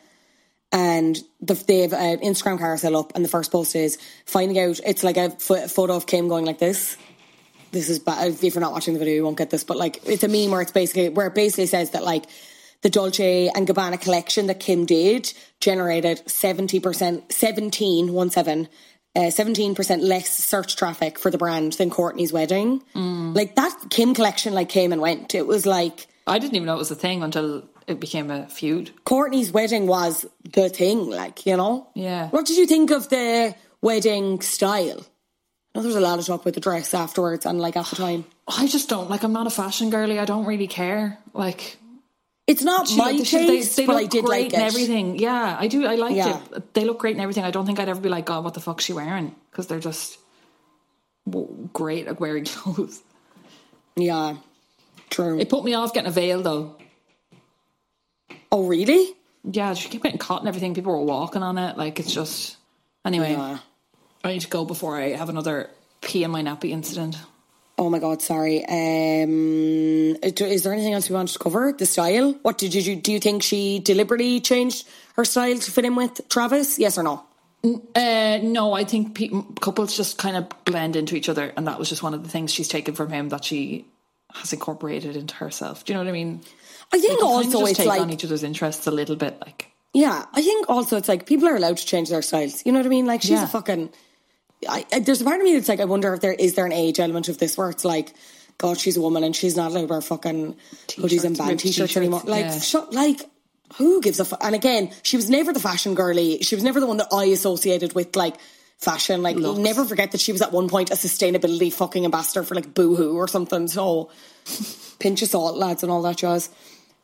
and 0.73 1.17
the, 1.41 1.55
they 1.55 1.81
have 1.81 1.93
an 1.93 2.19
Instagram 2.19 2.59
carousel 2.59 2.97
up, 2.97 3.13
and 3.15 3.25
the 3.25 3.29
first 3.29 3.53
post 3.53 3.77
is 3.77 3.99
finding 4.25 4.59
out. 4.59 4.81
It's 4.85 5.05
like 5.05 5.17
a 5.17 5.31
photo 5.31 5.95
of 5.95 6.07
Kim 6.07 6.29
going 6.29 6.45
like 6.45 6.59
this. 6.59 6.97
This 7.77 7.91
is 7.91 7.99
bad. 7.99 8.29
If 8.29 8.43
you're 8.43 8.61
not 8.61 8.73
watching 8.73 8.95
the 8.95 8.99
video, 8.99 9.15
you 9.15 9.25
won't 9.25 9.37
get 9.37 9.51
this. 9.51 9.65
But 9.65 9.77
like, 9.77 10.01
it's 10.07 10.25
a 10.25 10.29
meme 10.29 10.51
where 10.51 10.63
it's 10.63 10.73
basically 10.73 11.11
where 11.11 11.27
it 11.27 11.35
basically 11.35 11.67
says 11.67 11.91
that 11.91 12.03
like 12.03 12.25
the 12.81 12.89
Dolce 12.89 13.49
and 13.55 13.69
Gabbana 13.69 14.01
collection 14.01 14.47
that 14.47 14.61
Kim 14.61 14.87
did 14.87 15.33
generated 15.61 16.23
seventy 16.29 16.81
percent, 16.81 17.31
seventeen 17.33 18.13
one 18.13 18.31
seven. 18.31 18.69
Uh, 19.15 19.31
17% 19.31 20.03
less 20.03 20.29
search 20.29 20.77
traffic 20.77 21.19
for 21.19 21.31
the 21.31 21.39
brand 21.39 21.73
than 21.73 21.89
Kourtney's 21.89 22.35
wedding. 22.35 22.83
Like 22.95 23.55
that 23.57 23.75
Kim 23.89 24.13
collection 24.13 24.53
like 24.53 24.69
came 24.69 24.93
and 24.93 25.01
went. 25.01 25.35
It 25.35 25.47
was 25.47 25.65
like 25.65 26.07
I 26.27 26.39
didn't 26.39 26.55
even 26.55 26.67
know 26.67 26.75
it 26.75 26.79
was 26.79 26.91
a 26.91 26.97
thing 26.97 27.23
until 27.23 27.63
it 27.87 27.99
became 27.99 28.31
a 28.31 28.47
feud. 28.47 28.91
Kourtney's 29.07 29.53
wedding 29.53 29.87
was 29.87 30.27
the 30.53 30.69
thing, 30.69 31.09
like, 31.09 31.47
you 31.47 31.57
know? 31.57 31.89
Yeah. 31.95 32.29
What 32.29 32.47
did 32.47 32.57
you 32.59 32.67
think 32.67 32.91
of 32.91 33.09
the 33.09 33.55
wedding 33.81 34.41
style? 34.41 35.07
Know 35.77 35.83
there's 35.83 35.95
a 35.97 36.01
lot 36.01 36.19
of 36.19 36.25
talk 36.27 36.41
about 36.43 36.55
the 36.55 36.61
dress 36.61 36.95
afterwards 36.95 37.45
and 37.47 37.61
like 37.61 37.77
at 37.77 37.87
the 37.87 37.97
time. 37.97 38.25
I 38.49 38.67
just 38.67 38.89
don't 38.89 39.11
like. 39.11 39.23
I'm 39.23 39.33
not 39.33 39.47
a 39.47 39.51
fashion 39.51 39.91
girly. 39.91 40.19
I 40.19 40.25
don't 40.25 40.47
really 40.47 40.67
care. 40.67 41.19
Like 41.35 41.77
It's 42.47 42.63
not 42.63 42.89
my 42.97 43.13
they, 43.13 43.23
taste, 43.25 43.77
they 43.77 43.87
but 43.87 43.97
look 43.97 44.03
I 44.05 44.07
did 44.07 44.25
great 44.25 44.45
like 44.53 44.55
and 44.55 44.63
everything. 44.63 45.19
Yeah, 45.19 45.57
I 45.59 45.67
do. 45.69 45.87
I 45.87 45.97
liked 45.97 46.17
Yeah. 46.17 46.41
it. 46.55 46.73
They 46.75 46.85
look 46.85 46.99
great 46.99 47.13
and 47.17 47.21
everything. 47.21 47.45
I 47.45 47.51
don't 47.51 47.67
think 47.67 47.79
I'd 47.79 47.89
ever 47.89 48.01
be 48.01 48.09
like, 48.09 48.25
God, 48.27 48.43
what 48.45 48.55
the 48.55 48.61
fuck's 48.61 48.85
she 48.85 48.93
wearing? 48.93 49.35
Because 49.51 49.67
they're 49.67 49.81
just 49.81 50.19
great 51.73 52.07
at 52.07 52.21
wearing 52.21 52.45
clothes. 52.47 53.03
Yeah, 53.97 54.37
true. 55.11 55.39
It 55.39 55.49
put 55.49 55.65
me 55.65 55.75
off 55.75 55.93
getting 55.93 56.09
a 56.09 56.13
veil 56.13 56.43
though. 56.43 56.77
oh, 58.53 58.67
really? 58.67 59.15
Yeah, 59.45 59.75
she 59.75 59.89
kept 59.89 60.03
getting 60.05 60.19
caught 60.19 60.41
and 60.41 60.49
everything. 60.49 60.75
People 60.75 60.93
were 60.93 61.05
walking 61.05 61.43
on 61.43 61.59
it. 61.59 61.77
Like 61.77 61.99
it's 62.01 62.13
just. 62.13 62.57
Anyway, 63.05 63.33
Yeah. 63.33 63.59
I 64.27 64.33
need 64.35 64.43
to 64.43 64.49
go 64.49 64.65
before 64.65 64.97
I 64.97 65.11
have 65.11 65.29
another 65.29 65.71
pee 66.03 66.25
in 66.25 66.31
my 66.31 66.43
nappy 66.43 66.71
incident. 66.71 67.17
Oh 67.79 67.91
my 67.91 67.99
god, 67.99 68.23
sorry. 68.23 68.65
Um, 68.65 70.17
is 70.23 70.63
there 70.63 70.73
anything 70.73 70.95
else 70.95 71.09
we 71.11 71.15
wanted 71.15 71.33
to 71.35 71.39
cover? 71.39 71.73
The 71.73 71.87
style? 71.87 72.33
What 72.43 72.59
did 72.59 72.75
you 72.75 72.97
do? 72.97 73.13
You 73.13 73.21
think 73.21 73.43
she 73.43 73.79
deliberately 73.81 74.41
changed 74.41 74.87
her 75.17 75.25
style 75.25 75.59
to 75.59 75.71
fit 75.71 75.85
in 75.85 75.95
with 75.95 76.27
Travis? 76.29 76.79
Yes 76.79 76.97
or 76.99 77.03
no? 77.03 77.23
Uh, 77.95 78.39
no, 78.43 78.73
I 78.73 78.85
think 78.85 79.15
pe- 79.15 79.31
couples 79.61 79.97
just 79.97 80.19
kind 80.19 80.37
of 80.37 80.47
blend 80.65 80.97
into 80.97 81.17
each 81.17 81.29
other, 81.29 81.53
and 81.57 81.67
that 81.67 81.79
was 81.79 81.89
just 81.89 82.03
one 82.03 82.15
of 82.15 82.23
the 82.23 82.29
things 82.29 82.53
she's 82.53 82.69
taken 82.69 82.95
from 82.95 83.11
him 83.11 83.29
that 83.31 83.45
she 83.45 83.85
has 84.35 84.53
incorporated 84.53 85.17
into 85.17 85.35
herself. 85.35 85.85
Do 85.85 85.93
you 85.93 85.99
know 85.99 86.05
what 86.05 86.09
I 86.09 86.13
mean? 86.13 86.41
I 86.93 86.99
think 86.99 87.03
They 87.03 87.09
kind 87.17 87.21
of 87.23 87.27
also 87.29 87.59
just 87.61 87.71
it's 87.73 87.79
take 87.79 87.89
like 87.89 88.01
on 88.01 88.11
each 88.11 88.25
other's 88.25 88.43
interests 88.45 88.87
a 88.87 88.91
little 88.93 89.17
bit, 89.17 89.39
like 89.41 89.71
Yeah, 89.93 90.25
I 90.33 90.41
think 90.43 90.71
also 90.71 90.97
it's 90.97 91.09
like 91.09 91.27
people 91.27 91.49
are 91.49 91.57
allowed 91.57 91.79
to 91.79 91.87
change 91.87 92.09
their 92.11 92.23
styles. 92.23 92.65
You 92.65 92.73
know 92.73 92.79
what 92.79 92.87
I 92.87 92.91
mean? 92.91 93.07
Like 93.07 93.23
she's 93.23 93.31
Yeah. 93.33 93.45
a 93.45 93.49
fucking. 93.49 93.91
I, 94.69 94.87
I, 94.93 95.01
there's 95.01 95.21
a 95.21 95.25
part 95.25 95.39
of 95.39 95.45
me 95.45 95.55
that's 95.55 95.69
like, 95.69 95.81
I 95.81 95.85
wonder 95.85 96.15
if 96.15 96.21
there 96.21 96.33
is 96.33 96.55
there 96.55 96.67
an 96.67 96.73
age 96.73 96.99
element 97.01 97.29
of 97.29 97.39
this 97.39 97.57
where 97.57 97.71
it's 97.71 97.85
like, 97.85 98.15
God, 98.59 98.79
she's 98.79 98.97
a 98.97 99.01
woman 99.01 99.23
and 99.23 99.37
she's 99.37 99.57
not 99.57 99.71
allowed 99.71 99.83
to 99.83 99.87
wear 99.87 100.01
fucking 100.01 100.57
hoodies 100.89 101.25
and 101.25 101.37
T-shirts, 101.37 101.39
band 101.39 101.61
t-shirts, 101.61 101.77
t-shirts, 101.77 101.97
anymore. 101.97 102.23
Like, 102.25 102.47
yeah. 102.47 102.59
shut, 102.59 102.93
like, 102.93 103.21
who 103.75 104.01
gives 104.01 104.21
a 104.21 104.25
fuck? 104.25 104.43
And 104.43 104.55
again, 104.55 104.93
she 105.03 105.17
was 105.17 105.29
never 105.29 105.53
the 105.53 105.61
fashion 105.61 105.95
girly. 105.95 106.39
She 106.43 106.55
was 106.55 106.65
never 106.65 106.81
the 106.81 106.87
one 106.87 106.97
that 106.99 107.09
I 107.13 107.27
associated 107.27 107.95
with 107.95 108.17
like 108.17 108.37
fashion. 108.79 109.23
Like, 109.23 109.37
Looks. 109.37 109.59
never 109.59 109.85
forget 109.85 110.13
that 110.13 110.21
she 110.21 110.33
was 110.33 110.41
at 110.41 110.53
one 110.53 110.69
point 110.69 110.91
a 110.91 110.95
sustainability 110.95 111.73
fucking 111.73 112.05
ambassador 112.05 112.43
for 112.43 112.55
like 112.55 112.73
Boohoo 112.73 113.15
or 113.15 113.29
something. 113.29 113.69
So, 113.69 114.11
pinch 114.99 115.23
of 115.23 115.29
salt, 115.29 115.57
lads, 115.57 115.83
and 115.83 115.93
all 115.93 116.03
that 116.03 116.19
jazz. 116.19 116.49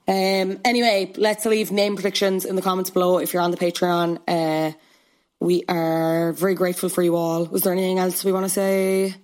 Um, 0.09 0.59
anyway, 0.65 1.13
let's 1.17 1.45
leave 1.45 1.71
name 1.71 1.95
predictions 1.95 2.45
in 2.45 2.57
the 2.57 2.63
comments 2.63 2.91
below 2.91 3.19
if 3.19 3.33
you're 3.33 3.43
on 3.43 3.51
the 3.51 3.57
Patreon. 3.57 4.19
Uh, 4.27 4.73
we 5.43 5.65
are 5.69 6.33
very 6.33 6.55
grateful 6.55 6.89
for 6.89 7.03
you 7.03 7.17
all. 7.17 7.45
Was 7.47 7.63
there 7.63 7.73
anything 7.73 7.99
else 7.99 8.25
we 8.25 8.33
want 8.33 8.45
to 8.45 8.49
say? 8.49 9.15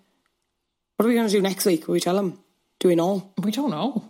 What 0.97 1.07
are 1.07 1.09
we 1.09 1.15
going 1.15 1.29
to 1.29 1.33
do 1.33 1.41
next 1.41 1.65
week? 1.65 1.87
Will 1.87 1.93
we 1.93 2.01
tell 2.01 2.17
them? 2.17 2.39
Do 2.81 2.89
we 2.89 2.97
know? 2.97 3.31
we 3.41 3.53
don't 3.53 3.71
know. 3.71 4.05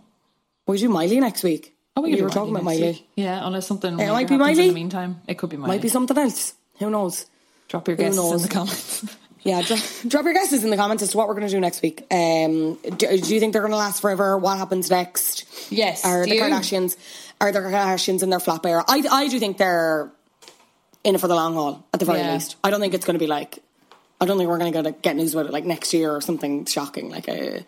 We 0.65 0.79
do 0.79 0.89
Miley 0.89 1.19
next 1.19 1.43
week? 1.43 1.75
Oh, 1.95 2.01
we 2.01 2.15
could 2.15 2.23
were 2.23 2.29
talking 2.29 2.51
about 2.51 2.63
Miley. 2.63 2.81
week. 2.91 3.07
Yeah, 3.15 3.45
unless 3.45 3.67
something 3.67 3.99
it 3.99 4.07
might 4.07 4.27
be 4.27 4.37
Miley. 4.37 4.63
in 4.63 4.67
the 4.69 4.73
meantime. 4.73 5.21
It 5.27 5.37
could 5.37 5.49
be 5.51 5.57
Miley. 5.57 5.75
Might 5.75 5.81
be 5.81 5.89
something 5.89 6.17
else. 6.17 6.53
Who 6.79 6.89
knows? 6.89 7.27
Drop 7.67 7.87
your 7.87 7.95
Who 7.97 8.03
guesses 8.03 8.31
in 8.31 8.41
the 8.41 8.53
comments. 8.53 9.15
Yeah, 9.41 9.61
drop, 9.61 9.79
drop 10.05 10.25
your 10.25 10.33
guesses 10.33 10.65
in 10.65 10.69
the 10.69 10.75
comments 10.75 11.01
as 11.01 11.11
to 11.11 11.17
what 11.17 11.29
we're 11.29 11.35
going 11.35 11.47
to 11.47 11.51
do 11.51 11.61
next 11.61 11.81
week. 11.81 12.01
Um, 12.11 12.75
do, 12.97 13.17
do 13.17 13.33
you 13.33 13.39
think 13.39 13.53
they're 13.53 13.61
going 13.61 13.71
to 13.71 13.77
last 13.77 14.01
forever? 14.01 14.37
What 14.37 14.57
happens 14.57 14.89
next? 14.89 15.45
Yes, 15.71 16.03
Are 16.03 16.25
the 16.25 16.35
you? 16.35 16.41
Kardashians 16.41 16.97
are 17.39 17.51
the 17.53 17.59
Kardashians 17.59 18.21
in 18.21 18.29
their 18.29 18.41
flop 18.41 18.65
era? 18.65 18.83
I 18.85 19.01
I 19.09 19.27
do 19.29 19.39
think 19.39 19.57
they're 19.57 20.11
in 21.03 21.15
it 21.15 21.21
for 21.21 21.27
the 21.27 21.35
long 21.35 21.53
haul 21.53 21.85
at 21.93 21.99
the 21.99 22.05
very 22.05 22.19
Yeah. 22.19 22.33
least. 22.33 22.55
I 22.63 22.69
don't 22.69 22.79
think 22.81 22.93
it's 22.93 23.05
going 23.05 23.15
to 23.15 23.19
be 23.23 23.27
like 23.27 23.59
I 24.21 24.25
don't 24.25 24.37
think 24.37 24.49
we're 24.49 24.57
going 24.57 24.73
to 24.73 24.91
get 25.01 25.15
news 25.15 25.33
about 25.33 25.45
it 25.45 25.53
like 25.53 25.63
next 25.65 25.93
year 25.93 26.11
or 26.13 26.19
something 26.19 26.65
shocking 26.65 27.09
like 27.09 27.27
a. 27.29 27.63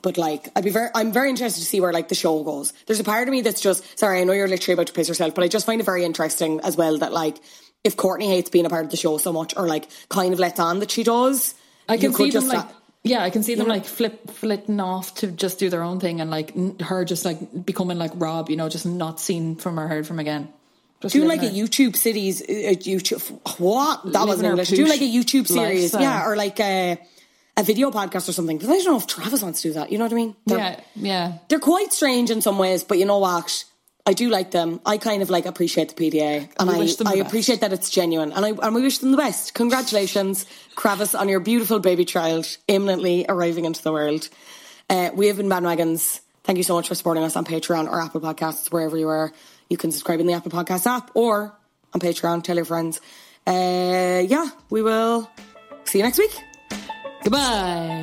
But 0.00 0.16
like, 0.18 0.48
I'd 0.56 0.64
be 0.64 0.70
very, 0.70 0.88
I'm 0.94 1.12
very 1.12 1.30
interested 1.30 1.60
to 1.60 1.66
see 1.66 1.80
where 1.80 1.92
like 1.92 2.08
the 2.08 2.14
show 2.14 2.42
goes. 2.42 2.72
There's 2.86 3.00
a 3.00 3.04
part 3.04 3.26
of 3.28 3.32
me 3.32 3.40
that's 3.42 3.60
just 3.60 3.98
sorry. 3.98 4.20
I 4.20 4.24
know 4.24 4.32
you're 4.32 4.48
literally 4.48 4.74
about 4.74 4.86
to 4.88 4.92
piss 4.94 5.08
yourself, 5.08 5.34
but 5.34 5.44
I 5.44 5.48
just 5.48 5.64
find 5.66 5.80
it 5.80 5.84
very 5.84 6.04
interesting 6.04 6.60
as 6.60 6.76
well 6.76 6.98
that 6.98 7.12
like 7.12 7.36
if 7.84 7.96
Kourtney 7.96 8.26
hates 8.28 8.48
being 8.50 8.64
a 8.66 8.70
part 8.70 8.84
of 8.84 8.90
the 8.90 8.96
show 8.98 9.16
so 9.18 9.32
much, 9.32 9.54
or 9.56 9.66
like 9.66 9.88
kind 10.08 10.32
of 10.32 10.38
lets 10.38 10.58
on 10.60 10.78
that 10.80 10.90
she 10.90 11.04
does, 11.04 11.54
I 11.88 11.96
can 11.98 12.12
see 12.14 12.30
them 12.30 12.48
like 12.48 12.66
yeah, 13.02 13.22
I 13.22 13.28
can 13.28 13.42
see 13.42 13.54
them 13.54 13.66
know- 13.68 13.74
like 13.74 13.84
flip 13.84 14.30
flitting 14.30 14.80
off 14.80 15.14
to 15.16 15.26
just 15.26 15.58
do 15.58 15.68
their 15.68 15.82
own 15.82 16.00
thing 16.00 16.20
and 16.22 16.30
like 16.30 16.54
n- 16.56 16.78
her 16.80 17.04
just 17.04 17.24
like 17.26 17.64
becoming 17.66 17.98
like 17.98 18.12
Rob, 18.14 18.48
you 18.50 18.56
know, 18.56 18.68
just 18.70 18.86
not 18.86 19.20
seen 19.20 19.56
from 19.56 19.78
or 19.78 19.86
heard 19.88 20.06
from 20.06 20.18
again. 20.18 20.48
Just 21.04 21.14
Do 21.14 21.24
like 21.24 21.42
a 21.42 21.50
YouTube 21.50 21.96
cities, 21.96 22.40
a 22.42 22.74
YouTube 22.76 23.20
what 23.58 24.12
that 24.12 24.26
wasn't 24.26 24.48
English. 24.48 24.70
Do 24.70 24.86
like 24.86 25.00
a 25.00 25.04
YouTube 25.04 25.46
series, 25.46 25.92
lifestyle. 25.94 26.02
yeah, 26.02 26.26
or 26.26 26.36
like 26.36 26.58
a 26.60 26.98
a 27.56 27.62
video 27.62 27.90
podcast 27.90 28.28
or 28.28 28.32
something. 28.32 28.58
But 28.58 28.70
I 28.70 28.76
don't 28.78 28.86
know 28.86 28.96
if 28.96 29.06
Travis 29.06 29.42
wants 29.42 29.62
to 29.62 29.68
do 29.68 29.74
that. 29.74 29.92
You 29.92 29.98
know 29.98 30.04
what 30.04 30.12
I 30.12 30.16
mean? 30.16 30.36
They're, 30.46 30.58
yeah, 30.58 30.80
yeah. 30.96 31.38
they're 31.48 31.60
quite 31.60 31.92
strange 31.92 32.30
in 32.30 32.40
some 32.40 32.58
ways, 32.58 32.84
but 32.84 32.98
you 32.98 33.04
know 33.04 33.18
what? 33.18 33.64
I 34.06 34.12
do 34.12 34.28
like 34.28 34.50
them. 34.50 34.80
I 34.84 34.98
kind 34.98 35.22
of 35.22 35.30
like 35.30 35.46
appreciate 35.46 35.94
the 35.94 35.94
PDA, 35.94 36.50
and 36.58 36.70
I, 36.70 36.78
wish 36.78 36.96
them 36.96 37.06
the 37.06 37.12
I 37.12 37.16
appreciate 37.26 37.60
that 37.60 37.72
it's 37.72 37.88
genuine, 37.88 38.32
and 38.32 38.44
I 38.44 38.50
and 38.50 38.74
we 38.74 38.82
wish 38.82 38.98
them 38.98 39.12
the 39.12 39.16
best. 39.16 39.54
Congratulations, 39.54 40.44
Travis, 40.76 41.14
on 41.14 41.28
your 41.28 41.40
beautiful 41.40 41.78
baby 41.78 42.04
child 42.04 42.56
imminently 42.68 43.24
arriving 43.28 43.64
into 43.64 43.82
the 43.82 43.92
world. 43.92 44.28
Uh, 44.90 45.10
we 45.14 45.28
have 45.28 45.38
been 45.38 45.48
bandwagons. 45.48 46.20
Thank 46.42 46.58
you 46.58 46.64
so 46.64 46.74
much 46.74 46.88
for 46.88 46.94
supporting 46.94 47.24
us 47.24 47.36
on 47.36 47.46
Patreon 47.46 47.88
or 47.88 47.98
Apple 47.98 48.20
Podcasts, 48.20 48.70
wherever 48.70 48.98
you 48.98 49.08
are. 49.08 49.32
You 49.68 49.76
can 49.76 49.90
subscribe 49.90 50.20
in 50.20 50.26
the 50.26 50.32
Apple 50.34 50.50
Podcast 50.50 50.86
app 50.86 51.10
or 51.14 51.54
on 51.92 52.00
Patreon. 52.00 52.42
Tell 52.42 52.56
your 52.56 52.64
friends. 52.64 53.00
Uh, 53.46 54.22
yeah, 54.26 54.48
we 54.70 54.82
will 54.82 55.30
see 55.84 55.98
you 55.98 56.04
next 56.04 56.18
week. 56.18 56.36
Goodbye. 57.22 58.02